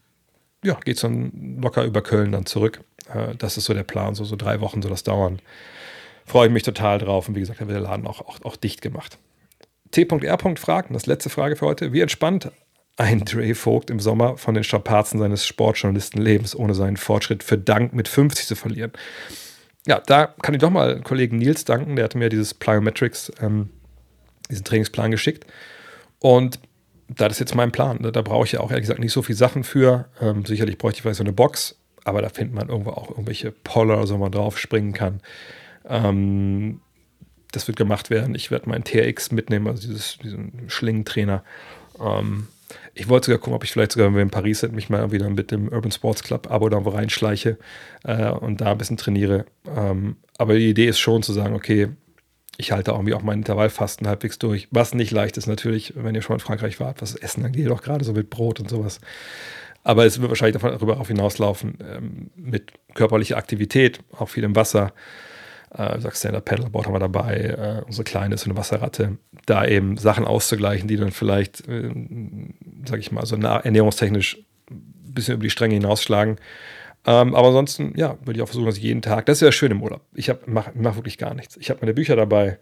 ja, 0.64 0.80
geht 0.84 0.96
es 0.96 1.04
dann 1.04 1.60
locker 1.62 1.84
über 1.84 2.02
Köln 2.02 2.32
dann 2.32 2.48
zurück. 2.48 2.82
Äh, 3.14 3.36
das 3.36 3.56
ist 3.58 3.66
so 3.66 3.76
der 3.76 3.84
Plan, 3.84 4.16
so, 4.16 4.24
so 4.24 4.36
drei 4.36 4.62
Wochen 4.62 4.82
soll 4.82 4.90
das 4.90 5.04
dauern 5.04 5.40
freue 6.28 6.48
ich 6.48 6.54
mich 6.54 6.64
total 6.64 7.00
drauf. 7.00 7.28
Und 7.28 7.36
wie 7.36 7.40
gesagt, 7.40 7.60
da 7.60 7.68
wird 7.68 7.76
der 7.76 7.82
Laden 7.82 8.06
auch, 8.06 8.22
auch, 8.22 8.40
auch 8.44 8.56
dicht 8.56 8.84
gemacht. 8.84 9.18
T.R. 9.92 10.38
fragt, 10.58 10.90
und 10.90 10.94
das 10.94 11.08
letzte 11.08 11.30
Frage 11.30 11.56
für 11.56 11.66
heute, 11.66 11.94
wie 11.94 12.02
entspannt 12.02 12.52
ein 12.98 13.24
Dre 13.26 13.56
Vogt 13.56 13.90
im 13.90 14.00
Sommer 14.00 14.38
von 14.38 14.54
den 14.54 14.64
Strapazen 14.64 15.20
seines 15.20 15.46
Sportjournalistenlebens 15.46 16.56
ohne 16.56 16.74
seinen 16.74 16.98
Fortschritt 16.98 17.44
für 17.44 17.58
Dank 17.58 17.94
mit 17.94 18.08
50 18.08 18.48
zu 18.48 18.56
verlieren. 18.56 18.92
Ja, 19.88 20.02
da 20.06 20.28
kann 20.42 20.54
ich 20.54 20.62
doch 20.62 20.70
mal 20.70 21.02
Kollegen 21.02 21.38
Nils 21.38 21.64
danken, 21.64 21.96
der 21.96 22.06
hatte 22.06 22.18
mir 22.18 22.30
dieses 22.30 22.54
Plyometrics, 22.54 23.32
ähm, 23.40 23.70
diesen 24.50 24.66
Trainingsplan 24.66 25.12
geschickt. 25.12 25.46
Und 26.20 26.60
das 27.08 27.34
ist 27.34 27.40
jetzt 27.40 27.56
mein 27.56 27.72
Plan. 27.72 28.00
Da, 28.02 28.22
brauche 28.22 28.46
ich 28.46 28.54
ja 28.54 28.60
auch 28.60 28.72
ehrlich 28.72 28.84
gesagt 28.84 29.00
nicht 29.00 29.14
so 29.14 29.22
viele 29.22 29.38
Sachen 29.38 29.64
für. 29.64 30.10
Ähm, 30.20 30.44
sicherlich 30.46 30.78
bräuchte 30.78 30.98
ich 30.98 31.02
vielleicht 31.04 31.18
so 31.18 31.24
eine 31.24 31.32
Box, 31.32 31.78
aber 32.04 32.22
da 32.22 32.30
findet 32.30 32.56
man 32.56 32.68
irgendwo 32.68 32.92
auch 32.92 33.12
irgendwelche 33.12 33.52
Poller, 33.52 34.06
so 34.08 34.18
man 34.18 34.32
drauf 34.32 34.58
springen 34.60 34.92
kann. 34.92 35.22
Ähm, 35.88 36.82
das 37.52 37.68
wird 37.68 37.78
gemacht 37.78 38.10
werden. 38.10 38.36
Ich 38.36 38.52
werde 38.52 38.70
meinen 38.70 38.84
TRX 38.84 39.32
mitnehmen, 39.32 39.68
also 39.68 39.88
dieses, 39.88 40.18
diesen 40.18 40.70
Schlingentrainer. 40.70 41.44
Ähm, 42.00 42.48
ich 42.94 43.08
wollte 43.08 43.28
sogar 43.28 43.40
gucken, 43.40 43.54
ob 43.54 43.64
ich 43.64 43.72
vielleicht 43.72 43.94
sogar, 43.94 44.08
wenn 44.08 44.16
wir 44.16 44.22
in 44.22 44.30
Paris 44.30 44.60
sind, 44.60 44.74
mich 44.74 44.90
mal 44.90 45.12
wieder 45.12 45.30
mit 45.30 45.52
dem 45.52 45.70
Urban 45.70 45.92
Sports 45.92 46.24
Club 46.24 46.52
Abo 46.52 46.68
da 46.70 46.80
reinschleiche 46.80 47.58
äh, 48.04 48.30
und 48.30 48.62
da 48.62 48.72
ein 48.72 48.78
bisschen 48.78 48.98
trainiere. 48.98 49.46
Ähm, 49.66 50.18
aber 50.38 50.56
die 50.56 50.70
Idee 50.70 50.88
ist 50.88 51.00
schon 51.00 51.24
zu 51.24 51.34
sagen, 51.34 51.56
okay, 51.56 51.90
ich 52.58 52.72
halte 52.72 52.92
irgendwie 52.92 53.14
auch 53.14 53.22
meinen 53.22 53.40
Intervallfasten 53.40 54.08
halbwegs 54.08 54.40
durch. 54.40 54.68
Was 54.72 54.94
nicht 54.94 55.12
leicht 55.12 55.38
ist 55.38 55.46
natürlich, 55.46 55.94
wenn 55.96 56.16
ihr 56.16 56.24
schon 56.24 56.38
in 56.38 56.40
Frankreich 56.40 56.80
wart, 56.80 57.02
was 57.02 57.16
Essen 57.16 57.46
angeht, 57.46 57.70
auch 57.70 57.84
gerade 57.84 58.04
so 58.04 58.14
mit 58.14 58.30
Brot 58.30 58.60
und 58.60 58.70
sowas. 58.70 59.00
Aber 59.84 60.06
es 60.06 60.20
wird 60.20 60.30
wahrscheinlich 60.30 60.62
darüber 60.62 61.00
auch 61.00 61.08
hinauslaufen, 61.08 61.78
ähm, 61.82 62.32
mit 62.36 62.74
körperlicher 62.96 63.38
Aktivität, 63.38 64.02
auch 64.12 64.28
viel 64.28 64.44
im 64.44 64.56
Wasser 64.56 64.92
äh, 65.72 66.00
Stand-Up 66.12 66.46
Paddleboard 66.46 66.86
haben 66.86 66.94
wir 66.94 67.00
dabei, 67.00 67.36
äh, 67.36 67.86
unsere 67.86 68.04
Kleine 68.04 68.36
ist 68.36 68.46
eine 68.46 68.58
Wasserratte, 68.58 69.18
da 69.46 69.66
eben 69.66 69.98
Sachen 69.98 70.26
auszugleichen, 70.26 70.88
die 70.88 70.98
dann 70.98 71.12
vielleicht, 71.12 71.68
äh, 71.68 71.92
sag 72.86 73.00
ich 73.00 73.12
mal, 73.12 73.26
so 73.26 73.36
ernährungstechnisch 73.36 74.38
ein 74.70 75.14
bisschen 75.14 75.36
über 75.36 75.44
die 75.44 75.50
Stränge 75.50 75.76
hinausschlagen. 75.76 76.38
Ähm, 77.06 77.36
aber 77.36 77.48
ansonsten, 77.48 77.94
ja, 77.96 78.18
würde 78.26 78.38
ich 78.38 78.42
auch 78.42 78.48
versuchen, 78.48 78.66
dass 78.66 78.78
ich 78.78 78.84
jeden 78.84 79.02
Tag, 79.02 79.26
das 79.28 79.38
ist 79.38 79.46
ja 79.46 79.52
schön 79.52 79.72
im 79.72 79.82
Urlaub. 79.82 80.02
Ich 80.14 80.32
mache 80.46 80.72
mach 80.76 80.96
wirklich 80.96 81.18
gar 81.18 81.34
nichts. 81.34 81.56
Ich 81.58 81.70
habe 81.70 81.80
meine 81.82 81.94
Bücher 81.94 82.16
dabei, 82.16 82.58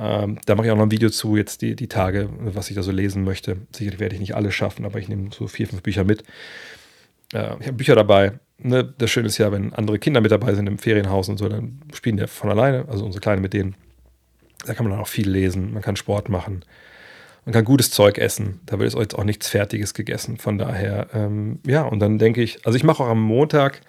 Ähm, 0.00 0.38
da 0.46 0.54
mache 0.54 0.66
ich 0.66 0.72
auch 0.72 0.76
noch 0.76 0.84
ein 0.84 0.92
Video 0.92 1.10
zu, 1.10 1.36
jetzt 1.36 1.60
die, 1.60 1.74
die 1.74 1.88
Tage, 1.88 2.28
was 2.38 2.70
ich 2.70 2.76
da 2.76 2.82
so 2.84 2.92
lesen 2.92 3.24
möchte. 3.24 3.56
Sicherlich 3.74 3.98
werde 3.98 4.14
ich 4.14 4.20
nicht 4.20 4.36
alles 4.36 4.54
schaffen, 4.54 4.84
aber 4.84 5.00
ich 5.00 5.08
nehme 5.08 5.30
so 5.32 5.48
vier, 5.48 5.66
fünf 5.66 5.82
Bücher 5.82 6.04
mit. 6.04 6.22
Äh, 7.32 7.56
ich 7.58 7.66
habe 7.66 7.72
Bücher 7.72 7.96
dabei. 7.96 8.38
Ne? 8.58 8.92
Das 8.98 9.10
Schöne 9.10 9.28
ist 9.28 9.38
ja, 9.38 9.52
wenn 9.52 9.72
andere 9.72 9.98
Kinder 9.98 10.20
mit 10.20 10.32
dabei 10.32 10.54
sind 10.54 10.66
im 10.66 10.78
Ferienhaus 10.78 11.28
und 11.28 11.38
so, 11.38 11.48
dann 11.48 11.80
spielen 11.94 12.16
die 12.16 12.26
von 12.26 12.50
alleine, 12.50 12.86
also 12.88 13.04
unsere 13.04 13.20
Kleine 13.20 13.40
mit 13.40 13.52
denen. 13.52 13.76
Da 14.66 14.74
kann 14.74 14.84
man 14.84 14.92
dann 14.92 15.00
auch 15.00 15.08
viel 15.08 15.30
lesen, 15.30 15.72
man 15.72 15.82
kann 15.82 15.96
Sport 15.96 16.28
machen, 16.28 16.64
man 17.44 17.52
kann 17.52 17.64
gutes 17.64 17.90
Zeug 17.90 18.18
essen. 18.18 18.60
Da 18.66 18.78
wird 18.78 18.92
jetzt 18.92 19.14
auch 19.14 19.24
nichts 19.24 19.48
Fertiges 19.48 19.94
gegessen. 19.94 20.36
Von 20.36 20.58
daher, 20.58 21.08
ähm, 21.14 21.60
ja, 21.64 21.82
und 21.82 22.00
dann 22.00 22.18
denke 22.18 22.42
ich, 22.42 22.66
also 22.66 22.76
ich 22.76 22.84
mache 22.84 23.02
auch 23.02 23.08
am 23.08 23.22
Montag, 23.22 23.80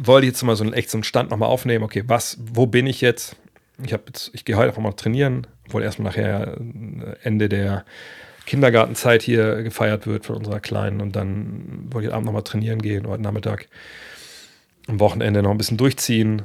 wollte 0.00 0.26
jetzt 0.26 0.42
mal 0.42 0.54
so 0.54 0.62
einen 0.62 0.74
echt 0.74 0.90
so 0.90 0.98
einen 0.98 1.04
Stand 1.04 1.30
nochmal 1.30 1.48
aufnehmen. 1.48 1.84
Okay, 1.84 2.04
was, 2.06 2.38
wo 2.52 2.66
bin 2.66 2.86
ich 2.86 3.00
jetzt? 3.00 3.36
Ich 3.82 3.92
habe 3.92 4.04
jetzt, 4.06 4.30
ich 4.34 4.44
gehe 4.44 4.56
heute 4.56 4.68
einfach 4.68 4.82
mal 4.82 4.92
trainieren, 4.92 5.46
obwohl 5.66 5.82
erstmal 5.82 6.10
nachher 6.10 6.58
äh, 6.58 7.16
Ende 7.22 7.48
der 7.48 7.84
Kindergartenzeit 8.46 9.22
hier 9.22 9.62
gefeiert 9.62 10.06
wird 10.06 10.26
von 10.26 10.36
unserer 10.36 10.60
Kleinen 10.60 11.00
und 11.00 11.16
dann 11.16 11.88
wollte 11.90 12.08
ich 12.08 12.14
Abend 12.14 12.26
nochmal 12.26 12.42
trainieren 12.42 12.80
gehen, 12.80 13.06
heute 13.06 13.22
Nachmittag. 13.22 13.68
Am 14.88 15.00
Wochenende 15.00 15.42
noch 15.42 15.50
ein 15.50 15.58
bisschen 15.58 15.76
durchziehen, 15.76 16.42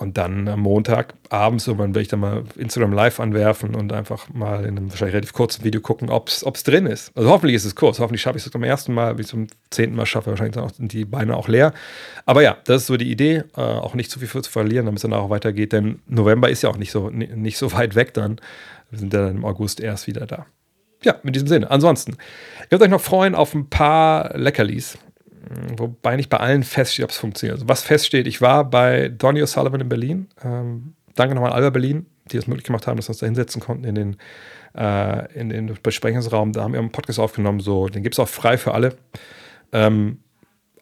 und 0.00 0.16
dann 0.16 0.48
am 0.48 0.60
Montag 0.60 1.14
abends 1.28 1.66
irgendwann 1.66 1.90
werde 1.90 2.00
ich 2.02 2.08
dann 2.08 2.20
mal 2.20 2.44
Instagram 2.56 2.92
live 2.92 3.20
anwerfen 3.20 3.74
und 3.74 3.92
einfach 3.92 4.32
mal 4.32 4.64
in 4.64 4.78
einem 4.78 4.90
wahrscheinlich 4.90 5.14
relativ 5.14 5.34
kurzen 5.34 5.62
Video 5.62 5.82
gucken, 5.82 6.08
ob 6.08 6.28
es 6.28 6.62
drin 6.62 6.86
ist. 6.86 7.12
Also 7.14 7.28
hoffentlich 7.28 7.54
ist 7.56 7.66
es 7.66 7.74
kurz. 7.74 7.98
Hoffentlich 7.98 8.22
schaffe 8.22 8.38
ich 8.38 8.46
es 8.46 8.50
zum 8.50 8.64
ersten 8.64 8.94
Mal, 8.94 9.18
wie 9.18 9.24
zum 9.24 9.48
zehnten 9.68 9.96
Mal 9.96 10.06
schaffe, 10.06 10.30
wahrscheinlich 10.30 10.56
sind 10.74 10.92
die 10.92 11.04
Beine 11.04 11.36
auch 11.36 11.48
leer. 11.48 11.74
Aber 12.24 12.42
ja, 12.42 12.56
das 12.64 12.82
ist 12.82 12.86
so 12.86 12.96
die 12.96 13.10
Idee, 13.10 13.44
äh, 13.56 13.60
auch 13.60 13.94
nicht 13.94 14.10
zu 14.10 14.18
viel 14.18 14.28
zu 14.28 14.50
verlieren, 14.50 14.86
damit 14.86 14.98
es 14.98 15.02
dann 15.02 15.12
auch 15.12 15.28
weitergeht. 15.28 15.72
Denn 15.72 16.00
November 16.06 16.48
ist 16.48 16.62
ja 16.62 16.70
auch 16.70 16.78
nicht 16.78 16.92
so, 16.92 17.10
nicht 17.10 17.58
so 17.58 17.72
weit 17.72 17.94
weg 17.94 18.14
dann. 18.14 18.40
Wir 18.88 18.98
sind 18.98 19.12
ja 19.12 19.26
dann 19.26 19.36
im 19.36 19.44
August 19.44 19.80
erst 19.80 20.06
wieder 20.06 20.26
da. 20.26 20.46
Ja, 21.02 21.16
in 21.22 21.32
diesem 21.32 21.48
Sinne. 21.48 21.70
Ansonsten, 21.70 22.16
ich 22.64 22.70
würde 22.70 22.84
euch 22.84 22.90
noch 22.90 23.00
freuen 23.00 23.34
auf 23.34 23.54
ein 23.54 23.68
paar 23.68 24.36
Leckerlis. 24.36 24.98
Wobei 25.76 26.16
nicht 26.16 26.28
bei 26.28 26.36
allen 26.36 26.62
feststeht, 26.62 27.04
ob 27.04 27.10
es 27.10 27.16
funktioniert. 27.16 27.56
Also 27.56 27.68
was 27.68 27.82
feststeht, 27.82 28.26
ich 28.26 28.40
war 28.40 28.68
bei 28.68 29.08
Donny 29.08 29.42
O'Sullivan 29.42 29.80
in 29.80 29.88
Berlin. 29.88 30.28
Ähm, 30.44 30.94
danke 31.14 31.34
nochmal 31.34 31.50
an 31.50 31.56
Alba 31.56 31.70
Berlin, 31.70 32.06
die 32.30 32.36
es 32.36 32.46
möglich 32.46 32.64
gemacht 32.64 32.86
haben, 32.86 32.96
dass 32.96 33.08
wir 33.08 33.12
uns 33.12 33.18
da 33.18 33.26
hinsetzen 33.26 33.60
konnten 33.60 33.84
in 33.84 33.94
den, 33.94 34.16
äh, 34.76 35.32
in 35.32 35.48
den 35.48 35.76
Besprechungsraum. 35.82 36.52
Da 36.52 36.62
haben 36.62 36.72
wir 36.72 36.80
einen 36.80 36.92
Podcast 36.92 37.18
aufgenommen, 37.18 37.60
so, 37.60 37.88
den 37.88 38.02
gibt 38.02 38.14
es 38.14 38.18
auch 38.18 38.28
frei 38.28 38.58
für 38.58 38.74
alle. 38.74 38.96
Ähm, 39.72 40.18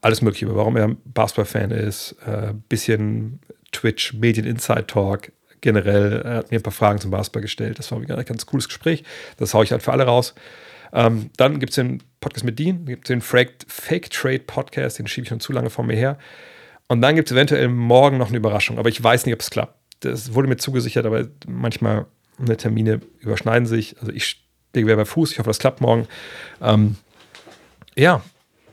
alles 0.02 0.22
Mögliche, 0.22 0.54
warum 0.54 0.76
er 0.76 0.96
Basketball-Fan 1.04 1.70
ist, 1.70 2.16
äh, 2.26 2.52
bisschen 2.68 3.40
Twitch, 3.72 4.14
Medien 4.14 4.46
Inside 4.46 4.86
Talk, 4.86 5.32
generell. 5.60 6.22
Er 6.22 6.36
hat 6.36 6.50
mir 6.50 6.58
ein 6.58 6.62
paar 6.62 6.72
Fragen 6.72 7.00
zum 7.00 7.10
Basketball 7.10 7.42
gestellt. 7.42 7.78
Das 7.78 7.90
war 7.90 7.98
ein 7.98 8.06
ganz 8.06 8.46
cooles 8.46 8.68
Gespräch. 8.68 9.04
Das 9.36 9.54
haue 9.54 9.64
ich 9.64 9.72
halt 9.72 9.82
für 9.82 9.92
alle 9.92 10.04
raus. 10.04 10.34
Ähm, 10.92 11.30
dann 11.36 11.58
gibt 11.58 11.70
es 11.70 11.76
den 11.76 12.02
Podcast 12.20 12.44
mit 12.44 12.58
Dean, 12.58 12.86
gibt 12.86 13.04
es 13.04 13.08
den 13.08 13.20
Fake, 13.20 14.10
Trade 14.10 14.40
Podcast, 14.40 14.98
den 14.98 15.06
schiebe 15.06 15.24
ich 15.24 15.28
schon 15.28 15.40
zu 15.40 15.52
lange 15.52 15.70
vor 15.70 15.84
mir 15.84 15.96
her. 15.96 16.18
Und 16.88 17.02
dann 17.02 17.16
gibt 17.16 17.28
es 17.28 17.32
eventuell 17.32 17.68
morgen 17.68 18.16
noch 18.16 18.28
eine 18.28 18.38
Überraschung, 18.38 18.78
aber 18.78 18.88
ich 18.88 19.02
weiß 19.02 19.26
nicht, 19.26 19.34
ob 19.34 19.40
es 19.40 19.50
klappt. 19.50 19.74
Das 20.00 20.32
wurde 20.32 20.48
mir 20.48 20.56
zugesichert, 20.56 21.04
aber 21.04 21.26
manchmal 21.46 22.06
eine 22.38 22.56
Termine 22.56 23.00
überschneiden 23.20 23.66
sich. 23.66 23.96
Also 24.00 24.12
ich 24.12 24.24
stehe 24.70 24.96
bei 24.96 25.04
Fuß, 25.04 25.32
ich 25.32 25.38
hoffe, 25.38 25.50
das 25.50 25.58
klappt 25.58 25.80
morgen. 25.80 26.06
Ähm, 26.62 26.96
ja, 27.94 28.22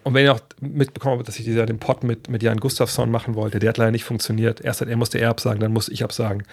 und 0.05 0.13
wenn 0.13 0.23
ihr 0.23 0.33
auch 0.33 0.39
mitbekommen 0.61 1.17
habt, 1.17 1.27
dass 1.27 1.39
ich 1.39 1.45
dieser, 1.45 1.65
den 1.65 1.79
Pod 1.79 2.03
mit, 2.03 2.29
mit 2.29 2.43
Jan 2.43 2.59
Gustafsson 2.59 3.09
machen 3.09 3.33
wollte, 3.33 3.57
der 3.57 3.69
hat 3.69 3.77
leider 3.77 3.89
nicht 3.89 4.03
funktioniert. 4.03 4.61
Erst 4.61 4.81
hat 4.81 4.87
er 4.87 4.97
musste 4.97 5.17
er 5.17 5.31
absagen, 5.31 5.59
dann 5.59 5.73
musste 5.73 5.91
ich 5.93 6.03
absagen. 6.03 6.43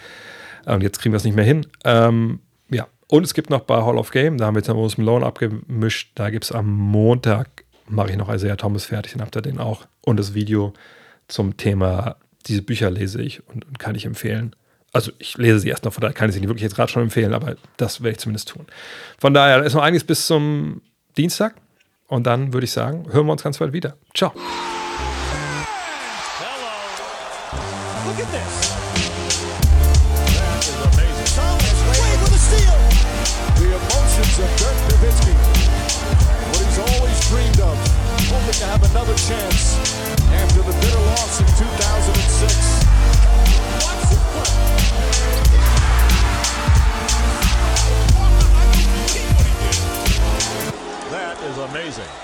Und 0.65 0.81
jetzt 0.81 0.99
kriegen 0.99 1.13
wir 1.13 1.17
es 1.17 1.23
nicht 1.23 1.35
mehr 1.35 1.45
hin. 1.45 1.67
Ähm, 1.85 2.39
ja, 2.71 2.87
und 3.07 3.23
es 3.23 3.35
gibt 3.35 3.51
noch 3.51 3.61
bei 3.61 3.75
Hall 3.75 3.99
of 3.99 4.09
Game, 4.09 4.39
da 4.39 4.47
haben 4.47 4.55
wir 4.55 4.61
jetzt 4.61 4.69
noch 4.69 4.97
Malone 4.97 5.23
abgemischt. 5.23 6.13
Da 6.15 6.31
gibt 6.31 6.45
es 6.45 6.51
am 6.51 6.67
Montag, 6.67 7.63
mache 7.87 8.09
ich 8.09 8.17
noch 8.17 8.33
Isaiah 8.33 8.55
Thomas 8.55 8.85
fertig, 8.85 9.11
dann 9.11 9.21
habt 9.21 9.35
ihr 9.35 9.43
den 9.43 9.59
auch. 9.59 9.85
Und 10.01 10.17
das 10.17 10.33
Video 10.33 10.73
zum 11.27 11.55
Thema, 11.55 12.15
diese 12.47 12.63
Bücher 12.63 12.89
lese 12.89 13.21
ich 13.21 13.47
und, 13.47 13.65
und 13.65 13.77
kann 13.77 13.93
ich 13.93 14.07
empfehlen. 14.07 14.55
Also 14.93 15.11
ich 15.19 15.37
lese 15.37 15.59
sie 15.59 15.69
erst 15.69 15.85
noch, 15.85 15.93
von 15.93 16.01
daher 16.01 16.15
kann 16.15 16.29
ich 16.29 16.33
sie 16.33 16.39
nicht 16.39 16.49
wirklich 16.49 16.63
jetzt 16.63 16.75
gerade 16.75 16.91
schon 16.91 17.03
empfehlen, 17.03 17.35
aber 17.35 17.55
das 17.77 18.01
werde 18.01 18.13
ich 18.13 18.17
zumindest 18.17 18.49
tun. 18.49 18.65
Von 19.19 19.35
daher 19.35 19.61
ist 19.61 19.75
noch 19.75 19.83
einiges 19.83 20.03
bis 20.03 20.25
zum 20.25 20.81
Dienstag. 21.15 21.53
Und 22.13 22.27
dann 22.27 22.53
würde 22.53 22.65
ich 22.65 22.71
sagen, 22.71 23.07
hören 23.11 23.25
wir 23.25 23.31
uns 23.31 23.41
ganz 23.41 23.57
bald 23.57 23.73
wieder. 23.73 23.95
Ciao. 24.13 24.33
Amazing. 51.83 52.22